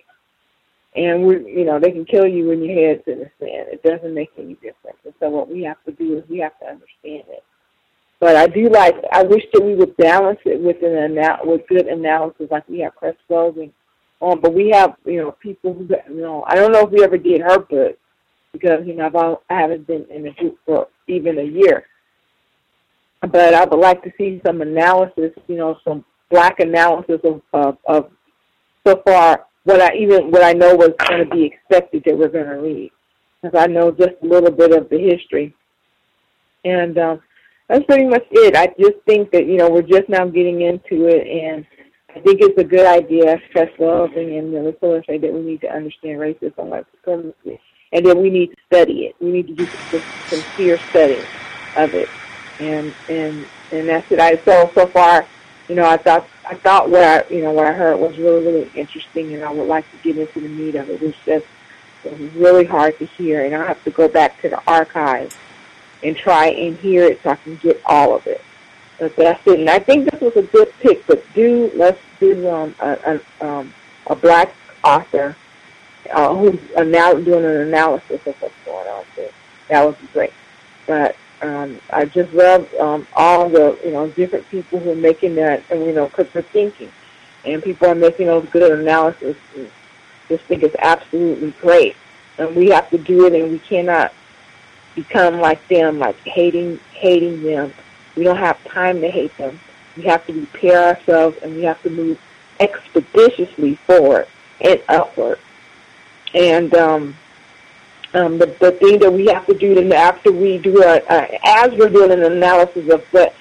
And 0.95 1.25
we, 1.25 1.35
you 1.51 1.65
know, 1.65 1.79
they 1.79 1.91
can 1.91 2.05
kill 2.05 2.27
you 2.27 2.49
when 2.49 2.63
your 2.63 2.75
head's 2.75 3.03
in 3.07 3.19
the 3.19 3.31
sand. 3.39 3.69
It 3.71 3.83
doesn't 3.83 4.13
make 4.13 4.29
any 4.37 4.53
difference. 4.55 4.97
And 5.03 5.13
so 5.19 5.29
what 5.29 5.49
we 5.49 5.63
have 5.63 5.83
to 5.85 5.91
do 5.91 6.17
is 6.17 6.23
we 6.29 6.39
have 6.39 6.57
to 6.59 6.65
understand 6.65 7.23
it. 7.29 7.43
But 8.19 8.35
I 8.35 8.47
do 8.47 8.69
like. 8.69 8.95
I 9.11 9.23
wish 9.23 9.43
that 9.53 9.63
we 9.63 9.75
would 9.75 9.97
balance 9.97 10.39
it 10.45 10.61
with 10.61 10.81
an 10.81 10.95
ana- 10.95 11.39
with 11.43 11.67
good 11.67 11.87
analysis, 11.87 12.47
like 12.51 12.67
we 12.69 12.79
have 12.79 12.95
Cress 12.95 13.15
Welsing 13.29 13.71
on. 14.21 14.39
But 14.39 14.53
we 14.53 14.69
have, 14.69 14.95
you 15.05 15.17
know, 15.17 15.31
people 15.31 15.73
who, 15.73 15.87
you 16.13 16.21
know, 16.21 16.45
I 16.47 16.55
don't 16.55 16.71
know 16.71 16.85
if 16.85 16.91
we 16.91 17.03
ever 17.03 17.17
did 17.17 17.41
her 17.41 17.59
book 17.59 17.97
because 18.53 18.85
you 18.85 18.95
know 18.95 19.07
I've 19.07 19.15
all, 19.15 19.43
I 19.49 19.59
haven't 19.59 19.87
been 19.87 20.05
in 20.09 20.23
the 20.23 20.31
group 20.31 20.57
for 20.65 20.87
even 21.07 21.39
a 21.39 21.43
year 21.43 21.85
but 23.31 23.53
I 23.53 23.65
would 23.65 23.79
like 23.79 24.03
to 24.03 24.11
see 24.17 24.41
some 24.45 24.61
analysis, 24.61 25.31
you 25.47 25.55
know, 25.55 25.77
some 25.83 26.03
black 26.29 26.59
analysis 26.59 27.21
of 27.23 27.41
of, 27.53 27.77
of 27.87 28.11
so 28.85 29.01
far 29.05 29.45
what 29.63 29.81
I 29.81 29.95
even 29.95 30.31
what 30.31 30.43
I 30.43 30.53
know 30.53 30.75
was 30.75 30.91
going 30.97 31.27
to 31.27 31.35
be 31.35 31.45
expected 31.45 32.03
that 32.05 32.17
we're 32.17 32.29
going 32.29 32.47
to 32.47 32.55
read, 32.55 32.91
because 33.41 33.57
I 33.57 33.67
know 33.67 33.91
just 33.91 34.15
a 34.21 34.25
little 34.25 34.51
bit 34.51 34.73
of 34.73 34.89
the 34.89 34.97
history, 34.97 35.55
and 36.65 36.97
um, 36.97 37.21
that's 37.67 37.85
pretty 37.85 38.05
much 38.05 38.25
it. 38.31 38.55
I 38.55 38.67
just 38.79 39.03
think 39.05 39.31
that 39.31 39.45
you 39.45 39.57
know 39.57 39.69
we're 39.69 39.81
just 39.81 40.09
now 40.09 40.25
getting 40.25 40.61
into 40.61 41.07
it, 41.07 41.27
and 41.27 41.65
I 42.15 42.19
think 42.19 42.41
it's 42.41 42.59
a 42.59 42.63
good 42.63 42.85
idea, 42.85 43.41
loving 43.79 44.37
and 44.37 44.53
the 44.53 45.03
say 45.07 45.17
that 45.17 45.33
we 45.33 45.41
need 45.41 45.61
to 45.61 45.73
understand 45.73 46.19
racism, 46.19 46.65
white 46.65 46.85
supremacy, 46.91 47.59
and 47.91 48.05
that 48.05 48.17
we 48.17 48.29
need 48.29 48.47
to 48.47 48.57
study 48.67 49.05
it. 49.05 49.15
We 49.19 49.31
need 49.31 49.47
to 49.47 49.55
do 49.55 49.65
some 49.65 50.01
sincere 50.27 50.77
study 50.89 51.21
of 51.77 51.93
it 51.93 52.09
and 52.59 52.93
and 53.09 53.45
and 53.71 53.89
that's 53.89 54.11
it. 54.11 54.19
I 54.19 54.37
so 54.43 54.71
so 54.73 54.87
far, 54.87 55.25
you 55.73 55.79
know, 55.79 55.89
I 55.89 55.97
thought 55.97 56.27
I 56.47 56.53
thought 56.53 56.91
what 56.91 57.03
I 57.03 57.33
you 57.33 57.41
know 57.41 57.49
what 57.49 57.65
I 57.65 57.73
heard 57.73 57.97
was 57.97 58.15
really 58.19 58.45
really 58.45 58.71
interesting, 58.75 59.33
and 59.33 59.43
I 59.43 59.51
would 59.51 59.67
like 59.67 59.89
to 59.89 59.97
get 60.03 60.19
into 60.19 60.39
the 60.39 60.47
meat 60.47 60.75
of 60.75 60.87
it. 60.87 61.01
It's 61.01 61.17
just 61.25 61.47
it 62.03 62.19
was 62.19 62.31
really 62.33 62.63
hard 62.63 62.99
to 62.99 63.07
hear, 63.07 63.43
and 63.43 63.55
I 63.55 63.65
have 63.65 63.83
to 63.85 63.89
go 63.89 64.07
back 64.07 64.39
to 64.43 64.49
the 64.49 64.61
archives 64.67 65.35
and 66.03 66.15
try 66.15 66.49
and 66.49 66.77
hear 66.77 67.05
it 67.05 67.23
so 67.23 67.31
I 67.31 67.37
can 67.37 67.55
get 67.55 67.81
all 67.87 68.15
of 68.15 68.27
it. 68.27 68.41
But 68.99 69.15
that's 69.15 69.47
it. 69.47 69.61
And 69.61 69.69
I 69.71 69.79
think 69.79 70.11
this 70.11 70.21
was 70.21 70.35
a 70.35 70.43
good 70.43 70.71
pick. 70.79 71.07
But 71.07 71.25
do 71.33 71.71
let's 71.73 71.99
do 72.19 72.47
um, 72.47 72.75
a, 72.79 73.19
a, 73.41 73.47
um, 73.47 73.73
a 74.05 74.15
black 74.15 74.53
author 74.83 75.35
uh, 76.13 76.35
who's 76.35 76.59
now 76.85 77.13
doing 77.13 77.45
an 77.45 77.61
analysis 77.61 78.27
of 78.27 78.35
what's 78.39 78.53
going 78.63 78.87
on. 78.89 79.05
Too. 79.15 79.27
That 79.69 79.83
would 79.83 79.99
be 79.99 80.07
great. 80.13 80.33
But 80.85 81.15
um, 81.43 81.79
I 81.89 82.05
just 82.05 82.33
love 82.33 82.73
um, 82.75 83.05
all 83.15 83.49
the 83.49 83.77
you 83.83 83.91
know 83.91 84.07
different 84.09 84.49
people 84.49 84.79
who 84.79 84.91
are 84.91 84.95
making 84.95 85.35
that, 85.35 85.63
and 85.69 85.85
you 85.85 85.91
know, 85.91 86.07
critical 86.07 86.41
thinking, 86.41 86.91
and 87.45 87.61
people 87.61 87.87
are 87.87 87.95
making 87.95 88.27
those 88.27 88.47
good 88.49 88.79
analysis. 88.79 89.35
And 89.55 89.69
just 90.29 90.45
think 90.45 90.63
it's 90.63 90.75
absolutely 90.79 91.51
great, 91.61 91.95
and 92.37 92.55
we 92.55 92.69
have 92.69 92.89
to 92.91 92.97
do 92.97 93.25
it, 93.25 93.33
and 93.33 93.51
we 93.51 93.59
cannot 93.59 94.13
become 94.95 95.39
like 95.39 95.65
them, 95.67 95.99
like 95.99 96.17
hating 96.19 96.79
hating 96.93 97.43
them. 97.43 97.73
We 98.15 98.23
don't 98.23 98.37
have 98.37 98.63
time 98.65 99.01
to 99.01 99.09
hate 99.09 99.35
them. 99.37 99.59
We 99.97 100.03
have 100.03 100.25
to 100.27 100.33
repair 100.33 100.95
ourselves, 100.95 101.37
and 101.43 101.55
we 101.55 101.63
have 101.63 101.81
to 101.83 101.89
move 101.89 102.19
expeditiously 102.59 103.75
forward 103.75 104.27
and 104.61 104.81
upward. 104.87 105.39
And 106.33 106.73
um, 106.75 107.15
um, 108.13 108.37
the, 108.37 108.45
the 108.59 108.71
thing 108.71 108.99
that 108.99 109.11
we 109.11 109.25
have 109.27 109.45
to 109.47 109.53
do 109.53 109.75
then 109.75 109.91
after 109.91 110.31
we 110.31 110.57
do 110.57 110.83
a, 110.83 110.97
a, 111.09 111.39
as 111.43 111.71
we're 111.73 111.89
doing 111.89 112.11
an 112.11 112.23
analysis 112.23 112.91
of 112.91 113.03
what 113.11 113.33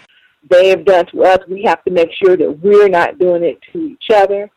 they 0.49 0.69
have 0.69 0.85
done 0.85 1.07
to 1.07 1.25
us, 1.25 1.39
we 1.49 1.63
have 1.63 1.85
to 1.85 1.91
make 1.91 2.11
sure 2.13 2.37
that 2.37 2.51
we're 2.61 2.89
not 2.89 3.19
doing 3.19 3.43
it 3.43 3.61
to 3.73 3.79
each 3.79 4.11
other. 4.13 4.51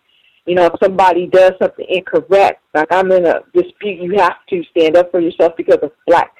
You 0.45 0.55
know, 0.55 0.65
if 0.67 0.73
somebody 0.81 1.27
does 1.27 1.53
something 1.59 1.85
incorrect, 1.89 2.61
like 2.73 2.87
I'm 2.91 3.11
in 3.11 3.25
a 3.25 3.41
dispute, 3.53 4.01
you 4.01 4.17
have 4.17 4.37
to 4.49 4.63
stand 4.65 4.95
up 4.95 5.11
for 5.11 5.19
yourself 5.19 5.57
because 5.57 5.79
of 5.81 5.91
black 6.07 6.33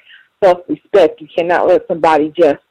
self-respect. 0.43 1.21
You 1.21 1.27
cannot 1.27 1.67
let 1.67 1.87
somebody 1.87 2.31
just 2.37 2.61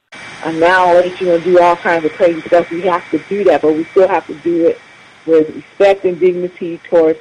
annihilate 0.44 1.20
you 1.20 1.34
and 1.34 1.42
do 1.42 1.60
all 1.60 1.76
kinds 1.76 2.04
of 2.04 2.12
crazy 2.12 2.40
stuff. 2.42 2.70
We 2.70 2.82
have 2.82 3.08
to 3.10 3.18
do 3.28 3.44
that, 3.44 3.62
but 3.62 3.74
we 3.74 3.84
still 3.84 4.08
have 4.08 4.26
to 4.28 4.34
do 4.36 4.68
it 4.68 4.78
with 5.26 5.54
respect 5.54 6.04
and 6.04 6.18
dignity 6.18 6.78
towards 6.88 7.18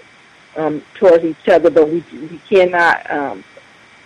um, 0.55 0.83
towards 0.93 1.23
each 1.23 1.47
other. 1.47 1.69
But 1.69 1.89
we 1.89 2.03
we 2.11 2.39
cannot 2.47 3.09
um, 3.09 3.43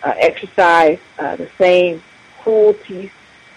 uh, 0.03 0.13
exercise 0.17 0.99
uh, 1.19 1.35
the 1.35 1.49
same 1.57 2.01
cruelty 2.41 3.11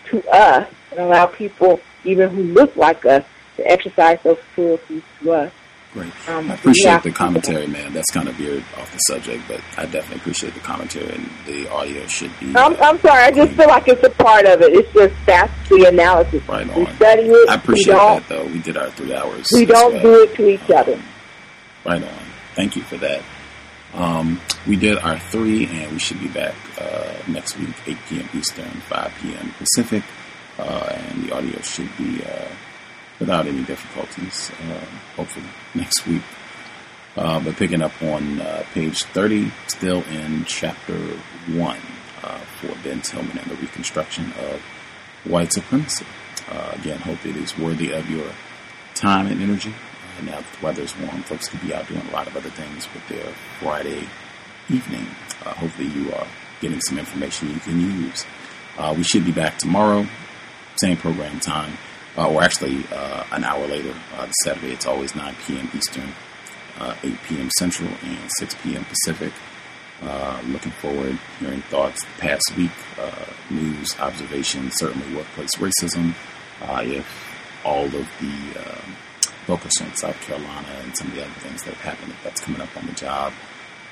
to 0.07 0.27
us 0.31 0.69
and 0.91 1.01
allow 1.01 1.27
people, 1.27 1.81
even 2.05 2.31
who 2.31 2.43
look 2.43 2.75
like 2.77 3.05
us, 3.05 3.25
to 3.57 3.67
exercise 3.71 4.19
those 4.23 4.39
cruelties 4.55 5.03
to 5.21 5.33
us. 5.33 5.53
Great. 5.93 6.13
Um, 6.29 6.49
I 6.49 6.55
appreciate 6.55 7.03
the 7.03 7.11
commentary, 7.11 7.67
man. 7.67 7.93
That's 7.93 8.11
kind 8.13 8.29
of 8.29 8.37
veered 8.37 8.63
off 8.79 8.93
the 8.93 8.99
subject, 8.99 9.43
but 9.49 9.61
I 9.77 9.87
definitely 9.87 10.19
appreciate 10.19 10.55
the 10.55 10.61
commentary, 10.61 11.13
and 11.13 11.29
the 11.47 11.69
audio 11.69 12.07
should 12.07 12.31
be. 12.39 12.47
I'm, 12.57 12.75
uh, 12.75 12.77
I'm 12.81 13.01
sorry. 13.01 13.25
I 13.25 13.33
just 13.33 13.53
feel 13.55 13.67
like 13.67 13.89
it's 13.89 14.05
a 14.05 14.11
part 14.11 14.47
of 14.47 14.63
it. 14.63 14.73
It's 14.73 14.93
just 14.93 15.15
that's 15.27 15.69
the 15.69 15.87
analysis. 15.87 16.49
Right 16.49 16.71
on. 16.71 16.79
We 16.79 16.87
study 16.95 17.23
it. 17.23 17.49
I 17.49 17.55
appreciate 17.57 17.95
that, 17.95 18.29
though. 18.29 18.47
We 18.47 18.61
did 18.61 18.77
our 18.77 18.89
three 18.91 19.15
hours. 19.15 19.49
We 19.53 19.65
don't 19.65 19.95
well. 19.95 20.03
do 20.03 20.23
it 20.23 20.35
to 20.37 20.49
each 20.49 20.71
other. 20.71 21.01
Right 21.85 22.03
on. 22.03 22.19
Thank 22.55 22.77
you 22.77 22.83
for 22.83 22.97
that. 22.99 23.23
Um, 23.95 24.41
we 24.67 24.77
did 24.77 24.99
our 24.99 25.19
three, 25.19 25.67
and 25.67 25.93
we 25.93 25.99
should 25.99 26.21
be 26.21 26.29
back 26.29 26.55
uh, 26.81 27.15
next 27.27 27.59
week, 27.59 27.75
8 27.87 27.97
p.m. 28.09 28.29
Eastern, 28.35 28.71
5 28.71 29.15
p.m. 29.21 29.55
Pacific, 29.59 30.05
uh, 30.59 30.95
and 30.95 31.25
the 31.25 31.35
audio 31.35 31.61
should 31.63 31.97
be 31.97 32.23
uh, 32.23 32.49
without 33.19 33.47
any 33.47 33.65
difficulties, 33.65 34.51
uh, 34.63 34.85
hopefully, 35.17 35.47
next 35.75 36.07
week. 36.07 36.23
Uh, 37.17 37.41
but 37.41 37.57
picking 37.57 37.83
up 37.83 37.93
on 38.03 38.41
uh, 38.41 38.65
page 38.73 39.03
30, 39.05 39.51
still 39.67 40.03
in 40.05 40.45
chapter 40.45 40.97
1 41.49 41.79
for 42.61 42.75
Ben 42.85 43.01
Tillman 43.01 43.39
and 43.39 43.51
the 43.51 43.57
reconstruction 43.57 44.33
of 44.33 44.61
white 45.25 45.53
supremacy. 45.53 46.05
again, 46.49 46.99
hope 46.99 47.25
it 47.25 47.37
is 47.37 47.57
worthy 47.59 47.91
of 47.93 48.09
your 48.09 48.31
time 48.95 49.27
and 49.27 49.41
energy. 49.43 49.75
And 50.21 50.29
now 50.29 50.41
that 50.41 50.53
the 50.61 50.67
weather's 50.67 50.95
warm, 50.99 51.23
folks 51.23 51.49
can 51.49 51.67
be 51.67 51.73
out 51.73 51.89
doing 51.89 52.07
a 52.07 52.11
lot 52.11 52.27
of 52.27 52.37
other 52.37 52.51
things 52.51 52.87
with 52.93 53.09
their 53.09 53.33
Friday 53.59 54.07
evening. 54.69 55.07
Uh, 55.43 55.55
hopefully, 55.55 55.89
you 55.89 56.13
are 56.13 56.27
getting 56.61 56.79
some 56.83 56.99
information 56.99 57.49
you 57.49 57.61
can 57.61 57.81
use. 57.81 58.27
Uh, 58.77 58.93
we 58.95 59.03
should 59.03 59.25
be 59.25 59.33
back 59.33 59.57
tomorrow, 59.57 60.07
same 60.77 60.99
program 60.99 61.41
time, 61.41 61.73
uh, 62.19 62.29
or 62.29 62.43
actually 62.43 62.85
uh, 62.93 63.25
an 63.33 63.45
hour 63.45 63.67
later, 63.67 63.95
uh, 64.19 64.31
Saturday. 64.45 64.73
It's 64.73 64.85
always 64.85 65.15
9 65.15 65.35
p.m. 65.47 65.71
Eastern, 65.75 66.13
uh, 66.79 66.95
8 67.03 67.17
p.m. 67.27 67.49
Central, 67.59 67.89
and 68.03 68.31
6 68.41 68.55
p.m. 68.63 68.85
Pacific. 68.85 69.33
looking 70.49 70.73
forward 70.73 71.19
hearing 71.39 71.63
thoughts 71.63 72.05
the 72.05 72.21
past 72.21 72.53
week, 72.59 72.71
news, 73.49 73.99
observations, 73.99 74.75
certainly 74.77 75.15
workplace 75.17 75.55
racism. 75.55 76.15
if 76.83 77.07
all 77.65 77.87
of 77.87 77.93
the 78.21 78.61
focus 79.51 79.81
on 79.81 79.93
South 79.97 80.21
Carolina 80.21 80.69
and 80.85 80.97
some 80.97 81.09
of 81.09 81.15
the 81.17 81.23
other 81.23 81.41
things 81.41 81.65
that 81.65 81.75
have 81.75 81.95
happened 81.97 82.15
that's 82.23 82.41
coming 82.41 82.61
up 82.61 82.69
on 82.77 82.87
the 82.87 82.93
job. 82.93 83.33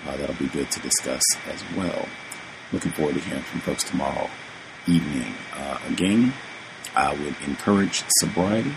Uh, 0.07 0.17
that'll 0.17 0.37
be 0.37 0.47
good 0.47 0.71
to 0.71 0.79
discuss 0.79 1.23
as 1.51 1.65
well. 1.77 2.07
Looking 2.73 2.93
forward 2.93 3.17
to 3.17 3.21
hearing 3.21 3.43
from 3.43 3.59
folks 3.61 3.83
tomorrow 3.83 4.31
evening. 4.87 5.35
Uh, 5.53 5.81
again, 5.89 6.33
I 6.95 7.13
would 7.13 7.35
encourage 7.45 8.05
sobriety 8.21 8.73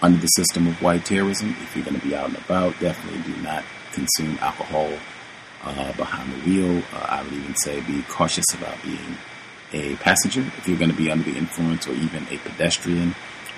under 0.00 0.18
the 0.18 0.28
system 0.28 0.66
of 0.66 0.80
white 0.80 1.04
terrorism. 1.04 1.54
If 1.60 1.76
you're 1.76 1.84
going 1.84 2.00
to 2.00 2.06
be 2.06 2.14
out 2.14 2.30
and 2.30 2.38
about, 2.38 2.80
definitely 2.80 3.20
do 3.30 3.38
not 3.42 3.64
consume 3.92 4.38
alcohol 4.40 4.94
uh, 5.62 5.92
behind 5.92 6.32
the 6.32 6.38
wheel. 6.48 6.82
Uh, 6.94 7.06
I 7.06 7.22
would 7.22 7.34
even 7.34 7.54
say 7.56 7.82
be 7.82 8.00
cautious 8.08 8.46
about 8.54 8.82
being 8.82 9.18
a 9.74 9.96
passenger. 9.96 10.40
If 10.40 10.66
you're 10.66 10.78
going 10.78 10.90
to 10.90 10.96
be 10.96 11.10
under 11.10 11.30
the 11.30 11.36
influence 11.36 11.86
or 11.86 11.92
even 11.92 12.26
a 12.30 12.38
pedestrian, 12.38 13.14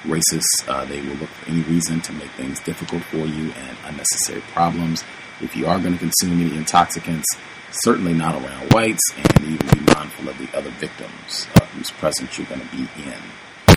racists. 0.06 0.66
Uh, 0.66 0.84
they 0.84 1.00
will 1.00 1.16
look 1.16 1.28
for 1.28 1.50
any 1.50 1.62
reason 1.62 2.00
to 2.02 2.12
make 2.12 2.30
things 2.32 2.60
difficult 2.60 3.02
for 3.04 3.18
you 3.18 3.52
and 3.52 3.76
unnecessary 3.84 4.40
problems. 4.52 5.04
If 5.40 5.54
you 5.54 5.66
are 5.66 5.78
going 5.78 5.92
to 5.92 5.98
consume 5.98 6.40
any 6.40 6.56
intoxicants, 6.56 7.26
certainly 7.70 8.14
not 8.14 8.34
around 8.34 8.72
whites, 8.72 9.02
and 9.16 9.44
even 9.44 9.66
be 9.68 9.92
mindful 9.94 10.28
of 10.28 10.38
the 10.38 10.48
other 10.56 10.70
victims 10.70 11.46
uh, 11.56 11.64
whose 11.66 11.90
presence 11.90 12.38
you're 12.38 12.46
going 12.46 12.60
to 12.60 12.76
be 12.76 12.88
in. 13.02 13.76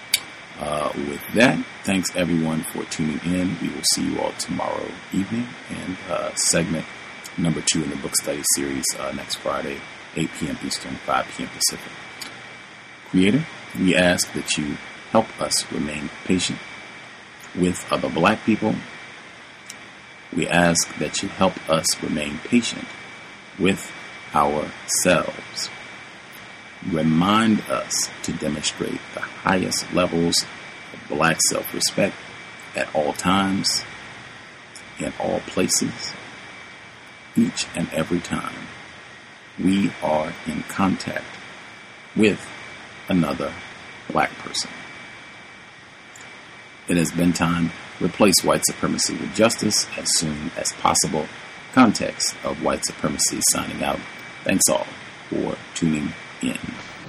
Uh, 0.59 0.91
with 0.95 1.21
that, 1.35 1.57
thanks 1.83 2.13
everyone 2.15 2.63
for 2.63 2.83
tuning 2.85 3.19
in. 3.23 3.57
We 3.61 3.69
will 3.69 3.83
see 3.93 4.09
you 4.09 4.19
all 4.19 4.33
tomorrow 4.33 4.91
evening 5.13 5.47
and 5.69 5.97
uh, 6.09 6.33
segment 6.35 6.85
number 7.37 7.61
two 7.61 7.83
in 7.83 7.89
the 7.89 7.95
book 7.97 8.15
study 8.15 8.43
series 8.55 8.85
uh, 8.99 9.11
next 9.13 9.35
Friday, 9.35 9.79
8 10.15 10.29
p.m. 10.37 10.57
Eastern, 10.65 10.95
5 10.95 11.27
p.m. 11.37 11.49
Pacific. 11.49 11.91
Creator, 13.09 13.45
we 13.79 13.95
ask 13.95 14.31
that 14.33 14.57
you 14.57 14.77
help 15.11 15.41
us 15.41 15.69
remain 15.71 16.09
patient 16.25 16.59
with 17.55 17.85
other 17.91 18.09
black 18.09 18.43
people 18.45 18.75
we 20.35 20.47
ask 20.47 20.95
that 20.99 21.23
you 21.23 21.29
help 21.29 21.69
us 21.69 22.01
remain 22.03 22.37
patient 22.43 22.85
with 23.57 23.91
ourselves. 24.33 25.69
Remind 26.87 27.61
us 27.61 28.09
to 28.23 28.33
demonstrate 28.33 28.99
the 29.15 29.21
highest 29.21 29.91
levels 29.93 30.45
of 30.93 31.09
black 31.09 31.39
self 31.49 31.73
respect 31.73 32.15
at 32.75 32.93
all 32.95 33.13
times, 33.13 33.83
in 34.99 35.11
all 35.19 35.39
places, 35.41 36.13
each 37.35 37.65
and 37.75 37.89
every 37.91 38.19
time 38.19 38.67
we 39.57 39.91
are 40.03 40.31
in 40.45 40.61
contact 40.63 41.25
with 42.15 42.47
another 43.09 43.51
black 44.09 44.31
person. 44.37 44.69
It 46.89 46.97
has 46.97 47.11
been 47.11 47.33
time 47.33 47.71
replace 48.01 48.43
white 48.43 48.65
supremacy 48.65 49.13
with 49.13 49.35
justice 49.35 49.87
as 49.95 50.07
soon 50.17 50.49
as 50.57 50.73
possible. 50.73 51.27
Context 51.73 52.35
of 52.43 52.63
white 52.63 52.83
supremacy 52.83 53.39
signing 53.51 53.83
out. 53.83 53.99
Thanks 54.43 54.67
all 54.69 54.87
for 55.29 55.55
tuning 55.75 56.11
in. 56.41 56.57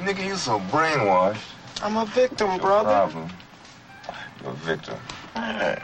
Nigga, 0.01 0.27
you 0.27 0.37
so 0.37 0.61
brainwashed. 0.61 1.41
I'm 1.83 1.97
a 1.97 2.05
victim, 2.05 2.59
brother. 2.59 2.91
Problem. 2.91 3.31
You're 4.43 4.51
a 4.51 4.55
victim. 4.55 4.99
I'm 5.35 5.79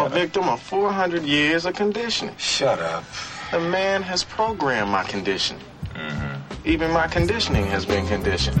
a 0.00 0.08
victim 0.08 0.48
of 0.48 0.60
400 0.60 1.22
years 1.22 1.64
of 1.64 1.74
conditioning. 1.74 2.36
Shut 2.38 2.80
up. 2.80 3.04
The 3.52 3.60
man 3.60 4.02
has 4.02 4.24
programmed 4.24 4.90
my 4.90 5.04
conditioning. 5.04 5.62
Mm-hmm. 5.94 6.68
Even 6.68 6.90
my 6.90 7.06
conditioning 7.06 7.66
has 7.66 7.86
been 7.86 8.06
conditioned. 8.08 8.60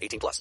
18 0.01 0.19
plus. 0.19 0.39